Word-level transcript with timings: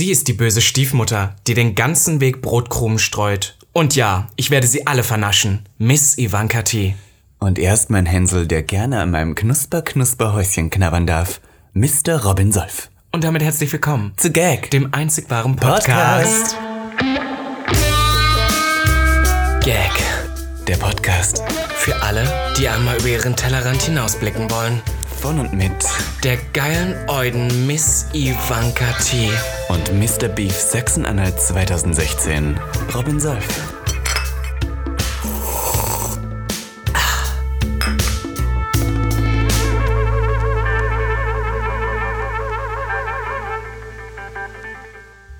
Sie 0.00 0.10
ist 0.10 0.28
die 0.28 0.32
böse 0.32 0.62
Stiefmutter, 0.62 1.36
die 1.46 1.52
den 1.52 1.74
ganzen 1.74 2.22
Weg 2.22 2.40
Brotkrumen 2.40 2.98
streut. 2.98 3.58
Und 3.74 3.96
ja, 3.96 4.28
ich 4.36 4.50
werde 4.50 4.66
sie 4.66 4.86
alle 4.86 5.02
vernaschen. 5.02 5.68
Miss 5.76 6.16
Ivanka 6.16 6.62
T. 6.62 6.94
Und 7.38 7.58
erst 7.58 7.90
mein 7.90 8.06
Hänsel, 8.06 8.46
der 8.46 8.62
gerne 8.62 9.02
an 9.02 9.10
meinem 9.10 9.34
Knusper-Knusper-Häuschen 9.34 10.70
knabbern 10.70 11.06
darf. 11.06 11.42
Mr. 11.74 12.24
Robin 12.24 12.50
Solf. 12.50 12.88
Und 13.12 13.24
damit 13.24 13.42
herzlich 13.42 13.70
willkommen 13.74 14.14
Zu 14.16 14.30
Gag. 14.32 14.70
dem 14.70 14.94
einzig 14.94 15.28
wahren 15.28 15.56
Podcast. 15.56 16.56
Podcast. 16.56 17.26
Gag. 19.62 19.92
Der 20.66 20.76
Podcast. 20.78 21.42
Für 21.74 22.00
alle, 22.00 22.26
die 22.58 22.68
einmal 22.68 22.96
über 22.96 23.08
ihren 23.08 23.36
Tellerrand 23.36 23.82
hinausblicken 23.82 24.50
wollen. 24.50 24.80
Von 25.20 25.38
und 25.38 25.52
mit. 25.52 25.70
Der 26.24 26.38
geilen 26.54 26.96
Euden 27.06 27.66
Miss 27.66 28.06
Ivanka 28.14 28.90
T. 29.04 29.28
Und 29.68 29.92
Mr. 29.92 30.28
Beef 30.28 30.54
Sachsen-Anhalt 30.54 31.38
2016. 31.38 32.58
Robin 32.94 33.20
Solf. 33.20 33.46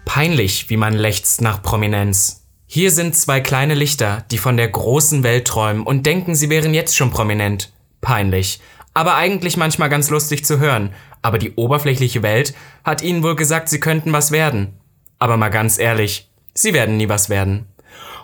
Peinlich, 0.04 0.68
wie 0.68 0.76
man 0.76 0.92
lechzt 0.92 1.40
nach 1.40 1.62
Prominenz. 1.62 2.44
Hier 2.66 2.90
sind 2.90 3.16
zwei 3.16 3.40
kleine 3.40 3.72
Lichter, 3.72 4.26
die 4.30 4.36
von 4.36 4.58
der 4.58 4.68
großen 4.68 5.22
Welt 5.22 5.46
träumen 5.46 5.84
und 5.84 6.04
denken, 6.04 6.34
sie 6.34 6.50
wären 6.50 6.74
jetzt 6.74 6.94
schon 6.94 7.10
prominent. 7.10 7.72
Peinlich. 8.02 8.60
Aber 9.00 9.14
eigentlich 9.14 9.56
manchmal 9.56 9.88
ganz 9.88 10.10
lustig 10.10 10.44
zu 10.44 10.58
hören. 10.58 10.90
Aber 11.22 11.38
die 11.38 11.52
oberflächliche 11.54 12.22
Welt 12.22 12.52
hat 12.84 13.00
ihnen 13.00 13.22
wohl 13.22 13.34
gesagt, 13.34 13.70
sie 13.70 13.80
könnten 13.80 14.12
was 14.12 14.30
werden. 14.30 14.74
Aber 15.18 15.38
mal 15.38 15.48
ganz 15.48 15.78
ehrlich, 15.78 16.30
sie 16.52 16.74
werden 16.74 16.98
nie 16.98 17.08
was 17.08 17.30
werden. 17.30 17.64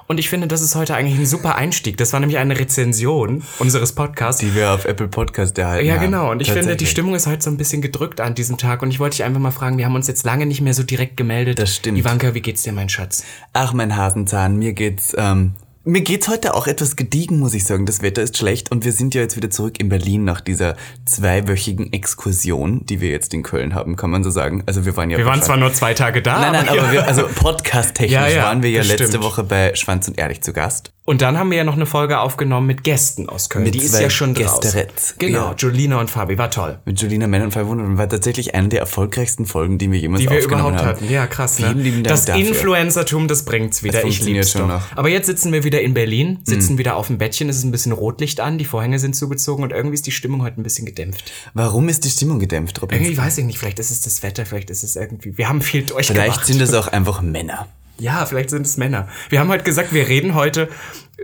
Und 0.06 0.18
ich 0.18 0.28
finde, 0.28 0.48
das 0.48 0.60
ist 0.60 0.74
heute 0.74 0.94
eigentlich 0.94 1.18
ein 1.18 1.24
super 1.24 1.54
Einstieg. 1.54 1.96
Das 1.96 2.12
war 2.12 2.20
nämlich 2.20 2.36
eine 2.36 2.58
Rezension 2.58 3.42
unseres 3.58 3.94
Podcasts. 3.94 4.38
Die 4.42 4.54
wir 4.54 4.70
auf 4.70 4.84
Apple 4.84 5.08
Podcast 5.08 5.56
erhalten 5.56 5.86
Ja, 5.86 5.94
haben. 5.94 6.02
genau. 6.02 6.30
Und 6.30 6.42
ich 6.42 6.52
finde, 6.52 6.76
die. 6.76 6.84
Stimmung 6.84 7.14
ist 7.14 7.26
heute 7.26 7.42
so 7.42 7.48
ein 7.50 7.56
bisschen 7.56 7.80
gedrückt 7.80 8.20
an 8.20 8.34
diesem 8.34 8.58
Tag. 8.58 8.82
Und 8.82 8.90
ich 8.90 9.00
wollte 9.00 9.16
dich 9.16 9.24
einfach 9.24 9.40
mal 9.40 9.52
fragen, 9.52 9.78
wir 9.78 9.86
haben 9.86 9.94
uns 9.94 10.08
jetzt 10.08 10.26
lange 10.26 10.44
nicht 10.44 10.60
mehr 10.60 10.74
so 10.74 10.82
direkt 10.82 11.16
gemeldet. 11.16 11.58
Das 11.58 11.74
stimmt. 11.74 11.96
Ivanka, 11.96 12.34
wie 12.34 12.42
geht's 12.42 12.64
dir, 12.64 12.72
mein 12.74 12.90
Schatz? 12.90 13.24
Ach, 13.54 13.72
mein 13.72 13.96
Hasenzahn, 13.96 14.58
mir 14.58 14.74
geht's, 14.74 15.14
ähm, 15.16 15.54
mir 15.86 16.00
geht's 16.00 16.28
heute 16.28 16.54
auch 16.54 16.66
etwas 16.66 16.96
gediegen, 16.96 17.38
muss 17.38 17.54
ich 17.54 17.64
sagen. 17.64 17.86
Das 17.86 18.02
Wetter 18.02 18.22
ist 18.22 18.36
schlecht 18.36 18.70
und 18.72 18.84
wir 18.84 18.92
sind 18.92 19.14
ja 19.14 19.22
jetzt 19.22 19.36
wieder 19.36 19.50
zurück 19.50 19.78
in 19.80 19.88
Berlin 19.88 20.24
nach 20.24 20.40
dieser 20.40 20.76
zweiwöchigen 21.04 21.92
Exkursion, 21.92 22.84
die 22.84 23.00
wir 23.00 23.10
jetzt 23.10 23.32
in 23.32 23.42
Köln 23.42 23.74
haben, 23.74 23.96
kann 23.96 24.10
man 24.10 24.24
so 24.24 24.30
sagen. 24.30 24.64
Also 24.66 24.84
wir 24.84 24.96
waren 24.96 25.10
ja 25.10 25.18
Wir 25.18 25.26
waren 25.26 25.42
zwar 25.42 25.56
nur 25.56 25.72
zwei 25.72 25.94
Tage 25.94 26.22
da. 26.22 26.40
Nein, 26.40 26.52
nein, 26.52 26.68
aber 26.68 26.92
wir, 26.92 27.06
also 27.06 27.28
podcast-technisch 27.28 28.12
Ja, 28.12 28.28
ja, 28.28 28.42
waren 28.42 28.62
wir 28.62 28.70
ja 28.70 28.82
letzte 28.82 29.06
stimmt. 29.06 29.24
Woche 29.24 29.44
bei 29.44 29.74
Schwanz 29.74 30.08
und 30.08 30.18
Ehrlich 30.18 30.42
zu 30.42 30.52
Gast. 30.52 30.92
Und 31.06 31.22
dann 31.22 31.38
haben 31.38 31.50
wir 31.52 31.56
ja 31.58 31.62
noch 31.64 31.76
eine 31.76 31.86
Folge 31.86 32.18
aufgenommen 32.18 32.66
mit 32.66 32.82
Gästen 32.82 33.28
aus 33.28 33.48
Köln. 33.48 33.64
Mit 33.64 33.74
die 33.74 33.78
ist 33.78 33.98
ja 33.98 34.10
schon. 34.10 34.34
Gästeretts. 34.34 35.14
Genau, 35.18 35.50
Ja. 35.50 35.54
Julina 35.56 36.00
und 36.00 36.10
Fabi, 36.10 36.36
war 36.36 36.50
toll. 36.50 36.80
Mit 36.84 37.00
Julina 37.00 37.28
Männer 37.28 37.44
und 37.44 37.56
und 37.56 37.96
war 37.96 38.08
tatsächlich 38.08 38.56
eine 38.56 38.68
der 38.68 38.80
erfolgreichsten 38.80 39.46
Folgen, 39.46 39.78
die 39.78 39.90
wir 39.92 40.00
jemals 40.00 40.20
Die 40.22 40.28
wir 40.28 40.36
aufgenommen 40.38 40.74
überhaupt 40.74 40.78
haben. 40.80 40.96
hatten. 41.00 41.08
Ja, 41.12 41.28
krass, 41.28 41.60
ne? 41.60 41.68
Vielen 41.68 41.78
lieben 41.80 41.96
Dank 42.02 42.08
das 42.08 42.24
dafür. 42.24 42.48
Influencertum, 42.48 43.28
das 43.28 43.44
bringt's 43.44 43.84
wieder. 43.84 44.00
Es 44.00 44.04
ich 44.04 44.20
lieb's 44.24 44.50
schon 44.50 44.62
doch. 44.62 44.68
noch. 44.68 44.92
Mhm. 44.92 44.98
Aber 44.98 45.08
jetzt 45.08 45.26
sitzen 45.26 45.52
wir 45.52 45.62
wieder 45.62 45.80
in 45.80 45.94
Berlin, 45.94 46.40
sitzen 46.42 46.76
wieder 46.76 46.96
auf 46.96 47.06
dem 47.06 47.18
Bettchen, 47.18 47.48
es 47.48 47.56
ist 47.58 47.64
ein 47.64 47.70
bisschen 47.70 47.92
Rotlicht 47.92 48.40
an, 48.40 48.58
die 48.58 48.64
Vorhänge 48.64 48.98
sind 48.98 49.14
zugezogen 49.14 49.62
und 49.62 49.70
irgendwie 49.70 49.94
ist 49.94 50.06
die 50.08 50.12
Stimmung 50.12 50.42
heute 50.42 50.60
ein 50.60 50.64
bisschen 50.64 50.86
gedämpft. 50.86 51.30
Warum 51.54 51.88
ist 51.88 52.04
die 52.04 52.10
Stimmung 52.10 52.40
gedämpft, 52.40 52.82
Robin? 52.82 52.98
Irgendwie 52.98 53.16
weiß 53.16 53.38
ich 53.38 53.44
nicht, 53.44 53.58
vielleicht 53.60 53.78
ist 53.78 53.92
es 53.92 54.00
das 54.00 54.24
Wetter, 54.24 54.44
vielleicht 54.44 54.70
ist 54.70 54.82
es 54.82 54.96
irgendwie, 54.96 55.38
wir 55.38 55.48
haben 55.48 55.62
viel 55.62 55.82
durchgemacht. 55.84 56.24
Vielleicht 56.26 56.46
sind 56.46 56.60
es 56.60 56.74
auch 56.74 56.88
einfach 56.88 57.22
Männer. 57.22 57.68
Ja, 57.98 58.26
vielleicht 58.26 58.50
sind 58.50 58.66
es 58.66 58.76
Männer. 58.76 59.08
Wir 59.30 59.40
haben 59.40 59.48
heute 59.48 59.64
gesagt, 59.64 59.94
wir 59.94 60.06
reden 60.08 60.34
heute, 60.34 60.68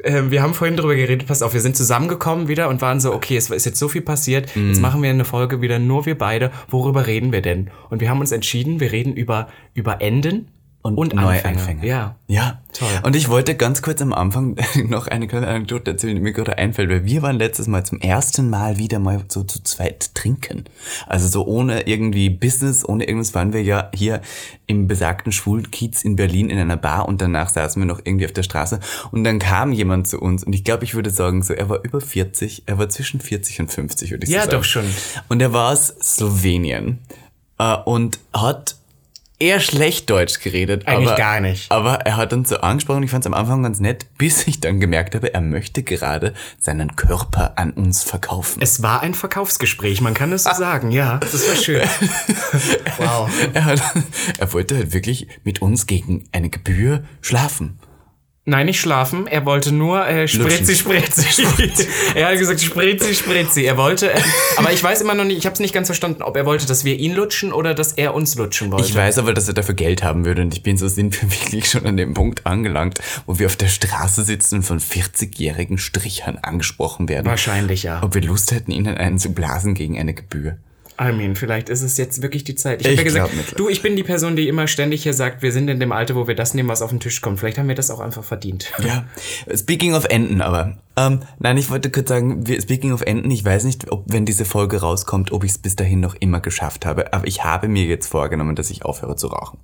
äh, 0.03 0.23
wir 0.29 0.43
haben 0.43 0.55
vorhin 0.55 0.77
drüber 0.77 0.95
geredet, 0.95 1.27
pass 1.27 1.43
auf, 1.43 1.53
wir 1.53 1.61
sind 1.61 1.77
zusammengekommen 1.77 2.49
wieder 2.49 2.69
und 2.69 2.81
waren 2.81 2.99
so, 3.01 3.13
okay, 3.13 3.37
es 3.37 3.51
ist 3.51 3.67
jetzt 3.67 3.79
so 3.79 3.89
viel 3.89 4.03
passiert, 4.03 4.55
jetzt 4.57 4.77
Mhm. 4.77 4.81
machen 4.81 5.03
wir 5.03 5.11
eine 5.11 5.25
Folge 5.25 5.61
wieder, 5.61 5.79
nur 5.79 6.07
wir 6.07 6.17
beide, 6.17 6.51
worüber 6.69 7.07
reden 7.07 7.33
wir 7.33 7.43
denn? 7.43 7.71
Und 7.91 8.01
wir 8.01 8.09
haben 8.09 8.21
uns 8.21 8.33
entschieden, 8.33 8.81
wir 8.81 8.91
reden 8.93 9.13
über, 9.15 9.49
über 9.75 10.01
Enden 10.01 10.49
und, 10.83 10.99
Und 10.99 11.17
Anfänge. 11.17 11.55
Neuanfänge. 11.57 11.87
Ja. 11.87 12.17
Ja, 12.27 12.61
Toll. 12.73 12.89
Und 13.03 13.15
ich 13.15 13.29
wollte 13.29 13.55
ganz 13.55 13.83
kurz 13.83 14.01
am 14.03 14.13
Anfang 14.13 14.57
noch 14.89 15.07
eine 15.07 15.29
kleine 15.29 15.47
Anekdote 15.47 15.91
erzählen, 15.93 16.15
die 16.17 16.21
mir 16.21 16.33
gerade 16.33 16.59
einfällt, 16.59 16.91
weil 16.91 17.05
wir 17.05 17.23
waren 17.23 17.37
letztes 17.37 17.67
Mal 17.69 17.85
zum 17.85 18.01
ersten 18.01 18.49
Mal 18.51 18.79
wieder 18.79 18.99
mal 18.99 19.23
so 19.29 19.45
zu 19.45 19.63
zweit 19.63 20.15
trinken. 20.15 20.65
Also 21.07 21.29
so 21.29 21.47
ohne 21.47 21.83
irgendwie 21.87 22.31
Business, 22.31 22.89
ohne 22.89 23.05
irgendwas 23.05 23.35
waren 23.35 23.53
wir 23.53 23.63
ja 23.63 23.91
hier 23.95 24.23
im 24.67 24.89
besagten 24.89 25.31
Schwulkiez 25.31 26.03
in 26.03 26.17
Berlin 26.17 26.49
in 26.51 26.59
einer 26.59 26.79
Bar 26.79 27.07
und 27.07 27.21
danach 27.21 27.51
saßen 27.51 27.81
wir 27.81 27.87
noch 27.87 28.01
irgendwie 28.03 28.25
auf 28.25 28.33
der 28.33 28.43
Straße 28.43 28.81
und 29.11 29.23
dann 29.25 29.39
kam 29.39 29.73
jemand 29.73 30.09
zu 30.09 30.19
uns 30.19 30.43
und 30.43 30.53
ich 30.55 30.65
glaube, 30.65 30.85
ich 30.85 30.95
würde 30.95 31.11
sagen, 31.11 31.43
so 31.43 31.53
er 31.53 31.69
war 31.69 31.85
über 31.85 32.01
40, 32.01 32.63
er 32.67 32.79
war 32.79 32.89
zwischen 32.89 33.21
40 33.21 33.61
und 33.61 33.71
50, 33.71 34.11
würde 34.11 34.25
ich 34.25 34.31
Ja, 34.33 34.41
so 34.41 34.47
sagen. 34.47 34.57
doch 34.57 34.65
schon. 34.65 34.85
Und 35.29 35.43
er 35.43 35.53
war 35.53 35.71
aus 35.73 35.89
Slowenien 36.03 36.99
äh, 37.59 37.77
und 37.85 38.19
hat 38.33 38.77
eher 39.43 39.61
schlecht 39.61 40.09
Deutsch 40.09 40.39
geredet. 40.39 40.87
Eigentlich 40.87 41.09
aber, 41.09 41.17
gar 41.17 41.41
nicht. 41.41 41.71
Aber 41.71 41.95
er 42.07 42.17
hat 42.17 42.33
uns 42.33 42.49
so 42.49 42.59
angesprochen, 42.59 43.03
ich 43.03 43.11
fand 43.11 43.25
es 43.25 43.27
am 43.27 43.35
Anfang 43.35 43.63
ganz 43.63 43.81
nett, 43.81 44.07
bis 44.19 44.47
ich 44.47 44.61
dann 44.61 44.81
gemerkt 44.81 45.15
habe, 45.15 45.35
er 45.35 45.41
möchte 45.41 45.83
gerade 45.83 46.33
seinen 46.59 46.95
Körper 46.97 47.55
an 47.57 47.73
uns 47.73 48.05
verkaufen. 48.05 48.63
Es 48.63 48.83
war 48.83 49.03
ein 49.03 49.15
Verkaufsgespräch, 49.15 50.01
man 50.01 50.15
kann 50.15 50.33
es 50.33 50.45
so 50.45 50.53
sagen, 50.55 50.93
ja, 50.93 51.19
das 51.19 51.49
war 51.49 51.57
schön. 51.57 51.83
wow. 52.99 53.29
Er, 53.53 53.65
hat, 53.65 53.83
er 54.39 54.53
wollte 54.53 54.77
halt 54.77 54.93
wirklich 54.95 55.27
mit 55.43 55.61
uns 55.61 55.87
gegen 55.87 56.25
eine 56.33 56.49
Gebühr 56.49 57.03
schlafen. 57.21 57.79
Nein, 58.45 58.67
nicht 58.67 58.81
schlafen. 58.81 59.29
Er 59.29 59.47
wollte 59.47 59.71
nur 59.71 60.05
äh, 60.05 60.27
Spritzi, 60.27 60.75
Spritzi. 60.77 61.87
er 62.17 62.27
hat 62.27 62.39
gesagt 62.39 62.61
Spritzi, 62.61 63.15
Spritzi. 63.15 63.63
Er 63.63 63.77
wollte, 63.77 64.13
äh, 64.13 64.21
aber 64.57 64.73
ich 64.73 64.83
weiß 64.83 65.01
immer 65.01 65.15
noch 65.15 65.23
nicht, 65.25 65.39
ich 65.39 65.47
habe 65.47 65.55
es 65.55 65.61
nicht 65.61 65.73
ganz 65.73 65.87
verstanden, 65.87 66.23
ob 66.23 66.37
er 66.37 66.45
wollte, 66.45 66.67
dass 66.67 66.85
wir 66.85 66.99
ihn 66.99 67.15
lutschen 67.15 67.53
oder 67.53 67.73
dass 67.73 67.93
er 67.93 68.15
uns 68.15 68.35
lutschen 68.35 68.73
wollte. 68.73 68.85
Ich 68.85 68.97
weiß 68.97 69.19
aber, 69.19 69.33
dass 69.33 69.47
er 69.47 69.55
dafür 69.55 69.77
Geld 69.77 70.03
haben 70.03 70.25
würde 70.25 70.43
und 70.43 70.53
ich 70.55 70.65
bin 70.65 70.77
so, 70.77 70.89
sind 70.89 71.23
wir 71.23 71.31
wirklich 71.31 71.71
schon 71.71 71.87
an 71.87 71.97
dem 71.97 72.15
Punkt 72.15 72.45
angelangt, 72.45 72.99
wo 73.27 73.39
wir 73.39 73.47
auf 73.47 73.55
der 73.55 73.69
Straße 73.69 74.25
sitzen 74.25 74.57
und 74.57 74.63
von 74.65 74.81
40-jährigen 74.81 75.79
Strichern 75.79 76.37
angesprochen 76.39 77.09
werden. 77.09 77.27
Wahrscheinlich 77.27 77.85
ja. 77.85 78.03
Ob 78.03 78.15
wir 78.15 78.23
Lust 78.23 78.51
hätten, 78.51 78.73
ihnen 78.73 78.97
einen 78.97 79.21
zu 79.21 79.33
blasen 79.33 79.75
gegen 79.75 80.01
eine 80.01 80.15
Gebühr. 80.15 80.59
I 81.01 81.11
mean, 81.13 81.35
vielleicht 81.37 81.69
ist 81.69 81.83
es 81.83 81.97
jetzt 81.97 82.23
wirklich 82.23 82.45
die 82.45 82.55
Zeit. 82.55 82.81
Ich 82.81 82.87
habe 82.87 82.95
Ich 82.95 82.99
ja 83.01 83.05
gesagt, 83.05 83.31
glaub 83.31 83.37
nicht. 83.37 83.59
du, 83.59 83.69
ich 83.69 83.83
bin 83.83 83.97
die 83.97 84.03
Person, 84.03 84.37
die 84.37 84.47
immer 84.49 84.67
ständig 84.67 85.03
hier 85.03 85.15
sagt, 85.15 85.43
wir 85.43 85.51
sind 85.51 85.69
in 85.69 85.81
dem 85.81 85.91
Alter, 85.91 86.15
wo 86.15 86.29
wir 86.29 86.35
das 86.35 86.55
nehmen, 86.55 86.69
was 86.69 86.83
auf 86.83 86.91
den 86.91 87.01
Tisch 87.01 87.21
kommt. 87.23 87.41
Vielleicht 87.41 87.59
haben 87.59 87.69
wir 87.69 87.75
das 87.75 87.91
auch 87.91 88.01
einfach 88.01 88.25
verdient. 88.25 88.71
Ja, 88.83 89.05
speaking 89.55 89.95
of 89.95 90.05
Enten 90.07 90.41
aber. 90.43 90.77
Ähm, 90.97 91.21
nein, 91.39 91.57
ich 91.57 91.71
wollte 91.71 91.91
kurz 91.91 92.09
sagen, 92.09 92.45
speaking 92.61 92.93
of 92.93 93.01
Enten, 93.03 93.31
ich 93.31 93.45
weiß 93.45 93.65
nicht, 93.65 93.91
ob, 93.91 94.05
wenn 94.07 94.27
diese 94.27 94.45
Folge 94.45 94.81
rauskommt, 94.81 95.33
ob 95.33 95.45
ich 95.45 95.53
es 95.53 95.59
bis 95.59 95.77
dahin 95.77 96.01
noch 96.01 96.15
immer 96.17 96.41
geschafft 96.41 96.85
habe, 96.85 97.13
aber 97.13 97.27
ich 97.27 97.45
habe 97.45 97.69
mir 97.69 97.85
jetzt 97.85 98.09
vorgenommen, 98.09 98.57
dass 98.57 98.71
ich 98.71 98.85
aufhöre 98.85 99.17
zu 99.17 99.29
rauchen. 99.29 99.59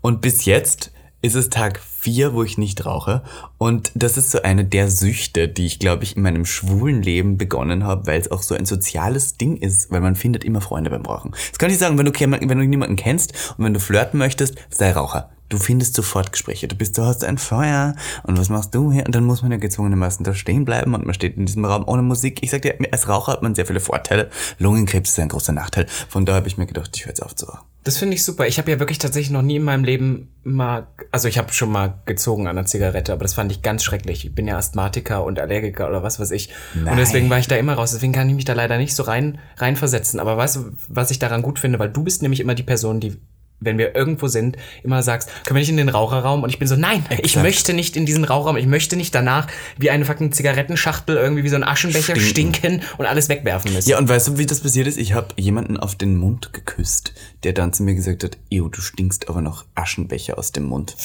Und 0.00 0.20
bis 0.20 0.44
jetzt 0.44 0.92
ist 1.22 1.34
es 1.34 1.50
Tag 1.50 1.80
vier, 1.80 2.34
wo 2.34 2.42
ich 2.42 2.56
nicht 2.56 2.86
rauche. 2.86 3.22
Und 3.58 3.92
das 3.94 4.16
ist 4.16 4.30
so 4.30 4.42
eine 4.42 4.64
der 4.64 4.90
Süchte, 4.90 5.48
die 5.48 5.66
ich, 5.66 5.78
glaube 5.78 6.04
ich, 6.04 6.16
in 6.16 6.22
meinem 6.22 6.46
schwulen 6.46 7.02
Leben 7.02 7.36
begonnen 7.36 7.84
habe, 7.84 8.06
weil 8.06 8.20
es 8.20 8.30
auch 8.30 8.42
so 8.42 8.54
ein 8.54 8.66
soziales 8.66 9.36
Ding 9.36 9.56
ist, 9.56 9.90
weil 9.90 10.00
man 10.00 10.16
findet 10.16 10.44
immer 10.44 10.60
Freunde 10.60 10.90
beim 10.90 11.04
Rauchen. 11.04 11.32
Das 11.50 11.58
kann 11.58 11.70
ich 11.70 11.78
sagen, 11.78 11.98
wenn 11.98 12.06
du, 12.06 12.12
wenn 12.12 12.58
du 12.58 12.66
niemanden 12.66 12.96
kennst 12.96 13.54
und 13.58 13.64
wenn 13.64 13.74
du 13.74 13.80
flirten 13.80 14.18
möchtest, 14.18 14.56
sei 14.70 14.92
Raucher. 14.92 15.30
Du 15.50 15.58
findest 15.58 15.94
sofort 15.94 16.30
Gespräche. 16.30 16.68
Du 16.68 16.76
bist, 16.76 16.96
du 16.96 17.02
hast 17.02 17.24
ein 17.24 17.36
Feuer 17.36 17.96
und 18.22 18.38
was 18.38 18.48
machst 18.50 18.72
du 18.72 18.92
hier? 18.92 19.04
Und 19.04 19.14
dann 19.16 19.24
muss 19.24 19.42
man 19.42 19.50
ja 19.50 19.58
gezwungenermaßen 19.58 20.24
da 20.24 20.32
stehen 20.32 20.64
bleiben 20.64 20.94
und 20.94 21.04
man 21.04 21.12
steht 21.12 21.36
in 21.36 21.44
diesem 21.44 21.64
Raum 21.64 21.88
ohne 21.88 22.02
Musik. 22.02 22.38
Ich 22.42 22.50
sag 22.52 22.62
dir, 22.62 22.78
als 22.92 23.08
Raucher 23.08 23.32
hat 23.32 23.42
man 23.42 23.56
sehr 23.56 23.66
viele 23.66 23.80
Vorteile. 23.80 24.30
Lungenkrebs 24.58 25.10
ist 25.10 25.18
ein 25.18 25.28
großer 25.28 25.52
Nachteil. 25.52 25.86
Von 26.08 26.24
daher 26.24 26.36
habe 26.36 26.48
ich 26.48 26.56
mir 26.56 26.66
gedacht, 26.66 26.92
ich 26.94 27.04
höre 27.04 27.10
jetzt 27.10 27.22
auf 27.22 27.34
zu 27.34 27.46
rauchen. 27.46 27.69
Das 27.82 27.96
finde 27.96 28.14
ich 28.14 28.24
super. 28.24 28.46
Ich 28.46 28.58
habe 28.58 28.70
ja 28.70 28.78
wirklich 28.78 28.98
tatsächlich 28.98 29.30
noch 29.30 29.42
nie 29.42 29.56
in 29.56 29.62
meinem 29.62 29.84
Leben 29.84 30.28
mal, 30.44 30.86
also 31.10 31.28
ich 31.28 31.38
habe 31.38 31.52
schon 31.52 31.72
mal 31.72 31.94
gezogen 32.04 32.46
an 32.46 32.58
einer 32.58 32.66
Zigarette, 32.66 33.12
aber 33.12 33.22
das 33.22 33.32
fand 33.32 33.50
ich 33.52 33.62
ganz 33.62 33.84
schrecklich. 33.84 34.26
Ich 34.26 34.34
bin 34.34 34.46
ja 34.46 34.58
Asthmatiker 34.58 35.24
und 35.24 35.38
Allergiker 35.38 35.88
oder 35.88 36.02
was 36.02 36.20
weiß 36.20 36.30
ich. 36.32 36.50
Nein. 36.74 36.92
Und 36.92 36.96
deswegen 36.98 37.30
war 37.30 37.38
ich 37.38 37.48
da 37.48 37.56
immer 37.56 37.74
raus. 37.74 37.92
Deswegen 37.92 38.12
kann 38.12 38.28
ich 38.28 38.34
mich 38.34 38.44
da 38.44 38.52
leider 38.52 38.76
nicht 38.76 38.94
so 38.94 39.02
rein 39.02 39.38
reinversetzen. 39.56 40.20
Aber 40.20 40.36
weißt 40.36 40.56
du, 40.56 40.72
was 40.88 41.10
ich 41.10 41.18
daran 41.18 41.40
gut 41.40 41.58
finde, 41.58 41.78
weil 41.78 41.90
du 41.90 42.04
bist 42.04 42.20
nämlich 42.20 42.40
immer 42.40 42.54
die 42.54 42.62
Person, 42.62 43.00
die 43.00 43.16
wenn 43.60 43.78
wir 43.78 43.94
irgendwo 43.94 44.26
sind, 44.26 44.56
immer 44.82 45.02
sagst, 45.02 45.28
können 45.44 45.56
wir 45.56 45.60
nicht 45.60 45.68
in 45.68 45.76
den 45.76 45.88
Raucherraum? 45.88 46.42
Und 46.42 46.50
ich 46.50 46.58
bin 46.58 46.66
so, 46.66 46.76
nein, 46.76 47.04
ich 47.10 47.18
Exakt. 47.18 47.44
möchte 47.44 47.72
nicht 47.74 47.96
in 47.96 48.06
diesen 48.06 48.24
Raucherraum. 48.24 48.56
Ich 48.56 48.66
möchte 48.66 48.96
nicht 48.96 49.14
danach 49.14 49.46
wie 49.78 49.90
eine 49.90 50.04
fucking 50.04 50.32
Zigarettenschachtel 50.32 51.16
irgendwie 51.16 51.44
wie 51.44 51.48
so 51.48 51.56
ein 51.56 51.64
Aschenbecher 51.64 52.16
Stinken. 52.16 52.54
stinken, 52.54 52.82
und 52.98 53.06
alles 53.06 53.28
wegwerfen 53.28 53.72
müssen. 53.72 53.88
Ja, 53.88 53.98
und 53.98 54.08
weißt 54.08 54.28
du, 54.28 54.38
wie 54.38 54.46
das 54.46 54.60
passiert 54.60 54.86
ist? 54.86 54.98
Ich 54.98 55.12
habe 55.12 55.28
jemanden 55.36 55.76
auf 55.76 55.94
den 55.94 56.16
Mund 56.16 56.52
geküsst, 56.52 57.12
der 57.44 57.52
dann 57.52 57.72
zu 57.72 57.82
mir 57.82 57.94
gesagt 57.94 58.24
hat, 58.24 58.38
Ew, 58.50 58.68
du 58.68 58.80
stinkst 58.80 59.28
aber 59.28 59.40
noch 59.40 59.64
Aschenbecher 59.74 60.38
aus 60.38 60.52
dem 60.52 60.64
Mund. 60.64 60.96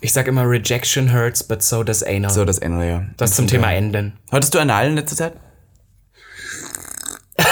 Ich 0.00 0.12
sag 0.12 0.26
immer, 0.28 0.48
Rejection 0.48 1.12
hurts, 1.12 1.42
but 1.42 1.62
so 1.62 1.82
does 1.82 2.02
anal. 2.02 2.30
So, 2.30 2.44
das 2.44 2.58
Ende, 2.58 2.88
ja. 2.88 3.06
das 3.16 3.34
zum 3.34 3.46
Thema 3.46 3.72
Enden. 3.72 4.12
Hattest 4.30 4.54
du 4.54 4.58
Anal 4.58 4.88
in 4.88 4.94
letzter 4.94 5.16
Zeit? 5.16 5.32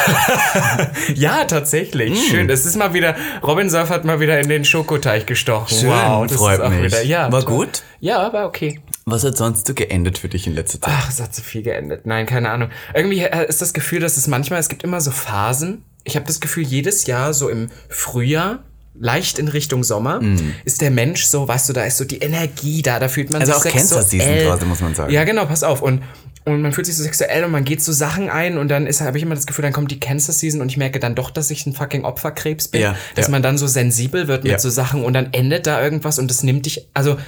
ja, 1.15 1.45
tatsächlich. 1.45 2.19
Schön. 2.31 2.49
Es 2.51 2.67
ist 2.67 2.77
mal 2.77 2.95
wieder, 2.95 3.17
Robin 3.43 3.69
Surf 3.71 3.91
hat 3.91 4.05
mal 4.05 4.21
wieder 4.21 4.39
in 4.41 4.49
den 4.49 4.65
Schokoteig 4.65 5.27
gestochen. 5.27 5.77
Schön, 5.79 5.89
wow, 5.91 6.27
das 6.27 6.37
freut 6.37 6.69
mich. 6.71 6.85
wieder. 6.85 7.03
Ja, 7.03 7.31
War 7.33 7.43
toll. 7.45 7.57
gut? 7.67 7.83
Ja, 8.01 8.33
war 8.33 8.47
okay. 8.47 8.81
Was 9.05 9.25
hat 9.25 9.37
sonst 9.37 9.67
so 9.67 9.75
geendet 9.75 10.19
für 10.19 10.29
dich 10.29 10.47
in 10.47 10.55
letzter 10.55 10.81
Zeit? 10.81 10.95
Ach, 10.97 11.09
es 11.11 11.21
hat 11.21 11.35
so 11.35 11.43
viel 11.43 11.63
geendet. 11.63 12.07
Nein, 12.07 12.27
keine 12.27 12.51
Ahnung. 12.51 12.71
Irgendwie 12.95 13.21
äh, 13.21 13.47
ist 13.49 13.63
das 13.63 13.73
Gefühl, 13.73 14.01
dass 14.01 14.17
es 14.17 14.27
manchmal, 14.27 14.59
es 14.61 14.69
gibt 14.69 14.83
immer 14.83 15.01
so 15.01 15.11
Phasen. 15.11 15.85
Ich 16.05 16.17
habe 16.17 16.27
das 16.27 16.41
Gefühl, 16.41 16.65
jedes 16.65 17.07
Jahr 17.07 17.33
so 17.35 17.49
im 17.49 17.69
Frühjahr, 17.89 18.61
leicht 18.99 19.39
in 19.39 19.49
Richtung 19.49 19.85
Sommer, 19.85 20.21
ist 20.65 20.81
der 20.81 20.91
Mensch 20.91 21.25
so, 21.27 21.47
weißt 21.47 21.69
du, 21.69 21.73
da 21.75 21.85
ist 21.85 21.99
so 21.99 22.05
die 22.05 22.19
Energie 22.19 22.81
da, 22.83 22.99
da 22.99 23.09
fühlt 23.09 23.31
man 23.31 23.41
Also 23.43 23.53
sich 23.53 23.61
auch 23.61 23.65
Cancer 23.77 24.03
Season 24.03 24.27
sexuell. 24.27 24.47
quasi, 24.47 24.65
muss 24.65 24.81
man 24.81 24.95
sagen. 24.95 25.13
Ja, 25.13 25.25
genau, 25.25 25.45
pass 25.47 25.63
auf. 25.63 25.83
Und, 25.83 26.03
und 26.47 26.63
man 26.63 26.73
fühlt 26.73 26.87
sich 26.87 26.97
so 26.97 27.03
sexuell 27.03 27.45
und 27.45 27.51
man 27.51 27.65
geht 27.65 27.83
so 27.83 27.93
Sachen 27.93 28.31
ein 28.31 28.57
und 28.57 28.69
dann 28.69 28.87
ist 28.87 29.01
habe 29.01 29.19
ich 29.19 29.23
immer 29.25 29.35
das 29.35 29.47
Gefühl, 29.47 29.63
dann 29.65 29.73
kommt 29.73 29.91
die 29.91 30.01
Cancer 30.01 30.33
Season 30.33 30.61
und 30.61 30.71
ich 30.71 30.77
merke 30.77 31.01
dann 31.01 31.15
doch, 31.15 31.31
dass 31.31 31.51
ich 31.51 31.67
ein 31.67 31.75
fucking 31.75 32.05
Opferkrebs 32.05 32.69
bin, 32.69 32.81
Ja, 32.83 32.97
dass 33.17 33.27
ja. 33.27 33.33
man 33.33 33.43
dann 33.43 33.59
so 33.59 33.67
sensibel 33.67 34.29
wird 34.29 34.45
mit 34.45 34.53
Ja. 34.53 34.59
so 34.59 34.71
Sachen 34.71 35.05
und 35.05 35.13
dann 35.13 35.33
endet 35.33 35.67
da 35.67 35.83
irgendwas 35.83 36.19
und 36.19 36.31
das 36.31 36.43
nimmt 36.43 36.65
dich, 36.67 36.87
also 36.95 37.19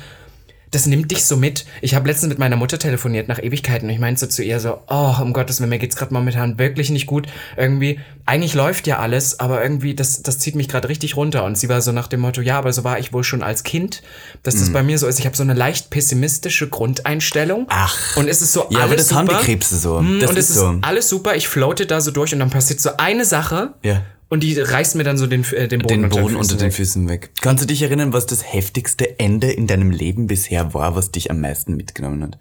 das 0.70 0.87
nimmt 0.87 1.11
dich 1.11 1.25
so 1.25 1.37
mit. 1.37 1.65
Ich 1.81 1.94
habe 1.94 2.06
letztens 2.09 2.29
mit 2.31 2.38
meiner 2.38 2.56
Mutter 2.56 2.79
telefoniert 2.79 3.29
nach 3.29 3.38
Ewigkeiten 3.43 3.88
und 3.88 3.94
ich 3.94 4.00
meinte 4.00 4.20
so 4.20 4.26
zu 4.26 4.43
ihr 4.43 4.61
so, 4.61 4.79
oh, 4.88 5.15
um 5.20 5.32
Gottes 5.32 5.61
Willen, 5.61 5.70
mir 5.70 5.79
geht's 5.79 5.97
gerade 5.97 6.12
momentan 6.12 6.59
wirklich 6.59 6.91
nicht 6.91 7.06
gut. 7.06 7.26
Irgendwie, 7.56 8.00
eigentlich 8.26 8.55
läuft 8.55 8.87
ja 8.87 8.99
alles, 8.99 9.41
aber 9.41 9.62
irgendwie, 9.62 9.94
das, 9.94 10.23
das 10.23 10.38
zieht 10.38 10.55
mich 10.55 10.69
gerade 10.69 10.88
richtig 10.88 11.17
runter. 11.17 11.44
Und 11.44 11.56
sie 11.56 11.69
war 11.69 11.81
so 11.81 11.93
nach 11.93 12.06
dem 12.09 12.20
Motto, 12.20 12.41
ja, 12.41 12.59
aber 12.59 12.73
so 12.73 12.85
war 12.85 12.99
ich 12.99 13.12
wohl 13.12 13.25
schon 13.25 13.43
als 13.43 13.62
Kind, 13.62 14.03
dass 14.43 14.55
Mhm. 14.56 14.61
das 14.61 14.73
bei 14.73 14.82
mir 14.82 14.99
so 14.99 15.06
ist. 15.06 15.19
Ich 15.19 15.26
habe 15.26 15.37
so 15.37 15.43
eine 15.43 15.55
leicht 15.55 15.91
pessimistische 15.91 16.69
Grundeinstellung. 16.69 17.67
Ach. 17.69 18.17
Und 18.17 18.29
es 18.29 18.43
ist 18.43 18.53
so 18.53 18.67
Ja, 18.71 18.81
alles 18.81 18.82
aber 18.85 18.97
das 18.97 19.09
super. 19.09 19.19
haben 19.21 19.29
die 19.29 19.44
Krebse 19.44 19.79
so. 19.79 19.94
Das 20.21 20.31
und 20.31 20.37
es 20.37 20.50
ist 20.50 20.56
ist 20.56 20.56
so. 20.56 20.75
alles 20.82 21.09
super, 21.09 21.35
ich 21.37 21.49
floate 21.49 21.87
da 21.87 22.00
so 22.00 22.11
durch 22.11 22.32
und 22.32 22.41
dann 22.41 22.50
passiert 22.50 22.81
so 22.81 22.91
eine 22.99 23.25
Sache 23.25 23.75
Ja. 23.82 24.03
Und 24.29 24.43
die 24.43 24.59
reißt 24.59 24.95
mir 24.97 25.05
dann 25.05 25.17
so 25.17 25.27
den, 25.27 25.45
äh, 25.53 25.69
den 25.69 25.81
Boden, 25.81 25.89
Den 25.89 26.05
unter, 26.05 26.21
Boden 26.21 26.35
den 26.35 26.41
unter 26.41 26.57
den. 26.57 26.71
Füßen 26.71 27.09
weg. 27.09 27.31
Kannst 27.41 27.63
du 27.63 27.67
dich 27.67 27.83
erinnern, 27.83 28.13
was 28.13 28.27
das 28.27 28.53
heftigste 28.53 29.19
Ende 29.19 29.51
in 29.51 29.67
deinem 29.67 29.91
Leben 29.91 30.27
bisher 30.27 30.75
war, 30.75 30.95
was 30.95 31.11
dich 31.11 31.31
am 31.31 31.41
meisten 31.41 31.77
mitgenommen 31.77 32.23
hat? 32.23 32.39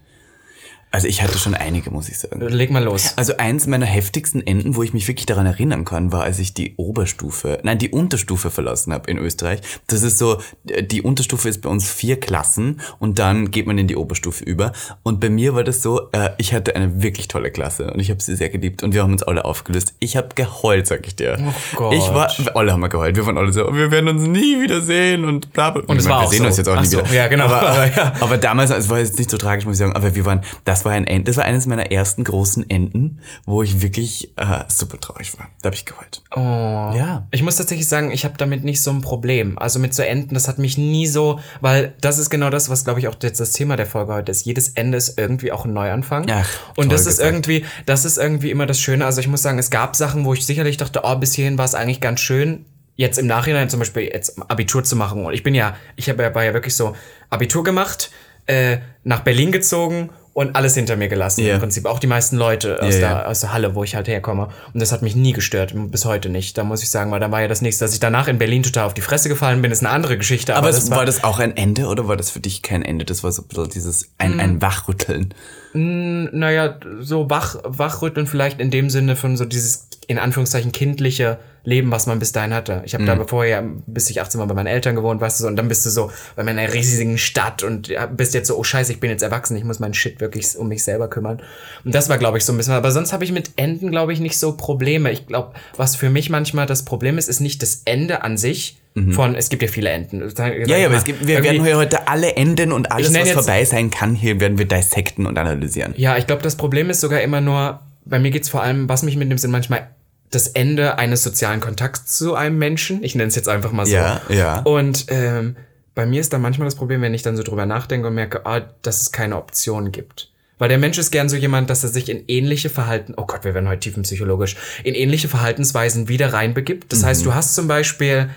Also 0.90 1.08
ich 1.08 1.22
hatte 1.22 1.38
schon 1.38 1.54
einige, 1.54 1.92
muss 1.92 2.08
ich 2.08 2.18
sagen. 2.18 2.40
Leg 2.42 2.72
mal 2.72 2.84
los. 2.84 3.14
Also 3.18 3.38
eins 3.38 3.68
meiner 3.68 3.86
heftigsten 3.86 4.46
Enden, 4.46 4.76
wo 4.76 4.84
ich 4.84 4.94
mich 4.94 5.08
wirklich 5.08 5.26
daran 5.26 5.46
erinnern 5.46 5.84
kann, 5.84 6.12
war, 6.14 6.24
als 6.24 6.40
ich 6.40 6.54
die 6.54 6.76
Oberstufe, 6.78 7.60
nein, 7.64 7.78
die 7.78 7.90
Unterstufe 7.90 8.50
verlassen 8.52 8.94
habe 8.94 9.12
in 9.12 9.18
Österreich. 9.18 9.60
Das 9.88 10.02
ist 10.02 10.18
so, 10.18 10.38
die 10.64 11.02
Unterstufe 11.02 11.50
ist 11.50 11.62
bei 11.62 11.70
uns 11.70 11.90
vier 11.92 12.20
Klassen 12.20 12.80
und 13.00 13.20
dann 13.20 13.52
geht 13.52 13.68
man 13.68 13.78
in 13.78 13.88
die 13.88 13.98
Oberstufe 13.98 14.44
über. 14.46 14.72
Und 15.04 15.20
bei 15.20 15.30
mir 15.30 15.54
war 15.56 15.64
das 15.66 15.82
so, 15.82 16.10
äh, 16.14 16.30
ich 16.38 16.54
hatte 16.54 16.76
eine 16.76 17.02
wirklich 17.02 17.28
tolle 17.28 17.52
Klasse 17.52 17.92
und 17.92 18.00
ich 18.00 18.10
habe 18.10 18.22
sie 18.22 18.36
sehr 18.36 18.50
geliebt 18.50 18.82
und 18.82 18.94
wir 18.94 19.04
haben 19.04 19.12
uns 19.12 19.24
alle 19.24 19.44
aufgelöst. 19.46 19.94
Ich 20.00 20.16
habe 20.16 20.30
geheult, 20.36 20.88
sag 20.88 21.06
ich 21.06 21.16
dir. 21.16 21.38
Oh 21.40 21.54
Gott. 21.76 21.94
Ich 21.96 22.08
war, 22.14 22.32
alle 22.56 22.72
haben 22.72 22.80
wir 22.80 22.90
geheult. 22.90 23.16
Wir 23.18 23.26
waren 23.26 23.38
alle 23.38 23.52
so, 23.52 23.74
wir 23.76 23.92
werden 23.92 24.08
uns 24.08 24.24
nie 24.26 24.62
wiedersehen 24.62 25.26
und 25.26 25.52
bla 25.52 25.72
bla. 25.72 25.84
Und 25.86 25.98
es 25.98 26.06
ich 26.06 26.10
war 26.10 26.22
wir 26.22 26.26
auch 26.28 26.32
sehen 26.32 26.40
so. 26.44 26.46
uns 26.48 26.58
jetzt 26.58 26.70
auch 26.70 26.78
Ach 26.78 26.82
nie 26.82 26.88
so, 26.88 27.00
wieder. 27.00 27.14
ja, 27.14 27.28
genau. 27.28 27.46
Aber, 27.46 27.62
aber, 27.62 27.88
Ja. 27.98 28.14
aber 28.20 28.38
damals, 28.38 28.70
es 28.72 28.90
war 28.90 29.00
jetzt 29.00 29.18
nicht 29.18 29.30
so 29.30 29.38
tragisch, 29.38 29.66
muss 29.66 29.76
ich 29.76 29.80
sagen, 29.80 29.94
aber 29.94 30.16
wir 30.16 30.26
waren, 30.26 30.42
das 30.66 30.77
war 30.86 30.94
ein 30.94 31.06
End, 31.06 31.28
das 31.28 31.38
war 31.38 31.46
eines 31.46 31.66
meiner 31.68 31.92
ersten 31.92 32.24
großen 32.24 32.70
Enden, 32.70 33.20
wo 33.46 33.64
ich 33.64 33.82
wirklich 33.82 34.38
äh, 34.38 34.64
super 34.68 35.00
traurig 35.00 35.38
war. 35.38 35.50
Da 35.62 35.68
habe 35.68 35.76
ich 35.76 35.86
geheult. 35.86 36.22
Oh. 36.36 36.40
Ja. 36.40 37.28
Ich 37.32 37.44
muss 37.44 37.56
tatsächlich 37.56 37.88
sagen, 37.88 38.12
ich 38.12 38.26
habe 38.26 38.36
damit 38.38 38.64
nicht 38.64 38.82
so 38.82 38.92
ein 38.92 39.02
Problem. 39.02 39.58
Also 39.58 39.80
mit 39.80 39.94
so 39.94 40.04
Enden, 40.04 40.34
das 40.34 40.48
hat 40.48 40.58
mich 40.58 40.78
nie 40.78 41.08
so, 41.08 41.40
weil 41.62 41.94
das 42.02 42.18
ist 42.18 42.30
genau 42.30 42.50
das, 42.50 42.70
was 42.70 42.84
glaube 42.84 43.00
ich 43.00 43.08
auch 43.08 43.16
jetzt 43.22 43.40
das 43.40 43.54
Thema 43.54 43.76
der 43.76 43.86
Folge 43.86 44.14
heute 44.14 44.32
ist. 44.32 44.46
Jedes 44.46 44.70
Ende 44.70 44.98
ist 44.98 45.18
irgendwie 45.18 45.52
auch 45.52 45.66
ein 45.66 45.74
Neuanfang. 45.74 46.28
Ach, 46.30 46.50
und 46.76 46.92
das 46.92 47.02
ist 47.02 47.18
gesagt. 47.18 47.30
irgendwie, 47.30 47.66
das 47.86 48.06
ist 48.06 48.18
irgendwie 48.18 48.52
immer 48.52 48.66
das 48.66 48.80
Schöne. 48.80 49.06
Also 49.06 49.22
ich 49.22 49.28
muss 49.28 49.42
sagen, 49.42 49.60
es 49.60 49.70
gab 49.70 49.96
Sachen, 49.96 50.26
wo 50.26 50.34
ich 50.34 50.46
sicherlich 50.46 50.78
dachte, 50.78 51.02
oh, 51.04 51.16
bis 51.16 51.34
hierhin 51.34 51.58
war 51.58 51.66
es 51.66 51.76
eigentlich 51.76 52.02
ganz 52.02 52.20
schön. 52.20 52.66
Jetzt 52.96 53.20
im 53.20 53.28
Nachhinein 53.28 53.70
zum 53.70 53.80
Beispiel 53.80 54.04
jetzt 54.04 54.42
Abitur 54.50 54.84
zu 54.84 54.96
machen. 54.96 55.26
Und 55.26 55.34
ich 55.34 55.44
bin 55.44 55.54
ja, 55.54 55.76
ich 55.96 56.10
habe 56.10 56.24
ja, 56.24 56.34
war 56.34 56.44
ja 56.44 56.54
wirklich 56.54 56.76
so 56.76 56.96
Abitur 57.30 57.64
gemacht, 57.64 58.12
äh, 58.48 58.80
nach 59.04 59.20
Berlin 59.22 59.52
gezogen 59.52 60.10
und 60.38 60.56
alles 60.56 60.76
hinter 60.76 60.98
mir 60.98 61.08
gelassen. 61.08 61.44
Ja. 61.44 61.56
Im 61.56 61.60
Prinzip 61.60 61.88
auch 61.88 61.98
die 61.98 62.06
meisten 62.06 62.38
Leute 62.38 62.80
aus, 62.80 62.94
Ja, 62.94 63.00
der, 63.00 63.28
aus 63.28 63.40
der 63.40 63.54
Halle, 63.54 63.74
wo 63.74 63.84
ich 63.84 63.96
halt 63.96 64.08
herkomme. 64.08 64.50
Und 64.72 64.80
das 64.80 64.92
hat 64.92 65.02
mich 65.02 65.16
nie 65.16 65.34
gestört, 65.34 65.74
bis 65.74 66.06
heute 66.06 66.30
nicht. 66.30 66.60
Da 66.60 66.64
muss 66.64 66.84
ich 66.84 66.92
sagen, 66.92 67.10
weil 67.10 67.20
da 67.20 67.32
war 67.32 67.42
ja 67.42 67.48
das 67.48 67.62
nächste, 67.62 67.86
dass 67.86 67.94
ich 67.96 68.00
danach 68.00 68.28
in 68.28 68.38
Berlin 68.38 68.62
total 68.62 68.86
auf 68.86 68.94
die 68.94 69.02
Fresse 69.02 69.30
gefallen 69.30 69.64
bin, 69.64 69.72
ist 69.72 69.84
eine 69.84 69.90
andere 69.90 70.16
Geschichte. 70.16 70.56
Aber, 70.56 70.68
das 70.68 70.78
es, 70.78 70.92
war, 70.92 71.08
das 71.08 71.24
auch 71.24 71.40
ein 71.40 71.58
Ende 71.58 71.88
oder 71.88 72.08
war 72.08 72.18
das 72.18 72.30
für 72.30 72.40
dich 72.40 72.62
kein 72.62 72.84
Ende? 72.84 73.04
Das 73.04 73.24
war 73.24 73.32
so 73.32 73.42
ein 73.42 73.48
bisschen 73.48 73.70
dieses 73.70 74.10
ein, 74.20 74.40
ein 74.40 74.62
Wachrütteln. 74.62 75.34
Naja, 75.78 76.80
so 77.00 77.30
wach, 77.30 77.58
wachrütteln 77.64 78.28
vielleicht 78.28 78.60
in 78.60 78.72
dem 78.72 78.90
Sinne 78.90 79.16
von 79.16 79.38
so 79.38 79.46
dieses, 79.46 79.88
in 80.08 80.18
Anführungszeichen, 80.18 80.72
kindliche 80.72 81.38
Leben, 81.64 81.92
was 81.92 82.08
man 82.08 82.18
bis 82.18 82.32
dahin 82.32 82.54
hatte. 82.54 82.82
Ich 82.86 82.94
habe 82.94 83.06
da 83.06 83.22
vorher, 83.26 83.62
bis 83.86 84.10
ich 84.10 84.22
18 84.22 84.40
war, 84.40 84.48
bei 84.48 84.54
meinen 84.54 84.68
Eltern 84.68 84.96
gewohnt, 84.96 85.20
weißt 85.20 85.40
du 85.40 85.42
so, 85.44 85.48
und 85.50 85.58
dann 85.58 85.68
bist 85.68 85.86
du 85.86 85.90
so 85.90 86.12
bei 86.36 86.44
meiner 86.44 86.74
riesigen 86.74 87.18
Stadt 87.18 87.62
und 87.62 87.94
bist 88.16 88.34
jetzt 88.34 88.48
so, 88.48 88.58
oh 88.58 88.64
scheiße, 88.64 88.94
ich 88.94 89.02
bin 89.02 89.10
jetzt 89.10 89.22
erwachsen, 89.22 89.58
ich 89.58 89.66
muss 89.66 89.80
meinen 89.80 89.94
Shit 89.94 90.22
wirklich 90.22 90.58
um 90.58 90.70
mich 90.70 90.84
selber 90.84 91.10
kümmern. 91.10 91.42
Und 91.84 91.94
das 91.94 92.08
war, 92.08 92.18
glaube 92.18 92.38
ich, 92.38 92.46
so 92.46 92.54
ein 92.54 92.58
bisschen, 92.58 92.74
aber 92.74 92.92
sonst 92.92 93.12
habe 93.12 93.26
ich 93.26 93.34
mit 93.34 93.52
Enden, 93.58 93.92
glaube 93.92 94.14
ich, 94.14 94.22
nicht 94.22 94.40
so 94.40 94.56
Probleme. 94.56 95.12
Ich 95.12 95.28
glaube, 95.28 95.54
was 95.76 95.98
für 95.98 96.10
mich 96.10 96.30
manchmal 96.30 96.68
das 96.68 96.86
Problem 96.86 97.18
ist, 97.18 97.28
ist 97.28 97.42
nicht 97.42 97.62
das 97.62 97.82
Ende 97.84 98.24
an 98.24 98.38
sich 98.38 98.78
von, 99.14 99.36
es 99.36 99.50
gibt 99.50 99.62
ja 99.62 99.68
viele 99.68 99.90
Enden. 99.90 100.22
Ja, 100.38 100.78
ja, 100.78 100.86
aber 100.88 100.96
es 100.96 101.04
gibt, 101.04 101.26
wir 101.28 101.44
werden 101.44 101.64
hier 101.64 101.78
heute 101.78 102.08
alle 102.08 102.36
Enden 102.36 102.72
und 102.72 102.92
alles, 102.92 103.10
was 103.10 103.16
jetzt- 103.28 103.32
vorbei 103.34 103.64
sein 103.66 103.90
kann, 103.90 104.16
hier 104.16 104.40
werden 104.40 104.58
wir 104.58 104.66
dissekten 104.68 105.26
und 105.26 105.38
analysieren. 105.38 105.94
Ja, 105.98 106.18
ich 106.18 106.26
glaube, 106.28 106.42
das 106.42 106.56
Problem 106.56 106.90
ist 106.90 107.02
sogar 107.02 107.22
immer 107.22 107.42
nur, 107.42 107.80
bei 108.06 108.20
mir 108.20 108.32
geht's 108.32 108.50
vor 108.50 108.64
allem, 108.64 108.88
was 108.90 109.04
mich 109.04 109.16
mitnimmt, 109.18 109.40
sind 109.42 109.52
manchmal 109.52 109.88
das 110.32 110.48
Ende 110.48 110.98
eines 110.98 111.24
sozialen 111.24 111.60
Kontakts 111.62 112.18
zu 112.18 112.36
einem 112.36 112.58
Menschen. 112.58 113.04
Ich 113.04 113.16
nenne 113.16 113.30
es 113.30 113.36
jetzt 113.36 113.48
einfach 113.50 113.72
mal 113.72 113.86
so. 113.86 113.94
Ja, 113.96 114.22
ja. 114.30 114.60
Und 114.62 115.06
ähm, 115.10 115.56
bei 115.96 116.06
mir 116.06 116.20
ist 116.22 116.34
dann 116.34 116.42
manchmal 116.42 116.66
das 116.68 116.76
Problem, 116.76 117.02
wenn 117.02 117.14
ich 117.14 117.22
dann 117.24 117.38
so 117.38 117.44
drüber 117.44 117.66
nachdenke 117.66 118.08
und 118.08 118.16
merke, 118.16 118.46
ah, 118.46 118.62
dass 118.82 119.02
es 119.02 119.12
keine 119.12 119.38
Option 119.38 119.92
gibt. 119.92 120.32
Weil 120.60 120.70
der 120.70 120.80
Mensch 120.80 120.98
ist 120.98 121.12
gern 121.12 121.30
so 121.30 121.36
jemand, 121.36 121.70
dass 121.70 121.84
er 121.84 121.90
sich 121.90 122.10
in 122.10 122.24
ähnliche 122.28 122.70
Verhalten, 122.70 123.14
oh 123.16 123.26
Gott, 123.28 123.44
wir 123.46 123.54
werden 123.54 123.70
heute 123.70 123.80
tiefenpsychologisch, 123.82 124.56
in 124.84 124.96
ähnliche 124.96 125.28
Verhaltensweisen 125.28 126.08
wieder 126.10 126.34
reinbegibt. 126.34 126.92
Das 126.92 127.02
Mhm. 127.02 127.06
heißt, 127.06 127.26
du 127.26 127.34
hast 127.36 127.54
zum 127.56 127.68
Beispiel 127.68 128.30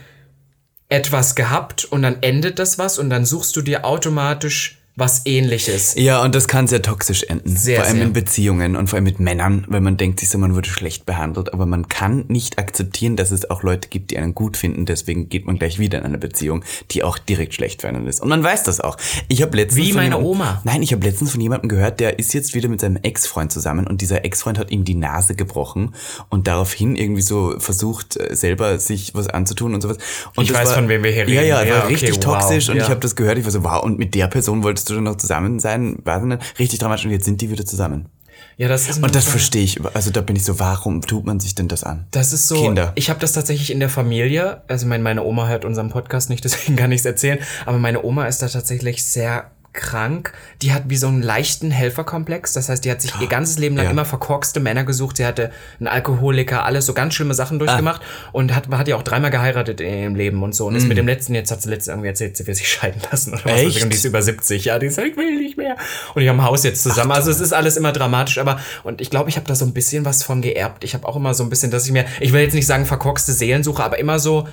etwas 0.91 1.35
gehabt 1.35 1.85
und 1.87 2.03
dann 2.03 2.23
endet 2.23 2.59
das 2.59 2.79
was 2.79 2.99
und 2.99 3.09
dann 3.09 3.25
suchst 3.25 3.57
du 3.57 3.63
dir 3.63 3.85
automatisch 3.85 4.80
was 5.01 5.23
ähnliches. 5.25 5.95
Ja, 5.97 6.23
und 6.23 6.35
das 6.35 6.47
kann 6.47 6.67
sehr 6.69 6.83
toxisch 6.83 7.25
enden. 7.25 7.57
Sehr, 7.57 7.77
vor 7.79 7.87
allem 7.87 7.97
sehr. 7.97 8.07
in 8.07 8.13
Beziehungen 8.13 8.77
und 8.77 8.89
vor 8.89 8.99
allem 8.99 9.05
mit 9.05 9.19
Männern, 9.19 9.65
weil 9.69 9.81
man 9.81 9.97
denkt 9.97 10.21
sich 10.21 10.29
so, 10.29 10.39
man 10.39 10.55
wurde 10.55 10.69
schlecht 10.69 11.07
behandelt, 11.07 11.53
aber 11.53 11.67
man 11.67 11.89
kann 11.89 12.25
nicht 12.29 12.59
akzeptieren, 12.59 13.17
dass 13.17 13.33
es 13.33 13.51
auch 13.51 13.63
Leute 13.65 13.89
gibt, 13.89 14.13
die 14.13 14.19
einen 14.19 14.35
gut 14.35 14.57
finden, 14.57 14.87
deswegen 14.87 15.29
geht 15.29 15.47
man 15.47 15.59
gleich 15.59 15.79
wieder 15.79 15.99
in 15.99 16.05
eine 16.05 16.19
Beziehung, 16.19 16.63
die 16.93 17.03
auch 17.03 17.19
direkt 17.19 17.55
schlecht 17.55 17.81
für 17.83 17.89
einen 17.89 18.07
ist. 18.07 18.21
Und 18.21 18.29
man 18.29 18.45
weiß 18.45 18.63
das 18.63 18.81
auch. 18.81 18.97
Ich 19.29 19.43
habe 19.43 19.57
letztens 19.57 19.85
Wie 19.87 19.93
meine 19.93 20.11
jemandem- 20.17 20.27
Oma. 20.31 20.61
Nein, 20.65 20.83
ich 20.83 20.93
habe 20.93 21.05
letztens 21.05 21.33
von 21.33 21.41
jemandem 21.41 21.69
gehört, 21.69 21.99
der 21.99 22.19
ist 22.19 22.33
jetzt 22.35 22.55
wieder 22.55 22.69
mit 22.69 22.81
seinem 22.81 22.97
Ex-Freund 23.03 23.51
zusammen 23.51 23.87
und 23.87 24.01
dieser 24.03 24.25
Ex-Freund 24.25 24.59
hat 24.59 24.71
ihm 24.71 24.85
die 24.85 24.95
Nase 24.95 25.35
gebrochen 25.35 25.95
und 26.29 26.47
daraufhin 26.47 26.95
irgendwie 26.97 27.23
so 27.23 27.55
versucht, 27.59 28.17
äh, 28.19 28.37
selber 28.37 28.79
sich 28.79 29.15
was 29.15 29.29
anzutun 29.29 29.75
und 29.75 29.81
sowas. 29.81 29.97
Und 30.37 30.45
Ich 30.45 30.53
weiß, 30.55 30.69
war, 30.69 30.75
von 30.77 30.89
wem 30.89 31.03
wir 31.03 31.11
hier 31.11 31.29
Ja, 31.29 31.41
reden. 31.41 31.49
ja, 31.49 31.63
Ja, 31.65 31.75
war 31.77 31.85
okay, 31.85 31.93
richtig 31.95 32.11
wow, 32.17 32.39
toxisch 32.39 32.69
und 32.69 32.77
ja. 32.77 32.83
ich 32.85 32.91
habe 32.91 33.01
das 33.01 33.17
gehört, 33.17 33.39
ich 33.39 33.45
war 33.45 33.51
so, 33.53 33.65
wow, 33.65 33.83
und 33.83 33.99
mit 33.99 34.15
der 34.15 34.27
Person 34.29 34.63
wolltest 34.63 34.90
du 34.90 34.90
dann 34.95 35.05
noch 35.05 35.17
zusammen 35.17 35.59
sein? 35.61 35.99
Weiß 36.05 36.23
nicht. 36.25 36.59
Richtig 36.59 36.79
dramatisch 36.79 37.05
und 37.05 37.13
jetzt 37.13 37.25
sind 37.25 37.41
die 37.41 37.51
wieder 37.51 37.65
zusammen. 37.65 38.09
Ja, 38.57 38.69
das 38.69 38.89
ist 38.89 39.03
Und 39.03 39.15
das 39.15 39.25
verstehe 39.25 39.63
ich. 39.63 39.81
Also 39.95 40.11
da 40.11 40.21
bin 40.21 40.37
ich 40.37 40.45
so, 40.45 40.59
warum 40.59 41.01
tut 41.03 41.25
man 41.25 41.41
sich 41.41 41.55
denn 41.55 41.69
das 41.69 41.83
an? 41.85 42.07
Das 42.11 42.33
ist 42.33 42.47
so. 42.49 42.63
Kinder. 42.63 42.93
Ich 42.95 43.09
habe 43.09 43.21
das 43.21 43.33
tatsächlich 43.33 43.71
in 43.71 43.81
der 43.81 43.89
Familie. 43.89 44.63
Also 44.69 44.87
mein, 44.87 45.03
meine 45.03 45.25
Oma 45.25 45.49
hört 45.49 45.65
unseren 45.65 45.89
Podcast 45.89 46.31
nicht, 46.31 46.45
deswegen 46.45 46.77
kann 46.77 46.93
ich 46.93 47.01
es 47.01 47.07
erzählen. 47.07 47.39
Aber 47.67 47.79
meine 47.79 48.03
Oma 48.05 48.27
ist 48.27 48.43
da 48.43 48.49
tatsächlich 48.49 49.05
sehr 49.05 49.51
krank. 49.73 50.33
Die 50.63 50.73
hat 50.73 50.85
wie 50.89 50.97
so 50.97 51.07
einen 51.09 51.23
leichten 51.23 51.71
Helferkomplex. 51.71 52.53
Das 52.55 52.69
heißt, 52.69 52.85
die 52.85 52.91
hat 52.91 53.01
sich 53.01 53.13
ihr 53.21 53.29
ganzes 53.29 53.59
Leben 53.59 53.77
lang 53.77 53.85
Ja. 53.87 53.91
immer 53.93 54.05
verkorkste 54.05 54.59
Männer 54.61 54.85
gesucht. 54.85 55.17
Sie 55.19 55.25
hatte 55.27 55.51
einen 55.79 55.87
Alkoholiker, 55.89 56.65
alles 56.65 56.87
so 56.87 56.93
ganz 56.95 57.15
schlimme 57.15 57.35
Sachen 57.35 57.59
durchgemacht 57.59 58.03
und 58.33 58.55
hat, 58.55 58.69
hat 58.69 58.89
ja 58.89 58.97
auch 58.97 59.03
dreimal 59.03 59.31
geheiratet 59.31 59.81
in 59.81 59.99
ihrem 60.03 60.15
Leben 60.17 60.43
und 60.43 60.55
so. 60.55 60.67
Und 60.67 60.75
ist 60.75 60.89
mit 60.89 60.99
dem 60.99 61.07
letzten, 61.07 61.35
jetzt 61.35 61.51
hat 61.51 61.63
sie 61.63 61.69
letztens 61.71 61.89
irgendwie 61.95 62.09
erzählt, 62.09 62.37
sie 62.37 62.47
will 62.47 62.55
sich 62.55 62.69
scheiden 62.69 63.01
lassen 63.11 63.35
oder 63.35 63.45
was. 63.45 63.53
Echt? 63.61 63.83
Und 63.83 63.91
die 63.91 63.97
ist 63.97 64.05
über 64.05 64.23
70, 64.23 64.65
ja. 64.65 64.79
Die 64.79 64.89
sagt, 64.89 65.09
ich 65.09 65.17
will 65.17 65.37
nicht 65.39 65.57
mehr. 65.57 65.77
Und 66.15 66.23
die 66.23 66.29
haben 66.29 66.41
ein 66.41 66.47
Haus 66.47 66.65
jetzt 66.65 66.83
zusammen. 66.83 67.13
also 67.13 67.31
es 67.31 67.41
ist 67.41 67.53
alles 67.53 67.77
immer 67.77 67.93
dramatisch, 67.93 68.39
aber 68.39 68.59
und 68.83 69.01
ich 69.01 69.11
glaube, 69.11 69.29
ich 69.31 69.37
habe 69.37 69.47
da 69.47 69.55
so 69.55 69.65
ein 69.65 69.73
bisschen 69.73 70.05
was 70.05 70.23
von 70.23 70.43
geerbt. 70.43 70.85
Ich 70.85 70.95
habe 70.95 71.07
auch 71.07 71.17
immer 71.17 71.35
so 71.35 71.45
ein 71.45 71.51
bisschen, 71.51 71.71
dass 71.71 71.87
ich 71.87 71.93
mir, 71.93 72.05
ich 72.21 72.33
will 72.33 72.41
jetzt 72.41 72.55
nicht 72.55 72.67
sagen 72.67 72.87
verkorkste 72.87 73.33
Seelensuche, 73.33 73.83
aber 73.85 73.99
immer 73.99 74.19
so 74.19 74.49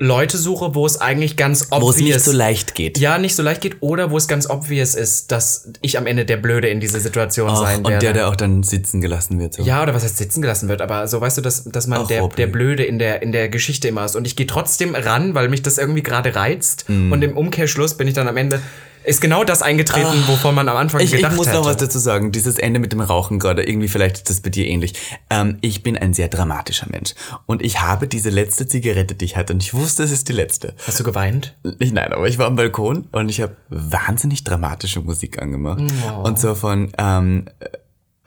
Leute 0.00 0.38
suche, 0.38 0.76
wo 0.76 0.86
es 0.86 1.00
eigentlich 1.00 1.36
ganz 1.36 1.66
obvious 1.70 1.82
Wo 1.82 1.90
es 1.90 1.96
nicht 2.00 2.20
so 2.20 2.30
leicht 2.30 2.76
geht. 2.76 2.98
ja, 2.98 3.18
nicht 3.18 3.34
so 3.34 3.42
leicht 3.42 3.60
geht 3.60 3.78
oder 3.80 4.12
wo 4.12 4.16
es 4.16 4.28
ganz 4.28 4.48
obvious 4.48 4.94
ist, 4.94 5.32
dass 5.32 5.72
ich 5.82 5.98
am 5.98 6.06
Ende 6.06 6.24
der 6.24 6.36
Blöde 6.36 6.68
in 6.68 6.78
dieser 6.78 7.00
Situation 7.00 7.50
Ach, 7.50 7.56
sein 7.56 7.78
und 7.78 7.90
werde. 7.90 8.06
der, 8.06 8.12
der 8.12 8.28
auch 8.28 8.36
dann 8.36 8.62
sitzen 8.62 9.00
gelassen 9.00 9.40
wird. 9.40 9.54
So. 9.54 9.64
Ja, 9.64 9.82
oder 9.82 9.94
was 9.94 10.04
heißt 10.04 10.16
sitzen 10.16 10.40
gelassen 10.40 10.68
wird, 10.68 10.82
aber 10.82 11.08
so 11.08 11.20
weißt 11.20 11.38
du, 11.38 11.42
dass, 11.42 11.64
dass 11.64 11.88
man 11.88 12.02
Ach, 12.02 12.06
der, 12.06 12.28
der 12.28 12.46
Blöde 12.46 12.84
in 12.84 13.00
der, 13.00 13.22
in 13.22 13.32
der 13.32 13.48
Geschichte 13.48 13.88
immer 13.88 14.04
ist. 14.04 14.14
Und 14.14 14.24
ich 14.24 14.36
gehe 14.36 14.46
trotzdem 14.46 14.94
ran, 14.94 15.34
weil 15.34 15.48
mich 15.48 15.62
das 15.62 15.78
irgendwie 15.78 16.04
gerade 16.04 16.36
reizt. 16.36 16.88
Mhm. 16.88 17.10
Und 17.10 17.22
im 17.22 17.36
Umkehrschluss 17.36 17.94
bin 17.94 18.06
ich 18.06 18.14
dann 18.14 18.28
am 18.28 18.36
Ende 18.36 18.60
ist 19.04 19.20
genau 19.20 19.44
das 19.44 19.62
eingetreten, 19.62 20.24
wovon 20.26 20.54
man 20.54 20.68
am 20.68 20.76
Anfang. 20.76 21.00
Ich, 21.00 21.12
ich 21.12 21.16
gedacht 21.16 21.36
muss 21.36 21.46
hätte. 21.46 21.58
noch 21.58 21.66
was 21.66 21.76
dazu 21.76 21.98
sagen. 21.98 22.32
Dieses 22.32 22.58
Ende 22.58 22.80
mit 22.80 22.92
dem 22.92 23.00
Rauchen 23.00 23.38
gerade, 23.38 23.62
irgendwie 23.62 23.88
vielleicht 23.88 24.18
ist 24.18 24.30
das 24.30 24.40
bei 24.40 24.50
dir 24.50 24.66
ähnlich. 24.66 24.94
Ähm, 25.30 25.58
ich 25.60 25.82
bin 25.82 25.96
ein 25.96 26.14
sehr 26.14 26.28
dramatischer 26.28 26.86
Mensch. 26.90 27.14
Und 27.46 27.62
ich 27.62 27.80
habe 27.80 28.08
diese 28.08 28.30
letzte 28.30 28.66
Zigarette, 28.66 29.14
die 29.14 29.24
ich 29.24 29.36
hatte, 29.36 29.52
und 29.52 29.62
ich 29.62 29.74
wusste, 29.74 30.02
es 30.02 30.10
ist 30.10 30.28
die 30.28 30.32
letzte. 30.32 30.74
Hast 30.86 31.00
du 31.00 31.04
geweint? 31.04 31.56
Ich, 31.78 31.92
nein, 31.92 32.12
aber 32.12 32.28
ich 32.28 32.38
war 32.38 32.46
am 32.46 32.56
Balkon 32.56 33.08
und 33.12 33.28
ich 33.28 33.40
habe 33.40 33.56
wahnsinnig 33.68 34.44
dramatische 34.44 35.00
Musik 35.00 35.40
angemacht. 35.40 35.82
Und 36.22 36.38
zwar 36.38 36.56
von 36.56 36.92
ähm, 36.98 37.46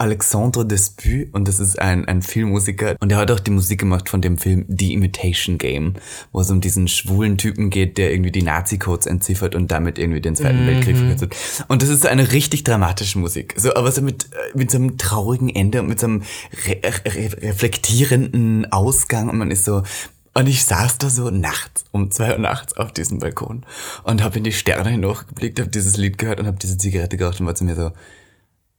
Alexandre 0.01 0.65
Desput 0.65 1.31
und 1.31 1.47
das 1.47 1.59
ist 1.59 1.77
ein, 1.77 2.05
ein 2.05 2.23
Filmmusiker 2.23 2.95
und 2.99 3.09
der 3.09 3.19
hat 3.19 3.29
auch 3.29 3.39
die 3.39 3.51
Musik 3.51 3.81
gemacht 3.81 4.09
von 4.09 4.19
dem 4.19 4.39
Film 4.39 4.65
The 4.67 4.93
Imitation 4.93 5.59
Game, 5.59 5.93
wo 6.31 6.41
es 6.41 6.49
um 6.49 6.59
diesen 6.59 6.87
schwulen 6.87 7.37
Typen 7.37 7.69
geht, 7.69 7.99
der 7.99 8.11
irgendwie 8.11 8.31
die 8.31 8.41
Nazi-Codes 8.41 9.05
entziffert 9.05 9.53
und 9.53 9.69
damit 9.69 9.99
irgendwie 9.99 10.19
den 10.19 10.35
Zweiten 10.35 10.65
Weltkrieg 10.65 10.97
verkürzt. 10.97 11.65
Und 11.67 11.83
das 11.83 11.89
ist 11.89 12.01
so 12.01 12.07
eine 12.07 12.31
richtig 12.31 12.63
dramatische 12.63 13.19
Musik. 13.19 13.53
So, 13.57 13.75
aber 13.75 13.91
so 13.91 14.01
mit, 14.01 14.25
äh, 14.31 14.57
mit 14.57 14.71
so 14.71 14.79
einem 14.79 14.97
traurigen 14.97 15.49
Ende 15.49 15.81
und 15.81 15.87
mit 15.87 15.99
so 15.99 16.07
einem 16.07 16.23
re 16.67 16.81
re 17.05 17.31
reflektierenden 17.43 18.71
Ausgang 18.71 19.29
und 19.29 19.37
man 19.37 19.51
ist 19.51 19.65
so, 19.65 19.83
und 20.33 20.47
ich 20.47 20.65
saß 20.65 20.97
da 20.97 21.11
so 21.11 21.29
nachts 21.29 21.85
um 21.91 22.09
zwei 22.09 22.31
Uhr 22.31 22.39
nachts 22.39 22.75
auf 22.75 22.91
diesem 22.91 23.19
Balkon 23.19 23.67
und 24.03 24.23
habe 24.23 24.39
in 24.39 24.45
die 24.45 24.51
Sterne 24.51 24.89
hinaufgeblickt, 24.89 25.59
habe 25.59 25.69
dieses 25.69 25.95
Lied 25.97 26.17
gehört 26.17 26.39
und 26.39 26.47
habe 26.47 26.57
diese 26.57 26.79
Zigarette 26.79 27.17
geraucht 27.17 27.39
und 27.39 27.45
war 27.45 27.53
zu 27.53 27.65
mir 27.65 27.75
so, 27.75 27.91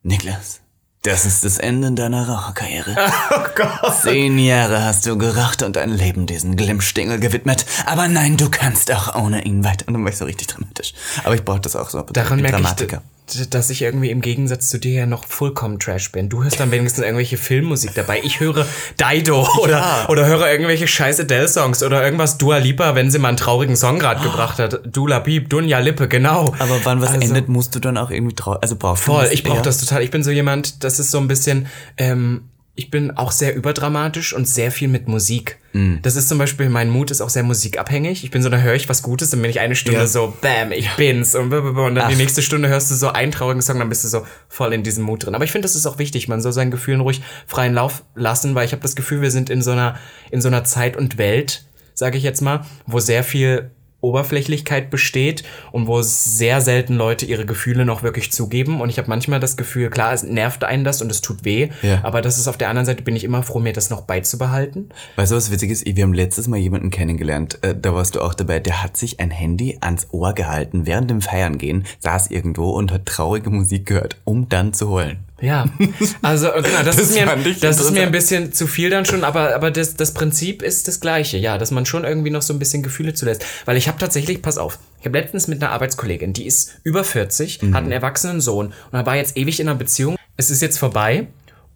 Niklas, 0.03 0.62
das 1.03 1.27
ist 1.27 1.45
das 1.45 1.59
Ende 1.59 1.93
deiner 1.93 2.29
Raucherkarriere. 2.29 2.97
Oh 3.31 3.45
Gott. 3.57 4.01
Zehn 4.03 4.39
Jahre 4.39 4.85
hast 4.85 5.07
du 5.07 5.17
geraucht 5.17 5.63
und 5.63 5.77
dein 5.77 5.91
Leben 5.91 6.27
diesen 6.27 6.55
Glimmstingel 6.55 7.19
gewidmet. 7.19 7.65
Aber 7.87 8.09
nein, 8.09 8.37
du 8.37 8.51
kannst 8.51 8.93
auch 8.93 9.15
ohne 9.15 9.45
ihn 9.45 9.65
weiter. 9.65 9.89
Und 9.89 9.95
dann 9.95 10.05
war 10.05 10.11
ich 10.11 10.19
so 10.19 10.27
richtig 10.27 10.49
dramatisch. 10.49 10.93
Aber 11.25 11.35
ich 11.35 11.45
brauche 11.45 11.61
das 11.61 11.77
auch 11.77 11.89
so. 11.91 12.03
Daran 12.03 12.41
merke 12.41 12.59
Dramatiker. 12.59 12.99
ich, 12.99 13.22
dass 13.55 13.71
ich 13.71 13.83
irgendwie 13.83 14.11
im 14.11 14.21
Gegensatz 14.21 14.69
zu 14.71 14.79
dir 14.79 14.93
ja 14.93 15.07
noch 15.07 15.27
vollkommen 15.27 15.79
Trash 15.79 16.13
bin. 16.13 16.29
Du 16.29 16.43
hörst 16.43 16.61
dann 16.61 16.71
wenigstens 16.71 17.05
irgendwelche 17.05 17.37
Filmmusik 17.37 17.93
dabei. 17.95 18.21
Ich 18.25 18.41
höre 18.41 18.67
Dido 19.01 19.47
oder, 19.61 20.07
oder 20.09 20.27
höre 20.27 20.51
irgendwelche 20.51 20.87
scheiß 20.87 21.21
Adele-Songs 21.21 21.83
oder 21.83 22.03
irgendwas 22.05 22.39
Dua 22.39 22.59
Lipa, 22.59 22.95
wenn 22.95 23.11
sie 23.11 23.19
mal 23.19 23.29
einen 23.29 23.37
traurigen 23.37 23.77
Song 23.77 23.99
gerade 23.99 24.23
gebracht 24.23 24.59
hat. 24.59 24.81
Dula 24.85 25.21
Piep, 25.21 25.49
Dunja 25.51 25.79
Lippe, 25.79 26.09
genau. 26.09 26.55
Aber 26.59 26.81
wann 26.85 27.01
was 27.01 27.11
Also- 27.11 27.23
endet, 27.29 27.49
musst 27.49 27.75
du 27.75 27.79
dann 27.81 27.97
auch 27.97 28.11
irgendwie 28.11 28.35
traurig. 28.35 28.63
Also 28.63 28.77
brauchst 28.77 29.07
du 29.07 29.13
Voll, 29.13 29.29
ich 29.33 29.43
brauche 29.43 29.63
das 29.63 29.79
total. 29.79 30.03
Ich 30.03 30.11
bin 30.11 30.23
so 30.23 30.31
jemand, 30.31 30.85
das 30.85 30.99
ist 30.99 31.11
so 31.11 31.19
ein 31.19 31.29
bisschen, 31.29 31.67
ähm, 31.97 32.43
ich 32.75 32.91
bin 32.91 33.11
auch 33.11 33.33
sehr 33.33 33.55
überdramatisch 33.55 34.33
und 34.33 34.49
sehr 34.49 34.73
viel 34.73 34.89
mit 34.89 35.07
Musik. 35.07 35.59
Mm. 35.75 35.97
Das 36.01 36.17
ist 36.17 36.29
zum 36.31 36.39
Beispiel, 36.39 36.71
mein 36.71 36.89
Mut 36.89 37.11
ist 37.11 37.21
auch 37.21 37.29
sehr 37.29 37.43
musikabhängig. 37.43 38.25
Ich 38.25 38.31
bin 38.31 38.43
so, 38.43 38.49
da 38.49 38.59
höre 38.59 38.75
ich 38.75 38.89
was 38.89 39.03
Gutes, 39.03 39.29
dann 39.29 39.43
bin 39.43 39.51
ich 39.51 39.61
eine 39.61 39.75
Stunde 39.75 40.01
Ja. 40.01 40.07
so, 40.07 40.33
bam, 40.41 40.73
ich 40.73 40.89
bin's. 40.97 41.35
Und, 41.35 41.53
und 41.53 41.75
dann 41.77 41.95
die 41.95 42.01
Ach. 42.01 42.17
nächste 42.17 42.41
Stunde 42.41 42.69
hörst 42.69 42.91
du 42.91 42.95
so 42.95 43.09
einen 43.09 43.31
traurigen 43.31 43.61
Song, 43.61 43.79
dann 43.79 43.91
bist 43.91 44.05
du 44.05 44.09
so 44.09 44.27
voll 44.49 44.73
in 44.73 44.83
diesem 44.83 45.05
Mut 45.05 45.27
drin. 45.27 45.35
Aber 45.35 45.45
ich 45.45 45.53
finde, 45.53 45.67
das 45.67 45.75
ist 45.75 45.87
auch 45.87 45.99
wichtig. 45.99 46.29
Man 46.29 46.41
soll 46.41 46.53
seinen 46.53 46.71
Gefühlen 46.71 47.03
ruhig 47.03 47.21
freien 47.47 47.75
Lauf 47.75 48.05
lassen, 48.15 48.55
weil 48.55 48.65
ich 48.65 48.73
habe 48.73 48.83
das 48.83 48.97
Gefühl, 48.97 49.21
wir 49.21 49.31
sind 49.31 49.51
in 49.51 49.61
so 49.61 49.73
einer, 49.73 49.99
in 50.31 50.41
so 50.41 50.49
einer 50.49 50.65
Zeit 50.65 50.97
und 50.97 51.19
Welt, 51.19 51.67
sage 51.93 52.17
ich 52.17 52.25
jetzt 52.25 52.41
mal, 52.41 52.65
wo 52.87 53.01
sehr 53.01 53.23
viel 53.23 53.71
Oberflächlichkeit 54.03 54.91
besteht 54.91 55.43
und 55.73 55.87
wo 55.87 56.03
sehr 56.03 56.61
selten 56.61 56.95
Leute 56.95 57.25
ihre 57.25 57.47
Gefühle 57.47 57.85
noch 57.87 58.03
wirklich 58.03 58.31
zugeben. 58.33 58.81
Und 58.81 58.91
ich 58.91 58.99
habe 58.99 59.09
manchmal 59.09 59.41
das 59.41 59.57
Gefühl, 59.57 59.89
klar, 59.89 60.13
es 60.13 60.23
nervt 60.23 60.65
einen 60.65 60.85
das 60.85 61.01
und 61.01 61.11
es 61.11 61.23
tut 61.23 61.45
weh, 61.45 61.71
Ja. 61.83 62.01
aber 62.05 62.21
das 62.21 62.37
ist 62.39 62.49
auf 62.49 62.59
der 62.59 62.69
anderen 62.69 62.85
Seite 62.87 63.03
bin 63.03 63.17
ich 63.17 63.25
immer 63.25 63.43
froh, 63.43 63.61
mir 63.61 63.73
das 63.73 63.89
noch 63.89 64.03
beizubehalten. 64.03 64.91
Weißt 65.17 65.33
du, 65.33 65.37
was 65.37 65.51
witzig 65.51 65.71
ist? 65.71 65.87
Wir 65.87 66.03
haben 66.05 66.13
letztes 66.15 66.49
Mal 66.49 66.59
jemanden 66.59 66.91
kennengelernt, 66.91 67.59
äh, 67.63 67.75
da 67.81 67.95
warst 67.95 68.15
du 68.15 68.21
auch 68.21 68.35
dabei, 68.35 68.61
der 68.61 68.83
hat 68.83 68.97
sich 68.97 69.21
ein 69.21 69.31
Handy 69.31 69.79
ans 69.81 70.09
Ohr 70.11 70.33
gehalten, 70.35 70.85
während 70.87 71.11
dem 71.11 71.21
Feiern 71.21 71.57
gehen, 71.59 71.85
saß 72.01 72.31
irgendwo 72.31 72.71
und 72.71 72.93
hat 72.93 73.07
traurige 73.07 73.51
Musik 73.51 73.87
gehört, 73.87 74.17
um 74.25 74.49
dann 74.49 74.73
zu 74.75 74.91
heulen. 74.91 75.21
Ja, 75.43 75.67
also 76.23 76.47
genau, 76.55 76.63
das, 76.85 76.97
Das 76.97 76.99
ist 77.11 77.15
mir, 77.15 77.27
das 77.61 77.81
ist 77.81 77.91
mir 77.91 78.03
ein 78.05 78.13
bisschen 78.13 78.53
zu 78.53 78.67
viel 78.69 78.91
dann 78.91 79.05
schon, 79.05 79.25
aber, 79.25 79.55
aber 79.55 79.71
das, 79.73 79.97
das 79.97 80.15
Prinzip 80.15 80.63
ist 80.63 80.87
das 80.89 81.01
gleiche, 81.01 81.37
ja, 81.37 81.59
dass 81.59 81.73
man 81.73 81.85
schon 81.85 82.05
irgendwie 82.05 82.31
noch 82.31 82.43
so 82.43 82.53
ein 82.53 82.61
bisschen 82.61 82.83
Gefühle 82.85 83.13
zulässt. 83.13 83.45
Weil 83.65 83.77
ich 83.77 83.89
habe 83.89 83.99
tatsächlich, 83.99 84.41
pass 84.41 84.57
auf, 84.57 84.79
ich 85.01 85.07
habe 85.07 85.19
letztens 85.19 85.49
mit 85.49 85.61
einer 85.61 85.73
Arbeitskollegin, 85.73 86.33
die 86.33 86.47
ist 86.47 86.77
über 86.85 87.03
40, 87.05 87.61
Mhm. 87.61 87.75
hat 87.75 87.83
einen 87.83 87.93
erwachsenen 87.93 88.41
Sohn 88.41 88.73
und 88.93 89.07
war 89.07 89.17
jetzt 89.17 89.37
ewig 89.37 89.59
in 89.59 89.69
einer 89.69 89.77
Beziehung. 89.77 90.17
Es 90.37 90.49
ist 90.49 90.63
jetzt 90.63 90.79
vorbei 90.79 91.27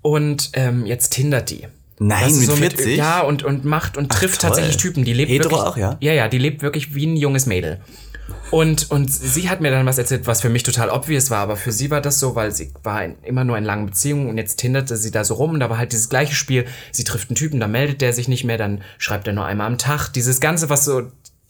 und 0.00 0.50
ähm, 0.54 0.86
jetzt 0.86 1.10
tindert 1.10 1.50
die. 1.50 1.66
Nein, 1.98 2.36
mit 2.36 2.46
so 2.46 2.56
40? 2.56 2.96
ja, 2.96 3.20
und, 3.20 3.42
und 3.42 3.64
macht 3.64 3.96
und 3.96 4.12
trifft 4.12 4.42
toll. 4.42 4.50
tatsächlich 4.50 4.76
Typen. 4.76 5.04
Die 5.04 5.14
lebt 5.14 5.30
Hetero 5.30 5.50
wirklich, 5.56 5.66
auch, 5.66 5.76
ja? 5.78 5.96
Ja, 6.00 6.12
ja, 6.12 6.28
die 6.28 6.38
lebt 6.38 6.62
wirklich 6.62 6.94
wie 6.94 7.06
ein 7.06 7.16
junges 7.16 7.46
Mädel. 7.46 7.80
Und, 8.50 8.90
und 8.90 9.12
sie 9.12 9.48
hat 9.50 9.60
mir 9.60 9.70
dann 9.70 9.86
was 9.86 9.98
erzählt, 9.98 10.26
was 10.26 10.40
für 10.40 10.48
mich 10.48 10.62
total 10.62 10.90
obvious 10.90 11.30
war, 11.30 11.38
aber 11.38 11.56
für 11.56 11.72
sie 11.72 11.90
war 11.90 12.00
das 12.00 12.20
so, 12.20 12.34
weil 12.34 12.52
sie 12.52 12.72
war 12.82 13.04
in, 13.04 13.16
immer 13.22 13.44
nur 13.44 13.58
in 13.58 13.64
langen 13.64 13.86
Beziehungen 13.86 14.28
und 14.28 14.38
jetzt 14.38 14.56
tinderte 14.56 14.96
sie 14.96 15.10
da 15.10 15.24
so 15.24 15.34
rum 15.34 15.52
und 15.52 15.60
da 15.60 15.68
war 15.70 15.78
halt 15.78 15.92
dieses 15.92 16.08
gleiche 16.08 16.34
Spiel. 16.34 16.66
Sie 16.92 17.04
trifft 17.04 17.28
einen 17.30 17.36
Typen, 17.36 17.58
dann 17.60 17.72
meldet 17.72 18.00
der 18.00 18.12
sich 18.12 18.28
nicht 18.28 18.44
mehr, 18.44 18.58
dann 18.58 18.82
schreibt 18.98 19.26
er 19.26 19.32
nur 19.32 19.44
einmal 19.46 19.66
am 19.66 19.78
Tag. 19.78 20.08
Dieses 20.10 20.40
Ganze, 20.40 20.68
was 20.70 20.84
so 20.84 21.02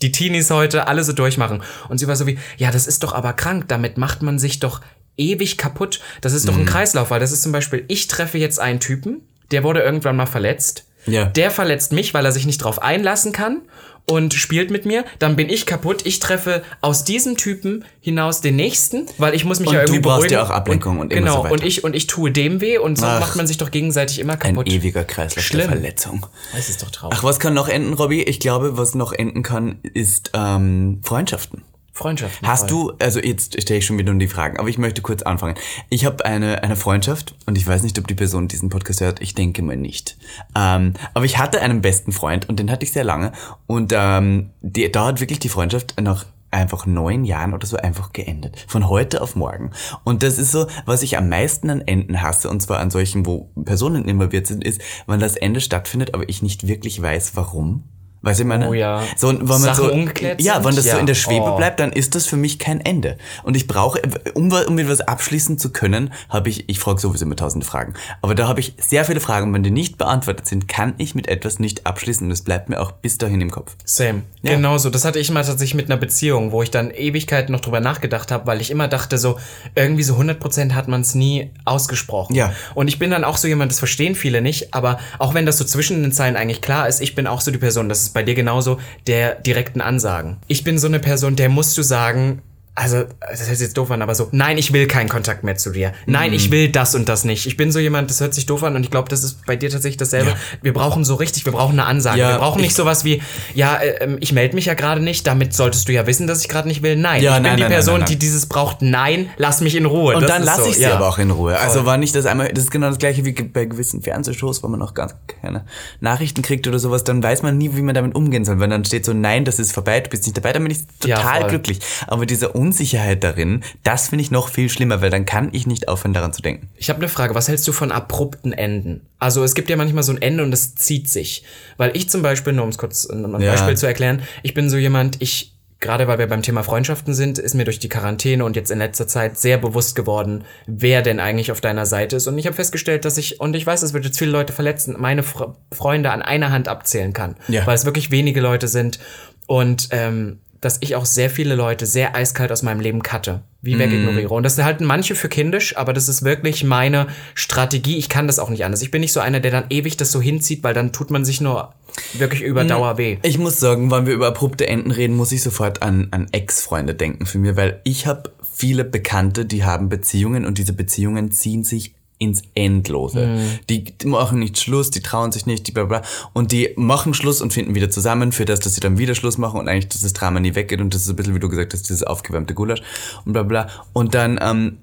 die 0.02 0.12
Teenies 0.12 0.50
heute 0.50 0.88
alle 0.88 1.04
so 1.04 1.12
durchmachen. 1.12 1.62
Und 1.88 1.98
sie 1.98 2.08
war 2.08 2.16
so 2.16 2.26
wie, 2.26 2.38
ja, 2.56 2.70
das 2.70 2.86
ist 2.86 3.02
doch 3.02 3.12
aber 3.14 3.32
krank, 3.34 3.66
damit 3.68 3.98
macht 3.98 4.22
man 4.22 4.38
sich 4.38 4.58
doch 4.58 4.80
ewig 5.16 5.56
kaputt. 5.58 6.00
Das 6.20 6.32
ist 6.32 6.46
doch 6.48 6.54
Mhm. 6.54 6.60
ein 6.60 6.66
Kreislauf, 6.66 7.10
weil 7.10 7.20
das 7.20 7.32
ist 7.32 7.42
zum 7.42 7.52
Beispiel, 7.52 7.84
ich 7.88 8.06
treffe 8.08 8.38
jetzt 8.38 8.60
einen 8.60 8.80
Typen, 8.80 9.22
der 9.50 9.62
wurde 9.64 9.80
irgendwann 9.80 10.16
mal 10.16 10.26
verletzt. 10.26 10.84
Ja. 11.06 11.24
Der 11.26 11.50
verletzt 11.52 11.92
mich, 11.92 12.14
weil 12.14 12.24
er 12.24 12.32
sich 12.32 12.46
nicht 12.46 12.58
drauf 12.58 12.82
einlassen 12.82 13.32
kann 13.32 13.62
und 14.08 14.34
spielt 14.34 14.70
mit 14.70 14.86
mir. 14.86 15.04
Dann 15.18 15.36
bin 15.36 15.48
ich 15.48 15.66
kaputt. 15.66 16.06
Ich 16.06 16.20
treffe 16.20 16.62
aus 16.80 17.04
diesem 17.04 17.36
Typen 17.36 17.84
hinaus 18.00 18.40
den 18.40 18.56
nächsten, 18.56 19.06
weil 19.18 19.34
ich 19.34 19.44
muss 19.44 19.58
mich 19.60 19.68
Und 19.68 19.74
ja 19.74 19.80
du 19.80 19.86
irgendwie 19.86 20.00
brauchst 20.00 20.18
beruhigen. 20.28 20.34
ja 20.34 20.42
auch 20.44 20.50
Ablenkung 20.50 20.98
und 21.00 21.12
immer 21.12 21.20
genau. 21.28 21.42
so 21.46 21.52
und 21.52 21.64
ich 21.64 21.82
und 21.84 21.94
ich 21.96 22.06
tue 22.06 22.30
dem 22.30 22.60
weh 22.60 22.78
und 22.78 22.96
so 22.98 23.04
Ach. 23.06 23.20
macht 23.20 23.36
man 23.36 23.46
sich 23.46 23.58
doch 23.58 23.70
gegenseitig 23.70 24.18
immer 24.20 24.34
Ein 24.34 24.38
kaputt. 24.54 24.68
ewiger 24.72 25.04
Kreislauf 25.04 25.44
Schlimm. 25.44 25.62
der 25.62 25.68
Verletzung. 25.70 26.26
Das 26.54 26.68
ist 26.68 26.82
doch 26.82 26.90
traurig. 26.90 27.18
Ach, 27.18 27.24
was 27.24 27.40
kann 27.40 27.54
noch 27.54 27.68
enden, 27.68 27.92
Robby? 27.94 28.22
Ich 28.22 28.38
glaube, 28.40 28.78
was 28.78 28.94
noch 28.94 29.12
enden 29.12 29.42
kann, 29.42 29.80
ist 29.82 30.30
ähm, 30.34 31.00
Freundschaften. 31.02 31.62
Freundschaften. 31.96 32.46
Hast 32.46 32.70
du, 32.70 32.92
also 32.98 33.20
jetzt 33.20 33.60
stelle 33.60 33.78
ich 33.78 33.86
schon 33.86 33.96
wieder 33.96 34.12
um 34.12 34.18
die 34.18 34.28
Fragen, 34.28 34.58
aber 34.58 34.68
ich 34.68 34.76
möchte 34.76 35.00
kurz 35.00 35.22
anfangen. 35.22 35.54
Ich 35.88 36.04
habe 36.04 36.26
eine, 36.26 36.62
eine 36.62 36.76
Freundschaft 36.76 37.34
und 37.46 37.56
ich 37.56 37.66
weiß 37.66 37.82
nicht, 37.82 37.98
ob 37.98 38.06
die 38.06 38.14
Person 38.14 38.48
diesen 38.48 38.68
Podcast 38.68 39.00
hört. 39.00 39.22
Ich 39.22 39.34
denke 39.34 39.62
mal 39.62 39.78
nicht. 39.78 40.18
Ähm, 40.54 40.92
aber 41.14 41.24
ich 41.24 41.38
hatte 41.38 41.62
einen 41.62 41.80
besten 41.80 42.12
Freund 42.12 42.50
und 42.50 42.58
den 42.58 42.70
hatte 42.70 42.84
ich 42.84 42.92
sehr 42.92 43.02
lange. 43.02 43.32
Und 43.66 43.94
ähm, 43.96 44.50
die, 44.60 44.92
da 44.92 45.06
hat 45.06 45.20
wirklich 45.20 45.38
die 45.38 45.48
Freundschaft 45.48 45.98
nach 45.98 46.26
einfach 46.50 46.84
neun 46.84 47.24
Jahren 47.24 47.54
oder 47.54 47.66
so 47.66 47.78
einfach 47.78 48.12
geendet. 48.12 48.62
Von 48.68 48.90
heute 48.90 49.22
auf 49.22 49.34
morgen. 49.34 49.70
Und 50.04 50.22
das 50.22 50.36
ist 50.36 50.52
so, 50.52 50.66
was 50.84 51.02
ich 51.02 51.16
am 51.16 51.30
meisten 51.30 51.70
an 51.70 51.80
Enden 51.80 52.20
hasse, 52.20 52.50
und 52.50 52.60
zwar 52.60 52.80
an 52.80 52.90
solchen, 52.90 53.24
wo 53.24 53.50
Personen 53.64 54.06
involviert 54.06 54.46
sind, 54.46 54.64
ist, 54.64 54.82
wenn 55.06 55.18
das 55.18 55.36
Ende 55.36 55.62
stattfindet, 55.62 56.12
aber 56.12 56.28
ich 56.28 56.42
nicht 56.42 56.66
wirklich 56.68 57.00
weiß, 57.00 57.32
warum. 57.36 57.84
Weißt 58.26 58.40
du, 58.40 58.42
ich 58.42 58.48
meine? 58.48 58.68
Oh 58.68 58.74
ja. 58.74 59.04
So, 59.16 59.28
wenn 59.28 59.46
man 59.46 59.60
Sachen 59.60 59.84
so, 59.84 59.92
ungeklärt 59.92 60.42
Ja, 60.42 60.64
wenn 60.64 60.74
das 60.74 60.84
so 60.84 60.90
Ja. 60.90 60.98
in 60.98 61.06
der 61.06 61.14
Schwebe 61.14 61.44
Oh. 61.52 61.56
bleibt, 61.56 61.78
dann 61.78 61.92
ist 61.92 62.16
das 62.16 62.26
für 62.26 62.36
mich 62.36 62.58
kein 62.58 62.80
Ende. 62.80 63.18
Und 63.44 63.56
ich 63.56 63.68
brauche, 63.68 64.02
um, 64.34 64.50
um 64.52 64.78
etwas 64.80 65.00
abschließen 65.00 65.58
zu 65.58 65.70
können, 65.70 66.12
habe 66.28 66.48
ich, 66.48 66.68
ich 66.68 66.80
frage 66.80 66.98
sowieso 67.00 67.24
immer 67.24 67.36
tausend 67.36 67.64
Fragen, 67.64 67.94
aber 68.22 68.34
da 68.34 68.48
habe 68.48 68.58
ich 68.58 68.74
sehr 68.80 69.04
viele 69.04 69.20
Fragen. 69.20 69.46
Und 69.46 69.54
wenn 69.54 69.62
die 69.62 69.70
nicht 69.70 69.96
beantwortet 69.96 70.48
sind, 70.48 70.66
kann 70.66 70.94
ich 70.98 71.14
mit 71.14 71.28
etwas 71.28 71.60
nicht 71.60 71.86
abschließen 71.86 72.26
und 72.26 72.32
es 72.32 72.42
bleibt 72.42 72.68
mir 72.68 72.80
auch 72.80 72.90
bis 72.90 73.16
dahin 73.16 73.40
im 73.40 73.52
Kopf. 73.52 73.76
Same. 73.84 74.22
Ja. 74.42 74.56
Genauso. 74.56 74.90
Das 74.90 75.04
hatte 75.04 75.20
ich 75.20 75.30
mal 75.30 75.44
tatsächlich 75.44 75.74
mit 75.74 75.86
einer 75.88 75.96
Beziehung, 75.96 76.50
wo 76.50 76.62
ich 76.64 76.72
dann 76.72 76.90
Ewigkeiten 76.90 77.52
noch 77.52 77.60
drüber 77.60 77.78
nachgedacht 77.80 78.32
habe, 78.32 78.46
weil 78.48 78.60
ich 78.60 78.72
immer 78.72 78.88
dachte, 78.88 79.18
so 79.18 79.38
irgendwie 79.76 80.02
so 80.02 80.16
100% 80.16 80.72
hat 80.74 80.88
man 80.88 81.02
es 81.02 81.14
nie 81.14 81.50
ausgesprochen. 81.64 82.34
Ja. 82.34 82.52
Und 82.74 82.88
ich 82.88 82.98
bin 82.98 83.10
dann 83.12 83.22
auch 83.22 83.36
so 83.36 83.46
jemand, 83.46 83.70
das 83.70 83.78
verstehen 83.78 84.16
viele 84.16 84.40
nicht, 84.40 84.74
aber 84.74 84.98
auch 85.20 85.34
wenn 85.34 85.46
das 85.46 85.58
so 85.58 85.64
zwischen 85.64 86.02
den 86.02 86.10
Zeilen 86.10 86.34
eigentlich 86.36 86.60
klar 86.60 86.88
ist, 86.88 87.00
ich 87.00 87.14
bin 87.14 87.26
auch 87.28 87.40
so 87.40 87.50
die 87.52 87.58
Person, 87.58 87.88
das 87.88 88.02
ist 88.02 88.15
bei 88.16 88.22
dir 88.22 88.34
genauso, 88.34 88.80
der 89.06 89.34
direkten 89.34 89.82
Ansagen. 89.82 90.38
Ich 90.46 90.64
bin 90.64 90.78
so 90.78 90.86
eine 90.86 91.00
Person, 91.00 91.36
der 91.36 91.50
musst 91.50 91.76
du 91.76 91.82
sagen, 91.82 92.40
also, 92.78 93.04
das 93.20 93.40
hört 93.48 93.56
sich 93.56 93.60
jetzt 93.60 93.76
doof 93.78 93.90
an, 93.90 94.02
aber 94.02 94.14
so, 94.14 94.28
nein, 94.32 94.58
ich 94.58 94.72
will 94.72 94.86
keinen 94.86 95.08
Kontakt 95.08 95.42
mehr 95.44 95.56
zu 95.56 95.70
dir. 95.70 95.92
Nein, 96.04 96.30
Mhm. 96.30 96.36
ich 96.36 96.50
will 96.50 96.68
das 96.68 96.94
und 96.94 97.08
das 97.08 97.24
nicht. 97.24 97.46
Ich 97.46 97.56
bin 97.56 97.72
so 97.72 97.78
jemand, 97.78 98.10
das 98.10 98.20
hört 98.20 98.34
sich 98.34 98.44
doof 98.44 98.62
an 98.64 98.76
und 98.76 98.84
ich 98.84 98.90
glaube, 98.90 99.08
das 99.08 99.24
ist 99.24 99.46
bei 99.46 99.56
dir 99.56 99.70
tatsächlich 99.70 99.96
dasselbe. 99.96 100.30
Ja. 100.30 100.36
Wir 100.62 100.74
brauchen 100.74 101.02
so 101.04 101.14
richtig, 101.14 101.46
wir 101.46 101.52
brauchen 101.52 101.72
eine 101.80 101.86
Ansage. 101.88 102.20
Ja, 102.20 102.32
wir 102.34 102.38
brauchen 102.38 102.60
nicht 102.60 102.72
ich- 102.72 102.76
sowas 102.76 103.02
wie, 103.04 103.22
ja, 103.54 103.76
äh, 103.76 104.04
ähm, 104.04 104.18
ich 104.20 104.32
melde 104.34 104.54
mich 104.54 104.66
ja 104.66 104.74
gerade 104.74 105.00
nicht, 105.02 105.26
damit 105.26 105.54
solltest 105.54 105.88
du 105.88 105.92
ja 105.94 106.06
wissen, 106.06 106.26
dass 106.26 106.42
ich 106.42 106.48
gerade 106.48 106.68
nicht 106.68 106.82
will. 106.82 106.96
Nein, 106.96 107.22
Ja, 107.22 107.30
ich 107.30 107.36
bin 107.36 107.42
nein, 107.44 107.56
die 107.56 107.62
nein, 107.62 107.72
Person, 107.72 108.00
nein, 108.00 108.08
die 108.10 108.16
dieses 108.16 108.44
braucht. 108.46 108.82
Nein, 108.82 109.30
lass 109.38 109.62
mich 109.62 109.74
in 109.74 109.86
Ruhe. 109.86 110.14
Und 110.14 110.22
Das 110.22 110.30
dann 110.30 110.42
ist 110.42 110.46
lasse 110.46 110.62
so, 110.64 110.68
ich 110.68 110.76
sie 110.76 110.82
ja. 110.82 110.94
aber 110.96 111.08
auch 111.08 111.18
in 111.18 111.30
Ruhe. 111.30 111.58
Also 111.58 111.78
Voll. 111.78 111.86
war 111.86 111.96
nicht 111.96 112.14
das 112.14 112.26
einmal, 112.26 112.48
das 112.52 112.64
ist 112.64 112.70
genau 112.70 112.88
das 112.90 112.98
gleiche 112.98 113.24
wie 113.24 113.32
bei 113.32 113.64
gewissen 113.64 114.02
Fernsehshows, 114.02 114.62
wo 114.62 114.68
man 114.68 114.78
noch 114.80 114.92
gar 114.92 115.10
keine 115.40 115.64
Nachrichten 116.00 116.42
kriegt 116.42 116.68
oder 116.68 116.78
sowas, 116.78 117.04
dann 117.04 117.22
weiß 117.22 117.42
man 117.42 117.56
nie, 117.56 117.74
wie 117.74 117.80
man 117.82 117.94
damit 117.94 118.14
umgehen 118.14 118.44
soll. 118.44 118.60
Wenn 118.60 118.68
dann 118.68 118.84
steht 118.84 119.06
so, 119.06 119.14
nein, 119.14 119.46
das 119.46 119.58
ist 119.58 119.72
vorbei, 119.72 120.00
du 120.00 120.10
bist 120.10 120.24
nicht 120.24 120.36
dabei, 120.36 120.52
dann 120.52 120.62
bin 120.62 120.72
ich 120.72 120.80
total 121.00 121.46
glücklich. 121.46 121.80
Aber 122.06 122.26
diese 122.26 122.50
Unsicherheit 122.66 123.22
darin, 123.22 123.62
das 123.84 124.08
finde 124.08 124.22
ich 124.22 124.30
noch 124.32 124.48
viel 124.48 124.68
schlimmer, 124.68 125.00
weil 125.00 125.10
dann 125.10 125.24
kann 125.24 125.50
ich 125.52 125.66
nicht 125.66 125.86
aufhören, 125.86 126.12
daran 126.12 126.32
zu 126.32 126.42
denken. 126.42 126.68
Ich 126.76 126.88
habe 126.88 126.98
eine 126.98 127.08
Frage, 127.08 127.34
was 127.34 127.46
hältst 127.46 127.68
du 127.68 127.72
von 127.72 127.92
abrupten 127.92 128.52
Enden? 128.52 129.06
Also 129.20 129.44
es 129.44 129.54
gibt 129.54 129.70
ja 129.70 129.76
manchmal 129.76 130.02
so 130.02 130.12
ein 130.12 130.20
Ende 130.20 130.42
und 130.42 130.50
das 130.50 130.74
zieht 130.74 131.08
sich. 131.08 131.44
Weil 131.76 131.96
ich 131.96 132.10
zum 132.10 132.22
Beispiel, 132.22 132.52
nur 132.52 132.64
um 132.64 132.70
es 132.70 132.78
kurz 132.78 133.08
ein 133.08 133.22
Ja. 133.40 133.52
Beispiel 133.52 133.76
zu 133.76 133.86
erklären, 133.86 134.22
ich 134.42 134.52
bin 134.52 134.68
so 134.68 134.76
jemand, 134.76 135.22
ich 135.22 135.52
gerade 135.78 136.08
weil 136.08 136.18
wir 136.18 136.26
beim 136.26 136.42
Thema 136.42 136.62
Freundschaften 136.62 137.14
sind, 137.14 137.38
ist 137.38 137.54
mir 137.54 137.64
durch 137.64 137.78
die 137.78 137.88
Quarantäne 137.88 138.44
und 138.44 138.56
jetzt 138.56 138.70
in 138.70 138.78
letzter 138.78 139.06
Zeit 139.06 139.38
sehr 139.38 139.58
bewusst 139.58 139.94
geworden, 139.94 140.44
wer 140.66 141.02
denn 141.02 141.20
eigentlich 141.20 141.52
auf 141.52 141.60
deiner 141.60 141.86
Seite 141.86 142.16
ist. 142.16 142.26
Und 142.26 142.38
ich 142.38 142.46
habe 142.46 142.56
festgestellt, 142.56 143.04
dass 143.04 143.18
ich, 143.18 143.40
und 143.40 143.54
ich 143.54 143.66
weiß, 143.66 143.82
es 143.82 143.92
wird 143.92 144.04
jetzt 144.04 144.18
viele 144.18 144.30
Leute 144.30 144.52
verletzen, 144.52 144.96
meine 144.98 145.22
Fre 145.22 145.54
Freunde 145.70 146.10
an 146.10 146.22
einer 146.22 146.50
Hand 146.50 146.68
abzählen 146.68 147.12
kann. 147.12 147.36
Ja. 147.48 147.66
Weil 147.66 147.74
es 147.74 147.84
wirklich 147.84 148.10
wenige 148.10 148.40
Leute 148.40 148.68
sind. 148.68 148.98
Und 149.46 149.88
ähm, 149.92 150.40
dass 150.66 150.78
ich 150.80 150.96
auch 150.96 151.06
sehr 151.06 151.30
viele 151.30 151.54
Leute 151.54 151.86
sehr 151.86 152.16
eiskalt 152.16 152.50
aus 152.50 152.64
meinem 152.64 152.80
Leben 152.80 153.00
cutte, 153.00 153.42
wie 153.62 153.78
wegignoriere. 153.78 154.34
Und 154.34 154.42
das 154.42 154.58
halten 154.58 154.84
manche 154.84 155.14
für 155.14 155.28
kindisch, 155.28 155.76
aber 155.76 155.92
das 155.92 156.08
ist 156.08 156.24
wirklich 156.24 156.64
meine 156.64 157.06
Strategie. 157.36 157.98
Ich 157.98 158.08
kann 158.08 158.26
das 158.26 158.40
auch 158.40 158.50
nicht 158.50 158.64
anders. 158.64 158.82
Ich 158.82 158.90
bin 158.90 159.00
nicht 159.00 159.12
so 159.12 159.20
einer, 159.20 159.38
der 159.38 159.52
dann 159.52 159.66
ewig 159.70 159.96
das 159.96 160.10
so 160.10 160.20
hinzieht, 160.20 160.64
weil 160.64 160.74
dann 160.74 160.92
tut 160.92 161.12
man 161.12 161.24
sich 161.24 161.40
nur 161.40 161.72
wirklich 162.14 162.42
über 162.42 162.64
Dauer 162.64 162.98
weh. 162.98 163.18
Ich 163.22 163.38
muss 163.38 163.60
sagen, 163.60 163.92
wenn 163.92 164.06
wir 164.06 164.14
über 164.14 164.26
abrupte 164.26 164.66
Enden 164.66 164.90
reden, 164.90 165.14
muss 165.14 165.30
ich 165.30 165.40
sofort 165.40 165.82
an, 165.82 166.08
an 166.10 166.26
Ex-Freunde 166.32 166.96
denken 166.96 167.26
für 167.26 167.38
mir, 167.38 167.56
weil 167.56 167.80
ich 167.84 168.08
habe 168.08 168.32
viele 168.52 168.84
Bekannte, 168.84 169.46
die 169.46 169.64
haben 169.64 169.88
Beziehungen 169.88 170.44
und 170.44 170.58
diese 170.58 170.72
Beziehungen 170.72 171.30
ziehen 171.30 171.62
sich 171.62 171.94
ins 172.18 172.42
Endlose. 172.54 173.38
Die, 173.68 173.84
die 173.84 174.06
machen 174.06 174.38
nicht 174.38 174.58
Schluss, 174.58 174.90
die 174.90 175.00
trauen 175.00 175.32
sich 175.32 175.46
nicht, 175.46 175.66
die 175.66 175.72
bla 175.72 175.84
bla. 175.84 176.02
Und 176.32 176.52
die 176.52 176.70
machen 176.76 177.14
Schluss 177.14 177.40
und 177.40 177.52
finden 177.52 177.74
wieder 177.74 177.90
zusammen, 177.90 178.32
für 178.32 178.44
das, 178.44 178.60
dass 178.60 178.74
sie 178.74 178.80
dann 178.80 178.98
wieder 178.98 179.14
Schluss 179.14 179.38
machen 179.38 179.60
und 179.60 179.68
eigentlich, 179.68 179.88
dass 179.88 180.00
das 180.00 180.12
Drama 180.12 180.40
nie 180.40 180.54
weggeht 180.54 180.80
und 180.80 180.94
das 180.94 181.02
ist 181.02 181.10
ein 181.10 181.16
bisschen, 181.16 181.34
wie 181.34 181.40
du 181.40 181.48
gesagt 181.48 181.72
hast, 181.72 181.88
dieses 181.88 182.02
aufgewärmte 182.02 182.54
Gulasch 182.54 182.82
und 183.24 183.32
bla 183.32 183.42
bla. 183.42 183.68
Und 183.92 184.14
dann 184.14 184.38
ähm, 184.40 184.78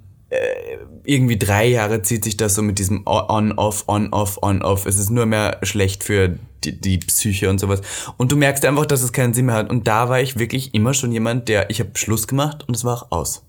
irgendwie 1.04 1.38
drei 1.38 1.68
Jahre 1.68 2.02
zieht 2.02 2.24
sich 2.24 2.38
das 2.38 2.56
so 2.56 2.62
mit 2.62 2.80
diesem 2.80 3.04
On-Off, 3.06 3.86
On-Off, 3.88 4.40
On-Off. 4.42 4.86
Es 4.86 4.98
ist 4.98 5.10
nur 5.10 5.26
mehr 5.26 5.60
schlecht 5.64 6.04
für 6.04 6.38
die, 6.64 6.80
die 6.80 6.98
Psyche 6.98 7.50
und 7.50 7.60
sowas. 7.60 7.82
Und 8.18 8.32
du 8.32 8.38
merkst 8.38 8.66
einfach, 8.66 8.86
dass 8.86 9.04
es 9.04 9.12
keinen 9.12 9.34
Sinn 9.34 9.48
mehr 9.48 9.56
hat. 9.56 9.70
Und 9.70 9.88
da 9.88 10.10
war 10.10 10.22
ich 10.22 10.40
wirklich 10.40 10.74
immer 10.74 10.94
schon 10.94 11.12
jemand, 11.12 11.50
der, 11.50 11.70
ich 11.70 11.80
habe 11.80 11.92
Schluss 11.96 12.28
gemacht 12.28 12.68
und 12.68 12.76
es 12.76 12.84
war 12.84 12.96
auch 12.96 13.12
aus. 13.12 13.44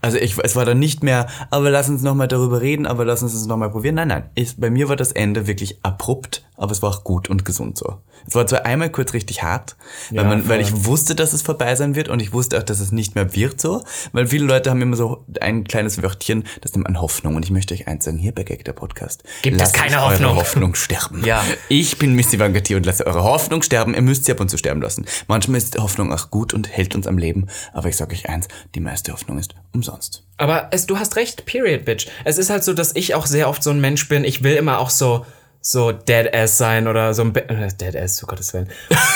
Also 0.00 0.18
ich, 0.18 0.36
es 0.38 0.56
war 0.56 0.64
dann 0.64 0.78
nicht 0.78 1.02
mehr, 1.02 1.26
aber 1.50 1.70
lass 1.70 1.88
uns 1.88 2.02
nochmal 2.02 2.28
darüber 2.28 2.60
reden, 2.60 2.86
aber 2.86 3.04
lass 3.04 3.22
uns 3.22 3.34
es 3.34 3.46
nochmal 3.46 3.70
probieren. 3.70 3.96
Nein, 3.96 4.08
nein. 4.08 4.30
Ich, 4.34 4.56
bei 4.56 4.70
mir 4.70 4.88
war 4.88 4.96
das 4.96 5.12
Ende 5.12 5.46
wirklich 5.46 5.78
abrupt, 5.82 6.47
aber 6.58 6.72
es 6.72 6.82
war 6.82 6.90
auch 6.90 7.04
gut 7.04 7.30
und 7.30 7.44
gesund 7.44 7.78
so. 7.78 7.98
Es 8.26 8.34
war 8.34 8.46
zwar 8.46 8.66
einmal 8.66 8.90
kurz 8.90 9.14
richtig 9.14 9.42
hart, 9.42 9.76
weil, 10.10 10.18
Ja, 10.18 10.24
man, 10.24 10.48
weil 10.48 10.60
ich 10.60 10.84
wusste, 10.84 11.14
dass 11.14 11.32
es 11.32 11.40
vorbei 11.40 11.74
sein 11.76 11.94
wird 11.94 12.08
und 12.08 12.20
ich 12.20 12.32
wusste 12.32 12.58
auch, 12.58 12.62
dass 12.62 12.80
es 12.80 12.92
nicht 12.92 13.14
mehr 13.14 13.34
wird 13.34 13.60
so, 13.60 13.84
weil 14.12 14.26
viele 14.26 14.44
Leute 14.44 14.70
haben 14.70 14.82
immer 14.82 14.96
so 14.96 15.24
ein 15.40 15.64
kleines 15.64 16.02
Wörtchen, 16.02 16.44
das 16.60 16.74
nennt 16.74 16.84
man 16.84 17.00
Hoffnung 17.00 17.36
und 17.36 17.44
ich 17.44 17.50
möchte 17.50 17.74
euch 17.74 17.86
eins 17.86 18.04
sagen, 18.04 18.18
hier 18.18 18.32
bei 18.32 18.42
Gag 18.42 18.64
der 18.64 18.72
Podcast. 18.72 19.22
Gibt 19.42 19.60
es 19.60 19.72
keine 19.72 20.02
eure 20.02 20.10
Hoffnung. 20.10 20.36
Hoffnung 20.36 20.74
sterben. 20.74 21.24
Ja. 21.24 21.44
Ich 21.68 21.98
bin 21.98 22.14
Missy 22.14 22.38
Vankati 22.38 22.74
und 22.74 22.84
lasse 22.84 23.06
eure 23.06 23.22
Hoffnung 23.22 23.62
sterben. 23.62 23.94
Ihr 23.94 24.02
müsst 24.02 24.24
sie 24.24 24.32
ab 24.32 24.40
und 24.40 24.50
zu 24.50 24.58
sterben 24.58 24.82
lassen. 24.82 25.06
Manchmal 25.28 25.58
ist 25.58 25.78
Hoffnung 25.78 26.12
auch 26.12 26.30
gut 26.30 26.52
und 26.52 26.68
hält 26.68 26.94
uns 26.96 27.06
am 27.06 27.18
Leben, 27.18 27.46
aber 27.72 27.88
ich 27.88 27.96
sage 27.96 28.14
euch 28.14 28.28
eins, 28.28 28.48
die 28.74 28.80
meiste 28.80 29.12
Hoffnung 29.12 29.38
ist 29.38 29.54
umsonst. 29.72 30.24
Aber 30.36 30.68
es, 30.72 30.86
du 30.86 30.98
hast 30.98 31.16
recht, 31.16 31.46
period, 31.46 31.84
bitch. 31.84 32.08
Es 32.24 32.38
ist 32.38 32.50
halt 32.50 32.64
so, 32.64 32.72
dass 32.72 32.94
ich 32.94 33.14
auch 33.14 33.26
sehr 33.26 33.48
oft 33.48 33.62
so 33.62 33.70
ein 33.70 33.80
Mensch 33.80 34.08
bin. 34.08 34.24
Ich 34.24 34.42
will 34.42 34.54
immer 34.54 34.78
auch 34.78 34.90
so, 34.90 35.24
so 35.70 35.92
Deadass 35.92 36.56
sein 36.56 36.88
oder 36.88 37.12
so 37.12 37.20
ein 37.22 37.32
Be 37.34 37.46
äh, 37.48 37.68
Deadass, 37.78 38.22
um 38.22 38.26
Gottes 38.26 38.54
Willen. 38.54 38.68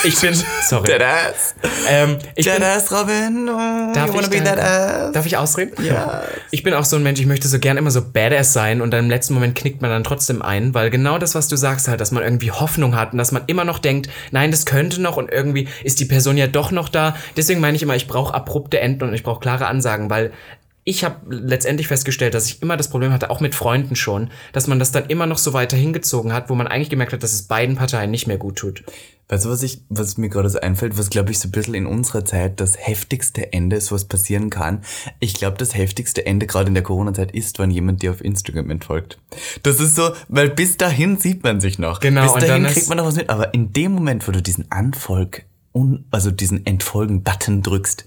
Ich 0.05 0.21
bin, 0.21 0.35
sorry. 0.63 0.87
Deadass. 0.87 1.55
ähm, 1.89 2.19
ich 2.35 2.45
bin, 2.45 2.57
Deadass, 2.57 2.93
Robin. 2.93 3.49
Oh, 3.49 3.93
Darf 3.95 4.09
you 4.09 4.15
wanna 4.15 4.27
ich, 4.27 4.31
be 4.31 4.41
da- 4.43 4.55
that 4.57 5.17
darf 5.17 5.25
ich 5.25 5.37
ausreden? 5.39 5.83
Ja. 5.83 6.23
Ich 6.51 6.63
bin 6.63 6.75
auch 6.75 6.85
so 6.85 6.97
ein 6.97 7.03
Mensch, 7.03 7.21
ich 7.21 7.27
möchte 7.27 7.49
so 7.49 7.59
gern 7.59 7.79
immer 7.79 7.91
so 7.91 8.03
badass 8.03 8.53
sein 8.53 8.83
und 8.83 8.91
dann 8.91 9.05
im 9.05 9.11
letzten 9.11 9.33
Moment 9.33 9.55
knickt 9.55 9.81
man 9.81 9.91
dann 9.91 10.05
trotzdem 10.05 10.43
ein, 10.43 10.75
weil 10.75 10.91
genau 10.91 11.17
das, 11.17 11.35
was 11.35 11.49
du 11.49 11.57
sagst 11.57 11.89
halt, 11.89 12.01
dass 12.03 12.11
man 12.11 12.23
irgendwie 12.23 12.51
Hoffnung 12.51 12.97
hat 12.97 13.13
und 13.13 13.19
dass 13.19 13.33
man 13.33 13.45
immer 13.47 13.65
noch 13.65 13.79
denkt, 13.79 14.11
nein, 14.31 14.51
das 14.51 14.67
könnte 14.67 15.01
noch 15.01 15.17
und 15.17 15.33
irgendwie 15.33 15.69
ist 15.85 16.01
die 16.01 16.05
Person 16.05 16.37
ja 16.37 16.49
doch 16.49 16.71
noch 16.71 16.91
da. 16.91 17.17
Deswegen 17.37 17.61
meine 17.61 17.77
ich 17.77 17.83
immer, 17.83 17.97
ich 17.97 18.07
brauche 18.09 18.35
abrupte 18.35 18.79
Enden 18.79 19.05
und 19.09 19.15
ich 19.15 19.23
brauche 19.23 19.41
klare 19.41 19.67
Ansagen, 19.69 20.11
weil 20.11 20.33
ich 20.85 21.05
habe 21.05 21.35
letztendlich 21.35 21.87
festgestellt, 21.87 22.35
dass 22.35 22.47
ich 22.47 22.61
immer 22.61 22.77
das 22.77 22.89
Problem 22.89 23.13
hatte, 23.13 23.31
auch 23.31 23.41
mit 23.41 23.55
Freunden 23.55 23.95
schon, 23.95 24.31
dass 24.53 24.67
man 24.67 24.81
das 24.81 24.91
dann 24.91 25.07
immer 25.07 25.27
noch 25.27 25.39
so 25.39 25.53
weiter 25.53 25.77
hingezogen 25.77 26.33
hat, 26.33 26.51
wo 26.51 26.55
man 26.57 26.67
eigentlich 26.67 26.91
gemerkt 26.91 27.13
hat, 27.13 27.23
dass 27.23 27.33
es 27.33 27.43
beiden 27.43 27.77
Parteien 27.77 28.11
nicht 28.11 28.27
mehr 28.27 28.39
gut 28.39 28.57
tut. 28.57 28.83
Weißt 29.29 29.45
du, 29.45 29.49
was 29.49 29.63
ich, 29.63 29.83
was 29.89 30.19
mir 30.19 30.29
gerade 30.29 30.51
so 30.51 30.61
einfällt, 30.61 30.99
was 30.99 31.09
glaube 31.09 31.31
ich 31.31 31.39
so 31.39 31.49
ein 31.49 31.53
bisschen 31.53 31.75
in 31.75 31.87
unserer 31.87 32.25
Zeit 32.25 32.61
das 32.61 32.77
heftigste 32.77 33.53
Ende 33.53 33.77
ist, 33.77 33.93
was 33.93 34.07
passieren 34.07 34.51
kann? 34.51 34.83
Ich 35.21 35.35
glaube, 35.35 35.57
das 35.57 35.75
heftigste 35.75 36.27
Ende 36.27 36.47
gerade 36.49 36.69
in 36.69 36.75
der 36.75 36.83
Corona-Zeit 36.83 37.31
ist, 37.31 37.61
wenn 37.61 37.71
jemand 37.71 38.03
dir 38.03 38.11
auf 38.11 38.23
Instagram 38.23 38.69
entfolgt. 38.69 39.19
Das 39.63 39.79
ist 39.79 39.95
so, 39.95 40.11
weil 40.29 40.51
bis 40.51 40.77
dahin 40.77 41.17
sieht 41.17 41.45
man 41.45 41.61
sich 41.61 41.79
noch. 41.79 42.01
Genau, 42.01 42.25
Bis 42.25 42.33
und 42.33 42.43
dahin 42.43 42.67
kriegt 42.67 42.89
man 42.89 42.99
noch 42.99 43.07
was 43.07 43.17
mit. 43.17 43.31
Aber 43.31 43.55
in 43.55 43.73
dem 43.73 43.93
Moment, 43.93 44.27
wo 44.27 44.33
du 44.33 44.43
diesen 44.43 44.71
Anfolg, 44.73 45.45
also 46.11 46.33
diesen 46.33 46.67
Entfolgen-Button 46.67 47.63
drückst, 47.63 48.05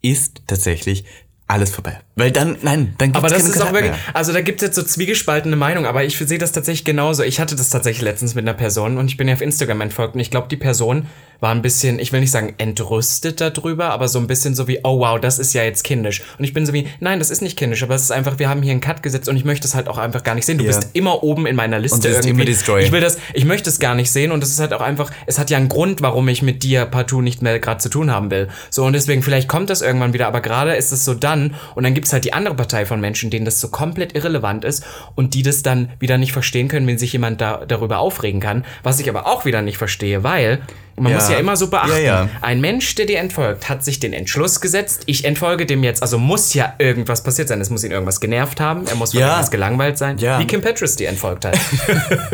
ist 0.00 0.42
tatsächlich 0.46 1.04
alles 1.48 1.70
vorbei. 1.70 1.98
Weil 2.14 2.30
dann, 2.30 2.56
nein, 2.62 2.94
dann 2.98 3.12
gibt's 3.12 3.18
Aber 3.18 3.28
das 3.28 3.44
ist 3.48 3.56
auch 3.56 3.66
Kontakt 3.66 3.86
wirklich, 3.86 4.14
also 4.14 4.32
da 4.32 4.42
gibt's 4.42 4.62
jetzt 4.62 4.76
so 4.76 4.82
zwiegespaltene 4.82 5.56
Meinungen, 5.56 5.86
aber 5.86 6.04
ich 6.04 6.16
sehe 6.16 6.38
das 6.38 6.52
tatsächlich 6.52 6.84
genauso. 6.84 7.22
Ich 7.22 7.40
hatte 7.40 7.56
das 7.56 7.70
tatsächlich 7.70 8.02
letztens 8.02 8.34
mit 8.34 8.44
einer 8.44 8.54
Person 8.54 8.98
und 8.98 9.08
ich 9.08 9.16
bin 9.16 9.28
ja 9.28 9.34
auf 9.34 9.40
Instagram 9.40 9.80
entfolgt 9.80 10.14
und 10.14 10.20
ich 10.20 10.30
glaube, 10.30 10.48
die 10.48 10.56
Person 10.56 11.06
war 11.40 11.50
ein 11.54 11.62
bisschen, 11.62 11.98
ich 11.98 12.12
will 12.12 12.20
nicht 12.20 12.30
sagen 12.32 12.54
entrüstet 12.58 13.40
darüber, 13.40 13.90
aber 13.90 14.08
so 14.08 14.18
ein 14.18 14.26
bisschen 14.26 14.54
so 14.54 14.66
wie, 14.66 14.80
oh 14.82 14.98
wow, 15.00 15.20
das 15.20 15.38
ist 15.38 15.52
ja 15.52 15.62
jetzt 15.62 15.84
kindisch. 15.84 16.22
Und 16.38 16.44
ich 16.44 16.52
bin 16.52 16.66
so 16.66 16.72
wie, 16.72 16.88
nein, 17.00 17.18
das 17.18 17.30
ist 17.30 17.42
nicht 17.42 17.56
kindisch, 17.56 17.82
aber 17.82 17.94
es 17.94 18.02
ist 18.02 18.10
einfach, 18.10 18.38
wir 18.38 18.48
haben 18.48 18.62
hier 18.62 18.72
einen 18.72 18.80
Cut 18.80 19.02
gesetzt 19.02 19.28
und 19.28 19.36
ich 19.36 19.44
möchte 19.44 19.66
es 19.66 19.74
halt 19.74 19.88
auch 19.88 19.98
einfach 19.98 20.22
gar 20.24 20.34
nicht 20.34 20.46
sehen. 20.46 20.58
Du 20.58 20.64
Ja. 20.64 20.70
bist 20.70 20.90
immer 20.94 21.22
oben 21.22 21.46
in 21.46 21.54
meiner 21.56 21.78
Liste 21.78 21.96
Und 21.96 22.04
das 22.04 22.12
ist 22.12 22.26
irgendwie. 22.26 22.42
immer 22.42 22.44
destroy. 22.44 22.82
Ich 22.82 22.92
will 22.92 23.00
das, 23.00 23.18
ich 23.34 23.44
möchte 23.44 23.70
es 23.70 23.78
gar 23.78 23.94
nicht 23.94 24.10
sehen 24.10 24.32
und 24.32 24.42
es 24.42 24.50
ist 24.50 24.58
halt 24.60 24.72
auch 24.72 24.80
einfach, 24.80 25.10
es 25.26 25.38
hat 25.38 25.50
ja 25.50 25.58
einen 25.58 25.68
Grund, 25.68 26.02
warum 26.02 26.26
ich 26.28 26.42
mit 26.42 26.62
dir 26.62 26.86
partout 26.86 27.20
nicht 27.22 27.42
mehr 27.42 27.58
gerade 27.60 27.78
zu 27.80 27.88
tun 27.88 28.10
haben 28.10 28.30
will. 28.30 28.48
So 28.70 28.84
und 28.84 28.92
deswegen, 28.92 29.22
vielleicht 29.22 29.48
kommt 29.48 29.70
das 29.70 29.80
irgendwann 29.82 30.12
wieder, 30.12 30.26
aber 30.26 30.40
gerade 30.40 30.74
ist 30.74 30.92
es 30.92 31.04
so 31.04 31.14
dann 31.14 31.54
und 31.74 31.84
dann 31.84 31.94
gibt's 31.94 32.12
halt 32.12 32.24
die 32.24 32.32
andere 32.32 32.54
Partei 32.54 32.84
von 32.86 33.00
Menschen, 33.00 33.30
denen 33.30 33.44
das 33.44 33.60
so 33.60 33.68
komplett 33.68 34.14
irrelevant 34.14 34.64
ist 34.64 34.84
und 35.14 35.34
die 35.34 35.42
das 35.42 35.62
dann 35.62 35.90
wieder 36.00 36.18
nicht 36.18 36.32
verstehen 36.32 36.68
können, 36.68 36.86
wenn 36.86 36.98
sich 36.98 37.12
jemand 37.12 37.40
da, 37.40 37.64
darüber 37.66 37.98
aufregen 37.98 38.40
kann. 38.40 38.64
Was 38.82 38.98
ich 39.00 39.08
aber 39.08 39.26
auch 39.26 39.44
wieder 39.44 39.62
nicht 39.62 39.78
verstehe, 39.78 40.24
weil 40.24 40.60
man 41.00 41.12
Ja. 41.12 41.18
muss 41.18 41.28
ja 41.28 41.36
immer 41.38 41.56
so 41.56 41.68
beachten, 41.68 42.02
Ja, 42.04 42.28
ein 42.42 42.60
Mensch, 42.60 42.94
der 42.94 43.06
dir 43.06 43.18
entfolgt, 43.18 43.68
hat 43.68 43.84
sich 43.84 44.00
den 44.00 44.12
Entschluss 44.12 44.60
gesetzt, 44.60 45.02
ich 45.06 45.24
entfolge 45.24 45.66
dem 45.66 45.82
jetzt, 45.84 46.02
also 46.02 46.18
muss 46.18 46.54
ja 46.54 46.74
irgendwas 46.78 47.22
passiert 47.22 47.48
sein, 47.48 47.60
es 47.60 47.70
muss 47.70 47.84
ihn 47.84 47.90
irgendwas 47.92 48.20
genervt 48.20 48.60
haben, 48.60 48.86
er 48.86 48.94
muss 48.96 49.12
von 49.12 49.20
irgendwas 49.20 49.50
gelangweilt 49.50 49.98
sein, 49.98 50.18
wie 50.20 50.46
Kim 50.46 50.60
Petras 50.60 50.96
dir 50.96 51.08
entfolgt 51.08 51.44
hat. 51.44 51.58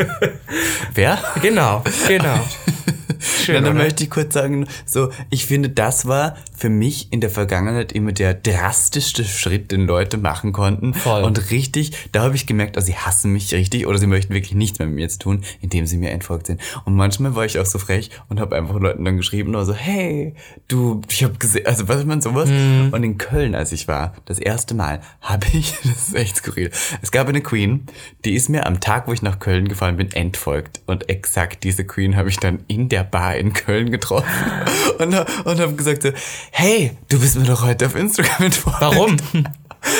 Wer? 0.93 1.17
genau, 1.41 1.83
genau. 2.07 2.39
Schön, 3.45 3.63
dann 3.63 3.75
oder? 3.75 3.83
möchte 3.83 4.03
ich 4.03 4.09
kurz 4.09 4.33
sagen, 4.33 4.67
so, 4.85 5.09
ich 5.29 5.45
finde, 5.45 5.69
das 5.69 6.07
war 6.07 6.35
für 6.55 6.69
mich 6.69 7.11
in 7.11 7.21
der 7.21 7.29
Vergangenheit 7.29 7.91
immer 7.91 8.11
der 8.11 8.33
drastischste 8.33 9.23
Schritt, 9.23 9.71
den 9.71 9.85
Leute 9.85 10.17
machen 10.17 10.53
konnten. 10.53 10.93
Voll. 10.93 11.23
Und 11.23 11.51
richtig, 11.51 12.09
da 12.11 12.23
habe 12.23 12.35
ich 12.35 12.47
gemerkt, 12.47 12.77
also 12.77 12.87
sie 12.87 12.97
hassen 12.97 13.33
mich 13.33 13.53
richtig 13.53 13.87
oder 13.87 13.97
sie 13.97 14.07
möchten 14.07 14.33
wirklich 14.33 14.55
nichts 14.55 14.79
mehr 14.79 14.87
mit 14.87 14.95
mir 14.95 15.09
zu 15.09 15.19
tun, 15.19 15.41
indem 15.61 15.85
sie 15.85 15.97
mir 15.97 16.11
entfolgt 16.11 16.47
sind. 16.47 16.61
Und 16.85 16.95
manchmal 16.95 17.35
war 17.35 17.45
ich 17.45 17.59
auch 17.59 17.65
so 17.65 17.77
frech 17.77 18.09
und 18.29 18.39
habe 18.39 18.55
einfach 18.55 18.79
Leuten 18.79 19.03
dann 19.05 19.17
geschrieben, 19.17 19.49
oder 19.49 19.65
so, 19.65 19.73
hey, 19.73 20.33
du, 20.67 21.01
ich 21.09 21.23
habe 21.23 21.37
gesehen, 21.37 21.65
also 21.65 21.87
was 21.87 22.05
man 22.05 22.21
sowas. 22.21 22.49
Mhm. 22.49 22.89
Und 22.91 23.03
in 23.03 23.17
Köln, 23.17 23.55
als 23.55 23.71
ich 23.71 23.87
war, 23.87 24.15
das 24.25 24.39
erste 24.39 24.73
Mal, 24.73 25.01
habe 25.21 25.45
ich, 25.53 25.73
das 25.83 26.09
ist 26.09 26.15
echt 26.15 26.37
skurril, 26.37 26.71
es 27.01 27.11
gab 27.11 27.27
eine 27.27 27.41
Queen, 27.41 27.85
die 28.23 28.33
ist 28.33 28.49
mir 28.49 28.65
am 28.65 28.79
Tag, 28.79 29.07
wo 29.07 29.13
ich 29.13 29.21
nach 29.21 29.39
Köln 29.39 29.67
gefahren 29.67 29.97
bin, 29.97 30.11
entfolgt. 30.11 30.81
Und 30.85 31.09
exakt 31.09 31.63
diese 31.63 31.85
Queen 31.85 32.15
habe 32.15 32.29
ich 32.29 32.37
dann 32.37 32.59
in 32.67 32.89
der 32.89 33.03
Bar 33.03 33.34
in 33.37 33.53
Köln 33.53 33.91
getroffen 33.91 34.29
und, 34.99 35.13
und 35.13 35.59
habe 35.59 35.73
gesagt 35.73 36.03
so, 36.03 36.09
hey, 36.51 36.91
du 37.09 37.19
bist 37.19 37.37
mir 37.37 37.45
doch 37.45 37.63
heute 37.63 37.85
auf 37.85 37.95
Instagram 37.95 38.45
entfolgt. 38.45 38.81
Warum? 38.81 39.17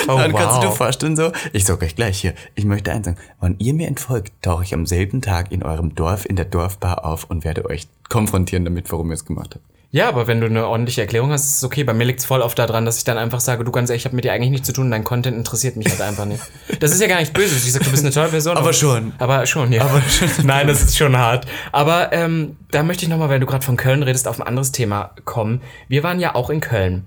Oh, 0.08 0.18
Dann 0.18 0.34
kannst 0.34 0.58
du 0.58 0.62
dir 0.62 0.68
wow. 0.70 0.78
vorstellen 0.78 1.16
so, 1.16 1.32
ich 1.54 1.64
sag 1.64 1.82
euch 1.84 1.96
gleich 1.96 2.20
hier, 2.20 2.34
ich 2.56 2.66
möchte 2.66 2.92
eins 2.92 3.06
sagen, 3.06 3.20
wenn 3.40 3.56
ihr 3.60 3.74
mir 3.76 3.88
entfolgt, 3.88 4.34
tauche 4.42 4.64
ich 4.64 4.74
am 4.74 4.88
selben 4.88 5.22
Tag 5.22 5.52
in 5.52 5.62
eurem 5.62 5.94
Dorf, 5.94 6.26
in 6.26 6.36
der 6.36 6.46
Dorfbar 6.46 7.06
auf 7.06 7.26
und 7.26 7.44
werde 7.44 7.66
euch 7.66 7.88
konfrontieren 8.10 8.66
damit, 8.66 8.92
warum 8.92 9.12
ihr 9.12 9.14
es 9.14 9.26
gemacht 9.26 9.54
habt. 9.54 9.75
Ja, 9.96 10.10
aber 10.10 10.28
wenn 10.28 10.42
du 10.42 10.48
eine 10.48 10.68
ordentliche 10.68 11.00
Erklärung 11.00 11.32
hast, 11.32 11.46
ist 11.46 11.58
es 11.60 11.64
okay. 11.64 11.86
Bei 11.86 11.94
mir 11.94 12.04
liegt's 12.04 12.26
voll 12.26 12.42
oft 12.42 12.60
daran, 12.60 12.86
dass 12.86 12.98
ich 12.98 13.06
dann 13.06 13.18
einfach 13.18 13.40
sage, 13.40 13.64
du 13.64 13.72
ganz 13.72 13.90
ehrlich, 13.90 14.02
ich 14.02 14.06
habe 14.06 14.14
mit 14.18 14.26
dir 14.26 14.34
eigentlich 14.34 14.50
nichts 14.50 14.68
zu 14.68 14.74
tun, 14.74 14.92
dein 14.92 15.06
Content 15.06 15.38
interessiert 15.38 15.78
mich 15.78 15.88
halt 15.88 16.02
einfach 16.02 16.26
nicht. 16.26 16.44
Das 16.82 16.92
ist 16.92 17.00
ja 17.00 17.08
gar 17.08 17.22
nicht 17.22 17.32
böse. 17.32 17.56
Ich 17.56 17.72
sag, 17.72 17.82
du 17.82 17.92
bist 17.92 18.04
eine 18.04 18.12
tolle 18.12 18.28
Person. 18.28 18.58
Aber 18.58 18.74
schon. 18.74 19.14
Aber 19.20 19.46
schon, 19.46 19.72
ja. 19.72 19.86
Aber 19.86 20.02
schon. 20.02 20.28
Nein, 20.46 20.68
das 20.68 20.82
ist 20.82 20.98
schon 20.98 21.16
hart. 21.16 21.48
Aber 21.72 22.12
ähm, 22.12 22.58
da 22.72 22.84
möchte 22.84 23.06
ich 23.06 23.10
nochmal, 23.10 23.30
weil 23.30 23.40
du 23.40 23.46
gerade 23.46 23.66
von 23.66 23.78
Köln 23.78 24.04
redest, 24.04 24.28
auf 24.28 24.38
ein 24.38 24.46
anderes 24.46 24.74
Thema 24.74 25.12
kommen. 25.24 25.62
Wir 25.88 26.04
waren 26.04 26.20
ja 26.20 26.36
auch 26.36 26.50
in 26.50 26.60
Köln. 26.60 27.06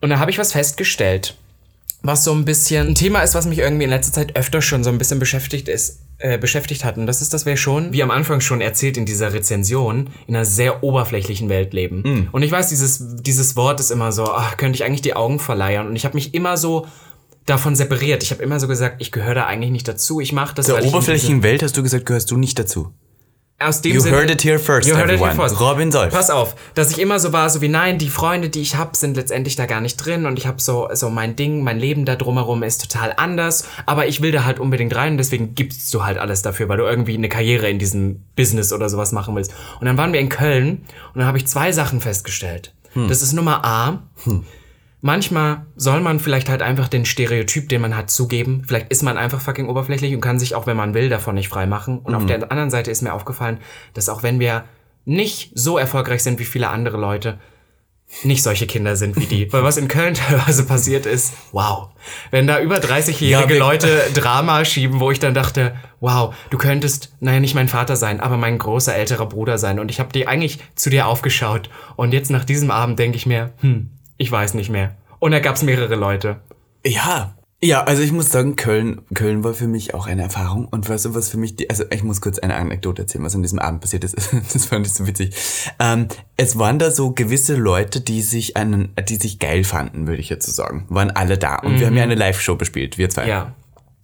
Und 0.00 0.10
da 0.10 0.18
habe 0.18 0.32
ich 0.32 0.38
was 0.38 0.50
festgestellt, 0.50 1.36
was 2.02 2.24
so 2.24 2.32
ein 2.32 2.44
bisschen 2.44 2.88
ein 2.88 2.94
Thema 2.96 3.20
ist, 3.20 3.36
was 3.36 3.46
mich 3.46 3.60
irgendwie 3.60 3.84
in 3.84 3.90
letzter 3.90 4.12
Zeit 4.12 4.34
öfter 4.34 4.62
schon 4.62 4.82
so 4.82 4.90
ein 4.90 4.98
bisschen 4.98 5.20
beschäftigt 5.20 5.68
ist. 5.68 6.00
Äh, 6.18 6.38
beschäftigt 6.38 6.82
hat. 6.82 6.96
Und 6.96 7.06
das 7.06 7.20
ist, 7.20 7.34
dass 7.34 7.44
wir 7.44 7.58
schon, 7.58 7.92
wie 7.92 8.02
am 8.02 8.10
Anfang 8.10 8.40
schon 8.40 8.62
erzählt 8.62 8.96
in 8.96 9.04
dieser 9.04 9.34
Rezension, 9.34 10.08
in 10.26 10.34
einer 10.34 10.46
sehr 10.46 10.82
oberflächlichen 10.82 11.50
Welt 11.50 11.74
leben. 11.74 12.00
Und 12.32 12.42
ich 12.42 12.50
weiß, 12.50 12.70
dieses, 12.70 13.16
dieses 13.20 13.54
Wort 13.54 13.80
ist 13.80 13.90
immer 13.90 14.10
so, 14.12 14.24
ach, 14.24 14.56
könnte 14.56 14.76
ich 14.76 14.84
eigentlich 14.84 15.02
die 15.02 15.14
Augen 15.14 15.38
verleiern. 15.38 15.86
Und 15.88 15.94
ich 15.94 16.06
habe 16.06 16.14
mich 16.14 16.32
immer 16.32 16.56
so 16.56 16.86
davon 17.44 17.76
separiert. 17.76 18.22
Ich 18.22 18.30
habe 18.30 18.42
immer 18.42 18.58
so 18.58 18.66
gesagt, 18.66 18.96
ich 19.00 19.12
gehöre 19.12 19.34
da 19.34 19.44
eigentlich 19.44 19.70
nicht 19.70 19.88
dazu. 19.88 20.20
Ich 20.20 20.32
mache 20.32 20.54
das, 20.54 20.66
Der 20.66 20.78
in 20.78 20.88
oberflächlichen 20.88 21.42
Welt, 21.42 21.62
hast 21.62 21.76
du 21.76 21.82
gesagt, 21.82 22.06
gehörst 22.06 22.30
du 22.30 22.38
nicht 22.38 22.58
dazu. 22.58 22.94
Aus 23.58 23.80
dem 23.80 23.94
You 23.94 24.00
Sinne, 24.00 24.16
heard 24.16 24.30
it 24.30 24.42
here 24.42 24.58
first, 24.58 24.86
You 24.88 24.94
heard 24.94 25.10
it 25.10 25.18
here 25.18 25.30
everyone. 25.30 25.48
first. 25.48 25.60
Robin 25.60 25.90
Solf. 25.90 26.12
Pass 26.12 26.28
auf, 26.30 26.54
dass 26.74 26.90
ich 26.90 26.98
immer 26.98 27.18
so 27.18 27.32
war, 27.32 27.48
so 27.48 27.62
wie 27.62 27.68
nein, 27.68 27.98
die 27.98 28.10
Freunde, 28.10 28.50
die 28.50 28.60
ich 28.60 28.76
hab, 28.76 28.96
sind 28.96 29.16
letztendlich 29.16 29.56
da 29.56 29.64
gar 29.66 29.80
nicht 29.80 29.96
drin 29.96 30.26
und 30.26 30.38
ich 30.38 30.46
habe 30.46 30.60
so 30.60 30.88
so 30.92 31.08
mein 31.08 31.36
Ding, 31.36 31.62
mein 31.62 31.78
Leben 31.78 32.04
da 32.04 32.16
drumherum 32.16 32.62
ist 32.62 32.82
total 32.90 33.14
anders, 33.16 33.66
aber 33.86 34.06
ich 34.06 34.20
will 34.20 34.30
da 34.32 34.44
halt 34.44 34.60
unbedingt 34.60 34.94
rein 34.94 35.12
und 35.12 35.18
deswegen 35.18 35.54
gibst 35.54 35.92
du 35.94 36.04
halt 36.04 36.18
alles 36.18 36.42
dafür, 36.42 36.68
weil 36.68 36.76
du 36.76 36.84
irgendwie 36.84 37.14
eine 37.16 37.28
Karriere 37.28 37.70
in 37.70 37.78
diesem 37.78 38.22
Business 38.36 38.72
oder 38.72 38.88
sowas 38.88 39.12
machen 39.12 39.34
willst. 39.34 39.54
Und 39.80 39.86
dann 39.86 39.96
waren 39.96 40.12
wir 40.12 40.20
in 40.20 40.28
Köln 40.28 40.84
und 41.14 41.20
dann 41.20 41.26
habe 41.26 41.38
ich 41.38 41.46
zwei 41.46 41.72
Sachen 41.72 42.00
festgestellt. 42.00 42.74
Hm. 42.92 43.08
Das 43.08 43.22
ist 43.22 43.32
Nummer 43.32 43.64
A. 43.64 44.02
Manchmal 45.02 45.66
soll 45.76 46.00
man 46.00 46.18
vielleicht 46.18 46.48
halt 46.48 46.62
einfach 46.62 46.88
den 46.88 47.04
Stereotyp, 47.04 47.68
den 47.68 47.80
man 47.82 47.96
hat, 47.96 48.10
zugeben. 48.10 48.62
Vielleicht 48.66 48.90
ist 48.90 49.02
man 49.02 49.18
einfach 49.18 49.40
fucking 49.40 49.68
oberflächlich 49.68 50.14
und 50.14 50.20
kann 50.20 50.38
sich 50.38 50.54
auch, 50.54 50.66
wenn 50.66 50.76
man 50.76 50.94
will, 50.94 51.08
davon 51.08 51.34
nicht 51.34 51.48
frei 51.48 51.66
machen. 51.66 51.98
Und 51.98 52.12
Mhm. 52.12 52.16
auf 52.18 52.26
der 52.26 52.50
anderen 52.50 52.70
Seite 52.70 52.90
ist 52.90 53.02
mir 53.02 53.12
aufgefallen, 53.12 53.58
dass 53.94 54.08
auch 54.08 54.22
wenn 54.22 54.40
wir 54.40 54.64
nicht 55.04 55.52
so 55.54 55.78
erfolgreich 55.78 56.22
sind 56.22 56.38
wie 56.40 56.44
viele 56.44 56.68
andere 56.70 56.96
Leute, 56.96 57.38
nicht 58.22 58.42
solche 58.42 58.66
Kinder 58.68 58.94
sind 58.96 59.16
wie 59.16 59.26
die. 59.26 59.48
Weil 59.52 59.64
was 59.64 59.76
in 59.76 59.88
Köln 59.88 60.14
teilweise 60.14 60.64
passiert 60.64 61.06
ist, 61.06 61.34
wow. 61.52 61.88
Wenn 62.30 62.46
da 62.46 62.60
über 62.60 62.76
30-jährige 62.78 63.54
Ja, 63.54 63.60
Leute 63.60 64.00
Drama 64.14 64.64
schieben, 64.64 64.98
wo 65.00 65.10
ich 65.10 65.18
dann 65.18 65.34
dachte, 65.34 65.74
wow, 66.00 66.34
du 66.50 66.56
könntest, 66.58 67.12
naja, 67.20 67.40
nicht 67.40 67.54
mein 67.54 67.68
Vater 67.68 67.96
sein, 67.96 68.20
aber 68.20 68.36
mein 68.36 68.58
großer 68.58 68.94
älterer 68.94 69.26
Bruder 69.26 69.58
sein. 69.58 69.78
Und 69.78 69.90
ich 69.90 70.00
habe 70.00 70.12
die 70.12 70.26
eigentlich 70.26 70.60
zu 70.76 70.88
dir 70.88 71.06
aufgeschaut. 71.08 71.68
Und 71.96 72.12
jetzt 72.12 72.30
nach 72.30 72.44
diesem 72.44 72.70
Abend 72.70 72.98
denke 72.98 73.16
ich 73.16 73.26
mir, 73.26 73.52
hm, 73.60 73.90
ich 74.16 74.30
weiß 74.30 74.54
nicht 74.54 74.70
mehr. 74.70 74.96
Und 75.18 75.32
da 75.32 75.40
gab's 75.40 75.62
mehrere 75.62 75.94
Leute. 75.94 76.40
Ja. 76.84 77.34
Ja, 77.62 77.84
also 77.84 78.02
ich 78.02 78.12
muss 78.12 78.30
sagen, 78.30 78.54
Köln, 78.54 79.00
Köln 79.14 79.42
war 79.42 79.54
für 79.54 79.66
mich 79.66 79.94
auch 79.94 80.06
eine 80.06 80.22
Erfahrung. 80.22 80.66
Und 80.66 80.88
weißt 80.88 81.06
du, 81.06 81.14
was 81.14 81.30
für 81.30 81.38
mich, 81.38 81.56
die, 81.56 81.70
also 81.70 81.84
ich 81.90 82.02
muss 82.02 82.20
kurz 82.20 82.38
eine 82.38 82.54
Anekdote 82.54 83.02
erzählen, 83.02 83.24
was 83.24 83.34
an 83.34 83.40
diesem 83.40 83.58
Abend 83.58 83.80
passiert 83.80 84.04
ist. 84.04 84.16
Das 84.52 84.66
fand 84.66 84.86
ich 84.86 84.92
so 84.92 85.06
witzig. 85.06 85.34
Ähm, 85.78 86.08
es 86.36 86.58
waren 86.58 86.78
da 86.78 86.90
so 86.90 87.12
gewisse 87.12 87.56
Leute, 87.56 88.02
die 88.02 88.20
sich 88.20 88.56
einen, 88.58 88.94
die 89.08 89.16
sich 89.16 89.38
geil 89.38 89.64
fanden, 89.64 90.06
würde 90.06 90.20
ich 90.20 90.28
jetzt 90.28 90.44
so 90.44 90.52
sagen. 90.52 90.84
Waren 90.90 91.10
alle 91.10 91.38
da. 91.38 91.56
Und 91.56 91.80
wir 91.80 91.86
haben 91.86 91.96
ja 91.96 92.02
eine 92.02 92.14
Live-Show 92.14 92.56
bespielt, 92.56 92.98
wir 92.98 93.08
zwei. 93.08 93.26
Ja. 93.26 93.54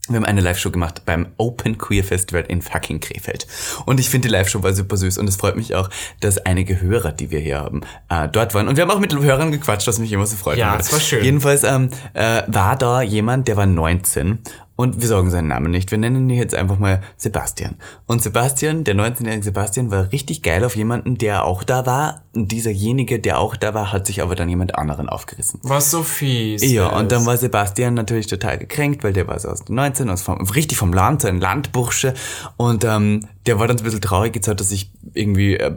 Wir 0.08 0.16
haben 0.16 0.24
eine 0.24 0.40
Live-Show 0.40 0.72
gemacht 0.72 1.02
beim 1.06 1.28
Open 1.36 1.78
Queer 1.78 2.02
Festival 2.02 2.44
in 2.48 2.60
fucking 2.60 2.98
Krefeld. 2.98 3.46
Und 3.86 4.00
ich 4.00 4.10
finde, 4.10 4.26
die 4.26 4.32
Live-Show 4.32 4.64
war 4.64 4.72
super 4.72 4.96
süß. 4.96 5.16
Und 5.18 5.28
es 5.28 5.36
freut 5.36 5.54
mich 5.54 5.76
auch, 5.76 5.88
dass 6.18 6.38
einige 6.38 6.80
Hörer, 6.80 7.12
die 7.12 7.30
wir 7.30 7.38
hier 7.38 7.60
haben, 7.60 7.82
äh, 8.08 8.28
dort 8.28 8.52
waren. 8.52 8.66
Und 8.66 8.76
wir 8.76 8.82
haben 8.82 8.90
auch 8.90 8.98
mit 8.98 9.14
Hörern 9.14 9.52
gequatscht, 9.52 9.86
was 9.86 10.00
mich 10.00 10.10
immer 10.10 10.26
so 10.26 10.34
freut. 10.36 10.58
Ja, 10.58 10.76
das 10.76 10.92
war 10.92 10.98
schön. 10.98 11.22
Jedenfalls 11.22 11.62
ähm, 11.62 11.90
äh, 12.14 12.42
war 12.48 12.76
da 12.76 13.00
jemand, 13.00 13.46
der 13.46 13.56
war 13.56 13.66
19. 13.66 14.40
Und 14.82 15.00
wir 15.00 15.06
sagen 15.06 15.30
seinen 15.30 15.46
Namen 15.46 15.70
nicht. 15.70 15.92
Wir 15.92 15.98
nennen 15.98 16.28
ihn 16.28 16.36
jetzt 16.36 16.56
einfach 16.56 16.76
mal 16.76 17.02
Sebastian. 17.16 17.76
Und 18.06 18.20
Sebastian, 18.20 18.82
der 18.82 18.96
19-jährige 18.96 19.44
Sebastian, 19.44 19.92
war 19.92 20.10
richtig 20.10 20.42
geil 20.42 20.64
auf 20.64 20.74
jemanden, 20.74 21.16
der 21.18 21.44
auch 21.44 21.62
da 21.62 21.86
war. 21.86 22.22
Und 22.34 22.50
dieserjenige, 22.50 23.20
der 23.20 23.38
auch 23.38 23.54
da 23.54 23.74
war, 23.74 23.92
hat 23.92 24.08
sich 24.08 24.22
aber 24.22 24.34
dann 24.34 24.48
jemand 24.48 24.74
anderen 24.74 25.08
aufgerissen. 25.08 25.60
Was 25.62 25.92
so 25.92 26.02
fies. 26.02 26.68
Ja, 26.68 26.88
ist. 26.88 26.96
und 26.96 27.12
dann 27.12 27.24
war 27.26 27.36
Sebastian 27.36 27.94
natürlich 27.94 28.26
total 28.26 28.58
gekränkt, 28.58 29.04
weil 29.04 29.12
der 29.12 29.28
war 29.28 29.38
so 29.38 29.50
aus 29.50 29.64
den 29.64 29.76
19, 29.76 30.10
aus 30.10 30.22
vom, 30.22 30.40
richtig 30.48 30.78
vom 30.78 30.92
Land, 30.92 31.22
so 31.22 31.28
ein 31.28 31.38
Landbursche. 31.38 32.14
Und 32.56 32.82
ähm, 32.82 33.28
der 33.46 33.60
war 33.60 33.68
dann 33.68 33.78
so 33.78 33.82
ein 33.82 33.84
bisschen 33.84 34.00
traurig, 34.00 34.34
jetzt 34.34 34.48
hat 34.48 34.60
er 34.60 34.64
sich 34.64 34.90
irgendwie 35.14 35.58
äh, 35.58 35.76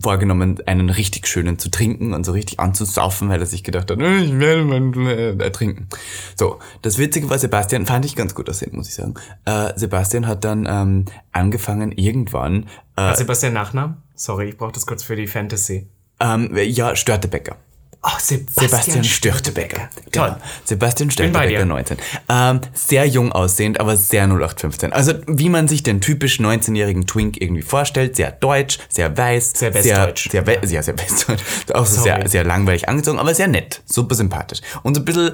vorgenommen, 0.00 0.58
einen 0.66 0.90
richtig 0.90 1.26
schönen 1.26 1.58
zu 1.58 1.70
trinken 1.70 2.14
und 2.14 2.24
so 2.24 2.32
richtig 2.32 2.58
anzusaufen, 2.60 3.28
weil 3.28 3.40
er 3.40 3.46
sich 3.46 3.64
gedacht 3.64 3.90
hat, 3.90 4.00
"Äh, 4.00 4.18
ich 4.18 4.38
werde 4.38 4.64
mal 4.64 5.08
äh, 5.08 5.36
ertrinken. 5.38 5.88
So, 6.36 6.58
das 6.82 6.98
Witzige 6.98 7.28
war, 7.30 7.38
Sebastian 7.38 7.86
fand 7.86 8.04
ich 8.04 8.16
ganz 8.16 8.34
gut 8.34 8.48
aussehen, 8.48 8.74
muss 8.74 8.88
ich 8.88 8.94
sagen. 8.94 9.14
Äh, 9.44 9.72
Sebastian 9.76 10.26
hat 10.26 10.44
dann 10.44 10.66
ähm, 10.68 11.04
angefangen, 11.32 11.92
irgendwann, 11.92 12.66
äh, 12.96 13.14
Sebastian 13.14 13.52
Nachnamen? 13.52 13.96
Sorry, 14.14 14.50
ich 14.50 14.56
brauche 14.56 14.72
das 14.72 14.86
kurz 14.86 15.02
für 15.02 15.16
die 15.16 15.26
Fantasy. 15.26 15.86
ähm, 16.20 16.54
ja, 16.56 16.94
Störtebecker. 16.96 17.56
Oh, 18.02 18.08
Sebastian, 18.18 18.68
Sebastian 18.68 19.04
Störtebecker. 19.04 19.90
Toll. 20.10 20.28
Genau. 20.28 20.36
Sebastian 20.64 21.08
bei 21.08 21.12
Störtebecker, 21.12 21.48
dir. 21.48 21.64
19. 21.66 21.96
Ähm, 22.30 22.60
sehr 22.72 23.06
jung 23.06 23.30
aussehend, 23.32 23.78
aber 23.78 23.98
sehr 23.98 24.24
0815. 24.24 24.94
Also 24.94 25.12
wie 25.26 25.50
man 25.50 25.68
sich 25.68 25.82
den 25.82 26.00
typisch 26.00 26.40
19-jährigen 26.40 27.06
Twink 27.06 27.38
irgendwie 27.38 27.60
vorstellt. 27.60 28.16
Sehr 28.16 28.32
deutsch, 28.32 28.78
sehr 28.88 29.14
weiß. 29.14 29.52
Sehr 29.54 29.74
westdeutsch. 29.74 30.30
Sehr, 30.30 30.44
sehr, 30.44 30.64
ja, 30.64 30.82
sehr 30.82 30.98
westdeutsch. 30.98 31.42
Auch 31.74 31.84
so 31.84 32.00
sehr, 32.00 32.26
sehr 32.26 32.44
langweilig 32.44 32.88
angezogen, 32.88 33.18
aber 33.18 33.34
sehr 33.34 33.48
nett. 33.48 33.82
Super 33.84 34.14
sympathisch. 34.14 34.60
Und 34.82 34.94
so 34.94 35.02
ein 35.02 35.04
bisschen 35.04 35.32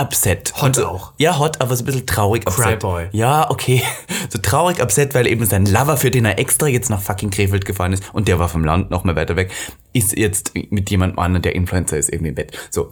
upset. 0.00 0.54
Hot 0.60 0.76
so, 0.76 0.86
auch. 0.86 1.12
Ja, 1.18 1.38
hot, 1.38 1.60
aber 1.60 1.76
so 1.76 1.82
ein 1.82 1.86
bisschen 1.86 2.06
traurig 2.06 2.46
upset. 2.46 2.80
Cryboy. 2.80 3.08
Ja, 3.12 3.50
okay. 3.50 3.82
So 4.30 4.38
traurig 4.40 4.82
upset, 4.82 5.14
weil 5.14 5.26
eben 5.26 5.46
sein 5.46 5.64
Lover, 5.64 5.96
für 5.96 6.10
den 6.10 6.26
er 6.26 6.38
extra 6.38 6.66
jetzt 6.66 6.90
nach 6.90 7.00
fucking 7.00 7.30
Krefeld 7.30 7.64
gefahren 7.64 7.94
ist 7.94 8.02
und 8.12 8.28
der 8.28 8.38
war 8.38 8.50
vom 8.50 8.62
Land 8.62 8.90
noch 8.90 9.02
mal 9.02 9.16
weiter 9.16 9.36
weg, 9.36 9.50
ist 9.94 10.18
jetzt 10.18 10.52
mit 10.70 10.90
jemandem 10.90 11.18
anderen, 11.18 11.42
der 11.42 11.54
Influencer 11.54 11.96
ist, 11.96 12.10
irgendwie 12.10 12.28
im 12.28 12.34
Bett. 12.34 12.52
So. 12.70 12.90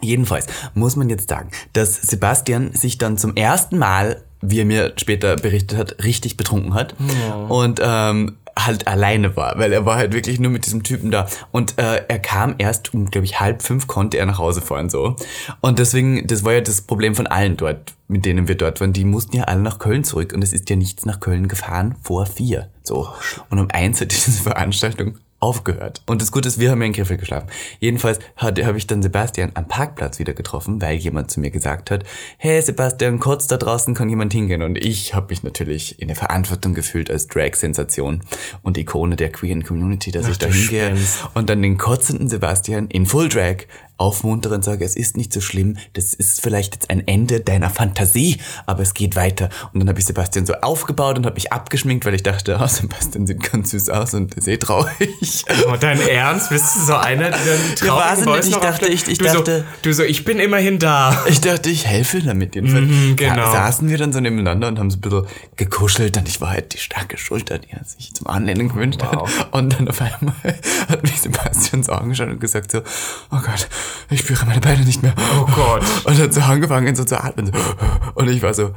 Jedenfalls 0.00 0.46
muss 0.74 0.94
man 0.94 1.08
jetzt 1.08 1.28
sagen, 1.28 1.50
dass 1.72 2.00
Sebastian 2.00 2.72
sich 2.74 2.98
dann 2.98 3.18
zum 3.18 3.34
ersten 3.34 3.78
Mal, 3.78 4.22
wie 4.40 4.60
er 4.60 4.66
mir 4.66 4.92
später 4.98 5.34
berichtet 5.34 5.78
hat, 5.78 6.04
richtig 6.04 6.36
betrunken 6.36 6.74
hat 6.74 6.94
und 7.48 7.80
ähm, 7.82 8.36
halt 8.58 8.88
alleine 8.88 9.36
war, 9.36 9.58
weil 9.58 9.72
er 9.72 9.84
war 9.84 9.96
halt 9.96 10.12
wirklich 10.12 10.40
nur 10.40 10.50
mit 10.50 10.66
diesem 10.66 10.82
Typen 10.82 11.10
da. 11.10 11.26
Und 11.52 11.78
äh, 11.78 12.04
er 12.08 12.18
kam 12.18 12.54
erst 12.58 12.94
um, 12.94 13.10
glaube 13.10 13.26
ich, 13.26 13.38
halb 13.38 13.62
fünf 13.62 13.86
konnte 13.86 14.16
er 14.16 14.26
nach 14.26 14.38
Hause 14.38 14.62
fahren 14.62 14.88
so. 14.88 15.16
Und 15.60 15.78
deswegen, 15.78 16.26
das 16.26 16.44
war 16.44 16.54
ja 16.54 16.60
das 16.60 16.80
Problem 16.80 17.14
von 17.14 17.26
allen 17.26 17.56
dort, 17.56 17.94
mit 18.08 18.24
denen 18.24 18.48
wir 18.48 18.54
dort 18.54 18.80
waren, 18.80 18.92
die 18.92 19.04
mussten 19.04 19.36
ja 19.36 19.44
alle 19.44 19.60
nach 19.60 19.78
Köln 19.78 20.04
zurück. 20.04 20.32
Und 20.32 20.42
es 20.42 20.52
ist 20.52 20.70
ja 20.70 20.76
nichts 20.76 21.04
nach 21.04 21.20
Köln 21.20 21.48
gefahren 21.48 21.96
vor 22.02 22.26
vier, 22.26 22.70
so. 22.82 23.08
Und 23.50 23.58
um 23.58 23.68
eins 23.70 24.00
hat 24.00 24.12
diese 24.12 24.42
Veranstaltung 24.42 25.18
aufgehört. 25.46 26.02
Und 26.06 26.20
das 26.20 26.32
Gute 26.32 26.48
ist, 26.48 26.58
wir 26.58 26.72
haben 26.72 26.80
ja 26.80 26.88
in 26.88 26.92
Krefeld 26.92 27.20
geschlafen. 27.20 27.48
Jedenfalls 27.78 28.18
habe 28.36 28.76
ich 28.76 28.86
dann 28.88 29.00
Sebastian 29.00 29.52
am 29.54 29.68
Parkplatz 29.68 30.18
wieder 30.18 30.34
getroffen, 30.34 30.82
weil 30.82 30.96
jemand 30.96 31.30
zu 31.30 31.38
mir 31.38 31.52
gesagt 31.52 31.92
hat, 31.92 32.02
hey 32.36 32.60
Sebastian, 32.60 33.20
kurz 33.20 33.46
da 33.46 33.56
draußen 33.56 33.94
kann 33.94 34.08
jemand 34.08 34.32
hingehen. 34.32 34.62
Und 34.62 34.76
ich 34.76 35.14
habe 35.14 35.28
mich 35.30 35.44
natürlich 35.44 36.02
in 36.02 36.08
der 36.08 36.16
Verantwortung 36.16 36.74
gefühlt 36.74 37.12
als 37.12 37.28
Drag-Sensation 37.28 38.22
und 38.62 38.76
Ikone 38.76 39.14
der 39.14 39.30
queeren 39.30 39.62
Community, 39.62 40.10
dass 40.10 40.26
ich 40.26 40.38
da 40.38 40.48
hingehe 40.48 40.96
und 41.34 41.48
dann 41.48 41.62
den 41.62 41.78
kotzenden 41.78 42.28
Sebastian 42.28 42.88
in 42.88 43.06
Full 43.06 43.28
Drag 43.28 43.66
aufmuntere 43.98 44.54
und 44.54 44.62
sage, 44.64 44.84
es 44.84 44.94
ist 44.96 45.16
nicht 45.16 45.32
so 45.32 45.40
schlimm, 45.40 45.78
das 45.94 46.12
ist 46.14 46.40
vielleicht 46.42 46.74
jetzt 46.74 46.90
ein 46.90 47.06
Ende 47.06 47.40
deiner 47.40 47.70
Fantasie, 47.70 48.38
aber 48.66 48.82
es 48.82 48.92
geht 48.94 49.16
weiter. 49.16 49.48
Und 49.72 49.80
dann 49.80 49.88
habe 49.88 49.98
ich 49.98 50.04
Sebastian 50.06 50.44
so 50.46 50.54
aufgebaut 50.54 51.16
und 51.18 51.24
habe 51.26 51.34
mich 51.34 51.52
abgeschminkt, 51.52 52.04
weil 52.04 52.14
ich 52.14 52.22
dachte, 52.22 52.58
oh, 52.60 52.66
Sebastian 52.66 53.26
sieht 53.26 53.42
ganz 53.50 53.70
süß 53.70 53.88
aus 53.90 54.12
und 54.14 54.34
ist 54.34 54.48
eh 54.48 54.56
traurig. 54.58 55.44
Oh, 55.68 55.76
dein 55.80 56.00
Ernst? 56.00 56.50
Bist 56.50 56.76
du 56.76 56.80
so 56.80 56.94
einer, 56.94 57.30
der 57.30 57.38
den 57.40 57.86
Ja, 57.86 57.96
weiß 57.96 58.20
traurigen 58.22 58.48
ich 58.50 58.56
dachte, 58.56 58.86
ich- 58.86 59.08
ich 59.08 59.18
du 59.18 59.24
dachte- 59.24 59.58
So, 59.60 59.64
du 59.82 59.92
so, 59.94 60.02
ich 60.02 60.24
bin 60.24 60.38
immerhin 60.38 60.78
da. 60.78 61.24
Ich 61.28 61.40
dachte, 61.40 61.70
ich 61.70 61.86
helfe 61.86 62.20
damit 62.22 62.54
jedenfalls. 62.54 62.86
Mhm, 62.86 63.16
genau. 63.16 63.46
Sa 63.46 63.66
saßen 63.66 63.88
wir 63.88 63.98
dann 63.98 64.12
so 64.12 64.20
nebeneinander 64.20 64.68
und 64.68 64.78
haben 64.78 64.90
so 64.90 64.98
ein 64.98 65.00
bisschen 65.00 65.26
gekuschelt 65.56 66.16
und 66.18 66.28
ich 66.28 66.40
war 66.40 66.50
halt 66.50 66.74
die 66.74 66.78
starke 66.78 67.16
Schulter, 67.18 67.58
die 67.58 67.70
er 67.70 67.84
sich 67.84 68.12
zum 68.14 68.26
Anlehnen 68.26 68.68
gewünscht 68.68 69.00
Wow. 69.02 69.28
hat. 69.38 69.52
Und 69.54 69.72
dann 69.78 69.88
auf 69.88 70.00
einmal 70.00 70.34
hat 70.88 71.02
mich 71.02 71.20
Sebastian 71.20 71.82
so 71.82 71.92
angeschaut 71.92 72.28
und 72.28 72.40
gesagt 72.40 72.70
so, 72.72 72.78
oh 73.32 73.38
Gott, 73.44 73.68
ich 74.10 74.20
spüre 74.20 74.46
meine 74.46 74.60
Beine 74.60 74.84
nicht 74.84 75.02
mehr. 75.02 75.14
Oh 75.40 75.46
Gott. 75.54 75.82
Und 76.04 76.18
hat 76.18 76.32
so 76.32 76.40
angefangen 76.40 76.94
so 76.94 77.04
zu 77.04 77.22
atmen. 77.22 77.50
Und 78.14 78.28
ich 78.28 78.42
war 78.42 78.54
so, 78.54 78.72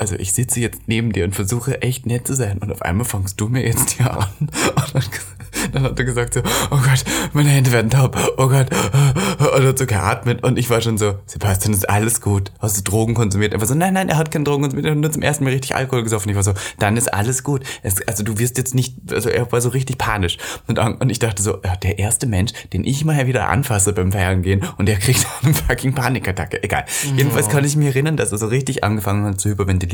also 0.00 0.16
ich 0.16 0.32
sitze 0.32 0.60
jetzt 0.60 0.82
neben 0.86 1.12
dir 1.12 1.24
und 1.24 1.34
versuche 1.34 1.82
echt 1.82 2.06
nett 2.06 2.26
zu 2.26 2.34
sein 2.34 2.58
und 2.58 2.72
auf 2.72 2.80
einmal 2.82 3.04
fangst 3.04 3.38
du 3.38 3.48
mir 3.48 3.62
jetzt 3.62 3.90
hier 3.90 4.10
an. 4.10 4.28
Und 4.40 4.94
dann, 4.94 5.72
dann 5.72 5.82
hat 5.82 5.98
er 5.98 6.04
gesagt 6.04 6.34
so, 6.34 6.40
oh 6.70 6.78
Gott, 6.78 7.04
meine 7.32 7.50
Hände 7.50 7.70
werden 7.70 7.90
taub, 7.90 8.16
oh 8.38 8.48
Gott. 8.48 8.68
Und 9.38 9.66
hat 9.66 9.78
so 9.78 9.86
geatmet 9.86 10.42
und 10.42 10.58
ich 10.58 10.70
war 10.70 10.80
schon 10.80 10.96
so, 10.96 11.18
Sebastian, 11.26 11.74
ist 11.74 11.88
alles 11.88 12.20
gut. 12.20 12.52
Hast 12.60 12.78
du 12.78 12.82
Drogen 12.82 13.14
konsumiert? 13.14 13.52
Er 13.52 13.60
war 13.60 13.66
so, 13.66 13.74
nein, 13.74 13.94
nein, 13.94 14.08
er 14.08 14.16
hat 14.16 14.30
keine 14.30 14.44
Drogen 14.44 14.62
konsumiert, 14.62 14.86
er 14.86 14.92
hat 14.92 14.98
nur 14.98 15.10
zum 15.10 15.22
ersten 15.22 15.44
Mal 15.44 15.50
richtig 15.50 15.74
Alkohol 15.74 16.02
gesoffen. 16.02 16.30
Ich 16.30 16.36
war 16.36 16.42
so, 16.42 16.54
dann 16.78 16.96
ist 16.96 17.12
alles 17.12 17.42
gut. 17.42 17.64
Es, 17.82 18.06
also 18.06 18.22
du 18.22 18.38
wirst 18.38 18.58
jetzt 18.58 18.74
nicht, 18.74 19.12
also 19.12 19.28
er 19.28 19.50
war 19.52 19.60
so 19.60 19.70
richtig 19.70 19.98
panisch. 19.98 20.38
Und, 20.66 20.78
und 20.78 21.10
ich 21.10 21.18
dachte 21.18 21.42
so, 21.42 21.58
der 21.82 21.98
erste 21.98 22.26
Mensch, 22.26 22.52
den 22.72 22.84
ich 22.84 23.04
mal 23.04 23.26
wieder 23.26 23.48
anfasse 23.48 23.92
beim 23.92 24.12
Feiern 24.12 24.42
gehen 24.42 24.62
und 24.78 24.86
der 24.86 24.98
kriegt 24.98 25.26
eine 25.42 25.54
fucking 25.54 25.94
Panikattacke. 25.94 26.62
Egal. 26.62 26.84
Jedenfalls 27.16 27.48
kann 27.48 27.64
ich 27.64 27.76
mich 27.76 27.88
erinnern, 27.88 28.16
dass 28.16 28.32
er 28.32 28.38
so 28.38 28.46
richtig 28.46 28.84
angefangen 28.84 29.24
hat 29.24 29.40
zu 29.40 29.50
hyperventilieren 29.50 29.89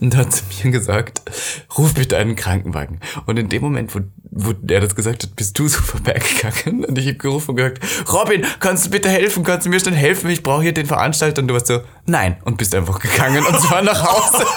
und 0.00 0.16
hat 0.16 0.32
zu 0.32 0.44
mir 0.62 0.72
gesagt, 0.72 1.22
ruf 1.76 1.94
bitte 1.94 2.16
einen 2.16 2.36
Krankenwagen. 2.36 3.00
Und 3.26 3.38
in 3.38 3.48
dem 3.48 3.62
Moment, 3.62 3.94
wo, 3.94 4.00
wo 4.36 4.52
er 4.68 4.80
das 4.80 4.94
gesagt 4.96 5.22
hat, 5.22 5.36
bist 5.36 5.56
du 5.58 5.68
so 5.68 5.78
vorbeigegangen 5.82 6.84
und 6.84 6.98
ich 6.98 7.06
habe 7.06 7.16
gerufen 7.16 7.50
und 7.50 7.56
gesagt, 7.56 7.78
Robin, 8.12 8.44
kannst 8.60 8.86
du 8.86 8.90
bitte 8.90 9.08
helfen? 9.08 9.44
Kannst 9.44 9.66
du 9.66 9.70
mir 9.70 9.78
schnell 9.78 9.94
helfen? 9.94 10.28
Ich 10.30 10.42
brauche 10.42 10.62
hier 10.62 10.72
den 10.74 10.86
Veranstalter. 10.86 11.40
Und 11.42 11.48
du 11.48 11.54
warst 11.54 11.68
so, 11.68 11.80
Nein. 12.06 12.36
Und 12.44 12.58
bist 12.58 12.74
einfach 12.74 12.98
gegangen 13.00 13.42
und 13.46 13.58
zwar 13.60 13.80
nach 13.82 14.02
Hause. 14.04 14.44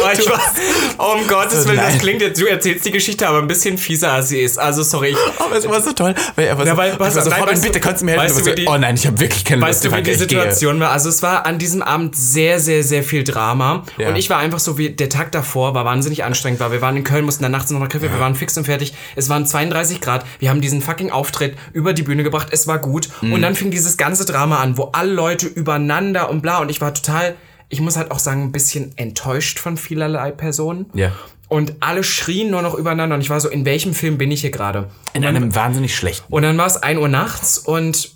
Oh, 0.00 0.08
ich 0.12 0.18
weiß, 0.28 0.40
oh, 0.98 1.14
um 1.20 1.26
Gottes 1.26 1.62
So, 1.62 1.68
Willen, 1.68 1.78
das 1.78 1.90
nein. 1.90 1.98
klingt 2.00 2.22
jetzt, 2.22 2.40
du 2.40 2.46
erzählst 2.46 2.84
die 2.84 2.90
Geschichte 2.90 3.26
aber 3.28 3.38
ein 3.38 3.46
bisschen 3.48 3.76
fieser, 3.78 4.12
als 4.12 4.28
sie 4.28 4.38
ist. 4.40 4.58
Also, 4.58 4.82
sorry, 4.82 5.08
ich, 5.10 5.16
Aber 5.40 5.56
es 5.56 5.68
war 5.68 5.80
so 5.82 5.92
toll. 5.92 6.14
Weil 6.36 6.46
er 6.46 6.56
war 6.58 6.64
so, 6.64 6.70
Ja, 6.72 6.76
weil- 6.76 6.92
war 6.92 7.00
was- 7.00 7.14
so 7.14 7.28
nein, 7.30 7.40
Robin, 7.40 7.52
weißt 7.54 7.64
du- 7.64 7.68
bitte, 7.68 7.80
kannst 7.80 8.00
du 8.02 8.06
mir 8.06 8.12
helfen? 8.12 8.24
weißt 8.26 8.40
du, 8.40 8.44
so, 8.44 8.50
wie 8.50 8.54
die- 8.54 8.66
oh 8.66 8.76
nein, 8.78 8.94
ich 8.94 9.06
habe 9.06 9.20
wirklich 9.20 9.44
keine 9.44 9.62
Weißt 9.62 9.84
du, 9.84 9.88
Lust. 9.88 9.98
wie 9.98 10.02
die 10.04 10.10
ich 10.10 10.18
gehe. 10.18 10.28
Situation 10.28 10.80
war? 10.80 10.90
Also 10.90 11.08
es 11.08 11.22
war 11.22 11.46
an 11.46 11.58
diesem 11.58 11.82
Abend 11.82 12.16
sehr, 12.16 12.58
sehr, 12.60 12.82
sehr 12.82 13.02
viel 13.02 13.24
Drama. 13.24 13.84
Ja. 13.98 14.08
Und 14.08 14.16
ich 14.16 14.30
war 14.30 14.38
einfach 14.38 14.58
so 14.60 14.78
wie, 14.78 14.90
der 14.90 15.08
Tag 15.08 15.32
davor 15.32 15.74
war 15.74 15.84
wahnsinnig 15.84 16.24
anstrengend, 16.24 16.60
weil 16.60 16.72
wir 16.72 16.80
waren 16.80 16.96
in 16.96 17.04
Köln, 17.04 17.24
mussten 17.24 17.42
dann 17.42 17.52
nachts 17.52 17.70
noch 17.70 17.80
nach 17.80 17.88
Krefeld, 17.88 18.12
wir 18.12 18.20
waren 18.20 18.34
fix 18.34 18.56
und 18.56 18.64
fertig. 18.64 18.94
Es 19.18 19.28
waren 19.28 19.46
32 19.46 20.00
Grad. 20.00 20.24
Wir 20.38 20.50
haben 20.50 20.60
diesen 20.60 20.80
fucking 20.80 21.10
Auftritt 21.10 21.56
über 21.72 21.92
die 21.92 22.04
Bühne 22.04 22.22
gebracht. 22.22 22.48
Es 22.52 22.66
war 22.66 22.78
gut. 22.78 23.08
Mhm. 23.20 23.32
Und 23.32 23.42
dann 23.42 23.54
fing 23.54 23.70
dieses 23.70 23.96
ganze 23.96 24.24
Drama 24.24 24.60
an, 24.60 24.78
wo 24.78 24.84
alle 24.92 25.12
Leute 25.12 25.46
übereinander 25.46 26.30
und 26.30 26.40
bla. 26.40 26.58
Und 26.60 26.70
ich 26.70 26.80
war 26.80 26.94
total, 26.94 27.34
ich 27.68 27.80
muss 27.80 27.96
halt 27.96 28.10
auch 28.12 28.20
sagen, 28.20 28.44
ein 28.44 28.52
bisschen 28.52 28.96
enttäuscht 28.96 29.58
von 29.58 29.76
vielerlei 29.76 30.30
Personen. 30.30 30.86
Ja. 30.94 31.12
Und 31.48 31.74
alle 31.80 32.04
schrien 32.04 32.50
nur 32.50 32.62
noch 32.62 32.74
übereinander. 32.74 33.16
Und 33.16 33.22
ich 33.22 33.30
war 33.30 33.40
so, 33.40 33.48
in 33.48 33.64
welchem 33.64 33.92
Film 33.92 34.18
bin 34.18 34.30
ich 34.30 34.42
hier 34.42 34.50
gerade? 34.50 34.88
In 35.14 35.24
einem 35.24 35.54
wahnsinnig 35.54 35.96
schlechten. 35.96 36.32
Und 36.32 36.42
dann 36.42 36.56
war 36.56 36.66
es 36.66 36.76
1 36.76 37.00
Uhr 37.00 37.08
nachts 37.08 37.58
und 37.58 38.12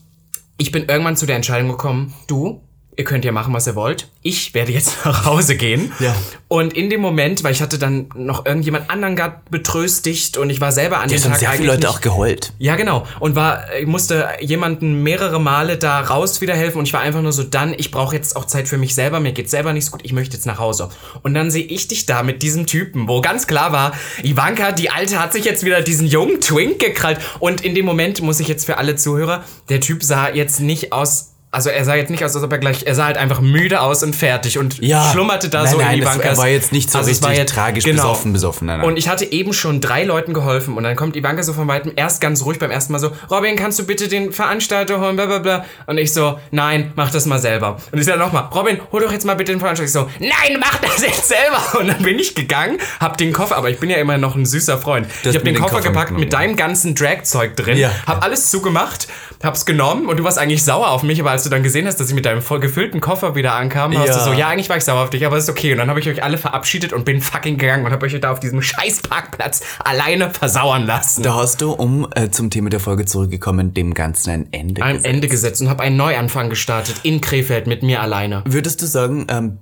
ich 0.58 0.70
bin 0.70 0.84
irgendwann 0.84 1.16
zu 1.16 1.26
der 1.26 1.36
Entscheidung 1.36 1.70
gekommen, 1.70 2.14
du, 2.28 2.62
ihr 2.96 3.05
könnt 3.05 3.24
ja 3.24 3.33
machen, 3.33 3.55
was 3.55 3.66
ihr 3.66 3.74
wollt. 3.74 4.09
Ich 4.22 4.55
werde 4.55 4.72
jetzt 4.72 4.96
nach 5.05 5.24
Hause 5.24 5.57
gehen. 5.57 5.92
Ja. 5.98 6.14
Und 6.48 6.74
in 6.74 6.90
dem 6.90 7.00
Moment, 7.00 7.42
weil 7.42 7.52
ich 7.52 7.62
hatte 7.62 7.78
dann 7.78 8.11
noch 8.14 8.44
irgendjemand 8.44 8.90
anderen 8.90 9.16
gerade 9.16 9.37
betröstigt 9.50 10.37
und 10.37 10.50
ich 10.50 10.61
war 10.61 10.72
selber 10.72 10.98
an 11.00 11.09
dem 11.09 11.16
Es 11.16 11.24
haben 11.24 11.33
Tag 11.33 11.40
sehr 11.40 11.50
viele 11.52 11.68
Leute 11.68 11.81
nicht, 11.81 11.88
auch 11.88 12.00
geheult. 12.00 12.52
ja, 12.59 12.76
genau. 12.76 13.07
Und 13.20 13.35
war, 13.35 13.72
ich 13.81 13.87
musste 13.87 14.28
jemanden 14.40 15.02
mehrere 15.02 15.40
Male 15.40 15.78
da 15.78 16.00
raus 16.00 16.40
wieder 16.40 16.55
helfen 16.55 16.78
und 16.78 16.85
ich 16.87 16.92
war 16.92 17.00
einfach 17.00 17.22
nur 17.22 17.33
so, 17.33 17.42
dann, 17.42 17.74
ich 17.76 17.90
brauche 17.90 18.14
jetzt 18.14 18.37
auch 18.37 18.44
Zeit 18.44 18.68
für 18.68 18.76
mich 18.76 18.94
selber, 18.94 19.20
mir 19.20 19.33
geht's 19.33 19.50
selber 19.50 19.72
nicht 19.72 19.87
so 19.87 19.92
gut, 19.92 20.00
ich 20.05 20.12
möchte 20.12 20.37
jetzt 20.37 20.46
nach 20.46 20.59
Hause. 20.59 20.90
Und 21.22 21.35
dann 21.35 21.50
sehe 21.50 21.64
ich 21.64 21.88
dich 21.88 22.05
da 22.05 22.22
mit 22.22 22.42
diesem 22.42 22.66
Typen, 22.66 23.09
wo 23.09 23.20
ganz 23.22 23.46
klar 23.46 23.72
war, 23.72 23.92
Ivanka, 24.22 24.72
die 24.72 24.90
Alte, 24.90 25.18
hat 25.18 25.33
sich 25.33 25.44
jetzt 25.44 25.64
wieder 25.64 25.81
diesen 25.81 26.07
jungen 26.07 26.40
Twink 26.40 26.78
gekrallt. 26.78 27.18
Und 27.38 27.64
in 27.64 27.74
dem 27.74 27.87
Moment 27.87 28.20
muss 28.20 28.40
ich 28.40 28.48
jetzt 28.48 28.66
für 28.66 28.76
alle 28.76 28.96
Zuhörer, 28.96 29.44
der 29.68 29.81
Typ 29.81 30.02
sah 30.02 30.28
jetzt 30.28 30.61
nicht 30.61 30.92
aus. 30.92 31.31
Also 31.54 31.68
er 31.68 31.84
sah 31.84 31.94
jetzt 31.94 32.08
nicht 32.08 32.24
aus, 32.24 32.34
als 32.34 32.42
ob 32.42 32.50
er 32.50 32.56
gleich, 32.56 32.84
er 32.86 32.94
sah 32.94 33.04
halt 33.04 33.18
einfach 33.18 33.42
müde 33.42 33.82
aus 33.82 34.02
und 34.02 34.16
fertig 34.16 34.56
und 34.58 34.78
Ja. 34.78 35.10
schlummerte 35.12 35.50
da 35.50 35.64
Nein, 35.64 35.70
so 35.72 35.76
nein, 35.78 35.94
in 35.98 36.00
das- 36.00 36.14
Ivankas. 36.14 36.30
er 36.30 36.42
war 36.42 36.48
jetzt 36.48 36.72
nicht 36.72 36.90
so 36.90 36.98
war 36.98 37.06
richtig 37.06 37.44
tragisch 37.44 37.84
besoffen, 37.84 38.32
besoffen, 38.32 38.66
nein, 38.68 38.78
nein. 38.78 38.88
Und 38.88 38.96
ich 38.96 39.06
hatte 39.06 39.30
eben 39.30 39.52
schon 39.52 39.82
drei 39.82 40.04
Leuten 40.04 40.32
geholfen 40.32 40.78
und 40.78 40.82
dann 40.84 40.96
kommt 40.96 41.14
Ivanka 41.14 41.42
so 41.42 41.52
von 41.52 41.68
weitem 41.68 41.92
erst 41.94 42.22
ganz 42.22 42.42
ruhig 42.46 42.58
beim 42.58 42.70
ersten 42.70 42.94
Mal 42.94 43.00
so, 43.00 43.10
Robin, 43.30 43.54
kannst 43.54 43.78
du 43.78 43.84
bitte 43.84 44.08
den 44.08 44.32
Veranstalter 44.32 44.98
holen, 44.98 45.16
bla 45.16 45.26
bla 45.26 45.40
bla. 45.40 45.64
Und 45.84 45.98
ich 45.98 46.14
so, 46.14 46.38
nein, 46.52 46.90
mach 46.96 47.10
das 47.10 47.26
mal 47.26 47.38
selber. 47.38 47.76
Und 47.92 47.98
ich 47.98 48.06
sage 48.06 48.18
nochmal, 48.18 48.44
Robin, 48.54 48.80
hol 48.90 49.02
doch 49.02 49.12
jetzt 49.12 49.26
mal 49.26 49.34
bitte 49.34 49.52
den 49.52 49.60
Veranstalter. 49.60 49.86
Ich 49.86 49.92
so, 49.92 50.26
nein, 50.26 50.58
mach 50.58 50.78
das 50.78 51.02
jetzt 51.02 51.28
selber. 51.28 51.60
Und 51.80 51.88
dann 51.88 52.02
bin 52.02 52.18
ich 52.18 52.34
gegangen, 52.34 52.78
hab 52.98 53.18
den 53.18 53.34
Koffer, 53.34 53.56
aber 53.58 53.68
ich 53.68 53.78
bin 53.78 53.90
ja 53.90 53.96
immer 53.98 54.16
noch 54.16 54.36
ein 54.36 54.46
süßer 54.46 54.78
Freund. 54.78 55.06
Ich 55.20 55.28
hast 55.28 55.34
hab 55.36 55.44
den 55.44 55.52
den 55.52 55.60
Koffer 55.62 55.76
Koffer 55.76 55.88
gepackt 55.90 56.12
mit 56.12 56.32
deinem 56.32 56.56
ganzen 56.56 56.94
Dragzeug 56.94 57.56
drin, 57.56 57.76
Ja. 57.76 57.90
hab 58.06 58.24
alles 58.24 58.50
zugemacht, 58.50 59.06
hab's 59.42 59.66
genommen 59.66 60.06
und 60.06 60.16
du 60.18 60.24
warst 60.24 60.38
eigentlich 60.38 60.64
sauer 60.64 60.88
auf 60.88 61.02
mich, 61.02 61.20
aber 61.20 61.32
als 61.32 61.41
du 61.44 61.50
dann 61.50 61.62
gesehen 61.62 61.87
hast, 61.87 61.96
dass 62.00 62.09
ich 62.09 62.14
mit 62.14 62.24
deinem 62.26 62.42
voll 62.42 62.61
gefüllten 62.61 63.00
Koffer 63.00 63.35
wieder 63.35 63.55
ankam, 63.55 63.94
warst 63.94 64.09
Ja. 64.09 64.18
du 64.18 64.24
so, 64.24 64.33
ja, 64.33 64.48
eigentlich 64.48 64.68
war 64.68 64.76
ich 64.76 64.85
sauer 64.85 65.02
auf 65.02 65.11
dich, 65.11 65.24
aber 65.26 65.37
ist 65.37 65.48
okay. 65.48 65.72
Und 65.72 65.78
dann 65.78 65.88
habe 65.88 66.00
ich 66.00 66.09
euch 66.09 66.22
alle 66.22 66.38
verabschiedet 66.38 66.92
und 66.92 67.05
bin 67.05 67.20
fucking 67.20 67.59
gegangen 67.59 67.85
und 67.87 67.92
habe 67.92 68.07
euch 68.07 68.18
da 68.20 68.31
auf 68.33 68.40
diesem 68.40 68.62
scheiß 68.62 69.02
Parkplatz 69.02 69.62
alleine 69.85 70.31
versauern 70.31 70.85
lassen. 70.87 71.22
Da 71.22 71.35
hast 71.35 71.61
du, 71.61 71.72
um 71.72 72.07
äh, 72.14 72.31
zum 72.31 72.50
Thema 72.50 72.70
der 72.70 72.81
Folge 72.81 73.05
zurückgekommen, 73.05 73.74
dem 73.74 73.94
Ganzen 73.94 74.31
ein 74.31 74.48
Ende 74.52 74.83
Ein 74.83 74.96
gesetzt. 74.96 75.07
Ende 75.14 75.28
gesetzt 75.28 75.61
und 75.62 75.68
habe 75.70 75.83
einen 75.83 75.96
Neuanfang 75.96 76.50
gestartet 76.50 76.96
in 77.02 77.20
Krefeld 77.20 77.66
mit 77.66 77.83
mir 77.83 78.00
alleine. 78.02 78.42
Würdest 78.46 78.83
du 78.83 78.87
sagen, 78.87 79.26
ähm, 79.28 79.59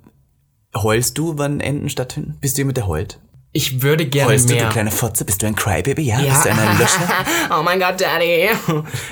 heulst 0.77 1.19
du, 1.19 1.38
wann 1.38 1.61
Enden 1.61 1.88
stattfinden? 1.88 2.37
Bist 2.40 2.57
du 2.57 2.61
jemand, 2.61 2.77
der 2.77 2.87
heult? 2.87 3.19
Ich 3.53 3.83
würde 3.83 4.07
gerne 4.07 4.31
Heulst 4.31 4.49
du, 4.49 4.55
mehr. 4.55 4.67
du 4.67 4.73
kleine 4.73 4.93
Fotze? 4.93 5.25
Bist 5.25 5.43
du 5.43 5.47
ein 5.47 5.57
Crybaby? 5.57 6.03
Ja. 6.03 6.21
Bist 6.21 6.45
du 6.45 6.51
ein 6.51 6.79
Löscher? 6.79 7.25
oh 7.59 7.63
mein 7.65 7.81
Gott, 7.81 8.01
Daddy. 8.01 8.49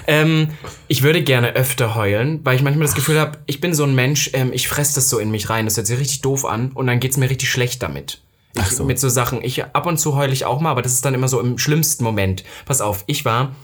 ähm, 0.06 0.50
ich 0.86 1.02
würde 1.02 1.22
gerne 1.22 1.54
öfter 1.56 1.96
heulen, 1.96 2.40
weil 2.44 2.54
ich 2.54 2.62
manchmal 2.62 2.86
das 2.86 2.94
Gefühl 2.94 3.18
habe, 3.18 3.38
ich 3.46 3.60
bin 3.60 3.74
so 3.74 3.82
ein 3.82 3.96
Mensch, 3.96 4.30
ähm, 4.34 4.52
ich 4.52 4.68
fress 4.68 4.92
das 4.92 5.10
so 5.10 5.18
in 5.18 5.32
mich 5.32 5.50
rein. 5.50 5.64
Das 5.64 5.76
hört 5.76 5.88
sich 5.88 5.98
richtig 5.98 6.20
doof 6.20 6.44
an 6.44 6.70
und 6.72 6.86
dann 6.86 7.00
geht's 7.00 7.16
mir 7.16 7.28
richtig 7.28 7.50
schlecht 7.50 7.82
damit. 7.82 8.20
Ich, 8.54 8.62
Ach 8.62 8.70
so. 8.70 8.84
Mit 8.84 9.00
so 9.00 9.08
Sachen. 9.08 9.42
Ich 9.42 9.64
ab 9.64 9.86
und 9.86 9.98
zu 9.98 10.14
heule 10.14 10.32
ich 10.32 10.44
auch 10.44 10.60
mal, 10.60 10.70
aber 10.70 10.82
das 10.82 10.92
ist 10.92 11.04
dann 11.04 11.14
immer 11.14 11.28
so 11.28 11.40
im 11.40 11.58
schlimmsten 11.58 12.04
Moment. 12.04 12.44
Pass 12.64 12.80
auf, 12.80 13.02
ich 13.08 13.24
war 13.24 13.56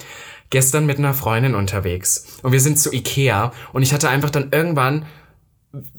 gestern 0.50 0.86
mit 0.86 0.98
einer 0.98 1.14
Freundin 1.14 1.54
unterwegs 1.54 2.26
und 2.42 2.52
wir 2.52 2.60
sind 2.60 2.78
zu 2.78 2.92
Ikea 2.92 3.52
und 3.72 3.82
ich 3.82 3.92
hatte 3.92 4.08
einfach 4.08 4.30
dann 4.30 4.48
irgendwann 4.50 5.06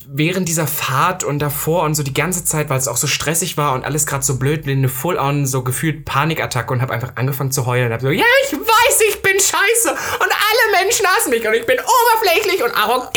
während 0.08 0.48
dieser 0.48 0.68
Fahrt 0.68 1.24
und 1.24 1.40
davor 1.40 1.84
und 1.84 1.96
so 1.96 2.04
die 2.04 2.14
ganze 2.14 2.46
Zeit, 2.46 2.70
weil 2.70 2.78
es 2.78 2.88
auch 2.88 2.98
so 2.98 3.08
stressig 3.08 3.58
war 3.58 3.74
und 3.74 3.84
alles 3.84 4.06
gerade 4.06 4.24
so 4.24 4.38
blöd, 4.38 4.68
eine 4.68 4.88
Full-on 4.90 5.46
so 5.46 5.64
gefühlt 5.64 6.06
Panikattacke 6.06 6.72
und 6.74 6.82
habe 6.82 6.94
einfach 6.94 7.14
angefangen 7.16 7.52
zu 7.52 7.66
heulen. 7.66 7.92
Hab 7.92 8.02
so, 8.02 8.10
ja, 8.10 8.24
ich 8.46 8.54
weiß, 8.54 9.02
ich 9.10 9.22
bin 9.22 9.34
scheiße 9.34 9.90
und 9.90 10.32
alle 10.32 10.84
Menschen 10.84 11.06
hassen 11.08 11.30
mich 11.32 11.46
und 11.46 11.54
ich 11.54 11.66
bin 11.66 11.78
oberflächlich 11.80 12.64
und 12.64 12.72
arrogant 12.72 13.14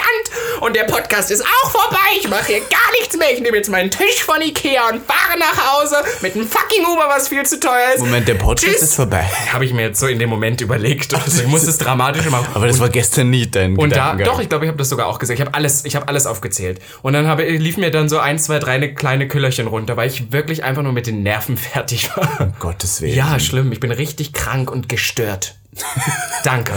und 0.61 0.75
der 0.75 0.85
Podcast 0.85 1.31
ist 1.31 1.42
auch 1.44 1.71
vorbei. 1.71 1.97
Ich 2.21 2.29
mache 2.29 2.47
hier 2.47 2.61
gar 2.61 2.90
nichts 2.99 3.16
mehr. 3.16 3.33
Ich 3.33 3.40
nehme 3.40 3.57
jetzt 3.57 3.71
meinen 3.71 3.90
Tisch 3.90 4.25
von 4.25 4.40
Ikea 4.40 4.88
und 4.90 5.03
fahre 5.07 5.38
nach 5.38 5.75
Hause 5.75 5.97
mit 6.23 6.35
einem 6.35 6.49
fucking 6.49 6.85
Uber, 6.87 7.07
was 7.09 7.29
viel 7.29 7.44
zu 7.47 7.61
teuer 7.61 7.92
ist. 7.94 8.01
Moment, 8.01 8.27
der 8.27 8.35
Podcast 8.35 8.73
Tschüss. 8.75 8.83
ist 8.83 8.94
vorbei. 8.94 9.25
Habe 9.53 9.64
ich 9.64 9.73
mir 9.73 9.83
jetzt 9.83 10.01
so 10.01 10.07
in 10.07 10.18
dem 10.18 10.31
Moment 10.31 10.61
überlegt. 10.61 11.14
Also 11.14 11.42
ich 11.42 11.49
muss 11.49 11.62
es 11.64 11.79
dramatisch 11.79 12.29
machen. 12.31 12.49
Aber 12.55 12.66
das 12.66 12.81
war 12.81 12.88
gestern 12.88 13.31
nie 13.31 13.47
dein 13.47 13.77
Und 13.77 13.90
da, 13.90 14.12
Gedankengang. 14.12 14.35
doch, 14.35 14.40
ich 14.40 14.49
glaube, 14.49 14.64
ich 14.64 14.68
habe 14.68 14.79
das 14.79 14.88
sogar 14.88 15.07
auch 15.07 15.18
gesagt. 15.18 15.38
Ich 15.38 15.44
habe 15.44 15.55
alles, 15.55 15.85
ich 15.85 15.94
habe 15.94 16.09
alles 16.09 16.27
aufgezählt. 16.48 16.80
Und 17.02 17.12
dann 17.12 17.26
habe, 17.26 17.44
lief 17.44 17.76
mir 17.76 17.90
dann 17.90 18.08
so 18.08 18.18
ein, 18.18 18.38
zwei, 18.38 18.58
drei 18.58 18.72
eine 18.72 18.94
kleine 18.94 19.28
Küllerchen 19.28 19.66
runter, 19.66 19.96
weil 19.96 20.08
ich 20.08 20.32
wirklich 20.32 20.64
einfach 20.64 20.82
nur 20.82 20.92
mit 20.92 21.06
den 21.06 21.22
Nerven 21.22 21.56
fertig 21.56 22.16
war. 22.16 22.40
Um 22.40 22.52
Gottes 22.58 23.00
Willen. 23.00 23.14
Ja, 23.14 23.38
schlimm. 23.38 23.72
Ich 23.72 23.80
bin 23.80 23.90
richtig 23.90 24.32
krank 24.32 24.70
und 24.70 24.88
gestört. 24.88 25.56
Danke. 26.44 26.72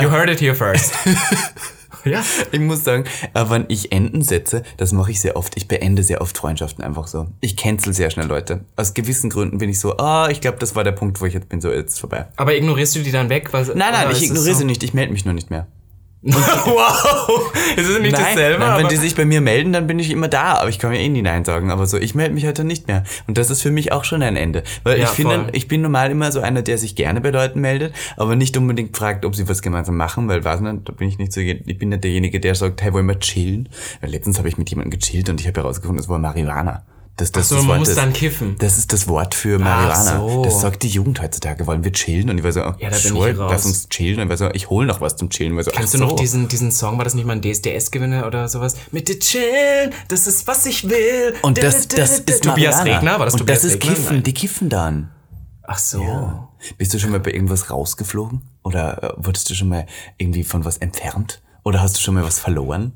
You 0.00 0.10
heard 0.10 0.28
it 0.28 0.40
here 0.40 0.54
first. 0.54 0.92
ja. 2.04 2.22
Ich 2.52 2.60
muss 2.60 2.84
sagen, 2.84 3.04
äh, 3.32 3.44
wenn 3.48 3.64
ich 3.68 3.92
Enden 3.92 4.22
setze, 4.22 4.64
das 4.76 4.92
mache 4.92 5.12
ich 5.12 5.20
sehr 5.20 5.36
oft. 5.36 5.56
Ich 5.56 5.66
beende 5.68 6.02
sehr 6.02 6.20
oft 6.20 6.36
Freundschaften 6.36 6.84
einfach 6.84 7.06
so. 7.06 7.28
Ich 7.40 7.56
cancel 7.56 7.94
sehr 7.94 8.10
schnell 8.10 8.26
Leute. 8.26 8.60
Aus 8.76 8.92
gewissen 8.92 9.30
Gründen 9.30 9.58
bin 9.58 9.70
ich 9.70 9.78
so, 9.78 9.96
ah, 9.96 10.28
ich 10.30 10.40
glaube, 10.40 10.58
das 10.58 10.74
war 10.74 10.84
der 10.84 10.92
Punkt, 10.92 11.20
wo 11.20 11.26
ich 11.26 11.32
jetzt 11.32 11.48
bin, 11.48 11.60
so, 11.60 11.72
jetzt 11.72 12.00
vorbei. 12.00 12.26
Aber 12.36 12.54
ignorierst 12.54 12.96
du 12.96 13.00
die 13.00 13.12
dann 13.12 13.30
weg? 13.30 13.52
Was, 13.52 13.68
Nein, 13.68 13.92
nein, 13.92 14.08
ich 14.10 14.24
ignoriere 14.24 14.54
so? 14.54 14.58
sie 14.58 14.64
nicht, 14.66 14.82
ich 14.82 14.92
melde 14.92 15.12
mich 15.12 15.24
nur 15.24 15.34
nicht 15.34 15.50
mehr. 15.50 15.66
wow! 16.64 17.52
Es 17.76 17.86
ist 17.86 18.00
nicht 18.00 18.12
Nein, 18.12 18.22
dasselbe. 18.22 18.58
nein, 18.60 18.82
wenn 18.82 18.88
die 18.88 18.96
sich 18.96 19.14
bei 19.14 19.26
mir 19.26 19.42
melden, 19.42 19.74
dann 19.74 19.86
bin 19.86 19.98
ich 19.98 20.10
immer 20.10 20.28
da, 20.28 20.54
aber 20.54 20.70
ich 20.70 20.78
kann 20.78 20.90
mir 20.90 20.98
eh 20.98 21.08
nie 21.08 21.20
Nein 21.20 21.44
sagen. 21.44 21.70
Aber 21.70 21.86
so, 21.86 21.98
ich 21.98 22.14
melde 22.14 22.32
mich 22.34 22.46
heute 22.46 22.64
nicht 22.64 22.88
mehr. 22.88 23.04
Und 23.26 23.36
das 23.36 23.50
ist 23.50 23.60
für 23.60 23.70
mich 23.70 23.92
auch 23.92 24.04
schon 24.04 24.22
ein 24.22 24.36
Ende. 24.36 24.62
Weil 24.84 24.98
Ja, 24.98 25.04
ich 25.04 25.10
finde, 25.10 25.34
voll. 25.34 25.48
ich 25.52 25.68
bin 25.68 25.82
normal 25.82 26.10
immer 26.10 26.32
so 26.32 26.40
einer, 26.40 26.62
der 26.62 26.78
sich 26.78 26.96
gerne 26.96 27.20
bei 27.20 27.28
Leuten 27.30 27.60
meldet, 27.60 27.94
aber 28.16 28.36
nicht 28.36 28.56
unbedingt 28.56 28.96
fragt, 28.96 29.26
ob 29.26 29.36
sie 29.36 29.48
was 29.48 29.60
gemeinsam 29.60 29.96
machen, 29.98 30.26
weil 30.28 30.42
weiß 30.42 30.60
nicht, 30.60 30.88
da 30.88 30.92
bin 30.92 31.08
ich 31.08 31.18
nicht 31.18 31.32
so, 31.32 31.40
ich 31.40 31.78
bin 31.78 31.90
nicht 31.90 32.02
derjenige, 32.04 32.40
der 32.40 32.54
sagt, 32.54 32.80
hey, 32.82 32.92
wollen 32.94 33.06
wir 33.06 33.18
chillen? 33.20 33.68
Weil 34.00 34.10
letztens 34.10 34.38
habe 34.38 34.48
ich 34.48 34.56
mit 34.56 34.70
jemandem 34.70 34.98
gechillt 34.98 35.28
und 35.28 35.40
ich 35.40 35.46
habe 35.46 35.60
herausgefunden, 35.60 35.98
das 35.98 36.08
war 36.08 36.18
Marihuana. 36.18 36.84
Das, 37.16 37.30
das, 37.30 37.48
so, 37.48 37.54
das 37.54 37.62
man 37.64 37.68
Wort 37.70 37.78
muss 37.78 37.88
ist, 37.90 37.96
dann 37.98 38.12
kiffen. 38.12 38.56
Das 38.58 38.76
ist 38.76 38.92
das 38.92 39.06
Wort 39.06 39.36
für 39.36 39.60
Marihuana. 39.60 40.18
so. 40.18 40.42
Das 40.44 40.60
sagt 40.60 40.82
die 40.82 40.88
Jugend 40.88 41.22
heutzutage. 41.22 41.64
Wollen 41.68 41.84
wir 41.84 41.92
chillen? 41.92 42.28
Und 42.28 42.38
ich 42.38 42.42
war 42.44 42.50
so, 42.50 42.58
Ja, 42.58 42.72
da 42.72 42.88
bin 42.88 42.90
ich 42.96 43.02
sure, 43.04 43.32
lass 43.34 43.64
uns 43.66 43.88
chillen. 43.88 44.16
Und 44.18 44.24
ich 44.24 44.30
war 44.30 44.36
so, 44.36 44.50
ich 44.52 44.68
hole 44.68 44.84
noch 44.86 45.00
was 45.00 45.14
zum 45.16 45.30
Chillen. 45.30 45.54
So, 45.62 45.70
Kennst 45.70 45.94
ach 45.94 45.98
du 45.98 46.04
noch 46.04 46.10
so. 46.10 46.16
diesen, 46.16 46.48
diesen 46.48 46.72
Song? 46.72 46.98
War 46.98 47.04
das 47.04 47.14
nicht 47.14 47.24
mal 47.24 47.34
ein 47.34 47.40
DSDS-Gewinner 47.40 48.26
oder 48.26 48.48
sowas? 48.48 48.74
Mit 48.90 49.06
dir 49.08 49.20
chillen, 49.20 49.92
das 50.08 50.26
ist 50.26 50.48
was 50.48 50.66
ich 50.66 50.88
will. 50.90 51.34
Und 51.42 51.62
das, 51.62 51.86
das 51.86 52.18
ist 52.18 52.42
Tobias. 52.42 52.84
Regner? 52.84 53.18
War 53.20 53.26
das 53.26 53.34
Und 53.34 53.38
Tobias 53.40 53.62
das 53.62 53.70
ist 53.70 53.74
Regner? 53.74 53.90
Kiffen, 53.94 54.14
Nein. 54.16 54.22
die 54.24 54.34
kiffen 54.34 54.68
dann. 54.68 55.10
Ach 55.62 55.78
so. 55.78 56.48
Bist 56.78 56.92
du 56.94 56.98
schon 56.98 57.10
mal 57.10 57.20
bei 57.20 57.30
irgendwas 57.32 57.70
rausgeflogen? 57.70 58.42
Oder 58.64 59.02
äh, 59.02 59.24
wurdest 59.24 59.48
du 59.50 59.54
schon 59.54 59.68
mal 59.68 59.86
irgendwie 60.18 60.42
von 60.42 60.64
was 60.64 60.78
entfernt? 60.78 61.42
Oder 61.62 61.80
hast 61.80 61.96
du 61.96 62.00
schon 62.00 62.14
mal 62.14 62.24
was 62.24 62.40
verloren? 62.40 62.92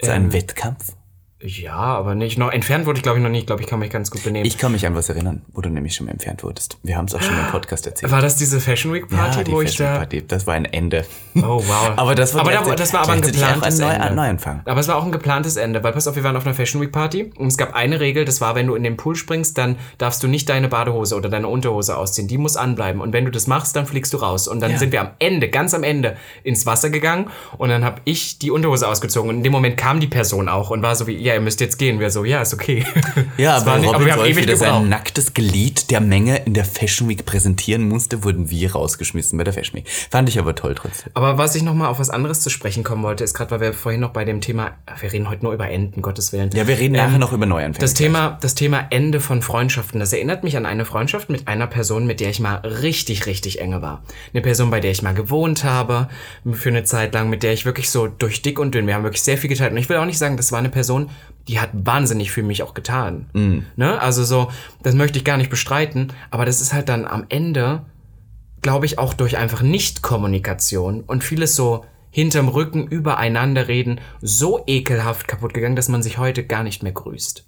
So 0.00 0.10
Ähm. 0.10 0.14
ein 0.26 0.32
Wettkampf? 0.32 0.94
Ja, 1.42 1.74
aber 1.74 2.14
nicht 2.14 2.38
noch. 2.38 2.50
Entfernt 2.50 2.86
wurde 2.86 2.96
ich, 2.98 3.02
glaube 3.02 3.18
ich, 3.18 3.22
noch 3.22 3.28
nicht. 3.30 3.40
Ich 3.40 3.46
glaube, 3.46 3.60
ich 3.60 3.68
kann 3.68 3.78
mich 3.78 3.90
ganz 3.90 4.10
gut 4.10 4.24
benehmen. 4.24 4.46
Ich 4.46 4.56
kann 4.56 4.72
mich 4.72 4.86
an 4.86 4.94
was 4.94 5.10
erinnern, 5.10 5.42
wo 5.52 5.60
du 5.60 5.68
nämlich 5.68 5.94
schon 5.94 6.06
mal 6.06 6.12
entfernt 6.12 6.42
wurdest. 6.42 6.78
Wir 6.82 6.96
haben 6.96 7.04
es 7.04 7.14
auch 7.14 7.20
schon 7.20 7.38
im 7.38 7.46
Podcast 7.48 7.86
erzählt. 7.86 8.10
war 8.10 8.22
das 8.22 8.36
diese 8.36 8.58
Fashion 8.58 8.94
Week 8.94 9.06
Party, 9.06 9.38
ja, 9.38 9.44
die 9.44 9.52
wo 9.52 9.60
ich 9.60 9.68
Fashion 9.72 9.86
da. 9.86 9.98
Party, 9.98 10.26
das 10.26 10.46
war 10.46 10.54
ein 10.54 10.64
Ende. 10.64 11.04
Oh, 11.34 11.62
wow. 11.66 11.92
Aber 11.96 12.14
das 12.14 12.32
war, 12.34 12.40
aber 12.40 12.52
da, 12.52 12.74
das 12.74 12.94
war 12.94 13.02
aber 13.02 13.12
ein 13.12 13.20
geplantes 13.20 13.78
ein 13.80 13.86
Neu 13.86 13.94
Ende. 13.94 14.14
Neuanfang. 14.14 14.62
Aber 14.64 14.80
es 14.80 14.88
war 14.88 14.96
auch 14.96 15.04
ein 15.04 15.12
geplantes 15.12 15.56
Ende, 15.56 15.84
weil 15.84 15.92
pass 15.92 16.08
auf, 16.08 16.16
wir 16.16 16.24
waren 16.24 16.36
auf 16.36 16.46
einer 16.46 16.54
Fashion 16.54 16.80
Week 16.80 16.90
Party 16.90 17.30
und 17.36 17.48
es 17.48 17.58
gab 17.58 17.74
eine 17.74 18.00
Regel, 18.00 18.24
das 18.24 18.40
war, 18.40 18.54
wenn 18.54 18.66
du 18.68 18.74
in 18.74 18.82
den 18.82 18.96
Pool 18.96 19.14
springst, 19.14 19.58
dann 19.58 19.76
darfst 19.98 20.22
du 20.22 20.28
nicht 20.28 20.48
deine 20.48 20.68
Badehose 20.68 21.14
oder 21.16 21.28
deine 21.28 21.48
Unterhose 21.48 21.98
ausziehen. 21.98 22.28
Die 22.28 22.38
muss 22.38 22.56
anbleiben. 22.56 23.02
Und 23.02 23.12
wenn 23.12 23.26
du 23.26 23.30
das 23.30 23.46
machst, 23.46 23.76
dann 23.76 23.84
fliegst 23.86 24.14
du 24.14 24.16
raus. 24.16 24.48
Und 24.48 24.60
dann 24.60 24.70
Ja. 24.72 24.78
sind 24.78 24.92
wir 24.92 25.02
am 25.02 25.10
Ende, 25.18 25.50
ganz 25.50 25.74
am 25.74 25.82
Ende, 25.82 26.16
ins 26.44 26.64
Wasser 26.64 26.88
gegangen 26.88 27.26
und 27.58 27.68
dann 27.68 27.84
habe 27.84 28.00
ich 28.04 28.38
die 28.38 28.50
Unterhose 28.50 28.88
ausgezogen. 28.88 29.28
Und 29.28 29.36
in 29.36 29.42
dem 29.42 29.52
Moment 29.52 29.76
kam 29.76 30.00
die 30.00 30.06
Person 30.06 30.48
auch 30.48 30.70
und 30.70 30.80
war 30.82 30.96
so 30.96 31.06
wie, 31.06 31.25
ja, 31.26 31.34
ihr 31.34 31.40
müsst 31.40 31.60
jetzt 31.60 31.78
gehen. 31.78 32.00
Wir 32.00 32.10
so, 32.10 32.24
ja, 32.24 32.40
ist 32.42 32.54
okay. 32.54 32.84
Ja, 33.36 33.56
aber 33.58 33.78
nicht- 33.78 33.88
Robin 33.92 34.06
wir 34.06 34.12
haben 34.14 34.24
ewig 34.24 34.56
sein 34.56 34.88
nacktes 34.88 35.34
Glied 35.34 35.90
der 35.90 36.00
Menge 36.00 36.36
in 36.46 36.54
der 36.54 36.64
Fashion 36.64 37.08
Week 37.08 37.26
präsentieren 37.26 37.86
musste, 37.88 38.24
wurden 38.24 38.48
wir 38.50 38.72
rausgeschmissen 38.72 39.36
bei 39.36 39.44
der 39.44 39.52
Fashion 39.52 39.76
Week. 39.78 39.86
Fand 40.10 40.28
ich 40.28 40.38
aber 40.38 40.54
toll 40.54 40.74
trotzdem. 40.74 41.10
Aber 41.14 41.36
was 41.36 41.54
ich 41.54 41.62
nochmal 41.62 41.88
auf 41.88 41.98
was 41.98 42.08
anderes 42.08 42.40
zu 42.40 42.48
sprechen 42.50 42.84
kommen 42.84 43.02
wollte, 43.02 43.24
ist 43.24 43.34
gerade, 43.34 43.50
weil 43.50 43.60
wir 43.60 43.72
vorhin 43.74 44.00
noch 44.00 44.10
bei 44.10 44.24
dem 44.24 44.40
Thema, 44.40 44.72
wir 45.00 45.12
reden 45.12 45.28
heute 45.28 45.44
nur 45.44 45.52
über 45.52 45.68
Enden, 45.68 46.00
Gottes 46.02 46.32
Willen. 46.32 46.50
Ja, 46.54 46.66
wir 46.66 46.78
reden 46.78 46.94
Ähm, 46.94 47.04
nachher 47.04 47.18
noch 47.18 47.32
über 47.32 47.44
Neuanfänge. 47.46 47.80
Das 47.80 47.94
Thema, 47.94 48.38
das 48.40 48.54
Thema 48.54 48.86
Ende 48.90 49.20
von 49.20 49.42
Freundschaften, 49.42 50.00
das 50.00 50.12
erinnert 50.12 50.44
mich 50.44 50.56
an 50.56 50.64
eine 50.64 50.84
Freundschaft 50.84 51.28
mit 51.28 51.46
einer 51.48 51.66
Person, 51.66 52.06
mit 52.06 52.20
der 52.20 52.30
ich 52.30 52.40
mal 52.40 52.56
richtig, 52.56 53.26
richtig 53.26 53.60
enge 53.60 53.82
war. 53.82 54.02
Eine 54.32 54.42
Person, 54.42 54.70
bei 54.70 54.80
der 54.80 54.90
ich 54.92 55.02
mal 55.02 55.14
gewohnt 55.14 55.64
habe, 55.64 56.08
für 56.52 56.68
eine 56.70 56.84
Zeit 56.84 57.12
lang, 57.12 57.28
mit 57.28 57.42
der 57.42 57.52
ich 57.52 57.64
wirklich 57.66 57.90
so 57.90 58.06
durch 58.06 58.40
dick 58.42 58.58
und 58.58 58.74
dünn, 58.74 58.86
wir 58.86 58.94
haben 58.94 59.02
wirklich 59.04 59.22
sehr 59.22 59.36
viel 59.36 59.48
geteilt. 59.48 59.72
Und 59.72 59.78
ich 59.78 59.88
will 59.88 59.96
auch 59.96 60.04
nicht 60.06 60.18
sagen, 60.18 60.36
das 60.36 60.52
war 60.52 60.58
eine 60.60 60.68
Person, 60.70 61.10
die 61.48 61.60
hat 61.60 61.70
wahnsinnig 61.72 62.32
für 62.32 62.42
mich 62.42 62.62
auch 62.62 62.74
getan. 62.74 63.26
Ne? 63.76 64.00
Also 64.00 64.24
so, 64.24 64.50
das 64.82 64.94
möchte 64.94 65.18
ich 65.18 65.24
gar 65.24 65.36
nicht 65.36 65.50
bestreiten, 65.50 66.12
aber 66.30 66.44
das 66.44 66.60
ist 66.60 66.72
halt 66.72 66.88
dann 66.88 67.04
am 67.04 67.24
Ende, 67.28 67.84
glaube 68.62 68.86
ich, 68.86 68.98
auch 68.98 69.14
durch 69.14 69.36
einfach 69.36 69.62
Nicht-Kommunikation 69.62 71.02
und 71.02 71.22
vieles 71.22 71.54
so 71.54 71.84
hinterm 72.10 72.48
Rücken 72.48 72.86
übereinander 72.86 73.68
reden, 73.68 74.00
so 74.22 74.64
ekelhaft 74.66 75.28
kaputt 75.28 75.54
gegangen, 75.54 75.76
dass 75.76 75.88
man 75.88 76.02
sich 76.02 76.18
heute 76.18 76.44
gar 76.44 76.62
nicht 76.62 76.82
mehr 76.82 76.92
grüßt. 76.92 77.46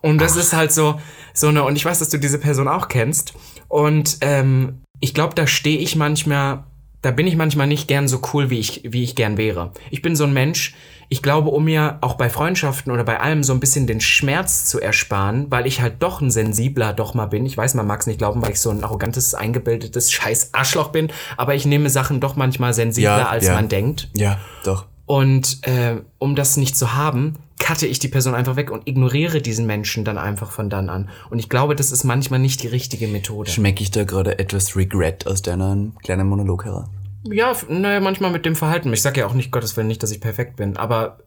Und 0.00 0.20
das 0.20 0.36
ist 0.36 0.52
halt 0.52 0.72
so, 0.72 1.00
so 1.34 1.48
eine, 1.48 1.64
und 1.64 1.76
ich 1.76 1.84
weiß, 1.84 2.00
dass 2.00 2.08
du 2.08 2.18
diese 2.18 2.38
Person 2.38 2.68
auch 2.68 2.88
kennst. 2.88 3.34
Und 3.68 4.18
ähm, 4.22 4.82
ich 5.00 5.14
glaube, 5.14 5.34
da 5.34 5.46
stehe 5.46 5.78
ich 5.78 5.94
manchmal, 5.94 6.64
da 7.00 7.12
bin 7.12 7.26
ich 7.26 7.36
manchmal 7.36 7.66
nicht 7.66 7.86
gern 7.86 8.08
so 8.08 8.20
cool, 8.32 8.50
wie 8.50 8.58
ich, 8.58 8.82
wie 8.84 9.04
ich 9.04 9.14
gern 9.14 9.36
wäre. 9.36 9.72
Ich 9.90 10.02
bin 10.02 10.16
so 10.16 10.24
ein 10.24 10.32
Mensch, 10.32 10.74
ich 11.10 11.22
glaube, 11.22 11.50
um 11.50 11.64
mir 11.64 11.98
auch 12.02 12.14
bei 12.14 12.28
Freundschaften 12.28 12.92
oder 12.92 13.02
bei 13.04 13.20
allem 13.20 13.42
so 13.42 13.54
ein 13.54 13.60
bisschen 13.60 13.86
den 13.86 14.00
Schmerz 14.00 14.66
zu 14.66 14.80
ersparen, 14.80 15.46
weil 15.50 15.66
ich 15.66 15.80
halt 15.80 16.02
doch 16.02 16.20
ein 16.20 16.30
sensibler 16.30 16.92
doch 16.92 17.14
mal 17.14 17.26
bin. 17.26 17.46
Ich 17.46 17.56
weiß, 17.56 17.74
man 17.74 17.86
mag 17.86 18.00
es 18.00 18.06
nicht 18.06 18.18
glauben, 18.18 18.42
weil 18.42 18.50
ich 18.50 18.60
so 18.60 18.70
ein 18.70 18.84
arrogantes, 18.84 19.34
eingebildetes 19.34 20.12
scheiß 20.12 20.50
Arschloch 20.52 20.88
bin, 20.88 21.08
aber 21.36 21.54
ich 21.54 21.64
nehme 21.64 21.88
Sachen 21.88 22.20
doch 22.20 22.36
manchmal 22.36 22.74
sensibler, 22.74 23.18
Ja, 23.18 23.28
als 23.28 23.46
ja. 23.46 23.54
man 23.54 23.68
denkt. 23.68 24.08
Ja, 24.16 24.38
doch. 24.64 24.84
Und 25.06 25.66
äh, 25.66 25.96
um 26.18 26.36
das 26.36 26.58
nicht 26.58 26.76
zu 26.76 26.94
haben, 26.94 27.36
cutte 27.58 27.86
ich 27.86 27.98
die 27.98 28.08
Person 28.08 28.34
einfach 28.34 28.56
weg 28.56 28.70
und 28.70 28.86
ignoriere 28.86 29.40
diesen 29.40 29.66
Menschen 29.66 30.04
dann 30.04 30.18
einfach 30.18 30.50
von 30.50 30.68
dann 30.68 30.90
an. 30.90 31.08
Und 31.30 31.38
ich 31.38 31.48
glaube, 31.48 31.74
das 31.74 31.90
ist 31.90 32.04
manchmal 32.04 32.40
nicht 32.40 32.62
die 32.62 32.68
richtige 32.68 33.08
Methode. 33.08 33.50
Schmecke 33.50 33.82
ich 33.82 33.90
da 33.90 34.04
gerade 34.04 34.38
etwas 34.38 34.76
Regret 34.76 35.26
aus 35.26 35.40
deinem 35.40 35.94
kleinen 36.02 36.28
Monolog 36.28 36.66
heraus? 36.66 36.88
Ja, 37.24 37.56
naja, 37.68 38.00
manchmal 38.00 38.30
mit 38.30 38.46
dem 38.46 38.56
Verhalten. 38.56 38.92
Ich 38.92 39.02
sage 39.02 39.20
ja 39.20 39.26
auch 39.26 39.34
nicht, 39.34 39.50
Gottes 39.50 39.76
Willen, 39.76 39.88
nicht, 39.88 40.02
dass 40.02 40.10
ich 40.10 40.20
perfekt 40.20 40.56
bin, 40.56 40.76
aber 40.76 41.18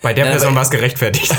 bei 0.00 0.14
der 0.14 0.24
Person 0.26 0.54
war 0.54 0.62
es 0.62 0.70
gerechtfertigt. 0.70 1.32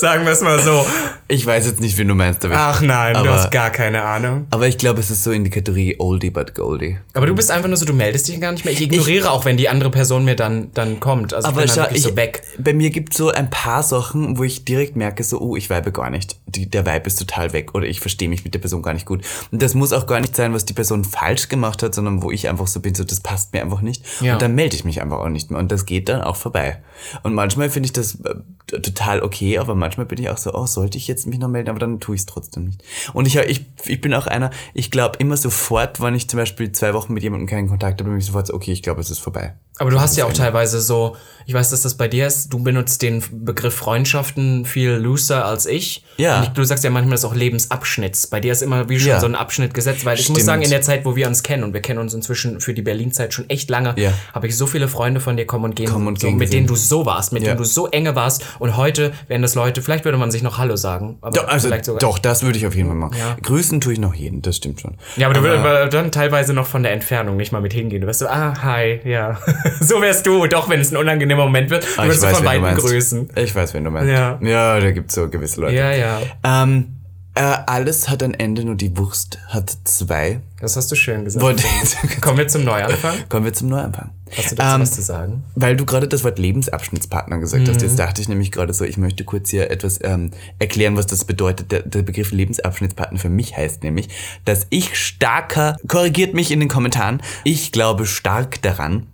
Sagen 0.00 0.24
wir 0.24 0.32
es 0.32 0.40
mal 0.40 0.58
so. 0.60 0.86
Ich 1.28 1.46
weiß 1.46 1.66
jetzt 1.66 1.80
nicht, 1.80 1.96
wen 1.96 2.08
du 2.08 2.14
meinst, 2.14 2.44
aber, 2.44 2.54
Ach 2.56 2.80
nein, 2.80 3.14
aber, 3.14 3.28
du 3.28 3.34
hast 3.34 3.52
gar 3.52 3.70
keine 3.70 4.02
Ahnung. 4.02 4.46
aber 4.50 4.66
ich 4.66 4.78
glaube, 4.78 4.98
es 4.98 5.10
ist 5.10 5.22
so 5.22 5.30
in 5.30 5.44
die 5.44 5.50
Kategorie 5.50 5.94
Oldie 5.98 6.30
but 6.30 6.54
Goldie. 6.56 6.98
Aber 7.14 7.26
du 7.26 7.34
bist 7.36 7.50
einfach 7.52 7.68
nur 7.68 7.76
so, 7.76 7.84
du 7.84 7.92
meldest 7.92 8.26
dich 8.26 8.40
gar 8.40 8.50
nicht 8.50 8.64
mehr. 8.64 8.72
Ich 8.72 8.80
ignoriere 8.80 9.30
auch, 9.30 9.44
wenn 9.44 9.56
die 9.56 9.68
andere 9.68 9.90
Person 9.90 10.24
mir 10.24 10.34
dann, 10.34 10.72
dann 10.74 10.98
kommt. 10.98 11.32
Also 11.32 11.46
Aber 11.46 11.62
ich 11.64 11.72
bin 11.72 11.84
dann 11.84 11.94
ich, 11.94 12.02
so 12.02 12.16
weg. 12.16 12.42
bei 12.58 12.72
mir 12.72 12.90
gibt 12.90 13.14
so 13.14 13.28
ein 13.28 13.48
paar 13.48 13.82
Sachen, 13.82 14.38
wo 14.38 14.42
ich 14.42 14.64
direkt 14.64 14.96
merke, 14.96 15.22
so, 15.22 15.38
oh, 15.40 15.54
ich 15.54 15.70
vibe 15.70 15.92
gar 15.92 16.10
nicht. 16.10 16.36
Die, 16.46 16.68
der 16.68 16.84
Vibe 16.84 17.06
ist 17.06 17.18
total 17.18 17.52
weg 17.52 17.74
oder 17.74 17.86
ich 17.86 18.00
verstehe 18.00 18.28
mich 18.28 18.42
mit 18.42 18.54
der 18.54 18.58
Person 18.58 18.82
gar 18.82 18.94
nicht 18.94 19.06
gut. 19.06 19.22
Und 19.52 19.62
das 19.62 19.74
muss 19.74 19.92
auch 19.92 20.06
gar 20.06 20.18
nicht 20.18 20.34
sein, 20.34 20.52
was 20.52 20.64
die 20.64 20.72
Person 20.72 21.04
falsch 21.04 21.48
gemacht 21.48 21.82
hat, 21.84 21.94
sondern 21.94 22.22
wo 22.22 22.32
ich 22.32 22.48
einfach 22.48 22.66
so 22.66 22.80
bin, 22.80 22.94
so, 22.94 23.04
das 23.04 23.20
passt 23.20 23.52
mir 23.52 23.62
einfach 23.62 23.82
nicht. 23.82 24.02
Ja. 24.20 24.32
Und 24.32 24.42
dann 24.42 24.56
melde 24.56 24.74
ich 24.74 24.84
mich 24.84 25.00
einfach 25.00 25.18
auch 25.18 25.28
nicht 25.28 25.52
mehr. 25.52 25.60
Und 25.60 25.70
das 25.70 25.86
geht 25.86 26.08
dann 26.08 26.22
auch 26.22 26.36
vorbei. 26.36 26.78
Und 27.22 27.34
manchmal 27.34 27.70
finde 27.70 27.86
ich 27.86 27.92
das 27.92 28.18
äh, 28.22 28.80
total 28.80 29.22
okay, 29.22 29.58
aber 29.58 29.76
manchmal 29.76 29.89
bin 29.96 30.18
ich 30.18 30.30
auch 30.30 30.38
so, 30.38 30.52
oh, 30.54 30.66
sollte 30.66 30.98
ich 30.98 31.06
jetzt 31.08 31.26
mich 31.26 31.38
noch 31.38 31.48
melden, 31.48 31.70
aber 31.70 31.78
dann 31.78 32.00
tue 32.00 32.14
ich 32.14 32.22
es 32.22 32.26
trotzdem 32.26 32.66
nicht. 32.66 32.82
Und 33.12 33.26
ich, 33.26 33.36
ich, 33.36 33.66
ich 33.84 34.00
bin 34.00 34.14
auch 34.14 34.26
einer, 34.26 34.50
ich 34.74 34.90
glaube 34.90 35.18
immer 35.18 35.36
sofort, 35.36 36.00
wenn 36.00 36.14
ich 36.14 36.28
zum 36.28 36.38
Beispiel 36.38 36.72
zwei 36.72 36.94
Wochen 36.94 37.14
mit 37.14 37.22
jemandem 37.22 37.48
keinen 37.48 37.68
Kontakt 37.68 38.00
habe, 38.00 38.10
bin 38.10 38.18
ich 38.18 38.26
sofort 38.26 38.46
so, 38.46 38.54
okay, 38.54 38.72
ich 38.72 38.82
glaube, 38.82 39.00
es 39.00 39.10
ist 39.10 39.18
vorbei. 39.18 39.54
Aber 39.80 39.90
du 39.90 39.98
hast 40.00 40.16
ja 40.16 40.26
auch 40.26 40.32
teilweise 40.32 40.80
so, 40.80 41.16
ich 41.46 41.54
weiß, 41.54 41.70
dass 41.70 41.80
das 41.82 41.94
bei 41.94 42.06
dir 42.06 42.26
ist, 42.26 42.52
du 42.52 42.62
benutzt 42.62 43.00
den 43.02 43.24
Begriff 43.32 43.74
Freundschaften 43.74 44.66
viel 44.66 44.90
looser 44.90 45.46
als 45.46 45.64
ich. 45.64 46.04
Ja. 46.18 46.42
Ich, 46.42 46.50
du 46.50 46.62
sagst 46.64 46.84
ja 46.84 46.90
manchmal 46.90 47.12
das 47.14 47.24
auch 47.24 47.34
Lebensabschnitts. 47.34 48.26
Bei 48.26 48.40
dir 48.40 48.52
ist 48.52 48.62
immer 48.62 48.88
wie 48.90 49.00
schon 49.00 49.08
Ja. 49.08 49.20
so 49.20 49.26
ein 49.26 49.34
Abschnitt 49.34 49.72
gesetzt, 49.72 50.04
weil 50.04 50.18
ich 50.18 50.28
muss 50.28 50.36
Stimmt. 50.36 50.46
sagen, 50.46 50.62
in 50.62 50.70
der 50.70 50.82
Zeit, 50.82 51.06
wo 51.06 51.16
wir 51.16 51.26
uns 51.26 51.42
kennen, 51.42 51.64
und 51.64 51.72
wir 51.72 51.80
kennen 51.80 51.98
uns 51.98 52.12
inzwischen 52.12 52.60
für 52.60 52.74
die 52.74 52.82
Berlin-Zeit 52.82 53.32
schon 53.32 53.48
echt 53.48 53.70
lange, 53.70 53.94
Ja. 53.96 54.12
habe 54.34 54.46
ich 54.48 54.56
so 54.56 54.66
viele 54.66 54.86
Freunde 54.86 55.18
von 55.20 55.36
dir 55.38 55.46
kommen 55.46 55.64
und 55.64 55.76
gehen, 55.76 55.88
Kommen 55.90 56.06
und 56.08 56.20
so, 56.20 56.26
gehen 56.28 56.36
mit 56.36 56.52
denen 56.52 56.66
du 56.66 56.76
so 56.76 57.06
warst, 57.06 57.32
mit 57.32 57.42
Ja. 57.42 57.48
denen 57.48 57.58
du 57.58 57.64
so 57.64 57.88
enge 57.88 58.14
warst. 58.14 58.44
Und 58.58 58.76
heute 58.76 59.12
wären 59.28 59.40
das 59.40 59.54
Leute, 59.54 59.80
vielleicht 59.80 60.04
würde 60.04 60.18
man 60.18 60.30
sich 60.30 60.42
noch 60.42 60.58
Hallo 60.58 60.76
sagen. 60.76 61.16
Aber 61.22 61.32
Doch, 61.32 61.48
also, 61.48 61.68
vielleicht 61.68 61.86
sogar. 61.86 62.00
doch, 62.00 62.18
das 62.18 62.42
würde 62.42 62.58
ich 62.58 62.66
auf 62.66 62.74
jeden 62.76 62.88
Fall 62.88 62.98
machen. 62.98 63.16
Ja. 63.18 63.36
Grüßen 63.42 63.80
tue 63.80 63.94
ich 63.94 63.98
noch 63.98 64.14
jeden, 64.14 64.42
das 64.42 64.56
stimmt 64.58 64.82
schon. 64.82 64.98
Ja, 65.16 65.26
aber 65.26 65.34
du 65.34 65.42
würdest 65.42 65.64
aber 65.64 65.86
dann 65.86 66.12
teilweise 66.12 66.52
noch 66.52 66.66
von 66.66 66.82
der 66.82 66.92
Entfernung 66.92 67.38
nicht 67.38 67.50
mal 67.50 67.62
mit 67.62 67.72
hingehen. 67.72 68.02
Du 68.02 68.06
wärst 68.06 68.20
so, 68.20 68.26
ah, 68.28 68.54
hi, 68.62 69.00
ja. 69.04 69.40
so 69.80 70.00
wärst 70.00 70.26
du, 70.26 70.46
doch 70.46 70.68
wenn 70.68 70.80
es 70.80 70.90
ein 70.92 70.96
unangenehmer 70.96 71.44
Moment 71.44 71.70
wird, 71.70 71.86
Ah, 71.96 72.04
würdest 72.04 72.22
du 72.24 72.28
von 72.28 72.44
meinst. 72.44 72.80
grüßen. 72.84 73.30
Ich 73.36 73.54
weiß, 73.54 73.74
wen 73.74 73.84
du 73.84 73.90
meinst. 73.90 74.10
Ja. 74.10 74.38
Ja, 74.42 74.80
da 74.80 74.90
gibt's 74.90 75.14
so 75.14 75.28
gewisse 75.28 75.60
Leute. 75.60 75.74
Ja, 75.76 75.92
ja. 75.92 76.20
Ähm, 76.44 76.96
äh, 77.36 77.42
alles 77.42 78.08
hat 78.08 78.24
ein 78.24 78.34
Ende, 78.34 78.64
nur 78.64 78.74
die 78.74 78.96
Wurst 78.98 79.38
hat 79.48 79.70
zwei. 79.84 80.40
Das 80.60 80.76
hast 80.76 80.90
du 80.90 80.96
schön 80.96 81.24
gesagt. 81.24 81.42
Wollte- 81.44 81.62
Kommen 82.20 82.38
wir 82.38 82.48
zum 82.48 82.64
Neuanfang. 82.64 83.14
Kommen 83.28 83.44
wir 83.44 83.52
zum 83.52 83.68
Neuanfang. 83.68 84.10
Hast 84.36 84.50
du 84.50 84.56
dazu 84.56 84.74
Ähm, 84.74 84.82
was 84.82 84.90
zu 84.92 85.02
sagen? 85.02 85.44
Weil 85.54 85.76
du 85.76 85.84
gerade 85.86 86.08
das 86.08 86.24
Wort 86.24 86.38
Lebensabschnittspartner 86.40 87.38
gesagt 87.38 87.68
hast, 87.68 87.76
Mhm. 87.76 87.82
jetzt 87.82 87.98
dachte 88.00 88.20
ich 88.20 88.28
nämlich 88.28 88.50
gerade 88.50 88.72
so, 88.74 88.84
ich 88.84 88.96
möchte 88.96 89.22
kurz 89.24 89.50
hier 89.50 89.70
etwas 89.70 90.00
ähm, 90.02 90.32
erklären, 90.58 90.96
was 90.96 91.06
das 91.06 91.24
bedeutet. 91.24 91.70
Der, 91.70 91.82
der 91.82 92.02
Begriff 92.02 92.32
Lebensabschnittspartner 92.32 93.18
für 93.20 93.28
mich 93.30 93.56
heißt 93.56 93.84
nämlich, 93.84 94.08
dass 94.44 94.66
ich 94.70 94.96
starker, 94.98 95.76
korrigiert 95.86 96.34
mich 96.34 96.50
in 96.50 96.58
den 96.60 96.68
Kommentaren, 96.68 97.22
ich 97.44 97.70
glaube 97.72 98.06
stark 98.06 98.60
daran, 98.62 99.06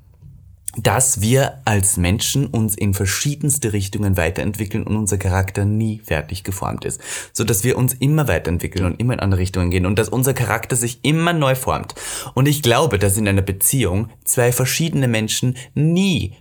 dass 0.76 1.20
wir 1.20 1.60
als 1.64 1.96
Menschen 1.96 2.46
uns 2.46 2.74
in 2.74 2.94
verschiedenste 2.94 3.72
Richtungen 3.72 4.16
weiterentwickeln 4.16 4.84
und 4.84 4.96
unser 4.96 5.18
Charakter 5.18 5.64
nie 5.64 6.00
fertig 6.04 6.44
geformt 6.44 6.84
ist. 6.84 7.00
So 7.32 7.44
dass 7.44 7.64
wir 7.64 7.78
uns 7.78 7.94
immer 7.94 8.28
weiterentwickeln 8.28 8.84
und 8.84 9.00
immer 9.00 9.14
in 9.14 9.20
andere 9.20 9.40
Richtungen 9.40 9.70
gehen 9.70 9.86
und 9.86 9.98
dass 9.98 10.08
unser 10.08 10.34
Charakter 10.34 10.76
sich 10.76 11.00
immer 11.02 11.32
neu 11.32 11.54
formt. 11.54 11.94
Und 12.34 12.46
ich 12.46 12.62
glaube, 12.62 12.98
dass 12.98 13.16
in 13.16 13.28
einer 13.28 13.42
Beziehung 13.42 14.10
zwei 14.24 14.52
verschiedene 14.52 15.08
Menschen 15.08 15.56
nie 15.74 16.34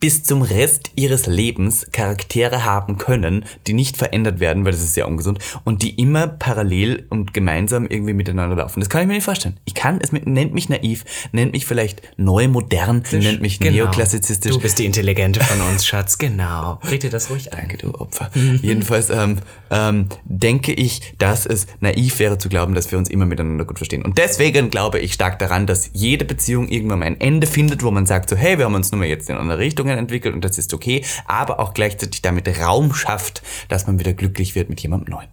bis 0.00 0.24
zum 0.24 0.42
Rest 0.42 0.90
ihres 0.96 1.26
Lebens 1.26 1.86
Charaktere 1.92 2.64
haben 2.64 2.96
können, 2.98 3.44
die 3.66 3.74
nicht 3.74 3.96
verändert 3.96 4.40
werden, 4.40 4.64
weil 4.64 4.72
das 4.72 4.80
ist 4.80 4.94
sehr 4.94 5.06
ungesund, 5.06 5.38
und 5.64 5.82
die 5.82 5.90
immer 6.00 6.26
parallel 6.26 7.06
und 7.10 7.34
gemeinsam 7.34 7.86
irgendwie 7.86 8.14
miteinander 8.14 8.56
laufen. 8.56 8.80
Das 8.80 8.88
kann 8.88 9.02
ich 9.02 9.06
mir 9.06 9.14
nicht 9.14 9.24
vorstellen. 9.24 9.58
Ich 9.66 9.74
kann, 9.74 10.00
es 10.02 10.12
nennt 10.12 10.54
mich 10.54 10.68
naiv, 10.68 11.04
nennt 11.32 11.52
mich 11.52 11.66
vielleicht 11.66 12.02
neu 12.16 12.48
modern, 12.48 13.02
nennt 13.12 13.42
mich 13.42 13.60
Genau. 13.60 13.84
neoklassizistisch. 13.84 14.52
Du 14.52 14.60
bist 14.60 14.78
die 14.78 14.86
Intelligente 14.86 15.40
von 15.44 15.60
uns, 15.60 15.86
Schatz. 15.86 16.16
Genau. 16.18 16.80
Red 16.90 17.02
dir 17.02 17.10
das 17.10 17.30
ruhig 17.30 17.52
ein. 17.52 17.68
Danke, 17.68 17.76
du 17.76 17.94
Opfer. 17.94 18.30
Jedenfalls 18.62 19.10
ähm, 19.10 19.36
ähm, 19.70 20.06
denke 20.24 20.72
ich, 20.72 21.12
dass 21.18 21.44
es 21.44 21.66
naiv 21.80 22.18
wäre 22.18 22.38
zu 22.38 22.48
glauben, 22.48 22.74
dass 22.74 22.90
wir 22.90 22.98
uns 22.98 23.10
immer 23.10 23.26
miteinander 23.26 23.64
gut 23.66 23.78
verstehen. 23.78 24.02
Und 24.02 24.16
deswegen 24.16 24.70
glaube 24.70 24.98
ich 24.98 25.12
stark 25.12 25.38
daran, 25.38 25.66
dass 25.66 25.90
jede 25.92 26.24
Beziehung 26.24 26.68
irgendwann 26.68 27.00
mal 27.00 27.06
ein 27.06 27.20
Ende 27.20 27.46
findet, 27.46 27.82
wo 27.82 27.90
man 27.90 28.06
sagt 28.06 28.30
so, 28.30 28.36
hey, 28.36 28.56
wir 28.56 28.64
haben 28.64 28.74
uns 28.74 28.90
nun 28.92 29.00
mal 29.00 29.08
jetzt 29.08 29.28
in 29.28 29.36
andere 29.36 29.62
Richtungen 29.90 29.98
entwickelt 29.98 30.34
und 30.34 30.44
das 30.44 30.58
ist 30.58 30.74
okay, 30.74 31.04
aber 31.26 31.60
auch 31.60 31.74
gleichzeitig 31.74 32.22
damit 32.22 32.48
Raum 32.60 32.94
schafft, 32.94 33.42
dass 33.68 33.86
man 33.86 33.98
wieder 33.98 34.12
glücklich 34.12 34.54
wird 34.54 34.70
mit 34.70 34.80
jemandem 34.80 35.14
Neuen. 35.14 35.28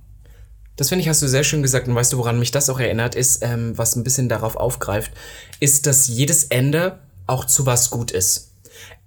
Das 0.75 0.89
finde 0.89 1.01
ich, 1.01 1.09
hast 1.09 1.23
du 1.23 1.27
sehr 1.27 1.43
schön 1.43 1.63
gesagt. 1.63 1.87
Und 1.87 1.95
weißt 1.95 2.13
du, 2.13 2.17
woran 2.19 2.37
mich 2.37 2.51
das 2.51 2.69
auch 2.69 2.79
erinnert, 2.79 3.15
ist, 3.15 3.43
ähm, 3.43 3.75
was 3.75 3.95
ein 3.95 4.03
bisschen 4.03 4.29
darauf 4.29 4.55
aufgreift, 4.55 5.11
ist, 5.59 5.87
dass 5.87 6.07
jedes 6.07 6.45
Ende 6.45 6.99
auch 7.25 7.45
zu 7.45 7.65
was 7.65 7.89
gut 7.89 8.11
ist. 8.11 8.51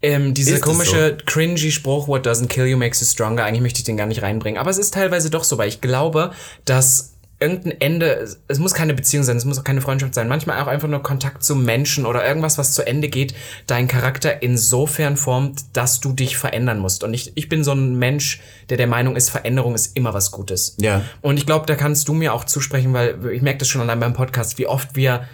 Ähm, 0.02 0.34
dieser 0.34 0.58
komische, 0.58 1.16
cringy 1.26 1.70
Spruch, 1.70 2.08
what 2.08 2.26
doesn't 2.26 2.48
kill 2.48 2.66
you 2.66 2.76
makes 2.76 3.00
you 3.00 3.06
stronger, 3.06 3.44
eigentlich 3.44 3.60
möchte 3.60 3.80
ich 3.80 3.84
den 3.84 3.96
gar 3.96 4.06
nicht 4.06 4.22
reinbringen. 4.22 4.58
Aber 4.58 4.70
es 4.70 4.78
ist 4.78 4.94
teilweise 4.94 5.30
doch 5.30 5.44
so, 5.44 5.58
weil 5.58 5.68
ich 5.68 5.80
glaube, 5.80 6.32
dass 6.64 7.09
irgendein 7.40 7.81
Ende, 7.81 8.29
es 8.48 8.59
muss 8.59 8.74
keine 8.74 8.94
Beziehung 8.94 9.24
sein, 9.24 9.37
es 9.37 9.44
muss 9.44 9.59
auch 9.59 9.64
keine 9.64 9.81
Freundschaft 9.81 10.14
sein, 10.14 10.29
manchmal 10.29 10.61
auch 10.61 10.66
einfach 10.66 10.88
nur 10.88 11.03
Kontakt 11.03 11.42
zu 11.42 11.57
Menschen 11.57 12.05
oder 12.05 12.26
irgendwas, 12.26 12.59
was 12.59 12.74
zu 12.74 12.87
Ende 12.87 13.09
geht, 13.09 13.35
deinen 13.66 13.88
Charakter 13.88 14.42
insofern 14.42 15.16
formt, 15.16 15.76
dass 15.76 16.00
du 16.00 16.12
dich 16.12 16.37
verändern 16.37 16.79
musst. 16.79 17.03
Und 17.03 17.14
ich, 17.14 17.33
ich 17.37 17.48
bin 17.48 17.64
so 17.64 17.72
ein 17.72 17.98
Mensch, 17.98 18.40
der 18.68 18.76
der 18.76 18.87
Meinung 18.87 19.16
ist, 19.16 19.31
Veränderung 19.31 19.74
ist 19.74 19.96
immer 19.96 20.12
was 20.12 20.31
Gutes. 20.31 20.76
Ja. 20.79 21.03
Und 21.22 21.38
ich 21.38 21.46
glaube, 21.46 21.66
da 21.66 21.76
kannst 21.76 22.09
du 22.09 22.12
mir 22.12 22.35
auch 22.35 22.44
zusprechen, 22.44 22.92
weil 22.92 23.18
ich 23.33 23.42
merke 23.42 23.59
das 23.59 23.68
schon 23.68 23.81
allein 23.81 24.00
beim 24.00 24.12
Podcast, 24.12 24.59
wie 24.59 24.66
oft 24.66 24.94
wir 24.94 25.24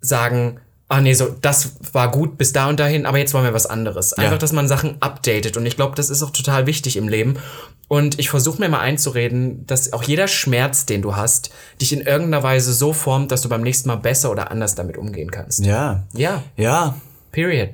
sagen, 0.00 0.60
ah 0.94 1.00
nee, 1.00 1.12
so, 1.14 1.34
das 1.40 1.76
war 1.92 2.10
gut 2.10 2.38
bis 2.38 2.52
da 2.52 2.68
und 2.68 2.78
dahin, 2.78 3.04
aber 3.04 3.18
jetzt 3.18 3.34
wollen 3.34 3.44
wir 3.44 3.52
was 3.52 3.66
anderes. 3.66 4.12
Einfach, 4.12 4.38
dass 4.38 4.52
man 4.52 4.68
Sachen 4.68 4.96
updatet. 5.00 5.56
Und 5.56 5.66
ich 5.66 5.74
glaube, 5.74 5.96
das 5.96 6.08
ist 6.08 6.22
auch 6.22 6.30
total 6.30 6.66
wichtig 6.66 6.96
im 6.96 7.08
Leben. 7.08 7.36
Und 7.88 8.18
ich 8.20 8.30
versuche 8.30 8.60
mir 8.60 8.68
mal 8.68 8.78
einzureden, 8.80 9.66
dass 9.66 9.92
auch 9.92 10.04
jeder 10.04 10.28
Schmerz, 10.28 10.86
den 10.86 11.02
du 11.02 11.16
hast, 11.16 11.50
dich 11.80 11.92
in 11.92 12.00
irgendeiner 12.00 12.42
Weise 12.44 12.72
so 12.72 12.92
formt, 12.92 13.32
dass 13.32 13.42
du 13.42 13.48
beim 13.48 13.62
nächsten 13.62 13.88
Mal 13.88 13.96
besser 13.96 14.30
oder 14.30 14.50
anders 14.52 14.74
damit 14.76 14.96
umgehen 14.96 15.30
kannst. 15.30 15.64
Ja. 15.64 16.04
Ja, 16.12 16.42
Ja. 16.56 16.94
period. 17.32 17.70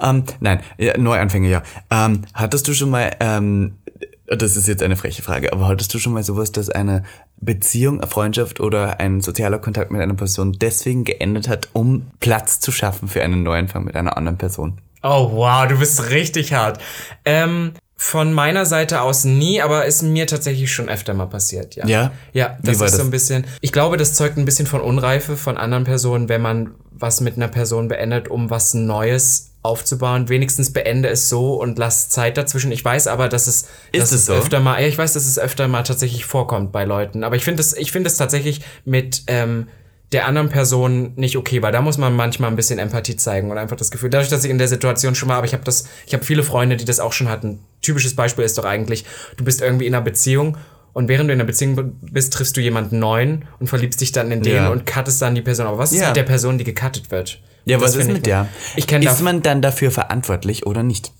Ähm, 0.00 0.24
nein, 0.40 0.60
ja, 0.78 0.96
Neuanfänge, 0.96 1.48
ja. 1.48 1.62
Ähm, 1.90 2.22
hattest 2.34 2.66
du 2.66 2.74
schon 2.74 2.90
mal 2.90 3.10
ähm, 3.20 3.78
das 4.26 4.56
ist 4.56 4.66
jetzt 4.66 4.82
eine 4.82 4.96
freche 4.96 5.22
Frage, 5.22 5.52
aber 5.52 5.68
hattest 5.68 5.92
du 5.92 5.98
schon 5.98 6.12
mal 6.12 6.22
sowas, 6.22 6.52
dass 6.52 6.70
eine 6.70 7.02
Beziehung, 7.42 8.00
Freundschaft 8.06 8.60
oder 8.60 9.00
ein 9.00 9.20
sozialer 9.20 9.58
Kontakt 9.58 9.90
mit 9.90 10.00
einer 10.00 10.14
Person 10.14 10.52
deswegen 10.52 11.04
geendet 11.04 11.48
hat, 11.48 11.68
um 11.72 12.06
Platz 12.20 12.60
zu 12.60 12.72
schaffen 12.72 13.08
für 13.08 13.22
einen 13.22 13.42
Neuanfang 13.42 13.84
mit 13.84 13.96
einer 13.96 14.16
anderen 14.16 14.38
Person? 14.38 14.80
Oh 15.02 15.30
wow, 15.32 15.66
du 15.66 15.78
bist 15.78 16.10
richtig 16.10 16.54
hart. 16.54 16.80
Ähm, 17.24 17.72
von 17.96 18.32
meiner 18.32 18.64
Seite 18.66 19.00
aus 19.00 19.24
nie, 19.24 19.60
aber 19.60 19.86
ist 19.86 20.02
mir 20.02 20.26
tatsächlich 20.26 20.72
schon 20.72 20.88
öfter 20.88 21.14
mal 21.14 21.26
passiert, 21.26 21.76
ja. 21.76 21.86
Ja? 21.86 22.12
Ja, 22.32 22.58
Wie 22.60 22.68
das 22.70 22.80
war 22.80 22.86
ist 22.86 22.92
so 22.92 22.98
das? 22.98 23.06
ein 23.06 23.10
bisschen. 23.10 23.44
Ich 23.60 23.72
glaube, 23.72 23.96
das 23.96 24.14
zeugt 24.14 24.38
ein 24.38 24.44
bisschen 24.44 24.66
von 24.66 24.80
Unreife 24.80 25.36
von 25.36 25.56
anderen 25.56 25.84
Personen, 25.84 26.28
wenn 26.28 26.42
man 26.42 26.74
was 26.90 27.20
mit 27.20 27.36
einer 27.36 27.48
Person 27.48 27.88
beendet, 27.88 28.28
um 28.28 28.50
was 28.50 28.74
Neues 28.74 29.51
aufzubauen. 29.62 30.28
Wenigstens 30.28 30.72
beende 30.72 31.08
es 31.08 31.28
so 31.28 31.54
und 31.54 31.78
lass 31.78 32.08
Zeit 32.08 32.36
dazwischen. 32.36 32.72
Ich 32.72 32.84
weiß 32.84 33.06
aber, 33.06 33.28
dass 33.28 33.46
es, 33.46 33.66
dass 33.92 34.12
es 34.12 34.26
so? 34.26 34.32
öfter 34.34 34.60
mal, 34.60 34.80
ja, 34.82 34.88
ich 34.88 34.98
weiß, 34.98 35.12
dass 35.12 35.24
es 35.26 35.38
öfter 35.38 35.68
mal 35.68 35.82
tatsächlich 35.84 36.24
vorkommt 36.24 36.72
bei 36.72 36.84
Leuten. 36.84 37.22
Aber 37.24 37.36
ich 37.36 37.44
finde 37.44 37.60
es, 37.60 37.72
ich 37.76 37.92
finde 37.92 38.08
es 38.08 38.16
tatsächlich 38.16 38.62
mit 38.84 39.22
ähm, 39.28 39.68
der 40.10 40.26
anderen 40.26 40.48
Person 40.50 41.12
nicht 41.16 41.36
okay, 41.36 41.62
weil 41.62 41.72
da 41.72 41.80
muss 41.80 41.96
man 41.96 42.14
manchmal 42.14 42.50
ein 42.50 42.56
bisschen 42.56 42.78
Empathie 42.78 43.16
zeigen 43.16 43.50
und 43.50 43.56
einfach 43.56 43.76
das 43.76 43.90
Gefühl, 43.90 44.10
dadurch, 44.10 44.28
dass 44.28 44.44
ich 44.44 44.50
in 44.50 44.58
der 44.58 44.68
Situation 44.68 45.14
schon 45.14 45.28
war, 45.28 45.36
aber 45.36 45.46
ich 45.46 45.54
habe 45.54 45.64
das, 45.64 45.84
ich 46.06 46.12
habe 46.12 46.24
viele 46.24 46.42
Freunde, 46.42 46.76
die 46.76 46.84
das 46.84 47.00
auch 47.00 47.12
schon 47.12 47.28
hatten. 47.30 47.60
Typisches 47.80 48.14
Beispiel 48.14 48.44
ist 48.44 48.58
doch 48.58 48.64
eigentlich, 48.64 49.04
du 49.36 49.44
bist 49.44 49.62
irgendwie 49.62 49.86
in 49.86 49.94
einer 49.94 50.04
Beziehung 50.04 50.58
und 50.92 51.08
während 51.08 51.30
du 51.30 51.32
in 51.32 51.38
einer 51.40 51.46
Beziehung 51.46 51.94
bist, 52.02 52.34
triffst 52.34 52.54
du 52.56 52.60
jemanden 52.60 52.98
neuen 52.98 53.46
und 53.58 53.68
verliebst 53.68 54.00
dich 54.02 54.12
dann 54.12 54.30
in 54.32 54.42
den 54.42 54.54
Ja. 54.54 54.68
und 54.68 54.84
cuttest 54.84 55.22
dann 55.22 55.34
die 55.34 55.40
Person. 55.40 55.66
Aber 55.66 55.78
was 55.78 55.92
ist 55.92 56.00
Ja. 56.00 56.08
mit 56.08 56.16
der 56.16 56.24
Person, 56.24 56.58
die 56.58 56.64
gecuttet 56.64 57.10
wird? 57.10 57.40
Ja, 57.64 57.78
Das 57.78 57.90
was 57.92 57.96
ist 57.96 58.06
mit 58.06 58.14
nicht. 58.14 58.26
der? 58.26 58.48
Ich 58.76 58.86
kenne 58.86 59.04
Ist 59.06 59.20
man 59.22 59.42
dann 59.42 59.62
dafür 59.62 59.90
verantwortlich 59.90 60.66
oder 60.66 60.82
nicht? 60.82 61.12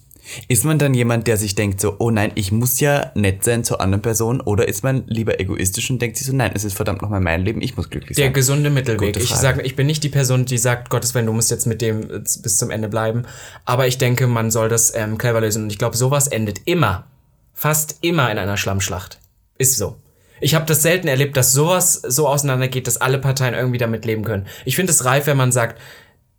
Ist 0.47 0.64
man 0.64 0.78
dann 0.78 0.95
jemand, 0.95 1.26
der 1.26 1.36
sich 1.36 1.57
denkt 1.57 1.80
so, 1.80 1.97
oh 1.99 2.11
nein, 2.11 2.30
ich 2.36 2.53
muss 2.53 2.78
ja 2.78 3.11
nett 3.16 3.43
sein 3.43 3.64
zur 3.64 3.80
anderen 3.80 4.03
Person, 4.03 4.40
oder 4.40 4.68
ist 4.68 4.84
man 4.84 5.03
lieber 5.09 5.40
egoistisch 5.40 5.90
und 5.90 6.01
denkt 6.01 6.16
sich 6.16 6.28
so, 6.28 6.32
nein, 6.32 6.53
es 6.55 6.62
ist 6.62 6.74
verdammt 6.74 7.03
nochmal 7.03 7.20
mein 7.20 7.45
Leben, 7.45 7.61
ich 7.61 7.76
muss 7.76 7.90
glücklich 7.90 8.16
Der 8.16 8.26
sein. 8.26 8.32
gesunde 8.32 8.70
Mittelweg. 8.70 9.16
Ich 9.16 9.30
sage, 9.34 9.62
ich 9.62 9.74
bin 9.74 9.88
nicht 9.88 10.05
die 10.05 10.09
Person, 10.09 10.45
die 10.45 10.59
sagt, 10.59 10.90
Gottes 10.90 11.14
Willen, 11.14 11.26
du 11.26 11.32
musst 11.32 11.51
jetzt 11.51 11.66
mit 11.66 11.82
dem 11.82 12.03
äh, 12.05 12.18
bis 12.20 12.57
zum 12.57 12.70
Ende 12.70 12.88
bleiben. 12.88 13.24
Aber 13.64 13.88
ich 13.88 13.99
denke, 13.99 14.28
man 14.28 14.53
soll 14.53 14.68
das 14.68 14.95
ähm, 14.95 15.18
clever 15.18 15.40
lösen. 15.40 15.64
Und 15.64 15.70
ich 15.70 15.78
glaube, 15.78 15.97
sowas 15.97 16.28
endet 16.28 16.61
immer, 16.66 17.05
fast 17.53 17.97
immer 18.01 18.30
in 18.30 18.38
einer 18.38 18.57
Schlammschlacht. 18.57 19.18
Ist 19.59 19.76
so. 19.76 19.97
Ich 20.40 20.55
habe 20.55 20.66
das 20.66 20.82
selten 20.82 21.09
erlebt, 21.09 21.36
dass 21.36 21.53
sowas 21.53 21.95
so 21.95 22.26
auseinandergeht, 22.28 22.86
dass 22.86 22.97
alle 23.01 23.18
Parteien 23.18 23.55
irgendwie 23.55 23.78
damit 23.78 24.05
leben 24.05 24.24
können. 24.24 24.47
Ich 24.64 24.76
finde 24.76 24.93
es 24.93 25.05
reif, 25.05 25.26
wenn 25.26 25.36
man 25.36 25.53
sagt, 25.53 25.80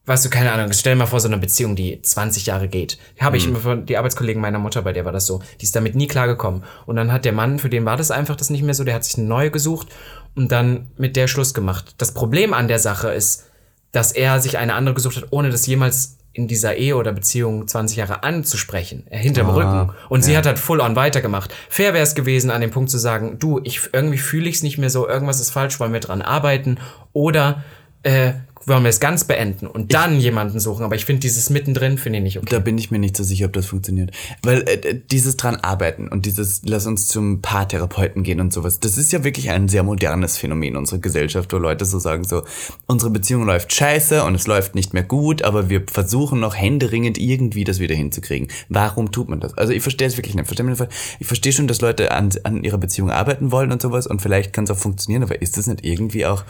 weißt 0.05 0.25
du, 0.25 0.29
keine 0.29 0.51
Ahnung, 0.51 0.71
stell 0.73 0.93
dir 0.93 0.99
mal 0.99 1.05
vor, 1.05 1.19
so 1.19 1.27
eine 1.27 1.37
Beziehung, 1.37 1.75
die 1.75 2.01
20 2.01 2.45
Jahre 2.45 2.67
geht. 2.67 2.97
Habe 3.19 3.37
ich 3.37 3.47
immer 3.47 3.59
von 3.59 3.85
die 3.85 3.97
Arbeitskollegen 3.97 4.41
meiner 4.41 4.59
Mutter, 4.59 4.81
bei 4.81 4.91
der 4.91 5.05
war 5.05 5.11
das 5.11 5.25
so. 5.25 5.41
Die 5.61 5.65
ist 5.65 5.75
damit 5.75 5.95
nie 5.95 6.07
klargekommen. 6.07 6.63
Und 6.85 6.97
dann 6.97 7.11
hat 7.11 7.25
der 7.25 7.31
Mann, 7.31 7.59
für 7.59 7.69
den 7.69 7.85
war 7.85 7.95
das 7.95 8.11
einfach 8.11 8.35
das 8.35 8.49
nicht 8.49 8.63
mehr 8.63 8.73
so, 8.73 8.83
der 8.83 8.95
hat 8.95 9.05
sich 9.05 9.17
eine 9.17 9.27
neue 9.27 9.51
gesucht 9.51 9.87
und 10.35 10.51
dann 10.51 10.91
mit 10.97 11.15
der 11.15 11.27
Schluss 11.27 11.53
gemacht. 11.53 11.95
Das 11.97 12.13
Problem 12.13 12.53
an 12.53 12.67
der 12.67 12.79
Sache 12.79 13.09
ist, 13.13 13.45
dass 13.91 14.11
er 14.11 14.39
sich 14.39 14.57
eine 14.57 14.73
andere 14.73 14.95
gesucht 14.95 15.17
hat, 15.17 15.27
ohne 15.29 15.49
das 15.49 15.65
jemals 15.67 16.17
in 16.33 16.47
dieser 16.47 16.75
Ehe 16.75 16.97
oder 16.97 17.13
Beziehung 17.13 17.67
20 17.67 17.95
Jahre 17.97 18.23
anzusprechen, 18.23 19.05
hinterm 19.09 19.49
Rücken. 19.49 19.91
Und 20.09 20.23
sie 20.23 20.35
hat 20.35 20.47
halt 20.47 20.57
full 20.57 20.81
on 20.81 20.95
weitergemacht. 20.95 21.53
Fair 21.69 21.93
wäre 21.93 22.03
es 22.03 22.15
gewesen, 22.15 22.49
an 22.49 22.59
dem 22.59 22.71
Punkt 22.71 22.89
zu 22.89 22.97
sagen, 22.97 23.37
du, 23.37 23.61
ich 23.63 23.91
irgendwie 23.93 24.17
fühle 24.17 24.49
ich 24.49 24.55
es 24.55 24.63
nicht 24.63 24.79
mehr 24.79 24.89
so, 24.89 25.07
irgendwas 25.07 25.39
ist 25.39 25.51
falsch, 25.51 25.79
wollen 25.79 25.93
wir 25.93 25.99
dran 25.99 26.23
arbeiten 26.23 26.79
oder 27.13 27.63
äh, 28.01 28.33
wollen 28.65 28.83
wir 28.83 28.89
es 28.89 28.99
ganz 28.99 29.23
beenden 29.23 29.67
und 29.67 29.93
dann 29.93 30.19
jemanden 30.19 30.59
suchen. 30.59 30.83
Aber 30.83 30.95
ich 30.95 31.05
finde 31.05 31.21
dieses 31.21 31.49
mittendrin 31.49 31.97
finde 31.97 32.19
ich 32.19 32.23
nicht 32.23 32.37
okay. 32.37 32.47
Da 32.49 32.59
bin 32.59 32.77
ich 32.77 32.91
mir 32.91 32.99
nicht 32.99 33.17
so 33.17 33.23
sicher, 33.23 33.45
ob 33.47 33.53
das 33.53 33.65
funktioniert. 33.65 34.11
Weil 34.41 34.61
äh, 34.67 34.99
dieses 35.11 35.37
dran 35.37 35.57
arbeiten 35.57 36.07
und 36.07 36.25
dieses 36.25 36.61
lass 36.63 36.85
uns 36.85 37.07
zum 37.07 37.41
Paartherapeuten 37.41 38.23
gehen 38.23 38.39
und 38.39 38.53
sowas, 38.53 38.79
das 38.79 38.97
ist 38.97 39.11
ja 39.11 39.23
wirklich 39.23 39.49
ein 39.49 39.67
sehr 39.69 39.83
modernes 39.83 40.37
Phänomen 40.37 40.75
unserer 40.75 40.99
Gesellschaft, 40.99 41.51
wo 41.53 41.57
Leute 41.57 41.85
so 41.85 41.99
sagen 41.99 42.23
so, 42.23 42.43
unsere 42.87 43.11
Beziehung 43.11 43.45
läuft 43.45 43.73
scheiße 43.73 44.23
und 44.23 44.35
es 44.35 44.47
läuft 44.47 44.75
nicht 44.75 44.93
mehr 44.93 45.03
gut, 45.03 45.41
aber 45.41 45.69
wir 45.69 45.83
versuchen 45.91 46.39
noch 46.39 46.55
händeringend 46.55 47.17
irgendwie 47.17 47.63
das 47.63 47.79
wieder 47.79 47.95
hinzukriegen. 47.95 48.47
Warum 48.69 49.11
tut 49.11 49.29
man 49.29 49.39
das? 49.39 49.57
Also 49.57 49.73
ich 49.73 49.81
verstehe 49.81 50.07
es 50.07 50.17
wirklich 50.17 50.35
nicht. 50.35 50.43
Ich 51.19 51.27
verstehe 51.27 51.51
schon, 51.51 51.67
dass 51.67 51.81
Leute 51.81 52.11
an, 52.11 52.29
an 52.43 52.63
ihrer 52.63 52.77
Beziehung 52.77 53.09
arbeiten 53.09 53.51
wollen 53.51 53.71
und 53.71 53.81
sowas 53.81 54.07
und 54.07 54.21
vielleicht 54.21 54.53
kann 54.53 54.65
es 54.65 54.71
auch 54.71 54.77
funktionieren, 54.77 55.23
aber 55.23 55.41
ist 55.41 55.57
das 55.57 55.67
nicht 55.67 55.85
irgendwie 55.85 56.25
auch 56.25 56.43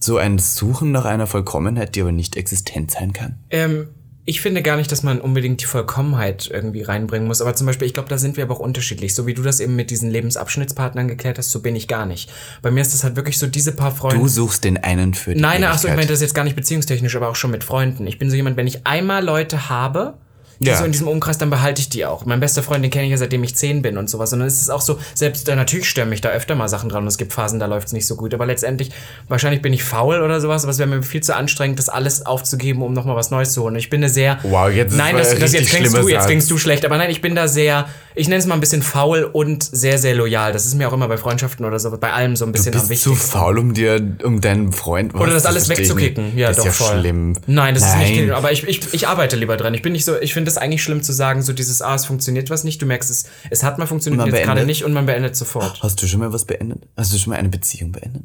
so 0.00 0.16
ein 0.16 0.38
Suchen 0.38 0.92
nach 0.92 1.04
einer 1.04 1.26
Vollkommenheit, 1.26 1.94
die 1.94 2.00
aber 2.00 2.12
nicht 2.12 2.36
existent 2.36 2.90
sein 2.90 3.12
kann? 3.12 3.38
Ähm, 3.50 3.88
ich 4.24 4.40
finde 4.40 4.62
gar 4.62 4.76
nicht, 4.76 4.92
dass 4.92 5.02
man 5.02 5.20
unbedingt 5.20 5.60
die 5.60 5.66
Vollkommenheit 5.66 6.48
irgendwie 6.52 6.82
reinbringen 6.82 7.26
muss. 7.26 7.40
Aber 7.40 7.54
zum 7.54 7.66
Beispiel, 7.66 7.86
ich 7.86 7.94
glaube, 7.94 8.08
da 8.08 8.18
sind 8.18 8.36
wir 8.36 8.44
aber 8.44 8.54
auch 8.54 8.60
unterschiedlich. 8.60 9.14
So 9.14 9.26
wie 9.26 9.34
du 9.34 9.42
das 9.42 9.60
eben 9.60 9.76
mit 9.76 9.90
diesen 9.90 10.10
Lebensabschnittspartnern 10.10 11.08
geklärt 11.08 11.38
hast, 11.38 11.50
so 11.50 11.60
bin 11.60 11.74
ich 11.74 11.88
gar 11.88 12.06
nicht. 12.06 12.30
Bei 12.62 12.70
mir 12.70 12.80
ist 12.80 12.94
das 12.94 13.02
halt 13.02 13.16
wirklich 13.16 13.38
so 13.38 13.46
diese 13.46 13.72
paar 13.72 13.90
Freunde. 13.90 14.18
Du 14.18 14.28
suchst 14.28 14.64
den 14.64 14.76
einen 14.76 15.14
für 15.14 15.34
die 15.34 15.40
Nein, 15.40 15.64
ach 15.64 15.72
so, 15.72 15.88
ich 15.88 15.92
Ewigkeit. 15.92 15.96
meine 15.96 16.10
das 16.10 16.20
jetzt 16.20 16.34
gar 16.34 16.44
nicht 16.44 16.56
beziehungstechnisch, 16.56 17.16
aber 17.16 17.28
auch 17.28 17.36
schon 17.36 17.50
mit 17.50 17.64
Freunden. 17.64 18.06
Ich 18.06 18.18
bin 18.18 18.30
so 18.30 18.36
jemand, 18.36 18.56
wenn 18.56 18.66
ich 18.66 18.86
einmal 18.86 19.24
Leute 19.24 19.68
habe, 19.68 20.14
die 20.60 20.68
Ja. 20.68 20.76
so 20.76 20.84
in 20.84 20.92
diesem 20.92 21.08
Umkreis, 21.08 21.38
dann 21.38 21.50
behalte 21.50 21.80
ich 21.80 21.88
die 21.88 22.04
auch. 22.06 22.24
Mein 22.26 22.38
bester 22.38 22.62
Freund, 22.62 22.84
den 22.84 22.90
kenne 22.90 23.06
ich 23.06 23.10
ja 23.10 23.16
seitdem 23.16 23.42
ich 23.42 23.56
zehn 23.56 23.82
bin 23.82 23.96
und 23.98 24.08
sowas. 24.08 24.32
Und 24.32 24.38
dann 24.40 24.48
ist 24.48 24.60
es 24.60 24.70
auch 24.70 24.80
so, 24.82 24.98
selbst 25.14 25.48
da 25.48 25.56
natürlich 25.56 25.88
stören 25.88 26.08
mich 26.10 26.20
da 26.20 26.28
öfter 26.28 26.54
mal 26.54 26.68
Sachen 26.68 26.88
dran 26.90 27.02
und 27.02 27.08
es 27.08 27.18
gibt 27.18 27.32
Phasen, 27.32 27.58
da 27.58 27.66
läuft 27.66 27.88
es 27.88 27.92
nicht 27.92 28.06
so 28.06 28.14
gut. 28.16 28.34
Aber 28.34 28.46
letztendlich, 28.46 28.90
wahrscheinlich 29.28 29.62
bin 29.62 29.72
ich 29.72 29.82
faul 29.82 30.20
oder 30.22 30.40
sowas, 30.40 30.62
aber 30.64 30.70
es 30.70 30.78
wäre 30.78 30.88
mir 30.88 31.02
viel 31.02 31.22
zu 31.22 31.34
anstrengend, 31.34 31.78
das 31.78 31.88
alles 31.88 32.26
aufzugeben, 32.26 32.82
um 32.82 32.92
nochmal 32.92 33.16
was 33.16 33.30
Neues 33.30 33.52
zu 33.52 33.62
holen. 33.62 33.74
Ich 33.76 33.90
bin 33.90 34.00
eine 34.02 34.10
sehr. 34.12 34.38
Wow, 34.42 34.70
jetzt 34.70 34.92
ist 34.92 34.98
Nein, 34.98 35.16
das, 35.16 35.38
das 35.38 35.52
jetzt 35.52 35.70
klingst 35.70 35.96
du, 35.96 36.08
jetzt 36.08 36.26
klingst 36.26 36.50
du 36.50 36.58
schlecht. 36.58 36.84
Aber 36.84 36.98
nein, 36.98 37.10
ich 37.10 37.20
bin 37.22 37.34
da 37.34 37.48
sehr, 37.48 37.88
ich 38.14 38.28
nenne 38.28 38.38
es 38.40 38.46
mal 38.46 38.54
ein 38.54 38.60
bisschen 38.60 38.82
faul 38.82 39.24
und 39.24 39.62
sehr, 39.64 39.98
sehr 39.98 40.14
loyal. 40.14 40.52
Das 40.52 40.66
ist 40.66 40.74
mir 40.74 40.88
auch 40.88 40.92
immer 40.92 41.08
bei 41.08 41.16
Freundschaften 41.16 41.64
oder 41.64 41.78
so, 41.78 41.90
bei 41.96 42.12
allem 42.12 42.36
so 42.36 42.44
ein 42.44 42.52
bisschen 42.52 42.72
Du 42.72 42.78
am 42.80 42.88
bist 42.88 43.02
zu 43.04 43.10
wichtigsten. 43.12 43.38
faul, 43.38 43.58
um 43.58 43.72
dir, 43.72 44.00
um 44.24 44.40
deinen 44.40 44.72
Freund 44.72 45.14
was, 45.14 45.20
Oder 45.22 45.32
das 45.32 45.46
alles 45.46 45.68
wegzukicken. 45.68 46.36
Ja, 46.36 46.48
das 46.48 46.58
doch 46.58 46.66
ist 46.66 46.78
ja 46.78 46.86
voll. 46.86 46.98
schlimm. 47.00 47.36
Nein, 47.46 47.74
das 47.74 47.84
ist 47.84 47.96
nicht 47.96 48.06
Nein. 48.08 48.14
schlimm. 48.16 48.30
Aber 48.34 48.52
ich, 48.52 48.66
ich, 48.68 48.92
ich 48.92 49.08
arbeite 49.08 49.36
lieber 49.36 49.56
dran. 49.56 49.72
Ich 49.74 49.82
bin 49.82 49.92
nicht 49.92 50.04
so, 50.04 50.18
ich 50.20 50.34
finde 50.34 50.49
es 50.50 50.58
eigentlich 50.58 50.82
schlimm 50.82 51.02
zu 51.02 51.12
sagen, 51.12 51.42
so 51.42 51.52
dieses, 51.52 51.80
ah, 51.82 51.94
es 51.94 52.04
funktioniert 52.04 52.50
was 52.50 52.64
nicht. 52.64 52.82
Du 52.82 52.86
merkst 52.86 53.10
es, 53.10 53.24
es 53.50 53.62
hat 53.62 53.78
mal 53.78 53.86
funktioniert, 53.86 54.26
jetzt 54.26 54.42
gerade 54.42 54.66
nicht 54.66 54.84
und 54.84 54.92
man 54.92 55.06
beendet 55.06 55.34
sofort. 55.36 55.82
Hast 55.82 56.02
du 56.02 56.06
schon 56.06 56.20
mal 56.20 56.32
was 56.32 56.44
beendet? 56.44 56.86
Hast 56.96 57.12
du 57.12 57.18
schon 57.18 57.30
mal 57.32 57.38
eine 57.38 57.48
Beziehung 57.48 57.92
beendet? 57.92 58.24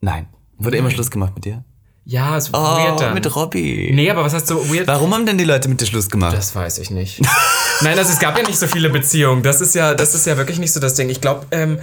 Nein. 0.00 0.26
Wurde 0.58 0.76
immer 0.76 0.90
Schluss 0.90 1.10
gemacht 1.10 1.32
mit 1.34 1.44
dir? 1.44 1.64
Ja, 2.04 2.36
es 2.36 2.50
Oh, 2.52 2.56
weird 2.58 3.00
dann. 3.00 3.14
mit 3.14 3.34
Robby. 3.36 3.92
Nee, 3.94 4.10
aber 4.10 4.24
was 4.24 4.34
heißt 4.34 4.48
so 4.48 4.68
weird? 4.72 4.88
Warum 4.88 5.14
haben 5.14 5.24
denn 5.24 5.38
die 5.38 5.44
Leute 5.44 5.68
mit 5.68 5.80
dir 5.80 5.86
Schluss 5.86 6.10
gemacht? 6.10 6.36
Das 6.36 6.54
weiß 6.54 6.78
ich 6.78 6.90
nicht. 6.90 7.20
Nein, 7.80 7.96
also 7.96 8.10
es 8.12 8.18
gab 8.18 8.36
ja 8.36 8.44
nicht 8.44 8.58
so 8.58 8.66
viele 8.66 8.90
Beziehungen. 8.90 9.42
Das 9.44 9.60
ist 9.60 9.74
ja, 9.76 9.94
das 9.94 10.14
ist 10.14 10.26
ja 10.26 10.36
wirklich 10.36 10.58
nicht 10.58 10.72
so 10.72 10.80
das 10.80 10.94
Ding. 10.94 11.08
Ich 11.10 11.20
glaube, 11.20 11.46
ähm, 11.52 11.78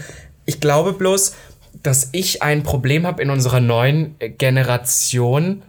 ich 0.46 0.60
glaube 0.60 0.92
bloß, 0.94 1.34
dass 1.84 2.10
ich 2.12 2.42
ein 2.44 2.64
Problem 2.64 3.08
habe 3.08 3.22
in 3.24 3.30
unserer 3.30 3.62
neuen 3.62 4.16
Generation, 4.20 5.62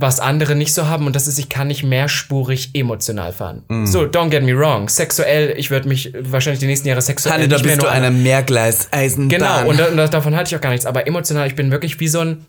was 0.00 0.20
andere 0.20 0.54
nicht 0.54 0.74
so 0.74 0.86
haben, 0.86 1.06
und 1.06 1.14
das 1.14 1.26
ist, 1.26 1.38
ich 1.38 1.48
kann 1.48 1.68
nicht 1.68 1.82
mehrspurig 1.82 2.70
emotional 2.74 3.32
fahren. 3.32 3.62
Mm. 3.68 3.86
So, 3.86 4.02
don't 4.02 4.30
get 4.30 4.42
me 4.42 4.56
wrong. 4.56 4.88
Sexuell, 4.88 5.54
ich 5.56 5.70
würde 5.70 5.88
mich 5.88 6.12
wahrscheinlich 6.18 6.60
die 6.60 6.66
nächsten 6.66 6.88
Jahre 6.88 7.02
sexuell 7.02 7.34
Hanne, 7.34 7.48
da 7.48 7.56
nicht 7.56 7.64
mehr 7.64 7.76
bist 7.76 7.82
du 7.82 7.86
nur 7.86 7.92
einer 7.92 8.10
Mehrgleis-Eisenbahn. 8.10 9.28
Genau, 9.28 9.68
und, 9.68 9.80
und 9.80 9.96
da, 9.96 10.08
davon 10.08 10.34
hatte 10.36 10.48
ich 10.48 10.56
auch 10.56 10.60
gar 10.60 10.70
nichts. 10.70 10.86
Aber 10.86 11.06
emotional, 11.06 11.46
ich 11.46 11.54
bin 11.54 11.70
wirklich 11.70 12.00
wie 12.00 12.08
so 12.08 12.20
ein, 12.20 12.46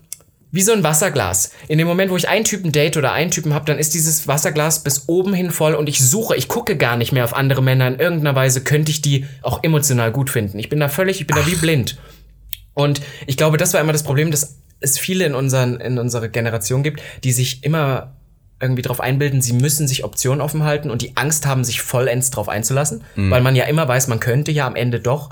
wie 0.50 0.62
so 0.62 0.72
ein 0.72 0.82
Wasserglas. 0.82 1.52
In 1.68 1.78
dem 1.78 1.88
Moment, 1.88 2.10
wo 2.10 2.16
ich 2.16 2.28
einen 2.28 2.44
Typen 2.44 2.72
date 2.72 2.96
oder 2.96 3.12
einen 3.12 3.30
Typen 3.30 3.54
habe, 3.54 3.64
dann 3.64 3.78
ist 3.78 3.94
dieses 3.94 4.28
Wasserglas 4.28 4.82
bis 4.82 5.08
oben 5.08 5.34
hin 5.34 5.50
voll 5.50 5.74
und 5.74 5.88
ich 5.88 5.98
suche, 6.00 6.36
ich 6.36 6.48
gucke 6.48 6.76
gar 6.76 6.96
nicht 6.96 7.12
mehr 7.12 7.24
auf 7.24 7.34
andere 7.34 7.62
Männer. 7.62 7.88
In 7.88 7.98
irgendeiner 7.98 8.34
Weise 8.34 8.62
könnte 8.62 8.90
ich 8.90 9.02
die 9.02 9.26
auch 9.42 9.62
emotional 9.62 10.12
gut 10.12 10.30
finden. 10.30 10.58
Ich 10.58 10.68
bin 10.68 10.78
da 10.78 10.88
völlig, 10.88 11.20
ich 11.20 11.26
bin 11.26 11.36
da 11.36 11.46
wie 11.46 11.56
blind. 11.56 11.98
Und 12.74 13.02
ich 13.26 13.36
glaube, 13.36 13.56
das 13.56 13.74
war 13.74 13.80
immer 13.80 13.92
das 13.92 14.02
Problem, 14.02 14.30
dass 14.30 14.61
es 14.82 14.98
viele 14.98 15.24
in, 15.24 15.34
unseren, 15.34 15.80
in 15.80 15.98
unserer 15.98 16.28
Generation 16.28 16.82
gibt, 16.82 17.00
die 17.24 17.32
sich 17.32 17.64
immer 17.64 18.12
irgendwie 18.60 18.82
darauf 18.82 19.00
einbilden, 19.00 19.42
sie 19.42 19.54
müssen 19.54 19.88
sich 19.88 20.04
Optionen 20.04 20.40
offen 20.40 20.62
halten 20.62 20.90
und 20.90 21.02
die 21.02 21.16
Angst 21.16 21.46
haben, 21.46 21.64
sich 21.64 21.82
vollends 21.82 22.30
drauf 22.30 22.48
einzulassen, 22.48 23.02
weil 23.16 23.40
man 23.42 23.56
ja 23.56 23.64
immer 23.64 23.88
weiß, 23.88 24.06
man 24.06 24.20
könnte 24.20 24.52
ja 24.52 24.66
am 24.66 24.76
Ende 24.76 25.00
doch. 25.00 25.30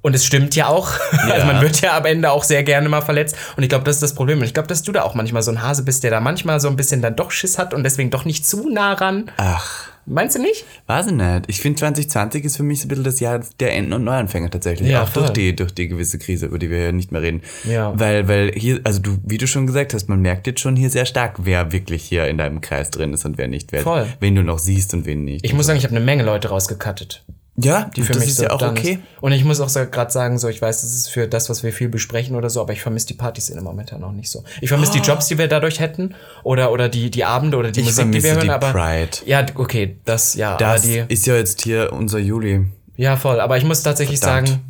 Und 0.00 0.14
es 0.14 0.24
stimmt 0.24 0.54
ja 0.54 0.68
auch. 0.68 0.92
Also 1.28 1.44
man 1.44 1.60
wird 1.60 1.80
ja 1.80 1.96
am 1.96 2.04
Ende 2.04 2.30
auch 2.30 2.44
sehr 2.44 2.62
gerne 2.62 2.88
mal 2.88 3.02
verletzt. 3.02 3.36
Und 3.56 3.64
ich 3.64 3.68
glaube, 3.68 3.84
das 3.84 3.96
ist 3.96 4.02
das 4.02 4.14
Problem. 4.14 4.38
Und 4.38 4.44
ich 4.44 4.54
glaube, 4.54 4.68
dass 4.68 4.82
du 4.82 4.92
da 4.92 5.02
auch 5.02 5.14
manchmal 5.14 5.42
so 5.42 5.50
ein 5.50 5.60
Hase 5.60 5.82
bist, 5.82 6.04
der 6.04 6.12
da 6.12 6.20
manchmal 6.20 6.60
so 6.60 6.68
ein 6.68 6.76
bisschen 6.76 7.02
dann 7.02 7.16
doch 7.16 7.32
Schiss 7.32 7.58
hat 7.58 7.74
und 7.74 7.82
deswegen 7.82 8.10
doch 8.10 8.24
nicht 8.24 8.46
zu 8.46 8.70
nah 8.70 8.92
ran. 8.92 9.30
Ach, 9.36 9.88
Meinst 10.08 10.36
du 10.36 10.40
nicht? 10.40 10.64
weiß 10.86 11.08
ich 11.08 11.12
nicht. 11.12 11.44
Ich 11.48 11.60
finde 11.60 11.78
2020 11.78 12.44
ist 12.44 12.56
für 12.56 12.62
mich 12.62 12.80
so 12.80 12.86
ein 12.86 12.88
bisschen 12.88 13.04
das 13.04 13.20
Jahr 13.20 13.40
der 13.60 13.74
Enden- 13.74 13.92
und 13.92 14.04
Neuanfänger 14.04 14.50
tatsächlich. 14.50 14.90
Ja, 14.90 15.02
auch 15.02 15.08
durch 15.10 15.30
die, 15.30 15.54
durch 15.54 15.74
die 15.74 15.88
gewisse 15.88 16.18
Krise, 16.18 16.46
über 16.46 16.58
die 16.58 16.70
wir 16.70 16.78
ja 16.78 16.92
nicht 16.92 17.12
mehr 17.12 17.22
reden. 17.22 17.42
Ja. 17.64 17.92
Weil, 17.98 18.26
weil 18.26 18.52
hier, 18.54 18.80
also 18.84 19.00
du, 19.00 19.18
wie 19.24 19.38
du 19.38 19.46
schon 19.46 19.66
gesagt 19.66 19.94
hast, 19.94 20.08
man 20.08 20.20
merkt 20.20 20.46
jetzt 20.46 20.60
schon 20.60 20.76
hier 20.76 20.90
sehr 20.90 21.06
stark, 21.06 21.36
wer 21.42 21.72
wirklich 21.72 22.04
hier 22.04 22.26
in 22.26 22.38
deinem 22.38 22.60
Kreis 22.60 22.90
drin 22.90 23.12
ist 23.12 23.24
und 23.24 23.38
wer 23.38 23.48
nicht. 23.48 23.72
Wer, 23.72 23.82
Voll. 23.82 24.06
Wen 24.20 24.34
du 24.34 24.42
noch 24.42 24.58
siehst 24.58 24.94
und 24.94 25.06
wen 25.06 25.24
nicht. 25.24 25.44
Ich 25.44 25.52
muss 25.52 25.66
sagen, 25.66 25.78
ich 25.78 25.84
habe 25.84 25.94
eine 25.94 26.04
Menge 26.04 26.22
Leute 26.22 26.48
rausgekattet. 26.48 27.24
Ja, 27.60 27.90
die 27.96 28.02
für 28.02 28.12
das 28.12 28.20
mich 28.20 28.30
ist 28.30 28.36
so 28.36 28.44
ja 28.44 28.50
auch 28.50 28.62
okay. 28.62 28.92
Ist. 28.92 29.00
Und 29.20 29.32
ich 29.32 29.44
muss 29.44 29.60
auch 29.60 29.68
so 29.68 29.80
gerade 29.84 30.12
sagen, 30.12 30.38
so 30.38 30.48
ich 30.48 30.62
weiß, 30.62 30.82
das 30.82 30.94
ist 30.94 31.08
für 31.08 31.26
das, 31.26 31.50
was 31.50 31.62
wir 31.62 31.72
viel 31.72 31.88
besprechen 31.88 32.36
oder 32.36 32.50
so, 32.50 32.60
aber 32.60 32.72
ich 32.72 32.80
vermisse 32.80 33.08
die 33.08 33.14
Partys 33.14 33.48
in 33.48 33.62
momentan 33.62 34.02
auch 34.04 34.12
nicht 34.12 34.30
so. 34.30 34.44
Ich 34.60 34.68
vermisse 34.68 34.92
die 34.92 35.00
Jobs, 35.00 35.26
die 35.26 35.38
wir 35.38 35.48
dadurch 35.48 35.80
hätten 35.80 36.14
oder 36.44 36.70
oder 36.70 36.88
die 36.88 37.10
die 37.10 37.24
Abende 37.24 37.56
oder 37.56 37.72
die 37.72 37.80
Ich 37.80 37.86
Musik, 37.86 38.12
die 38.12 38.22
wir 38.22 38.34
hören, 38.34 38.42
die 38.44 38.50
aber 38.50 38.72
Pride. 38.72 39.10
ja, 39.26 39.44
okay, 39.56 39.96
das 40.04 40.34
ja, 40.34 40.56
Das 40.56 40.84
aber 40.84 40.92
die 41.06 41.12
ist 41.12 41.26
ja 41.26 41.36
jetzt 41.36 41.62
hier 41.62 41.92
unser 41.92 42.18
Juli. 42.18 42.66
Ja, 42.96 43.16
voll. 43.16 43.40
Aber 43.40 43.56
ich 43.56 43.64
muss 43.64 43.82
tatsächlich 43.82 44.20
Verdammt. 44.20 44.48
sagen, 44.48 44.62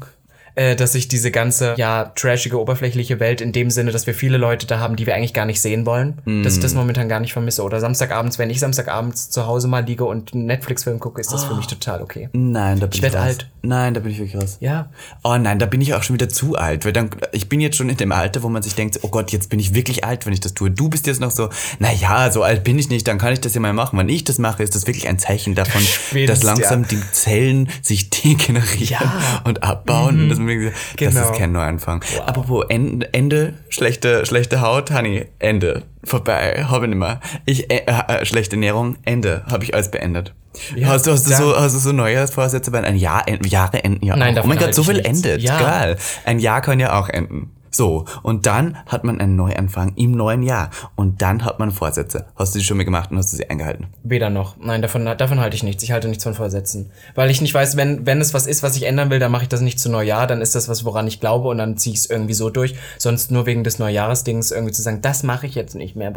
äh, 0.59 0.77
dass 0.77 0.95
ich 0.95 1.09
diese 1.09 1.31
ganze, 1.31 1.75
ja, 1.77 2.05
trashige, 2.15 2.61
oberflächliche 2.61 3.21
Welt 3.21 3.41
in 3.41 3.53
dem 3.53 3.71
Sinne, 3.71 3.93
dass 3.93 4.07
wir 4.07 4.15
viele 4.15 4.39
Leute 4.39 4.67
da 4.67 4.81
haben, 4.81 4.97
die 4.97 5.07
wir 5.07 5.15
eigentlich 5.15 5.33
gar 5.35 5.47
nicht 5.47 5.61
sehen 5.61 5.87
wollen, 5.87 6.19
dass 6.45 6.55
ich 6.55 6.61
das 6.61 6.75
Mm. 6.75 6.79
momentan 6.79 7.09
gar 7.09 7.21
nicht 7.21 7.33
vermisse. 7.33 7.63
Oder 7.63 7.81
Samstagabends, 7.81 8.39
wenn 8.39 8.51
ich 8.51 8.61
Samstagabends 8.61 9.31
zu 9.31 9.47
Hause 9.47 9.69
mal 9.69 9.85
liege 9.85 10.05
und 10.05 10.35
einen 10.35 10.47
Netflix-Film 10.47 10.99
gucke, 11.01 11.21
ist 11.21 11.33
das 11.33 11.45
für 11.45 11.55
mich 11.55 11.67
total 11.67 12.03
okay. 12.03 12.29
Nein, 12.33 12.81
da 12.81 12.87
bin 12.87 12.97
ich, 12.97 13.03
werd 13.03 13.15
raus. 13.15 13.23
alt. 13.23 13.51
Nein, 13.63 13.95
da 13.95 14.01
bin 14.01 14.13
ich 14.13 14.19
wirklich 14.19 14.41
raus. 14.43 14.57
Ja. 14.61 14.89
Oh 15.25 15.37
nein, 15.37 15.59
da 15.59 15.67
bin 15.67 15.81
ich 15.81 15.95
auch 15.95 16.03
schon 16.03 16.15
wieder 16.15 16.29
zu 16.29 16.57
alt. 16.57 16.85
Weil 16.85 16.93
dann, 16.93 17.11
ich 17.33 17.49
bin 17.49 17.61
jetzt 17.61 17.77
schon 17.77 17.89
in 17.89 17.97
dem 17.97 18.13
Alter, 18.13 18.43
wo 18.43 18.49
man 18.49 18.63
sich 18.63 18.75
denkt, 18.75 18.99
oh 19.03 19.09
Gott, 19.09 19.31
jetzt 19.33 19.51
bin 19.51 19.59
ich 19.61 19.75
wirklich 19.75 20.05
alt, 20.05 20.27
wenn 20.27 20.33
ich 20.33 20.41
das 20.41 20.55
tue. 20.55 20.71
Du 20.71 20.89
bist 20.89 21.07
jetzt 21.07 21.21
noch 21.21 21.31
so, 21.31 21.49
naja, 21.79 22.31
so 22.31 22.43
alt 22.43 22.65
bin 22.65 22.79
ich 22.79 22.89
nicht, 22.89 23.07
dann 23.09 23.19
kann 23.19 23.33
ich 23.33 23.41
das 23.41 23.55
ja 23.55 23.61
mal 23.61 23.73
machen. 23.73 23.99
Wenn 23.99 24.09
ich 24.09 24.25
das 24.25 24.39
mache, 24.39 24.63
ist 24.63 24.75
das 24.75 24.87
wirklich 24.87 25.09
ein 25.09 25.19
Zeichen 25.19 25.55
davon, 25.55 25.83
dass 26.27 26.43
langsam 26.43 26.83
ja. 26.83 26.89
die 26.89 27.01
Zellen 27.13 27.69
sich 27.83 28.11
degenerieren 28.23 28.89
Ja. 28.89 29.01
Mhm. 29.01 29.49
und 29.49 29.63
abbauen. 29.63 30.31
Und 30.31 30.31
denkt, 30.49 30.75
das 30.75 30.97
Genau. 31.15 31.31
ist 31.31 31.39
kein 31.39 31.53
Neuanfang. 31.53 32.03
Apropos 32.27 32.65
Ende, 32.69 33.13
Ende 33.13 33.55
schlechte, 33.69 34.27
schlechte 34.27 34.61
Haut, 34.61 34.91
Honey, 34.91 35.27
Ende. 35.39 35.85
Vorbei, 36.05 36.65
habe 36.69 36.87
ich 36.87 36.91
nicht 36.91 36.99
mehr. 36.99 37.21
Ich, 37.45 37.71
äh, 37.71 37.83
äh, 37.87 38.25
schlechte 38.25 38.57
Ernährung, 38.57 38.97
Ende. 39.05 39.43
Habe 39.51 39.65
ich 39.65 39.75
alles 39.75 39.91
beendet. 39.91 40.35
Ja, 40.75 40.89
hast, 40.89 41.07
du, 41.07 41.13
hast, 41.13 41.29
du 41.29 41.35
so, 41.35 41.57
hast 41.57 41.75
du 41.75 41.79
so 41.79 41.93
Neujahrsvorsätze 41.93 42.71
bei 42.71 42.83
ein 42.83 42.97
Jahr, 42.97 43.25
Jahre 43.47 43.85
enden 43.85 44.05
ja 44.05 44.17
Nein, 44.17 44.37
auch. 44.39 44.45
Oh 44.45 44.47
mein 44.47 44.59
Gott, 44.59 44.75
so 44.75 44.83
viel 44.83 44.95
nichts. 44.95 45.09
endet. 45.09 45.43
Ja. 45.43 45.59
Geil. 45.61 45.97
Ein 46.25 46.39
Jahr 46.41 46.61
kann 46.63 46.81
ja 46.81 46.99
auch 46.99 47.09
enden. 47.09 47.51
So, 47.79 48.07
und 48.25 48.47
dann 48.47 48.77
hat 48.87 49.05
man 49.05 49.21
einen 49.21 49.37
Neuanfang 49.37 49.93
im 49.95 50.11
neuen 50.11 50.43
Jahr. 50.43 50.71
Und 50.97 51.23
dann 51.23 51.45
hat 51.45 51.61
man 51.61 51.71
Vorsätze. 51.71 52.27
Hast 52.35 52.53
du 52.53 52.59
die 52.59 52.65
schon 52.65 52.77
mal 52.77 52.83
gemacht 52.83 53.13
und 53.13 53.19
hast 53.19 53.33
du 53.33 53.37
sie 53.37 53.49
eingehalten? 53.49 53.87
Weder 54.03 54.31
noch. 54.31 54.57
Nein, 54.57 54.83
davon, 54.83 55.05
davon 55.05 55.39
halte 55.39 55.55
ich 55.55 55.63
nichts. 55.63 55.85
Ich 55.85 55.93
halte 55.93 56.09
nichts 56.09 56.25
von 56.25 56.35
Vorsätzen. 56.35 56.91
Weil 57.15 57.31
ich 57.31 57.41
nicht 57.41 57.55
weiß, 57.55 57.77
wenn, 57.77 58.05
wenn 58.05 58.21
es 58.21 58.35
was 58.35 58.49
ist, 58.49 58.65
was 58.65 58.75
ich 58.75 58.83
ändern 58.83 59.11
will, 59.11 59.21
dann 59.21 59.31
mache 59.31 59.45
ich 59.45 59.49
das 59.49 59.61
nicht 59.61 59.79
zu 59.79 59.91
Neujahr, 59.91 60.27
dann 60.27 60.41
ist 60.41 60.57
das 60.57 60.69
was, 60.69 60.85
woran 60.85 61.07
ich 61.07 61.21
glaube 61.21 61.47
und 61.47 61.59
dann 61.59 61.77
ziehe 61.77 61.95
ich 61.95 62.01
es 62.01 62.11
irgendwie 62.11 62.35
so 62.35 62.51
durch. 62.51 62.75
Sonst 62.99 63.31
nur 63.31 63.47
wegen 63.47 63.63
des 63.63 63.79
Neujahresdings 63.79 64.51
irgendwie 64.51 64.73
zu 64.73 64.83
sagen, 64.83 65.01
das 65.01 65.23
mache 65.23 65.47
ich 65.47 65.55
jetzt 65.55 65.77
nicht 65.77 65.95
mehr. 65.95 66.13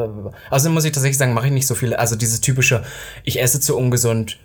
Außerdem 0.50 0.74
muss 0.74 0.86
ich 0.86 0.94
tatsächlich 0.94 1.20
sagen, 1.20 1.36
mache 1.36 1.46
ich 1.46 1.54
nicht 1.54 1.68
so 1.68 1.76
viele. 1.76 2.00
Also 2.00 2.16
dieses 2.16 2.42
typische, 2.42 2.82
ich 3.24 3.40
esse 3.40 3.60
zu 3.60 3.78
ungesund, 3.78 4.40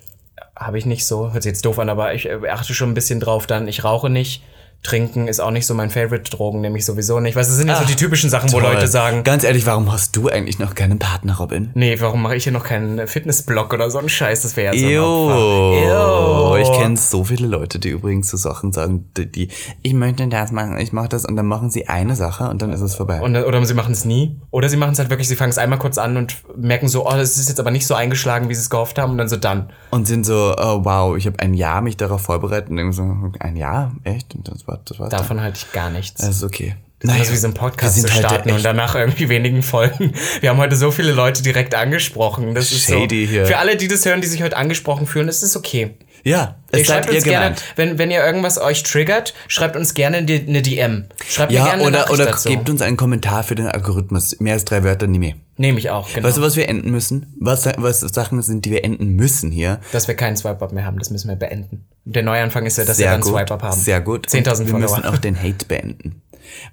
habe 0.55 0.77
ich 0.77 0.85
nicht 0.85 1.07
so. 1.07 1.33
Hört 1.33 1.45
sich 1.45 1.53
jetzt 1.53 1.65
doof 1.65 1.79
an, 1.79 1.89
aber 1.89 2.13
ich 2.13 2.27
äh, 2.27 2.47
achte 2.51 2.75
schon 2.75 2.91
ein 2.91 2.95
bisschen 2.95 3.21
drauf 3.21 3.47
dann. 3.47 3.69
Ich 3.69 3.85
rauche 3.85 4.11
nicht. 4.11 4.43
Trinken 4.83 5.27
ist 5.27 5.41
auch 5.41 5.51
nicht 5.51 5.67
so 5.67 5.75
mein 5.75 5.91
Favorite. 5.91 6.31
Drogen 6.31 6.61
nehme 6.61 6.79
ich 6.79 6.85
sowieso 6.85 7.21
nicht. 7.21 7.37
Weißt 7.37 7.49
du, 7.49 7.53
das 7.53 7.59
sind 7.59 7.69
ja 7.69 7.77
so 7.77 7.83
Ach, 7.85 7.89
die 7.89 7.97
typischen 7.97 8.31
Sachen, 8.31 8.53
wo 8.53 8.61
Toll. 8.61 8.73
Leute 8.75 8.87
sagen, 8.87 9.25
Ganz 9.25 9.45
ehrlich, 9.45 9.67
warum 9.67 9.93
hast 9.93 10.15
du 10.17 10.29
eigentlich 10.29 10.59
noch 10.59 10.75
keinen 10.75 10.99
Partner, 10.99 11.37
Robin? 11.37 11.71
Nee, 11.75 12.01
warum 12.01 12.23
mache 12.23 12.37
ich 12.37 12.45
hier 12.45 12.53
noch 12.53 12.65
keinen 12.65 13.07
Fitnessblog 13.07 13.73
oder 13.73 13.91
so 13.91 13.99
einen 13.99 14.09
Scheiß? 14.09 14.43
Das 14.43 14.57
wäre 14.57 14.77
ja 14.77 14.81
so. 14.81 15.31
Opfer. 15.31 16.57
Ew. 16.57 16.57
Ich 16.63 16.73
kenne 16.79 16.97
so 16.97 17.25
viele 17.25 17.47
Leute, 17.49 17.79
die 17.79 17.91
übrigens 17.91 18.31
so 18.31 18.37
Sachen 18.37 18.73
sagen, 18.73 19.11
die, 19.17 19.31
die 19.31 19.49
ich 19.83 19.95
möchte 19.95 20.27
das 20.29 20.53
machen, 20.53 20.79
ich 20.79 20.93
mache 20.93 21.09
das 21.09 21.25
und 21.25 21.37
dann 21.37 21.47
machen 21.47 21.71
sie 21.71 21.89
eine 21.89 22.17
Sache 22.17 22.49
und 22.49 22.63
dann 22.63 22.73
ist 22.73 22.81
es 22.81 22.95
vorbei. 22.95 23.21
Und, 23.21 23.37
oder 23.37 23.65
sie 23.65 23.75
machen 23.75 23.93
es 23.93 24.05
nie. 24.05 24.41
Oder 24.51 24.69
sie 24.69 24.77
machen 24.77 24.93
es 24.93 24.99
halt 24.99 25.11
wirklich, 25.11 25.29
sie 25.29 25.37
fangen 25.37 25.51
es 25.51 25.59
einmal 25.59 25.79
kurz 25.79 25.99
an 25.99 26.17
und 26.17 26.37
merken 26.57 26.89
so, 26.89 27.07
oh, 27.07 27.13
das 27.13 27.37
ist 27.37 27.49
jetzt 27.49 27.61
aber 27.61 27.71
nicht 27.71 27.87
so 27.87 27.95
eingeschlagen, 27.95 28.49
wie 28.49 28.55
sie 28.55 28.61
es 28.61 28.71
gehofft 28.71 28.99
haben. 28.99 29.13
Und 29.13 29.19
dann 29.19 29.29
so 29.29 29.37
dann. 29.37 29.71
Und 29.91 30.07
sind 30.07 30.25
so, 30.25 30.55
oh, 30.57 30.85
wow, 30.85 31.17
ich 31.17 31.27
habe 31.27 31.39
ein 31.41 31.55
Jahr 31.55 31.81
mich 31.81 31.97
darauf 31.97 32.23
vorbereitet 32.23 32.71
und 32.71 32.79
irgendwie 32.79 32.97
so, 32.97 33.33
ein 33.41 33.57
Jahr? 33.57 33.93
Echt? 34.05 34.35
Und 34.35 34.49
das 34.67 34.77
war 34.77 34.81
das 34.85 34.99
war's 34.99 35.11
dann. 35.11 35.21
Davon 35.21 35.41
halte 35.41 35.59
ich 35.65 35.73
gar 35.73 35.91
nichts. 35.91 36.21
Das 36.21 36.37
ist 36.37 36.43
okay. 36.43 36.77
Das 37.01 37.21
ist 37.21 37.33
wie 37.33 37.37
so 37.37 37.49
ein 37.49 37.55
Podcast 37.55 38.01
zu 38.01 38.09
halt 38.09 38.19
starten 38.19 38.49
echt- 38.49 38.57
und 38.57 38.65
danach 38.65 38.95
irgendwie 38.95 39.29
wenigen 39.29 39.63
Folgen. 39.63 40.15
Wir 40.41 40.51
haben 40.51 40.57
heute 40.57 40.77
so 40.77 40.91
viele 40.91 41.13
Leute 41.13 41.43
direkt 41.43 41.75
angesprochen. 41.75 42.55
Das 42.55 42.73
ist 42.73 42.87
Shady 42.87 43.27
so. 43.27 43.31
hier. 43.31 43.47
Für 43.47 43.59
alle, 43.59 43.77
die 43.77 43.87
das 43.87 44.05
hören, 44.07 44.21
die 44.23 44.27
sich 44.27 44.43
heute 44.43 44.57
angesprochen 44.57 45.07
fühlen, 45.07 45.29
ist 45.29 45.43
es 45.43 45.57
okay. 45.57 45.95
Ja, 46.27 46.57
Ihr 46.73 46.81
es 46.81 46.87
schreibt 46.89 47.05
seid 47.05 47.13
ihr 47.13 47.17
uns 47.19 47.25
gerne, 47.25 47.45
gemeint. 47.45 47.63
wenn, 47.77 47.99
wenn 47.99 48.11
ihr 48.11 48.25
irgendwas 48.25 48.59
euch 48.59 48.83
triggert, 48.83 49.33
schreibt 49.47 49.77
uns 49.77 49.95
gerne 49.95 50.17
eine 50.17 50.33
eine 50.35 50.61
DM. 50.61 51.05
Schreibt 51.29 51.53
mir 51.53 51.59
Ja, 51.59 51.65
gerne 51.67 51.75
eine 51.83 51.89
oder, 51.89 51.99
Nachricht 52.01 52.15
oder 52.15 52.25
dazu. 52.27 52.49
gebt 52.49 52.69
uns 52.69 52.83
einen 52.83 52.97
Kommentar 52.97 53.45
für 53.45 53.55
den 53.55 53.69
Algorithmus. 53.69 54.41
Mehr 54.41 54.55
als 54.55 54.65
drei 54.65 54.83
Wörter, 54.83 55.07
nie 55.07 55.21
mehr. 55.21 55.35
Nehme 55.57 55.79
ich 55.79 55.89
auch, 55.91 56.13
genau. 56.13 56.27
Weißt 56.27 56.37
du, 56.39 56.43
was 56.43 56.57
wir 56.57 56.69
enden 56.69 56.91
müssen? 56.91 57.33
Was, 57.39 57.65
was 57.77 58.01
Sachen 58.01 58.43
sind, 58.43 58.65
die 58.65 58.73
wir 58.73 58.83
enden 58.85 59.15
müssen 59.15 59.53
hier? 59.53 59.79
dass 59.93 60.09
wir 60.09 60.17
keinen 60.17 60.37
Swipe-Up 60.37 60.73
mehr 60.73 60.85
haben. 60.85 60.99
Das 60.99 61.11
müssen 61.11 61.29
wir 61.29 61.37
beenden. 61.37 61.85
Der 62.05 62.25
Neuanfang 62.25 62.67
ist 62.67 62.77
ja, 62.77 62.85
dass 62.85 62.99
wir 62.99 63.05
Sehr 63.05 63.13
dann 63.13 63.21
gut. 63.21 63.33
Swipe-Up 63.33 63.63
haben. 63.63 63.81
Sehr 63.81 64.01
gut. 64.01 64.27
10.000 64.27 64.61
Und 64.63 64.67
Wir 64.67 64.75
müssen 64.79 65.05
auch 65.05 65.19
den 65.19 65.41
Hate 65.41 65.65
beenden. 65.67 66.23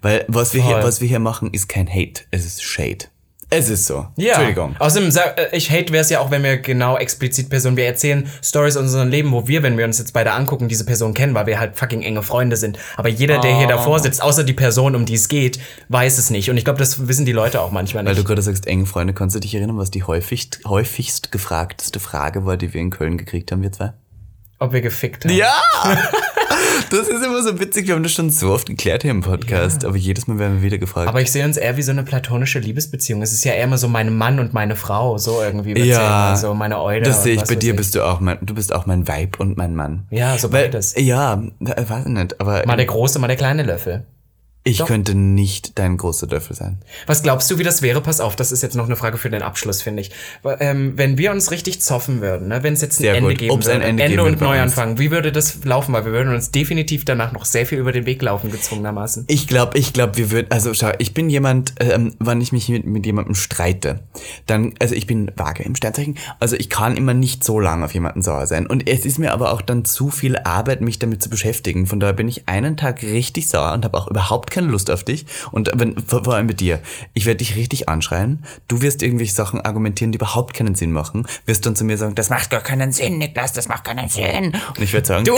Weil 0.02 0.26
was 0.28 0.56
wir, 0.56 0.64
hier, 0.64 0.84
was 0.84 1.00
wir 1.00 1.08
hier 1.08 1.20
machen, 1.20 1.52
ist 1.52 1.70
kein 1.70 1.88
Hate. 1.88 2.24
Es 2.32 2.44
ist 2.46 2.64
Shade. 2.64 3.06
Es 3.54 3.70
ist 3.70 3.86
so. 3.86 4.08
Ja. 4.16 4.34
Entschuldigung. 4.34 4.76
Außerdem, 4.80 5.10
äh, 5.10 5.56
ich 5.56 5.70
hate 5.72 5.92
wäre 5.94 6.02
es 6.02 6.10
ja 6.10 6.20
auch, 6.20 6.32
wenn 6.32 6.44
wir 6.44 6.58
genau 6.58 6.98
explizit 6.98 7.50
Personen, 7.50 7.78
wir 7.78 7.86
erzählen 7.86 8.30
Stories 8.44 8.76
aus 8.78 8.84
unserem 8.84 9.10
Leben, 9.10 9.32
wo 9.32 9.48
wir, 9.48 9.64
wenn 9.64 9.78
wir 9.78 9.86
uns 9.86 10.00
jetzt 10.00 10.14
beide 10.14 10.32
angucken, 10.32 10.68
diese 10.68 10.86
Person 10.86 11.14
kennen, 11.14 11.36
weil 11.36 11.46
wir 11.46 11.60
halt 11.60 11.78
fucking 11.78 12.02
enge 12.02 12.24
Freunde 12.24 12.56
sind. 12.58 12.78
Aber 12.98 13.10
jeder, 13.10 13.40
der 13.40 13.56
hier 13.58 13.66
Oh. 13.68 13.70
davor 13.70 14.00
sitzt, 14.00 14.22
außer 14.22 14.44
die 14.44 14.54
Person, 14.54 14.96
um 14.96 15.06
die 15.06 15.16
es 15.16 15.28
geht, 15.28 15.60
weiß 15.90 16.18
es 16.18 16.30
nicht. 16.30 16.50
Und 16.50 16.58
ich 16.58 16.64
glaube, 16.66 16.80
das 16.80 17.08
wissen 17.08 17.26
die 17.26 17.32
Leute 17.32 17.62
auch 17.62 17.72
manchmal 17.72 18.06
Weil 18.06 18.14
nicht. 18.14 18.24
du 18.24 18.28
gerade 18.28 18.42
sagst, 18.42 18.68
enge 18.68 18.86
Freunde, 18.86 19.14
kannst 19.14 19.36
du 19.36 19.40
dich 19.40 19.54
erinnern, 19.56 19.78
was 19.78 19.92
die 19.92 20.04
häufigst, 20.04 20.60
häufigst 20.66 21.32
gefragteste 21.32 22.00
Frage 22.00 22.46
war, 22.46 22.58
die 22.58 22.74
wir 22.74 22.82
in 22.82 22.90
Köln 22.90 23.18
gekriegt 23.18 23.52
haben, 23.52 23.62
wir 23.62 23.72
zwei? 23.72 23.94
Ob 24.64 24.72
wir 24.72 24.80
gefickt 24.80 25.26
haben. 25.26 25.36
Ja! 25.36 25.54
Das 26.90 27.08
ist 27.08 27.26
immer 27.26 27.42
so 27.42 27.60
witzig, 27.60 27.88
wir 27.88 27.96
haben 27.96 28.04
das 28.04 28.12
schon 28.12 28.30
so 28.30 28.52
oft 28.52 28.68
geklärt 28.68 29.02
hier 29.02 29.10
im 29.12 29.22
Podcast, 29.22 29.84
aber 29.86 29.98
jedes 29.98 30.28
Mal 30.28 30.38
werden 30.38 30.58
wir 30.58 30.62
wieder 30.62 30.78
gefragt. 30.78 31.08
Aber 31.08 31.22
ich 31.22 31.32
sehe 31.32 31.44
uns 31.44 31.58
eher 31.58 31.76
wie 31.78 31.82
so 31.82 31.92
eine 31.92 32.04
platonische 32.04 32.60
Liebesbeziehung. 32.60 33.22
Es 33.22 33.34
ist 33.34 33.44
ja 33.44 33.54
eher 33.54 33.64
immer 33.64 33.78
so 33.80 33.88
mein 33.88 34.16
Mann 34.16 34.40
und 34.40 34.54
meine 34.54 34.76
Frau, 34.76 35.18
so 35.18 35.42
irgendwie. 35.42 35.78
ja, 35.80 36.36
so 36.36 36.54
meine 36.54 36.80
Eude. 36.82 37.06
das 37.06 37.24
sehe 37.24 37.36
ich 37.36 37.44
bei 37.44 37.56
dir, 37.56 37.76
bist 37.76 37.96
du 37.96 38.04
auch 38.04 38.20
mein, 38.20 38.38
du 38.42 38.54
bist 38.54 38.74
auch 38.74 38.86
mein 38.86 39.08
Weib 39.08 39.40
und 39.40 39.58
mein 39.58 39.76
Mann. 39.76 40.06
Ja, 40.12 40.38
so 40.38 40.50
beides. 40.50 40.94
Ja, 40.98 41.42
äh, 41.62 41.84
weiß 41.88 42.06
ich 42.06 42.12
nicht, 42.12 42.40
aber 42.40 42.64
Mal 42.66 42.78
der 42.78 42.86
große, 42.86 43.18
mal 43.18 43.28
der 43.28 43.38
kleine 43.38 43.64
Löffel. 43.64 44.06
Ich 44.66 44.78
doch. 44.78 44.88
könnte 44.88 45.14
nicht 45.14 45.78
dein 45.78 45.98
großer 45.98 46.28
Löffel 46.28 46.56
sein. 46.56 46.78
Was 47.06 47.22
glaubst 47.22 47.52
du, 47.52 47.58
wie 47.58 47.64
das 47.64 47.82
wäre? 47.82 48.00
Pass 48.00 48.22
auf, 48.22 48.38
das 48.38 48.54
ist 48.54 48.64
jetzt 48.64 48.76
noch 48.76 48.86
eine 48.86 48.96
Frage 48.96 49.18
für 49.18 49.30
den 49.30 49.42
Abschluss, 49.42 49.82
finde 49.82 50.02
ich. 50.02 50.12
Ähm, 50.60 50.94
wenn 50.96 51.18
wir 51.18 51.32
uns 51.32 51.52
richtig 51.52 51.82
zoffen 51.82 52.22
würden, 52.22 52.48
ne? 52.48 52.64
wenn 52.64 52.74
es 52.74 52.82
jetzt 52.82 53.00
ein 53.00 53.04
Sehr 53.04 53.16
Ende 53.16 53.30
gut. 53.30 53.40
geben 53.40 53.52
Ob's 53.52 53.68
ein 53.68 53.82
würde, 53.82 53.88
Ende 53.88 54.08
geben 54.08 54.22
und. 54.22 54.42
Neuanfang, 54.42 55.00
wie 55.00 55.12
würde 55.12 55.32
das 55.32 55.64
laufen? 55.66 55.94
Weil 55.94 56.06
wir 56.06 56.14
würden 56.14 56.34
uns 56.34 56.52
definitiv 56.52 57.04
danach 57.04 57.34
noch 57.34 57.46
sehr 57.46 57.66
viel 57.66 57.78
über 57.78 57.92
den 57.92 58.06
Weg 58.06 58.22
laufen, 58.22 58.52
gezwungenermaßen. 58.52 59.26
Ich 59.28 59.48
glaube, 59.48 59.78
ich 59.78 59.92
glaube, 59.92 60.18
wir 60.18 60.32
würden, 60.32 60.48
also 60.50 60.74
schau, 60.74 60.92
ich 60.98 61.14
bin 61.14 61.30
jemand, 61.30 61.74
ähm, 61.80 62.14
wann 62.20 62.40
ich 62.40 62.52
mich 62.54 62.70
mit, 62.70 62.86
mit 62.86 63.06
jemandem 63.06 63.36
streite, 63.36 64.00
dann, 64.46 64.76
also 64.80 64.96
ich 64.96 65.08
bin 65.08 65.32
vage 65.36 65.64
im 65.64 65.76
Sternzeichen, 65.76 66.18
also 66.40 66.56
ich 66.56 66.70
kann 66.70 66.96
immer 66.96 67.14
nicht 67.14 67.44
so 67.44 67.60
lange 67.60 67.84
auf 67.86 67.94
jemanden 67.94 68.22
sauer 68.22 68.48
sein. 68.48 68.66
Und 68.66 68.88
es 68.88 69.06
ist 69.06 69.20
mir 69.20 69.34
aber 69.34 69.52
auch 69.52 69.62
dann 69.62 69.84
zu 69.84 70.10
viel 70.10 70.38
Arbeit, 70.38 70.82
mich 70.82 71.00
damit 71.00 71.22
zu 71.22 71.30
beschäftigen. 71.30 71.86
Von 71.86 72.00
daher 72.00 72.14
bin 72.14 72.28
ich 72.28 72.48
einen 72.48 72.78
Tag 72.78 73.04
richtig 73.04 73.50
sauer 73.50 73.74
und 73.74 73.84
habe 73.84 73.98
auch 73.98 74.08
überhaupt 74.10 74.53
keine 74.54 74.68
Lust 74.68 74.90
auf 74.90 75.04
dich. 75.04 75.26
Und 75.52 75.72
wenn, 75.74 75.96
vor, 76.08 76.26
allem 76.28 76.46
mit 76.46 76.60
dir. 76.60 76.80
Ich 77.14 77.26
werde 77.26 77.40
dich 77.40 77.56
richtig 77.56 77.90
anschreien. 77.90 78.46
Du 78.68 78.82
wirst 78.82 79.04
irgendwelche 79.04 79.34
Sachen 79.34 79.60
argumentieren, 79.62 80.12
die 80.12 80.18
überhaupt 80.18 80.54
keinen 80.54 80.76
Sinn 80.76 80.92
machen. 80.92 81.26
Wirst 81.46 81.66
dann 81.66 81.76
zu 81.76 81.84
mir 81.84 81.98
sagen, 81.98 82.16
das 82.16 82.30
macht 82.30 82.50
gar 82.50 82.62
keinen 82.62 82.92
Sinn, 82.92 83.18
Niklas, 83.18 83.54
das 83.54 83.68
macht 83.68 83.84
keinen 83.84 84.10
Sinn. 84.10 84.54
Und 84.76 84.82
ich 84.82 84.94
werde 84.94 85.08
sagen, 85.08 85.26
du! 85.26 85.36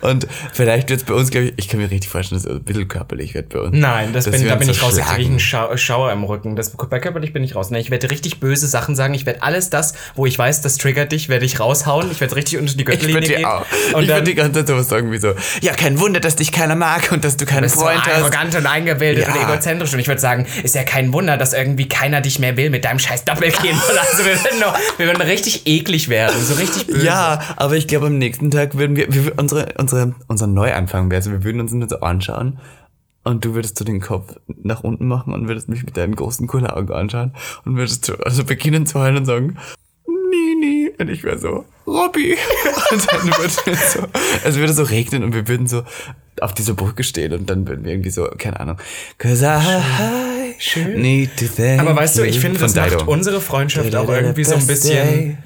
und 0.00 0.26
vielleicht 0.52 0.88
wird 0.88 1.00
es 1.00 1.06
bei 1.06 1.14
uns, 1.14 1.30
glaube 1.30 1.46
ich, 1.46 1.54
ich 1.56 1.68
kann 1.68 1.80
mir 1.80 1.90
richtig 1.90 2.10
vorstellen, 2.10 2.40
dass 2.40 2.50
es 2.50 2.58
ein 2.58 2.64
bisschen 2.64 2.88
körperlich 2.88 3.34
wird 3.34 3.50
bei 3.50 3.60
uns. 3.60 3.76
Nein, 3.76 4.12
das 4.12 4.30
bin, 4.30 4.46
da 4.46 4.54
bin 4.54 4.68
ich 4.68 4.82
raus. 4.82 4.94
Da 4.94 5.02
kriege 5.02 5.22
ich 5.22 5.28
einen 5.28 5.40
Schau 5.40 5.76
Schauer 5.76 6.12
im 6.12 6.24
Rücken. 6.24 6.56
Das, 6.56 6.70
bei 6.70 7.00
körperlich 7.00 7.32
bin 7.32 7.42
ich 7.44 7.54
raus. 7.56 7.70
Ne, 7.70 7.80
ich 7.80 7.90
werde 7.90 8.10
richtig 8.10 8.40
böse 8.40 8.68
Sachen 8.68 8.94
sagen. 8.94 9.14
Ich 9.14 9.26
werde 9.26 9.42
alles 9.42 9.70
das, 9.70 9.94
wo 10.14 10.26
ich 10.26 10.38
weiß, 10.38 10.62
das 10.62 10.78
triggert 10.78 11.12
dich, 11.12 11.28
werde 11.28 11.44
ich 11.44 11.60
raushauen. 11.60 12.10
Ich 12.10 12.20
werde 12.20 12.36
richtig 12.36 12.58
unter 12.58 12.74
die 12.74 12.84
Gürtellinie 12.84 13.20
gehen. 13.22 13.38
dir 13.38 13.52
auch. 13.52 13.66
Und 13.94 14.02
ich 14.02 14.08
dann 14.08 14.18
würde 14.18 14.24
die 14.24 14.34
ganze 14.34 14.52
Zeit 14.60 14.68
sowas 14.68 14.88
sagen 14.88 15.10
wie 15.12 15.18
so, 15.18 15.34
ja, 15.60 15.72
kein 15.72 15.98
Wunder, 16.00 16.20
dass 16.20 16.36
dich 16.36 16.52
keiner 16.52 16.76
mag 16.76 16.99
und 17.12 17.24
dass 17.24 17.36
du 17.36 17.46
keinen 17.46 17.62
bist 17.62 17.76
so 17.76 17.82
Freund 17.82 18.04
hast. 18.04 18.22
arrogant 18.22 18.54
und 18.54 18.66
eingebildet 18.66 19.26
Ja. 19.26 19.34
und 19.34 19.42
egozentrisch. 19.50 19.92
Und 19.92 20.00
ich 20.00 20.08
würde 20.08 20.20
sagen, 20.20 20.46
ist 20.62 20.74
ja 20.74 20.84
kein 20.84 21.12
Wunder, 21.12 21.36
dass 21.36 21.52
irgendwie 21.52 21.88
keiner 21.88 22.20
dich 22.20 22.38
mehr 22.38 22.56
will 22.56 22.70
mit 22.70 22.84
deinem 22.84 22.98
scheiß 22.98 23.24
Doppelkinn. 23.24 23.74
also 24.10 24.24
wir 24.24 24.34
würden, 24.44 24.60
noch, 24.60 24.76
wir 24.98 25.06
würden 25.06 25.22
richtig 25.22 25.66
eklig 25.66 26.08
werden, 26.08 26.40
so 26.42 26.54
richtig 26.54 26.86
böse. 26.86 27.06
Ja, 27.06 27.40
aber 27.56 27.76
ich 27.76 27.86
glaube, 27.86 28.06
am 28.06 28.18
nächsten 28.18 28.50
Tag 28.50 28.76
würden 28.76 28.96
wir, 28.96 29.12
wir 29.12 29.38
unsere, 29.38 29.74
unsere, 29.78 30.14
unser 30.28 30.46
Neuanfang 30.46 31.10
wäre, 31.10 31.18
also 31.18 31.30
wir 31.30 31.44
würden 31.44 31.60
uns 31.60 31.72
nur 31.72 31.88
so 31.88 32.00
anschauen 32.00 32.58
und 33.22 33.44
du 33.44 33.54
würdest 33.54 33.78
so 33.78 33.84
den 33.84 34.00
Kopf 34.00 34.34
nach 34.62 34.82
unten 34.82 35.06
machen 35.06 35.32
und 35.34 35.48
würdest 35.48 35.68
mich 35.68 35.84
mit 35.84 35.96
deinen 35.96 36.16
großen 36.16 36.46
Kulleraugen 36.46 36.94
anschauen 36.94 37.34
und 37.64 37.76
würdest 37.76 38.04
so, 38.06 38.16
also 38.24 38.44
beginnen 38.44 38.86
zu 38.86 38.98
heulen 38.98 39.18
und 39.18 39.24
sagen, 39.26 39.58
Nini. 40.30 40.90
Und 40.98 41.08
ich 41.08 41.24
wäre 41.24 41.38
so, 41.38 41.64
Robby. 41.86 42.36
Und 42.92 43.12
dann 43.12 43.26
würde 43.26 43.46
es 43.72 43.92
so, 43.92 44.00
es 44.44 44.56
würde 44.56 44.72
so 44.72 44.82
regnen 44.84 45.24
und 45.24 45.34
wir 45.34 45.48
würden 45.48 45.66
so 45.66 45.82
auf 46.40 46.54
dieser 46.54 46.74
Brücke 46.74 47.02
stehen 47.04 47.32
und 47.32 47.50
dann 47.50 47.66
würden 47.66 47.84
wir 47.84 47.92
irgendwie 47.92 48.10
so, 48.10 48.24
keine 48.38 48.60
Ahnung, 48.60 48.76
cause 49.18 49.46
I 49.46 50.54
Schön. 50.58 51.00
need 51.00 51.36
to 51.36 51.46
thank 51.46 51.80
Aber 51.80 51.96
weißt 51.96 52.18
du, 52.18 52.22
ich 52.26 52.38
finde, 52.38 52.60
das 52.60 52.74
macht 52.74 52.92
Dido. 52.92 53.04
unsere 53.10 53.40
Freundschaft 53.40 53.94
auch 53.96 54.08
irgendwie 54.08 54.44
so 54.44 54.54
ein 54.54 54.66
bisschen 54.66 55.38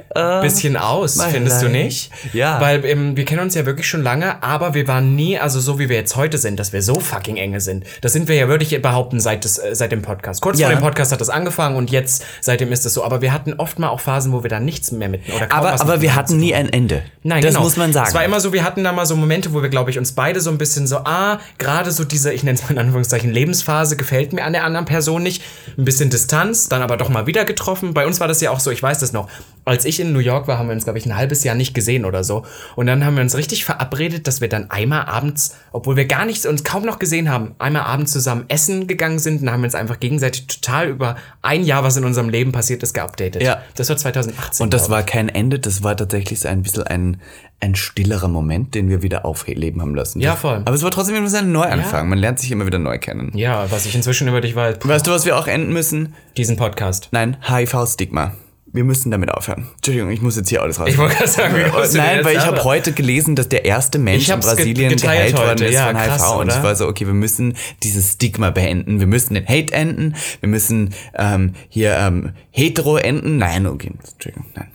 bisschen 0.43 0.77
aus, 0.77 1.21
findest 1.31 1.63
du 1.63 1.69
nicht? 1.69 2.11
Ja. 2.33 2.61
Weil 2.61 2.85
ähm, 2.85 3.17
wir 3.17 3.25
kennen 3.25 3.41
uns 3.41 3.55
ja 3.55 3.67
wirklich 3.67 3.89
schon 3.89 4.03
lange, 4.03 4.43
aber 4.43 4.75
wir 4.75 4.87
waren 4.89 5.15
nie, 5.15 5.39
also 5.39 5.61
so 5.61 5.79
wie 5.79 5.89
wir 5.89 5.97
jetzt 5.97 6.17
heute 6.17 6.39
sind, 6.39 6.59
dass 6.61 6.73
wir 6.73 6.83
so 6.83 7.01
fucking 7.01 7.37
enge 7.37 7.61
sind. 7.61 7.85
Das 8.01 8.13
sind 8.13 8.29
wir 8.29 8.37
ja 8.37 8.49
wirklich 8.49 8.81
behaupten 8.81 9.21
seit, 9.21 9.45
des, 9.45 9.59
äh, 9.59 9.75
seit 9.75 9.93
dem 9.93 10.03
Podcast. 10.03 10.41
Kurz 10.41 10.59
Ja. 10.59 10.69
vor 10.69 10.77
dem 10.77 10.83
Podcast 10.83 11.13
hat 11.13 11.21
das 11.21 11.31
angefangen 11.31 11.77
und 11.77 11.91
jetzt, 11.91 12.25
seitdem 12.41 12.73
ist 12.73 12.87
es 12.87 12.95
so. 12.95 13.05
Aber 13.05 13.23
wir 13.23 13.33
hatten 13.33 13.55
oft 13.55 13.79
mal 13.79 13.89
auch 13.89 14.01
Phasen, 14.01 14.33
wo 14.33 14.43
wir 14.43 14.51
da 14.51 14.61
nichts 14.61 14.93
mehr 14.93 15.09
mit 15.09 15.23
oder 15.35 15.47
kaum 15.47 15.59
Aber, 15.59 15.81
aber 15.81 16.01
wir 16.01 16.15
hatten 16.15 16.37
nie 16.37 16.55
ein 16.55 16.73
Ende. 16.73 17.03
Nein, 17.23 17.43
das 17.43 17.55
genau. 17.55 17.65
muss 17.65 17.77
man 17.77 17.93
sagen. 17.93 18.09
Es 18.09 18.15
war 18.15 18.25
immer 18.25 18.41
so, 18.41 18.53
wir 18.53 18.65
hatten 18.65 18.85
da 18.85 18.93
mal 18.93 19.07
so 19.07 19.17
Momente, 19.17 19.53
wo 19.53 19.63
wir, 19.63 19.69
glaube 19.69 19.91
ich, 19.91 19.99
uns 19.99 20.13
beide 20.13 20.41
so 20.41 20.51
ein 20.51 20.59
bisschen 20.59 20.87
so, 20.87 20.99
ah, 20.99 21.41
gerade 21.59 21.91
so 21.91 22.05
diese, 22.05 22.33
ich 22.33 22.43
nenne 22.43 22.57
es 22.57 22.63
mal 22.63 22.71
in 22.71 22.79
Anführungszeichen, 22.79 23.31
Lebensphase 23.31 23.97
gefällt 23.97 24.33
mir 24.33 24.45
an 24.45 24.53
der 24.53 24.65
anderen 24.65 24.87
Person 24.87 25.23
nicht. 25.23 25.43
Ein 25.77 25.85
bisschen 25.85 26.11
Distanz, 26.11 26.69
dann 26.69 26.83
aber 26.83 26.97
doch 26.97 27.09
mal 27.09 27.27
wieder 27.27 27.45
getroffen. 27.45 27.95
Bei 27.95 28.07
uns 28.07 28.21
war 28.21 28.29
das 28.29 28.41
ja 28.41 28.51
auch 28.51 28.61
so, 28.61 28.71
ich 28.71 28.83
weiß 28.83 28.99
das 28.99 29.13
noch. 29.13 29.29
Als 29.65 29.85
ich 29.85 30.01
in 30.01 30.13
New 30.13 30.19
York 30.19 30.47
war, 30.47 30.59
haben 30.59 30.69
wir 30.69 30.75
uns, 30.75 30.85
glaube 30.85 30.99
ich, 30.99 31.07
ein 31.07 31.17
halbes 31.17 31.45
Jahr 31.45 31.55
nicht 31.55 31.75
gesehen 31.75 32.05
oder 32.05 32.23
so. 32.25 32.45
Und 32.77 32.87
dann 32.87 33.05
haben 33.05 33.17
wir 33.17 33.23
uns 33.23 33.37
richtig 33.37 33.65
verabredet, 33.65 34.27
dass 34.27 34.41
wir 34.41 34.49
dann 34.49 34.71
einmal 34.71 35.07
abends, 35.07 35.57
obwohl 35.73 35.97
wir 35.97 36.05
gar 36.07 36.25
nichts 36.27 36.47
uns 36.47 36.65
kaum 36.65 36.85
noch 36.85 36.99
gesehen 36.99 37.31
haben, 37.31 37.55
einmal 37.59 37.83
abends 37.83 38.13
zusammen 38.13 38.45
essen 38.49 38.87
gegangen 38.87 39.19
sind 39.19 39.43
und 39.43 39.51
haben 39.51 39.65
uns 39.65 39.75
einfach 39.75 40.01
gegenseitig 40.01 40.47
total 40.47 40.89
über 40.89 41.17
ein 41.43 41.65
Jahr, 41.65 41.83
was 41.83 41.97
in 41.97 42.05
unserem 42.05 42.29
Leben 42.29 42.53
passiert 42.53 42.83
ist, 42.83 42.93
geupdatet. 42.95 43.43
Ja. 43.43 43.63
Das 43.75 43.89
war 43.89 43.97
2018. 43.97 44.65
Und 44.65 44.75
das 44.75 44.91
war 44.91 45.03
kein 45.03 45.29
Ende, 45.29 45.59
das 45.59 45.83
war 45.83 45.97
tatsächlich 45.97 46.41
so 46.41 46.49
ein 46.49 46.63
bisschen 46.63 46.83
ein, 46.85 47.21
ein 47.61 47.75
stillerer 47.75 48.29
Moment, 48.29 48.75
den 48.75 48.91
wir 48.91 49.03
wieder 49.03 49.25
aufleben 49.25 49.81
haben 49.81 49.95
lassen. 49.95 50.21
Ja, 50.21 50.37
voll. 50.37 50.63
Aber 50.65 50.75
es 50.75 50.83
war 50.83 50.91
trotzdem 50.91 51.17
immer 51.17 51.29
so 51.29 51.39
ein 51.39 51.53
Neuanfang. 51.53 52.09
Man 52.09 52.19
lernt 52.19 52.39
sich 52.39 52.51
immer 52.51 52.67
wieder 52.67 52.79
neu 52.79 52.99
kennen. 52.99 53.33
Ja, 53.35 53.71
was 53.71 53.87
ich 53.87 53.95
inzwischen 53.95 54.29
über 54.29 54.41
dich 54.41 54.55
weiß. 54.55 54.77
Weißt 54.83 55.07
du, 55.07 55.11
was 55.11 55.25
wir 55.25 55.39
auch 55.39 55.47
enden 55.47 55.73
müssen? 55.73 56.15
diesen 56.37 56.57
Podcast. 56.57 57.09
Nein, 57.13 57.37
HIV-Stigma. 57.49 58.33
Wir 58.75 58.83
müssen 58.83 59.13
damit 59.13 59.31
aufhören. 59.31 59.69
Entschuldigung, 59.77 60.11
ich 60.11 60.21
muss 60.21 60.35
jetzt 60.35 60.49
hier 60.49 60.61
alles 60.61 60.81
raus. 60.81 60.89
Ich 60.89 60.99
wollte 60.99 61.15
gerade 61.15 61.31
sagen, 61.31 61.55
wie 61.55 61.63
denn 61.63 61.73
Nein, 61.97 62.25
weil 62.25 62.37
ich 62.37 62.45
habe 62.45 62.65
heute 62.65 62.91
gelesen, 62.91 63.37
dass 63.37 63.49
der 63.49 63.65
erste 63.65 64.01
Mensch 64.01 64.29
in 64.29 64.41
Brasilien 64.41 64.97
geheilt 64.97 65.39
worden 65.39 65.65
ist 65.65 65.73
Ja, 65.75 65.87
von 65.87 65.95
krass, 65.95 66.29
HIV. 66.29 66.41
Und 66.41 66.49
ich 66.49 66.61
war 66.61 66.75
so, 66.75 66.89
okay, 66.89 67.07
wir 67.07 67.15
müssen 67.15 67.55
dieses 67.85 68.15
Stigma 68.15 68.51
beenden. 68.51 68.99
Wir 68.99 69.07
müssen 69.07 69.35
den 69.35 69.47
Hate 69.47 69.73
enden. 69.73 70.17
Wir 70.41 70.49
müssen 70.49 70.93
ähm, 71.15 71.55
hier 71.69 71.97
ähm, 71.97 72.33
hetero 72.51 72.97
enden. 72.97 73.39
Nein, 73.39 73.69
okay, 73.69 73.93
Entschuldigung, 74.13 74.47
nein. 74.57 74.67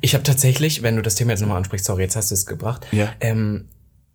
Ich 0.00 0.14
habe 0.14 0.24
tatsächlich, 0.24 0.82
wenn 0.82 0.96
du 0.96 1.02
das 1.02 1.14
Thema 1.14 1.30
jetzt 1.30 1.40
nochmal 1.40 1.58
ansprichst, 1.58 1.86
sorry, 1.86 2.02
jetzt 2.02 2.16
hast 2.16 2.32
du 2.32 2.34
es 2.34 2.46
gebracht. 2.46 2.84
Ja. 2.90 3.12
Ähm, 3.20 3.66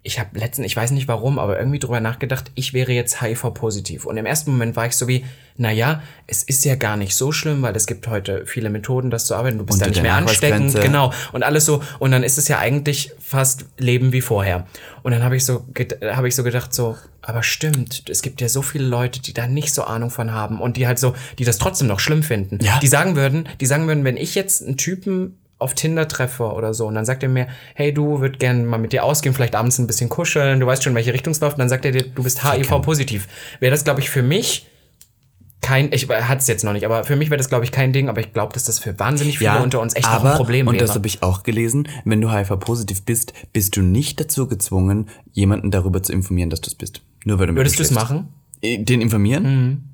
ich 0.03 0.19
habe 0.19 0.39
letztens, 0.39 0.65
ich 0.65 0.75
weiß 0.75 0.91
nicht 0.91 1.07
warum, 1.07 1.37
aber 1.37 1.59
irgendwie 1.59 1.77
drüber 1.77 1.99
nachgedacht, 1.99 2.51
ich 2.55 2.73
wäre 2.73 2.91
jetzt 2.91 3.21
HIV-positiv. 3.21 4.05
Und 4.05 4.17
im 4.17 4.25
ersten 4.25 4.51
Moment 4.51 4.75
war 4.75 4.87
ich 4.87 4.95
so 4.95 5.07
wie, 5.07 5.23
naja, 5.57 6.01
es 6.25 6.41
ist 6.41 6.65
ja 6.65 6.75
gar 6.75 6.97
nicht 6.97 7.15
so 7.15 7.31
schlimm, 7.31 7.61
weil 7.61 7.75
es 7.75 7.85
gibt 7.85 8.07
heute 8.07 8.47
viele 8.47 8.71
Methoden, 8.71 9.11
das 9.11 9.27
zu 9.27 9.35
arbeiten. 9.35 9.59
Du 9.59 9.63
bist 9.63 9.75
Unter 9.75 9.85
da 9.85 9.91
nicht 9.91 10.01
mehr 10.01 10.15
ansteckend. 10.15 10.73
Genau. 10.81 11.13
Und 11.33 11.43
alles 11.43 11.65
so. 11.65 11.83
Und 11.99 12.11
dann 12.11 12.23
ist 12.23 12.39
es 12.39 12.47
ja 12.47 12.57
eigentlich 12.57 13.11
fast 13.19 13.65
Leben 13.77 14.11
wie 14.11 14.21
vorher. 14.21 14.65
Und 15.03 15.11
dann 15.11 15.23
habe 15.23 15.35
ich 15.35 15.45
so, 15.45 15.65
habe 16.03 16.27
ich 16.27 16.35
so 16.35 16.43
gedacht, 16.43 16.73
so, 16.73 16.97
aber 17.21 17.43
stimmt, 17.43 18.09
es 18.09 18.23
gibt 18.23 18.41
ja 18.41 18.49
so 18.49 18.63
viele 18.63 18.85
Leute, 18.85 19.21
die 19.21 19.33
da 19.33 19.45
nicht 19.45 19.71
so 19.71 19.83
Ahnung 19.83 20.09
von 20.09 20.31
haben 20.31 20.59
und 20.59 20.77
die 20.77 20.87
halt 20.87 20.97
so, 20.97 21.13
die 21.37 21.45
das 21.45 21.59
trotzdem 21.59 21.87
noch 21.87 21.99
schlimm 21.99 22.23
finden. 22.23 22.57
Ja. 22.63 22.79
Die 22.79 22.87
sagen 22.87 23.15
würden, 23.15 23.47
die 23.59 23.67
sagen 23.67 23.85
würden, 23.85 24.03
wenn 24.03 24.17
ich 24.17 24.33
jetzt 24.33 24.63
einen 24.63 24.77
Typen 24.77 25.37
auf 25.62 25.74
Tinder 25.74 26.07
treffe 26.07 26.51
oder 26.51 26.74
so 26.74 26.88
und 26.88 26.95
dann 26.95 27.05
sagt 27.05 27.24
er 27.24 27.30
mir, 27.30 27.47
hey 27.76 27.93
du, 27.93 28.20
würd 28.20 28.39
gerne 28.39 28.64
mal 28.64 28.78
mit 28.78 28.93
dir 28.93 29.03
ausgehen, 29.03 29.34
vielleicht 29.34 29.55
abends 29.55 29.78
ein 29.80 29.88
bisschen 29.88 30.09
kuscheln, 30.09 30.59
du 30.59 30.66
weißt 30.66 30.84
schon, 30.84 30.95
welche 30.95 31.14
Richtung 31.14 31.32
es 31.32 31.39
läuft, 31.39 31.55
und 31.55 31.59
dann 31.59 31.70
sagt 31.70 31.86
er 31.86 31.91
dir, 31.91 32.03
du 32.03 32.24
bist 32.24 32.43
HIV-positiv. 32.43 33.28
Wäre 33.59 33.72
das, 33.72 33.84
glaube 33.84 33.99
ich, 33.99 34.09
für 34.09 34.24
mich 34.24 34.68
kein, 35.62 35.93
ich 35.93 36.09
hat 36.09 36.39
es 36.39 36.47
jetzt 36.47 36.64
noch 36.64 36.74
nicht, 36.74 36.86
aber 36.86 37.03
für 37.03 37.16
mich 37.16 37.30
wäre 37.30 37.38
das, 37.38 37.47
glaube 37.47 37.64
ich, 37.64 37.72
kein 37.72 37.93
Ding, 37.93 38.09
aber 38.09 38.20
ich 38.20 38.34
glaube, 38.34 38.51
dass 38.53 38.64
das 38.64 38.80
für 38.80 38.97
wahnsinnig 38.99 39.38
viele 39.38 39.62
unter 39.62 39.80
uns 39.80 39.95
echt 39.95 40.07
aber, 40.07 40.32
ein 40.32 40.38
Problem 40.38 40.68
Und 40.68 40.74
wäre. 40.74 40.86
das 40.86 40.95
habe 40.95 41.05
ich 41.07 41.22
auch 41.22 41.43
gelesen. 41.43 41.88
Wenn 42.03 42.20
du 42.20 42.32
HIV-positiv 42.32 43.03
bist, 43.03 43.34
bist 43.53 43.78
du 43.78 43.84
nicht 43.84 44.20
dazu 44.20 44.47
gezwungen, 44.47 45.07
jemanden 45.34 45.70
darüber 45.70 46.01
zu 46.01 46.12
informieren, 46.14 46.49
dass 46.49 46.62
du 46.62 46.68
es 46.68 46.76
bist. 46.76 47.01
Nur 47.26 47.38
weil 47.38 47.47
du 47.47 47.55
Würdest 47.55 47.78
du 47.78 47.84
es 47.84 47.91
machen? 47.91 48.30
Äh, 48.62 48.80
Den 48.80 49.01
informieren? 49.01 49.93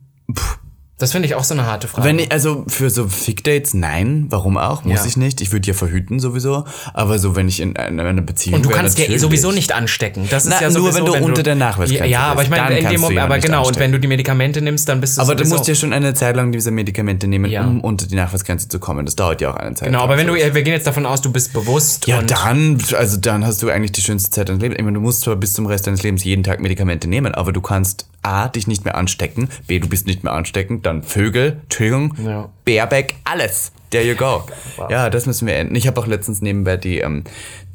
Das 0.99 1.11
finde 1.11 1.27
ich 1.27 1.35
auch 1.35 1.43
so 1.43 1.53
eine 1.53 1.67
harte 1.67 1.87
Frage. 1.87 2.07
Wenn 2.07 2.17
ich, 2.17 2.31
also 2.31 2.63
für 2.67 2.89
so 2.89 3.07
Fick-Dates, 3.07 3.75
nein, 3.75 4.25
warum 4.29 4.57
auch? 4.57 4.83
Muss 4.83 5.01
Ja. 5.01 5.05
ich 5.05 5.15
nicht. 5.15 5.41
Ich 5.41 5.51
würde 5.51 5.67
ja 5.67 5.75
verhüten 5.75 6.19
sowieso. 6.19 6.63
Aber 6.95 7.19
so, 7.19 7.35
wenn 7.35 7.47
ich 7.47 7.59
in 7.59 7.77
einer, 7.77 8.03
einer 8.03 8.23
Beziehung 8.23 8.55
und 8.55 8.65
du 8.65 8.69
wäre, 8.69 8.79
kannst 8.79 8.97
ja 8.97 9.19
sowieso 9.19 9.51
nicht 9.51 9.73
anstecken. 9.75 10.27
Das 10.31 10.45
ist 10.45 10.53
Na, 10.55 10.61
ja 10.61 10.69
nur 10.71 10.91
sowieso, 10.91 11.13
wenn 11.13 11.21
du 11.21 11.25
unter 11.27 11.43
der 11.43 11.53
Nachweisgrenze 11.53 12.03
Ja, 12.05 12.21
ja 12.21 12.31
aber 12.31 12.41
ich 12.41 12.49
meine, 12.49 12.79
in 12.79 12.85
dem 12.87 12.95
du 12.95 12.99
Moment, 13.01 13.19
aber 13.19 13.37
genau, 13.37 13.59
und 13.59 13.67
anstecken. 13.67 13.79
wenn 13.83 13.91
du 13.91 13.99
die 13.99 14.07
Medikamente 14.07 14.59
nimmst, 14.59 14.89
dann 14.89 14.99
bist 14.99 15.17
du 15.17 15.21
Aber 15.21 15.35
du 15.35 15.43
sowieso. 15.43 15.57
musst 15.57 15.67
ja 15.69 15.75
schon 15.75 15.93
eine 15.93 16.15
Zeit 16.15 16.35
lang 16.35 16.51
diese 16.51 16.71
Medikamente 16.71 17.27
nehmen, 17.27 17.51
Ja. 17.51 17.63
um 17.63 17.79
unter 17.81 18.07
die 18.07 18.15
Nachweisgrenze 18.15 18.67
zu 18.67 18.79
kommen. 18.79 19.05
Das 19.05 19.15
dauert 19.15 19.39
ja 19.39 19.51
auch 19.51 19.55
eine 19.55 19.75
Zeit. 19.75 19.89
Genau, 19.89 20.01
aber 20.01 20.17
wenn 20.17 20.25
du, 20.25 20.33
wir 20.33 20.49
gehen 20.49 20.73
jetzt 20.73 20.87
davon 20.87 21.05
aus, 21.05 21.21
du 21.21 21.31
bist 21.31 21.53
bewusst 21.53 22.07
Ja, 22.07 22.17
und 22.17 22.31
dann, 22.31 22.81
also 22.97 23.17
dann 23.17 23.45
hast 23.45 23.61
du 23.61 23.69
eigentlich 23.69 23.91
die 23.91 24.01
schönste 24.01 24.31
Zeit 24.31 24.49
deines 24.49 24.63
Lebens. 24.63 24.79
Ich 24.79 24.83
meine, 24.83 24.95
du 24.95 25.01
musst 25.01 25.21
zwar 25.21 25.35
bis 25.35 25.53
zum 25.53 25.67
Rest 25.67 25.85
deines 25.85 26.01
Lebens 26.01 26.23
jeden 26.23 26.41
Tag 26.43 26.59
Medikamente 26.59 27.07
nehmen, 27.07 27.35
aber 27.35 27.51
du 27.51 27.61
kannst 27.61 28.07
A, 28.23 28.47
dich 28.49 28.67
nicht 28.67 28.83
mehr 28.83 28.95
anstecken, 28.95 29.47
B, 29.67 29.79
du 29.79 29.87
bist 29.87 30.05
nicht 30.07 30.23
mehr 30.23 30.33
ansteckend, 30.33 30.85
dann 30.87 31.03
Vögel, 31.03 31.59
Entschuldigung, 31.63 32.13
Ja. 32.25 32.49
Baerbeck, 32.65 33.15
alles. 33.23 33.71
There 33.89 34.03
you 34.03 34.15
go. 34.15 34.43
Ja, 34.89 35.09
das 35.09 35.25
müssen 35.27 35.47
wir 35.47 35.55
enden. 35.55 35.75
Ich 35.75 35.87
habe 35.87 35.99
auch 36.01 36.07
letztens 36.07 36.41
nebenbei 36.41 36.75
die 36.75 36.99
ähm, 36.99 37.23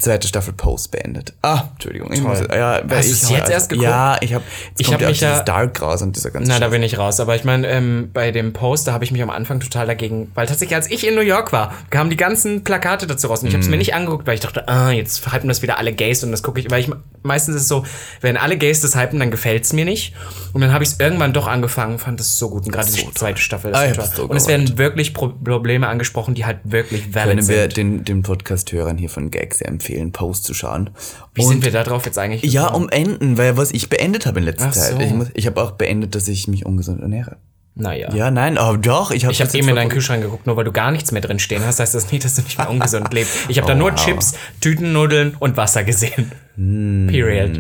zweite 0.03 0.29
Staffel 0.29 0.53
Post 0.53 0.91
beendet. 0.91 1.33
Ah, 1.43 1.65
Entschuldigung. 1.73 2.13
Ich 2.13 2.21
Toll. 2.21 2.29
muss, 2.29 2.41
ja, 2.41 2.81
weil 2.85 2.99
Hast 2.99 3.07
ich 3.25 3.31
jetzt 3.31 3.51
erst 3.51 3.69
geguckt? 3.71 3.89
Ja, 3.89 4.17
ich 4.21 4.35
habe 4.35 4.45
Ich 4.79 4.93
hab 4.93 5.01
ja 5.01 5.09
mich 5.09 5.19
dieses 5.21 5.45
Dark 5.45 5.81
raus 5.81 6.03
und 6.03 6.15
dieser 6.17 6.31
ganze 6.31 6.49
Na, 6.49 6.59
da 6.59 6.67
Scheiß. 6.67 6.73
bin 6.73 6.83
ich 6.83 6.99
raus. 6.99 7.21
Aber 7.21 7.35
ich 7.37 7.45
meine, 7.45 7.67
ähm, 7.69 8.11
bei 8.13 8.31
dem 8.31 8.53
Post, 8.53 8.87
da 8.89 8.93
habe 8.93 9.05
ich 9.05 9.13
mich 9.13 9.23
am 9.23 9.31
Anfang 9.31 9.61
total 9.61 9.87
dagegen, 9.87 10.31
weil 10.35 10.47
tatsächlich, 10.47 10.75
als 10.75 10.91
ich 10.91 11.07
in 11.07 11.15
New 11.15 11.21
York 11.23 11.53
war, 11.53 11.73
kamen 11.91 12.11
die 12.11 12.17
ganzen 12.17 12.65
Plakate 12.65 13.07
dazu 13.07 13.29
raus. 13.29 13.43
Und 13.43 13.49
ich 13.49 13.55
habe 13.55 13.61
es 13.61 13.67
Mhm. 13.67 13.73
mir 13.73 13.79
nicht 13.79 13.95
angeguckt, 13.95 14.27
weil 14.27 14.35
ich 14.35 14.41
dachte, 14.41 14.69
ah, 14.69 14.91
jetzt 14.91 15.33
hypen 15.33 15.49
das 15.49 15.63
wieder 15.63 15.79
alle 15.79 15.93
Gays 15.93 16.23
und 16.25 16.31
das 16.33 16.43
gucke 16.43 16.61
ich, 16.61 16.71
weil 16.71 16.81
ich 16.81 16.91
meistens 17.23 17.55
ist 17.57 17.63
es 17.63 17.69
so, 17.69 17.85
wenn 18.21 18.37
alle 18.37 18.57
Gays 18.59 18.81
das 18.81 18.97
hypen, 18.97 19.19
dann 19.21 19.31
gefällt's 19.31 19.73
mir 19.73 19.85
nicht. 19.85 20.15
Und 20.53 20.61
dann 20.61 20.73
habe 20.73 20.85
ich 20.85 20.91
es 20.91 21.01
irgendwann 21.01 21.33
doch 21.33 21.47
angefangen, 21.47 21.99
fand 21.99 22.21
es 22.21 22.39
so 22.39 22.51
gut. 22.51 22.67
Und 22.67 22.73
gerade 22.73 22.91
die 22.91 23.15
zweite 23.15 23.41
Staffel 23.41 23.71
ist 23.71 23.77
Ah, 23.77 23.95
so 23.95 24.03
ich 24.03 24.09
so 24.09 24.25
Und 24.27 24.37
es 24.37 24.49
werden 24.49 24.77
wirklich 24.79 25.15
Pro 25.15 25.29
Probleme 25.29 25.87
angesprochen, 25.89 26.35
die 26.35 26.45
halt 26.45 26.59
wirklich 26.65 27.15
valid 27.15 27.29
Können 27.37 27.49
wir 27.49 27.61
sind. 27.63 27.77
den, 27.77 28.05
den 28.05 28.23
Podcast-Hörern 28.23 28.99
hier 28.99 29.09
von 29.09 29.31
Gag 29.31 29.55
sehr 29.55 29.69
empfehlen, 29.93 30.13
Post 30.13 30.45
zu 30.45 30.55
schauen. 30.55 30.91
Wie 31.35 31.43
sind 31.45 31.65
wir 31.65 31.71
da 31.73 31.85
drauf 31.85 32.05
jetzt 32.07 32.19
eigentlich? 32.19 32.43
Ja, 32.53 32.67
gekommen? 32.67 32.85
um 32.85 32.91
Enden, 32.91 33.39
weil 33.39 33.57
was 33.57 33.71
ich 33.73 33.89
beendet 33.89 34.27
habe 34.27 34.39
in 34.41 34.45
letzter 34.47 34.69
Ach 34.69 34.73
Zeit. 34.73 34.93
so. 34.95 35.01
Ich, 35.01 35.13
muss- 35.13 35.29
ich 35.35 35.47
habe 35.47 35.63
auch 35.63 35.73
beendet, 35.73 36.15
dass 36.15 36.29
ich 36.29 36.49
mich 36.49 36.65
ungesund 36.67 37.01
ernähre. 37.01 37.37
Naja. 37.75 38.13
Ja, 38.15 38.31
nein, 38.31 38.59
aber 38.59 38.77
doch. 38.77 39.11
Ich 39.13 39.25
habe 39.25 39.33
Ich 39.33 39.41
habe 39.41 39.57
eben 39.57 39.69
in 39.69 39.75
deinen 39.77 39.89
Kühlschrank 39.89 40.23
geguckt, 40.23 40.47
nur 40.47 40.57
weil 40.59 40.65
du 40.65 40.73
gar 40.73 40.91
nichts 40.91 41.11
mehr 41.11 41.23
drin 41.23 41.39
stehen 41.39 41.65
hast, 41.65 41.81
heißt 41.81 41.95
das 41.95 42.13
nicht, 42.13 42.23
dass 42.25 42.35
du 42.35 42.43
nicht 42.43 42.59
mehr 42.59 42.69
ungesund 42.71 43.13
lebst. 43.15 43.35
Ich 43.49 43.57
habe 43.59 43.67
da 43.67 43.73
Oh, 43.75 43.79
nur 43.79 43.93
wow. 43.93 44.05
Chips, 44.05 44.35
Tütennudeln 44.61 45.37
und 45.39 45.57
Wasser 45.57 45.83
gesehen. 45.85 46.33
Hm. 46.57 47.07
Period. 47.11 47.59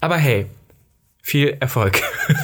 Aber 0.00 0.16
hey, 0.16 0.46
viel 1.22 1.56
Erfolg. 1.60 2.00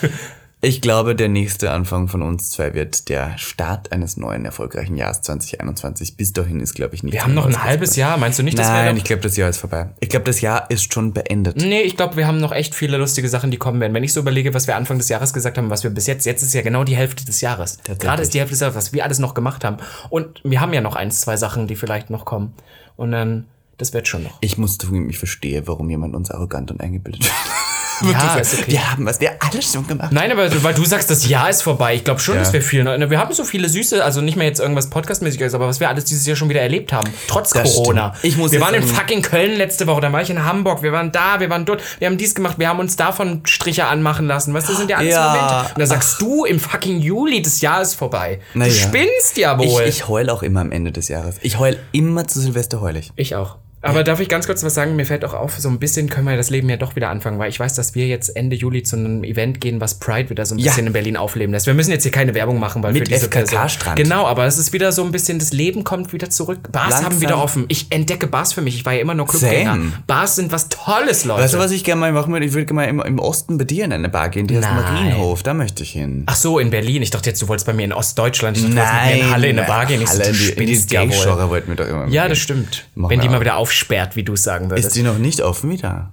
Ich 0.61 0.81
glaube, 0.81 1.15
der 1.15 1.29
nächste 1.29 1.71
Anfang 1.71 2.09
von 2.09 2.21
uns 2.21 2.51
zwei 2.51 2.75
wird 2.75 3.09
der 3.09 3.39
Start 3.39 3.93
eines 3.93 4.17
neuen 4.17 4.45
erfolgreichen 4.45 4.97
Jahres 4.97 5.21
2021. 5.21 6.17
Bis 6.17 6.33
dahin 6.33 6.59
ist, 6.59 6.75
glaube 6.75 6.97
ich, 6.97 7.05
nicht. 7.05 7.13
Wir 7.13 7.23
haben 7.23 7.35
noch 7.35 7.47
ein 7.47 7.63
halbes 7.63 7.95
Jahr. 7.95 8.17
Meinst 8.17 8.41
du 8.41 8.43
nicht, 8.43 8.59
dass 8.59 8.67
wir 8.67 8.73
Nein, 8.73 8.97
ich 8.97 9.05
glaube, 9.05 9.23
das 9.23 9.37
Jahr 9.37 9.49
ist 9.49 9.59
vorbei. 9.59 9.91
Ich 10.01 10.09
glaube, 10.09 10.25
das 10.25 10.41
Jahr 10.41 10.69
ist 10.69 10.93
schon 10.93 11.13
beendet. 11.13 11.59
Nee, 11.59 11.83
ich 11.83 11.97
glaube, 11.97 12.17
wir 12.17 12.27
haben 12.27 12.41
noch 12.41 12.51
echt 12.51 12.75
viele 12.75 12.97
lustige 12.97 13.29
Sachen, 13.29 13.53
die 13.53 13.57
kommen 13.57 13.81
werden. 13.81 13.95
Wenn 13.95 14.03
ich 14.03 14.13
so 14.13 14.19
überlege, 14.19 14.53
was 14.53 14.67
wir 14.67 14.75
Anfang 14.75 14.99
des 14.99 15.09
Jahres 15.09 15.33
gesagt 15.33 15.59
haben, 15.59 15.71
was 15.71 15.85
wir 15.85 15.91
bis 15.91 16.09
jetzt, 16.09 16.27
jetzt 16.27 16.43
ist 16.43 16.55
ja 16.55 16.63
genau 16.63 16.83
die 16.83 16.97
Hälfte 16.97 17.25
des 17.25 17.41
Jahres. 17.41 17.79
Gerade 18.01 18.23
ist 18.23 18.35
die 18.35 18.41
Hälfte 18.41 18.55
des 18.55 18.61
Jahres, 18.61 18.75
was 18.75 18.93
wir 18.93 19.05
alles 19.05 19.21
noch 19.21 19.35
gemacht 19.35 19.65
haben. 19.65 19.77
Und 20.11 20.41
wir 20.43 20.61
haben 20.61 20.73
ja 20.75 20.81
noch 20.81 20.97
eins, 20.97 21.21
zwei 21.21 21.37
Sachen, 21.37 21.69
die 21.69 21.77
vielleicht 21.77 22.11
noch 22.11 22.25
kommen. 22.25 22.53
Und 22.97 23.13
dann, 23.13 23.45
das 23.77 23.93
wird 23.93 24.09
schon 24.09 24.25
noch. 24.25 24.39
Ich 24.41 24.59
muss 24.59 24.77
zugeben, 24.77 25.09
ich 25.09 25.19
verstehe, 25.19 25.69
warum 25.69 25.89
jemand 25.89 26.17
uns 26.17 26.33
arrogant 26.33 26.73
und 26.73 26.81
eingebildet 26.81 27.25
findet. 27.25 27.68
Ja, 28.13 28.37
ist 28.37 28.55
okay. 28.55 28.65
Wir 28.73 28.91
haben 28.91 29.05
was 29.07 29.21
wir 29.21 29.33
alles 29.41 29.73
schon 29.73 29.87
gemacht. 29.87 30.13
Nein, 30.13 30.31
aber 30.33 30.63
weil 30.63 30.75
du 30.75 30.85
sagst, 30.85 31.11
das 31.11 31.27
Jahr 31.29 31.51
ist 31.51 31.63
vorbei. 31.63 31.95
Ich 31.95 32.05
glaube 32.05 32.21
schon, 32.21 32.35
Ja. 32.37 32.41
dass 32.41 32.53
wir 32.53 32.63
viel. 32.63 32.85
ne, 32.85 33.11
Wir 33.11 33.19
haben 33.19 33.33
so 33.35 33.45
viele 33.45 33.69
süße, 33.69 34.05
also 34.05 34.21
nicht 34.21 34.37
mehr 34.37 34.47
jetzt 34.47 34.61
irgendwas 34.61 34.89
Podcastmäßiges, 34.91 35.55
aber 35.55 35.67
was 35.67 35.81
wir 35.81 35.89
alles 35.89 36.05
dieses 36.05 36.27
Jahr 36.27 36.37
schon 36.37 36.49
wieder 36.49 36.61
erlebt 36.61 36.93
haben. 36.93 37.11
Trotz 37.27 37.51
Das 37.51 37.75
Corona. 37.75 38.15
stimmt. 38.19 38.25
Ich 38.33 38.37
muss 38.39 38.53
wir 38.53 38.61
waren 38.61 38.75
in 38.75 38.83
fucking 38.83 39.23
Köln 39.23 39.57
letzte 39.57 39.87
Woche, 39.87 40.01
dann 40.01 40.13
war 40.13 40.23
ich 40.23 40.31
in 40.31 40.45
Hamburg, 40.45 40.83
wir 40.83 40.93
waren 40.93 41.13
da, 41.13 41.41
wir 41.41 41.51
waren 41.51 41.65
dort, 41.65 41.83
wir 41.99 42.07
haben 42.07 42.19
dies 42.19 42.35
gemacht, 42.35 42.59
wir 42.59 42.69
haben 42.69 42.79
uns 42.81 42.97
davon 42.97 43.43
Striche 43.47 43.87
anmachen 43.87 44.27
lassen. 44.27 44.55
Weißt 44.55 44.69
du, 44.69 44.73
das 44.73 44.79
sind 44.81 44.91
ja 44.91 44.99
alles 44.99 45.13
Ja. 45.15 45.33
Momente. 45.33 45.75
Und 45.75 45.79
da 45.81 45.87
sagst 45.87 46.21
du 46.23 46.45
im 46.45 46.61
fucking 46.61 46.99
Juli, 47.01 47.43
das 47.43 47.61
Jahr 47.61 47.83
ist 47.83 47.95
vorbei. 47.95 48.41
Na 48.55 48.67
du 48.67 48.71
ja. 48.71 48.77
spinnst 48.89 49.37
ja 49.37 49.59
Ich, 49.61 49.71
wohl. 49.71 49.83
ich 49.83 50.09
heul 50.09 50.31
auch 50.31 50.43
immer 50.43 50.61
am 50.61 50.73
Ende 50.73 50.93
des 50.93 51.09
Jahres. 51.09 51.37
Ich 51.43 51.59
heul 51.59 51.79
immer 51.93 52.27
zu 52.27 52.41
Silvester 52.41 52.81
heul 52.81 52.97
ich. 52.97 53.13
Ich 53.17 53.35
auch. 53.35 53.57
Aber 53.81 54.03
darf 54.03 54.19
ich 54.21 54.29
ganz 54.29 54.47
kurz 54.47 54.63
was 54.65 54.75
sagen? 54.75 54.97
Mir 54.97 55.07
fällt 55.07 55.25
auch 55.25 55.35
auf, 55.35 55.57
so 55.59 55.69
ein 55.69 55.79
bisschen 55.79 56.09
können 56.09 56.27
wir 56.27 56.37
das 56.37 56.51
Leben 56.51 56.69
ja 56.69 56.77
doch 56.77 56.97
wieder 56.97 57.11
anfangen, 57.11 57.39
weil 57.39 57.49
ich 57.49 57.61
weiß, 57.61 57.75
dass 57.75 57.95
wir 57.95 58.07
jetzt 58.09 58.35
Ende 58.35 58.57
Juli 58.57 58.83
zu 58.83 58.97
einem 58.97 59.23
Event 59.23 59.61
gehen, 59.61 59.81
was 59.81 59.95
Pride 60.01 60.31
wieder 60.31 60.45
so 60.47 60.55
ein 60.55 60.59
Ja. 60.59 60.73
bisschen 60.73 60.89
in 60.89 60.93
Berlin 60.93 61.17
aufleben 61.17 61.53
lässt. 61.53 61.67
Wir 61.67 61.75
müssen 61.75 61.91
jetzt 61.93 62.03
hier 62.03 62.11
keine 62.13 62.35
Werbung 62.35 62.59
machen, 62.59 62.83
weil 62.83 62.93
Mit 62.93 63.07
für 63.09 63.15
diese 63.15 63.27
FKK-Strand. 63.27 63.97
Genau, 63.97 64.27
aber 64.27 64.47
es 64.47 64.59
ist 64.59 64.73
wieder 64.73 64.91
so 64.91 65.05
ein 65.05 65.13
bisschen, 65.13 65.39
das 65.39 65.53
Leben 65.53 65.85
kommt 65.85 66.13
wieder 66.13 66.29
zurück. 66.29 66.73
Bars 66.73 66.91
Langsam. 66.91 67.05
haben 67.13 67.21
wieder 67.21 67.41
offen. 67.43 67.67
Ich 67.69 67.87
entdecke 67.91 68.27
Bars 68.27 68.53
für 68.53 68.63
mich. 68.63 68.75
Ich 68.75 68.85
war 68.85 68.95
ja 68.95 69.01
immer 69.01 69.15
nur 69.15 69.27
Clubgänger. 69.27 69.73
Same. 69.73 69.93
Bars 70.07 70.35
sind 70.37 70.51
was 70.51 70.69
Tolles, 70.69 71.25
Leute. 71.25 71.43
Weißt 71.45 71.55
du, 71.55 71.59
was 71.59 71.71
ich 71.71 71.85
gerne 71.85 72.01
mal 72.01 72.13
machen 72.13 72.33
würde? 72.33 72.47
Ich 72.47 72.53
würde 72.55 72.67
gerne 72.67 72.83
mal 72.83 72.89
im, 72.89 73.01
im 73.01 73.19
Osten 73.21 73.59
bei 73.59 73.65
dir 73.65 73.85
in 73.85 73.93
eine 73.93 74.09
Bar 74.09 74.29
gehen, 74.31 74.47
die 74.49 74.57
heißt 74.57 74.67
Nein. 74.69 74.83
Marienhof. 74.83 75.43
Da 75.45 75.55
möchte 75.55 75.85
ich 75.85 75.91
hin. 75.93 76.25
Ach 76.27 76.35
so, 76.37 76.59
in 76.59 76.71
Berlin. 76.71 77.03
Ich 77.03 77.11
dachte 77.11 77.31
jetzt, 77.31 77.41
du 77.43 77.47
wolltest 77.49 77.67
bei 77.67 77.73
mir 77.75 77.85
in 77.85 77.93
Ostdeutschland. 77.93 78.57
Ich 78.57 78.63
dachte, 78.65 78.75
du 78.75 78.81
wolltest 78.81 79.05
mit 79.05 79.15
mir 79.15 79.25
in 79.25 79.31
Halle 79.33 79.49
in 79.49 79.59
eine 79.59 79.69
Bar 79.69 79.87
gehen. 79.87 80.03
Ich 80.03 80.09
so, 80.09 80.19
Halle 80.19 80.33
du 80.33 80.39
in 80.53 80.67
die, 80.67 80.73
in 80.75 80.87
die 80.87 80.95
ja. 80.95 81.05
Gay-Genre 81.05 81.49
wollten 81.49 81.69
wir 81.69 81.77
doch 81.77 81.89
immer 81.89 82.09
Ja, 82.09 82.29
das 82.29 82.39
stimmt. 82.39 82.87
Machen 82.97 83.11
Wenn 83.11 83.21
die 83.21 83.29
mal 83.29 83.41
wieder 83.41 83.57
aufsperrt, 83.69 84.17
wie 84.17 84.25
du 84.25 84.35
sagen 84.35 84.71
würdest. 84.71 84.89
Ist 84.89 84.97
die 84.97 85.03
noch 85.03 85.19
nicht 85.19 85.43
offen 85.43 85.69
wieder? 85.71 86.13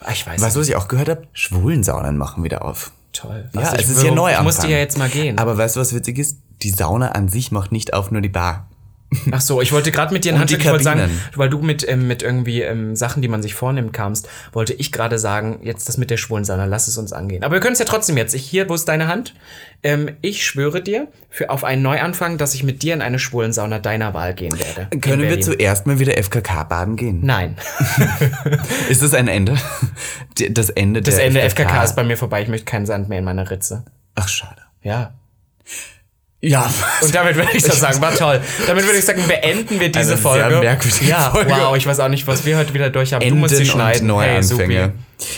Ah, 0.00 0.12
ich 0.12 0.26
weiß 0.26 0.40
Weißt 0.40 0.56
du, 0.56 0.60
was 0.60 0.68
ich 0.68 0.76
auch 0.76 0.88
gehört 0.88 1.08
habe? 1.08 1.22
Schwulensaunen 1.32 2.16
machen 2.16 2.44
wieder 2.44 2.64
auf. 2.64 2.92
Toll. 3.12 3.48
Ja, 3.52 3.62
Was, 3.62 3.72
es 3.74 3.88
ist 3.88 4.02
ja 4.02 4.12
neu 4.12 4.32
Ich 4.32 4.40
musste 4.42 4.68
ja 4.68 4.78
jetzt 4.78 4.98
mal 4.98 5.08
gehen. 5.08 5.38
Aber 5.38 5.56
weißt 5.58 5.76
du, 5.76 5.80
was 5.80 5.94
witzig 5.94 6.18
ist? 6.18 6.38
Die 6.62 6.70
Sauna 6.70 7.12
an 7.12 7.28
sich 7.28 7.50
macht 7.52 7.72
nicht 7.72 7.94
auf, 7.94 8.10
nur 8.10 8.20
die 8.20 8.28
Bar. 8.28 8.68
Ach 9.32 9.40
so, 9.40 9.60
ich 9.60 9.72
wollte 9.72 9.90
gerade 9.90 10.12
mit 10.12 10.24
dir 10.24 10.30
in 10.30 10.34
Und 10.36 10.42
Handschlag, 10.42 10.60
ich 10.60 10.70
wollte 10.70 10.84
sagen, 10.84 11.10
weil 11.34 11.50
du 11.50 11.58
mit, 11.58 11.86
ähm, 11.88 12.06
mit 12.06 12.22
irgendwie 12.22 12.62
ähm, 12.62 12.94
Sachen, 12.94 13.22
die 13.22 13.28
man 13.28 13.42
sich 13.42 13.54
vornimmt, 13.54 13.92
kamst, 13.92 14.28
wollte 14.52 14.72
ich 14.72 14.92
gerade 14.92 15.18
sagen, 15.18 15.60
jetzt 15.62 15.88
das 15.88 15.96
mit 15.96 16.10
der 16.10 16.16
Schwulensauna, 16.16 16.64
lass 16.66 16.86
es 16.86 16.96
uns 16.96 17.12
angehen. 17.12 17.42
Aber 17.42 17.54
wir 17.54 17.60
können 17.60 17.72
es 17.72 17.80
ja 17.80 17.84
trotzdem 17.84 18.16
jetzt. 18.16 18.34
Ich, 18.34 18.46
hier, 18.46 18.68
wo 18.68 18.74
ist 18.74 18.86
deine 18.86 19.08
Hand? 19.08 19.34
Ähm, 19.82 20.10
ich 20.20 20.46
schwöre 20.46 20.80
dir 20.80 21.08
für, 21.28 21.50
auf 21.50 21.64
einen 21.64 21.82
Neuanfang, 21.82 22.38
dass 22.38 22.54
ich 22.54 22.62
mit 22.62 22.82
dir 22.82 22.94
in 22.94 23.02
eine 23.02 23.18
Schwulensauna 23.18 23.78
deiner 23.78 24.14
Wahl 24.14 24.34
gehen 24.34 24.56
werde. 24.58 24.88
Können 25.00 25.22
wir 25.22 25.40
zuerst 25.40 25.86
mal 25.86 25.98
wieder 25.98 26.16
FKK 26.22 26.64
baden 26.64 26.96
gehen? 26.96 27.20
Nein. 27.22 27.56
Ist 28.88 29.02
das 29.02 29.14
ein 29.14 29.26
Ende? 29.26 29.56
Das 30.50 30.70
Ende 30.70 31.02
Das 31.02 31.16
der 31.16 31.24
Ende 31.24 31.40
FKK 31.40 31.82
ist 31.82 31.96
bei 31.96 32.04
mir 32.04 32.16
vorbei. 32.16 32.42
Ich 32.42 32.48
möchte 32.48 32.64
keinen 32.64 32.86
Sand 32.86 33.08
mehr 33.08 33.18
in 33.18 33.24
meiner 33.24 33.50
Ritze. 33.50 33.84
Ach, 34.14 34.28
schade. 34.28 34.62
Ja. 34.82 35.14
Ja. 36.42 36.72
Und 37.02 37.14
damit 37.14 37.36
würde 37.36 37.50
ich 37.52 37.62
das 37.62 37.80
sagen, 37.80 38.00
war 38.00 38.14
toll. 38.14 38.40
Damit 38.66 38.84
würde 38.86 38.98
ich 38.98 39.04
sagen, 39.04 39.22
beenden 39.28 39.78
wir 39.78 39.90
diese 39.92 40.04
sehr 40.06 40.16
Folge. 40.16 40.58
merkwürdige 40.60 41.04
ja, 41.10 41.30
Folge. 41.30 41.50
wow, 41.50 41.76
ich 41.76 41.86
weiß 41.86 42.00
auch 42.00 42.08
nicht, 42.08 42.26
was 42.26 42.44
wir 42.46 42.56
heute 42.56 42.72
wieder 42.72 42.88
durch 42.90 43.12
haben. 43.12 43.28
du 43.28 43.34
musst 43.34 43.54
sie 43.54 43.62
Enden 43.62 43.72
schneiden. 43.72 44.10
und 44.10 44.22
Hey, 44.22 44.34
Neuanfänge. 44.40 44.84
supi. 44.84 44.92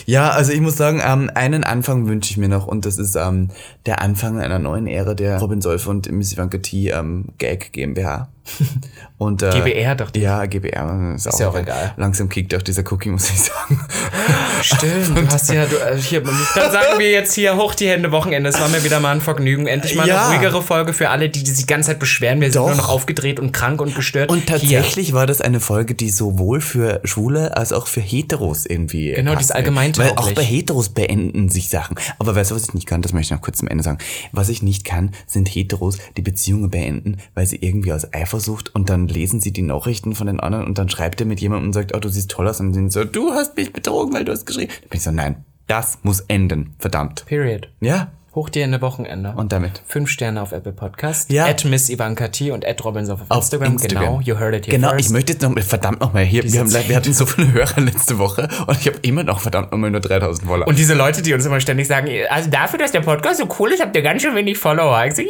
Ja, 0.06 0.30
also 0.30 0.52
ich 0.52 0.60
muss 0.60 0.76
sagen, 0.76 1.00
ähm, 1.04 1.30
einen 1.34 1.64
Anfang 1.64 2.06
wünsche 2.06 2.30
ich 2.30 2.36
mir 2.36 2.48
noch 2.48 2.66
und 2.66 2.86
das 2.86 2.98
ist 2.98 3.16
ähm, 3.16 3.48
der 3.86 4.00
Anfang 4.02 4.40
einer 4.40 4.58
neuen 4.58 4.86
Ära 4.86 5.14
der 5.14 5.38
Robin 5.38 5.60
Solf 5.60 5.86
und 5.86 6.10
Miss 6.10 6.32
Ivanka 6.32 6.58
T 6.58 6.90
ähm, 6.90 7.26
Gag 7.38 7.72
GmbH. 7.72 8.28
Und, 9.18 9.40
äh, 9.42 9.50
GBR 9.50 9.94
dachte 9.94 10.18
ich. 10.18 10.24
Ja, 10.24 10.44
GBR. 10.46 11.14
Ist, 11.14 11.38
ja 11.38 11.48
auch 11.48 11.56
egal. 11.56 11.94
Langsam 11.96 12.28
kickt 12.28 12.52
auch 12.56 12.62
dieser 12.62 12.82
Cookie, 12.90 13.08
muss 13.08 13.30
ich 13.30 13.40
sagen. 13.40 13.80
Stimmt, 14.62 15.16
du 15.16 15.26
hast 15.28 15.52
ja, 15.52 15.64
du, 15.64 15.76
äh, 15.76 15.96
hier, 15.96 16.22
dann 16.22 16.72
sagen 16.72 16.98
wir 16.98 17.08
jetzt 17.10 17.34
hier 17.34 17.56
hoch 17.56 17.76
die 17.76 17.88
Hände 17.88 18.10
Wochenende. 18.10 18.50
Es 18.50 18.60
war 18.60 18.68
mir 18.68 18.82
wieder 18.82 18.98
mal 18.98 19.12
ein 19.12 19.20
Vergnügen. 19.20 19.68
Endlich 19.68 19.94
mal 19.94 20.08
Ja. 20.08 20.26
eine 20.26 20.36
ruhigere 20.36 20.60
Folge 20.60 20.92
für 20.92 21.10
alle, 21.10 21.28
die, 21.28 21.44
die 21.44 21.50
sich 21.50 21.66
die 21.66 21.72
ganze 21.72 21.90
Zeit 21.90 22.00
beschweren. 22.00 22.40
Wir 22.40 22.50
sind 22.50 22.60
Doch. 22.60 22.66
nur 22.66 22.76
noch 22.76 22.88
aufgedreht 22.88 23.38
und 23.38 23.52
krank 23.52 23.80
und 23.80 23.94
gestört. 23.94 24.30
Und 24.30 24.38
Hier. 24.38 24.46
tatsächlich 24.46 25.12
war 25.12 25.26
das 25.28 25.40
eine 25.40 25.60
Folge, 25.60 25.94
die 25.94 26.10
sowohl 26.10 26.60
für 26.60 27.00
Schwule 27.04 27.56
als 27.56 27.72
auch 27.72 27.86
für 27.86 28.00
Heteros 28.00 28.66
irgendwie. 28.66 29.12
Genau, 29.12 29.36
die 29.36 29.42
ist 29.42 29.48
passte. 29.48 29.62
Allgemeintauglich. 29.72 30.16
Weil 30.16 30.24
auch 30.24 30.34
bei 30.34 30.42
Heteros 30.42 30.88
beenden 30.90 31.48
sich 31.48 31.68
Sachen. 31.68 31.96
Aber 32.18 32.34
weißt 32.34 32.50
du, 32.50 32.54
was 32.54 32.64
ich 32.64 32.74
nicht 32.74 32.86
kann? 32.86 33.02
Das 33.02 33.12
möchte 33.12 33.34
ich 33.34 33.38
noch 33.38 33.44
kurz 33.44 33.58
zum 33.58 33.68
Ende 33.68 33.82
sagen. 33.84 33.98
Was 34.32 34.48
ich 34.48 34.62
nicht 34.62 34.84
kann, 34.84 35.12
sind 35.26 35.48
Heteros, 35.48 35.98
die 36.16 36.22
Beziehungen 36.22 36.70
beenden, 36.70 37.18
weil 37.34 37.46
sie 37.46 37.56
irgendwie 37.56 37.92
aus 37.92 38.12
Eifersucht 38.12 38.74
und 38.74 38.90
dann 38.90 39.08
lesen 39.08 39.40
sie 39.40 39.52
die 39.52 39.62
Nachrichten 39.62 40.14
von 40.14 40.26
den 40.26 40.40
anderen 40.40 40.66
und 40.66 40.78
dann 40.78 40.88
schreibt 40.88 41.20
er 41.20 41.26
mit 41.26 41.40
jemandem 41.40 41.68
und 41.68 41.72
sagt, 41.72 41.94
oh, 41.94 41.98
du 41.98 42.08
siehst 42.08 42.30
toll 42.30 42.48
aus. 42.48 42.60
Und 42.60 42.74
dann 42.74 42.90
so, 42.90 43.04
du 43.04 43.32
hast 43.32 43.56
mich 43.56 43.72
betrogen, 43.72 44.12
weil 44.12 44.24
du 44.24 44.32
hast 44.32 44.46
geschrieben. 44.46 44.72
Dann 44.80 44.88
bin 44.88 44.98
ich 44.98 45.04
so, 45.04 45.10
nein, 45.10 45.44
das 45.66 45.98
muss 46.02 46.20
enden. 46.20 46.74
Verdammt. 46.78 47.24
Period. 47.26 47.68
Ja. 47.80 48.12
Hoch 48.34 48.48
die 48.48 48.62
Hände 48.62 48.80
Wochenende. 48.80 49.34
Und 49.36 49.52
damit. 49.52 49.82
Fünf 49.86 50.08
Sterne 50.08 50.40
auf 50.40 50.52
Apple 50.52 50.72
Podcast. 50.72 51.30
Ja. 51.30 51.44
At 51.44 51.66
Miss 51.66 51.90
Ivanka 51.90 52.28
T 52.28 52.50
und 52.50 52.66
at 52.66 52.82
Robinson 52.82 53.16
auf, 53.16 53.20
Auf 53.28 53.52
Instagram. 53.52 53.76
Genau, 53.76 54.20
you 54.20 54.38
heard 54.38 54.54
it 54.54 54.66
here 54.66 54.74
Genau, 54.74 54.88
first. 54.92 55.04
ich 55.06 55.10
möchte 55.10 55.32
jetzt 55.34 55.42
noch, 55.42 55.52
verdammt 55.60 56.00
nochmal, 56.00 56.24
hier, 56.24 56.42
wir, 56.42 56.60
haben, 56.60 56.72
wir 56.72 56.96
hatten 56.96 57.12
so 57.12 57.26
viele 57.26 57.52
Hörer 57.52 57.80
letzte 57.82 58.18
Woche 58.18 58.48
und 58.66 58.80
ich 58.80 58.86
habe 58.86 58.96
immer 59.02 59.22
noch 59.22 59.40
verdammt 59.40 59.70
nochmal 59.70 59.90
nur 59.90 60.00
3000 60.00 60.48
Follower. 60.48 60.66
Und 60.66 60.78
diese 60.78 60.94
Leute, 60.94 61.20
die 61.20 61.34
uns 61.34 61.44
immer 61.44 61.60
ständig 61.60 61.86
sagen, 61.88 62.08
also 62.30 62.48
dafür, 62.48 62.78
dass 62.78 62.92
der 62.92 63.02
Podcast 63.02 63.38
so 63.38 63.48
cool 63.58 63.70
ist, 63.72 63.82
habt 63.82 63.94
ihr 63.94 64.02
ganz 64.02 64.22
schön 64.22 64.34
wenig 64.34 64.56
Follower. 64.56 65.04
Ich 65.04 65.14
so, 65.14 65.20
ja, 65.20 65.28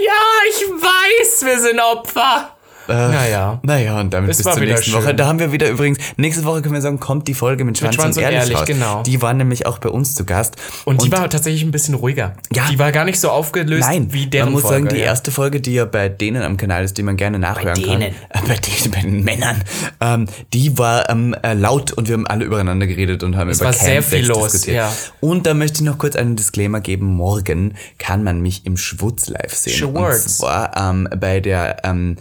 ich 0.49 0.69
weiß, 0.71 1.45
wir 1.45 1.59
sind 1.59 1.81
Opfer. 1.81 2.51
Naja. 2.89 3.61
Naja, 3.63 4.01
und 4.01 4.13
damit 4.13 4.31
Es 4.31 4.39
bis 4.39 4.53
zur 4.53 4.63
nächsten 4.63 4.91
schön. 4.91 5.03
Woche. 5.03 5.15
Da 5.15 5.27
haben 5.27 5.39
wir 5.39 5.53
wieder 5.53 5.69
übrigens, 5.69 5.99
nächste 6.17 6.45
Woche 6.45 6.63
können 6.63 6.75
wir 6.75 6.81
sagen, 6.81 7.01
kommt 7.01 7.29
die 7.29 7.35
Folge 7.35 7.65
mit 7.65 7.79
Schwanz, 7.79 7.95
Schwanz 7.95 8.17
und, 8.17 8.25
und 8.25 8.31
Ehrlich, 8.31 8.57
raus. 8.57 8.67
genau. 8.67 9.03
Die 9.03 9.23
war 9.23 9.35
nämlich 9.35 9.67
auch 9.67 9.79
bei 9.79 9.89
uns 9.89 10.15
zu 10.15 10.25
Gast. 10.25 10.57
Und, 10.85 11.03
die 11.03 11.13
war 11.13 11.29
tatsächlich 11.31 11.63
ein 11.63 11.71
bisschen 11.71 11.95
ruhiger. 11.95 12.35
Ja. 12.53 12.65
Die 12.71 12.79
war 12.79 12.93
gar 12.93 13.05
nicht 13.05 13.21
so 13.21 13.31
aufgelöst 13.31 13.89
Nein, 13.89 14.13
wie 14.13 14.27
deren 14.27 14.47
man 14.47 14.53
muss 14.55 14.63
Folge. 14.63 14.85
sagen, 14.85 14.95
die 14.95 15.01
ja. 15.01 15.07
erste 15.07 15.31
Folge, 15.31 15.61
die 15.61 15.75
ja 15.75 15.85
bei 15.85 16.09
denen 16.09 16.43
am 16.43 16.57
Kanal 16.57 16.85
ist, 16.85 16.99
die 16.99 17.03
man 17.03 17.17
gerne 17.17 17.39
nachhören 17.39 17.75
denen. 17.81 18.15
kann. 18.31 18.45
Äh, 18.45 18.49
bei 18.49 18.57
denen, 18.57 18.91
bei 18.91 19.01
den 19.01 19.25
Männern. 19.25 19.63
Ähm, 20.01 20.27
die 20.53 20.79
war 20.79 21.09
ähm, 21.11 21.35
äh, 21.43 21.55
laut 21.55 21.93
und 21.93 22.09
wir 22.09 22.15
haben 22.15 22.27
alle 22.27 22.45
übereinander 22.45 22.87
geredet 22.87 23.23
und 23.23 23.37
haben 23.37 23.51
über 23.51 23.65
war 23.65 23.73
sehr 23.73 24.03
viel 24.03 24.27
los, 24.27 24.53
diskutiert. 24.53 24.77
ja. 24.77 24.93
Und 25.21 25.47
da 25.47 25.55
möchte 25.55 25.83
ich 25.83 25.83
noch 25.89 25.99
kurz 25.99 26.17
einen 26.17 26.37
Disclaimer 26.37 26.81
geben. 26.81 27.07
Morgen 27.07 27.75
kann 27.99 28.25
man 28.25 28.41
mich 28.41 28.67
im 28.67 28.77
Schwutz 28.77 29.29
live 29.29 29.55
sehen. 29.55 29.75
Schwurz. 29.75 30.25
Und 30.25 30.31
zwar 30.31 30.77
ähm, 30.77 31.09
bei 31.19 31.41
der 31.41 31.77
ähm, 31.85 32.17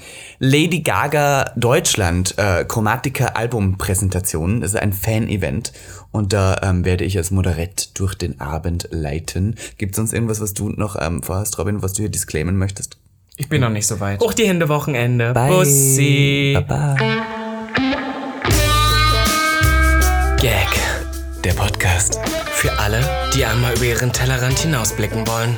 Lady 0.52 0.82
Gaga 0.82 1.54
Deutschland 1.56 2.38
äh, 2.38 2.66
Chromatica 2.66 3.28
Albumpräsentation. 3.28 4.60
Das 4.60 4.74
ist 4.74 4.80
ein 4.82 4.92
Fan-Event. 4.92 5.72
Und 6.12 6.34
da 6.34 6.58
ähm, 6.62 6.84
werde 6.84 7.06
ich 7.06 7.18
als 7.18 7.32
Moderett 7.32 7.98
durch 7.98 8.16
den 8.16 8.42
Abend 8.42 8.90
leiten. 8.92 9.56
Gibt 9.78 9.94
es 9.94 9.96
sonst 9.96 10.12
irgendwas, 10.12 10.42
was 10.42 10.54
du 10.54 10.68
noch 10.68 10.98
ähm, 11.00 11.24
vorhast, 11.24 11.58
Robin, 11.58 11.82
was 11.82 11.94
du 11.94 12.02
hier 12.02 12.12
disclaimen 12.12 12.58
möchtest? 12.58 12.98
Ich 13.38 13.48
bin 13.48 13.62
noch 13.62 13.70
nicht 13.70 13.88
so 13.88 14.02
weit. 14.02 14.20
Hoch 14.20 14.34
die 14.34 14.46
Hände 14.46 14.68
Wochenende. 14.68 15.32
Bye. 15.32 15.52
Bussi. 15.52 16.58
Baba. 16.68 16.98
Gag. 20.36 20.68
Der 21.46 21.54
Podcast 21.54 22.20
Für 22.52 22.78
alle, 22.78 23.00
die 23.34 23.46
einmal 23.46 23.74
über 23.78 23.86
ihren 23.86 24.12
Tellerrand 24.12 24.60
hinausblicken 24.60 25.26
wollen. 25.28 25.58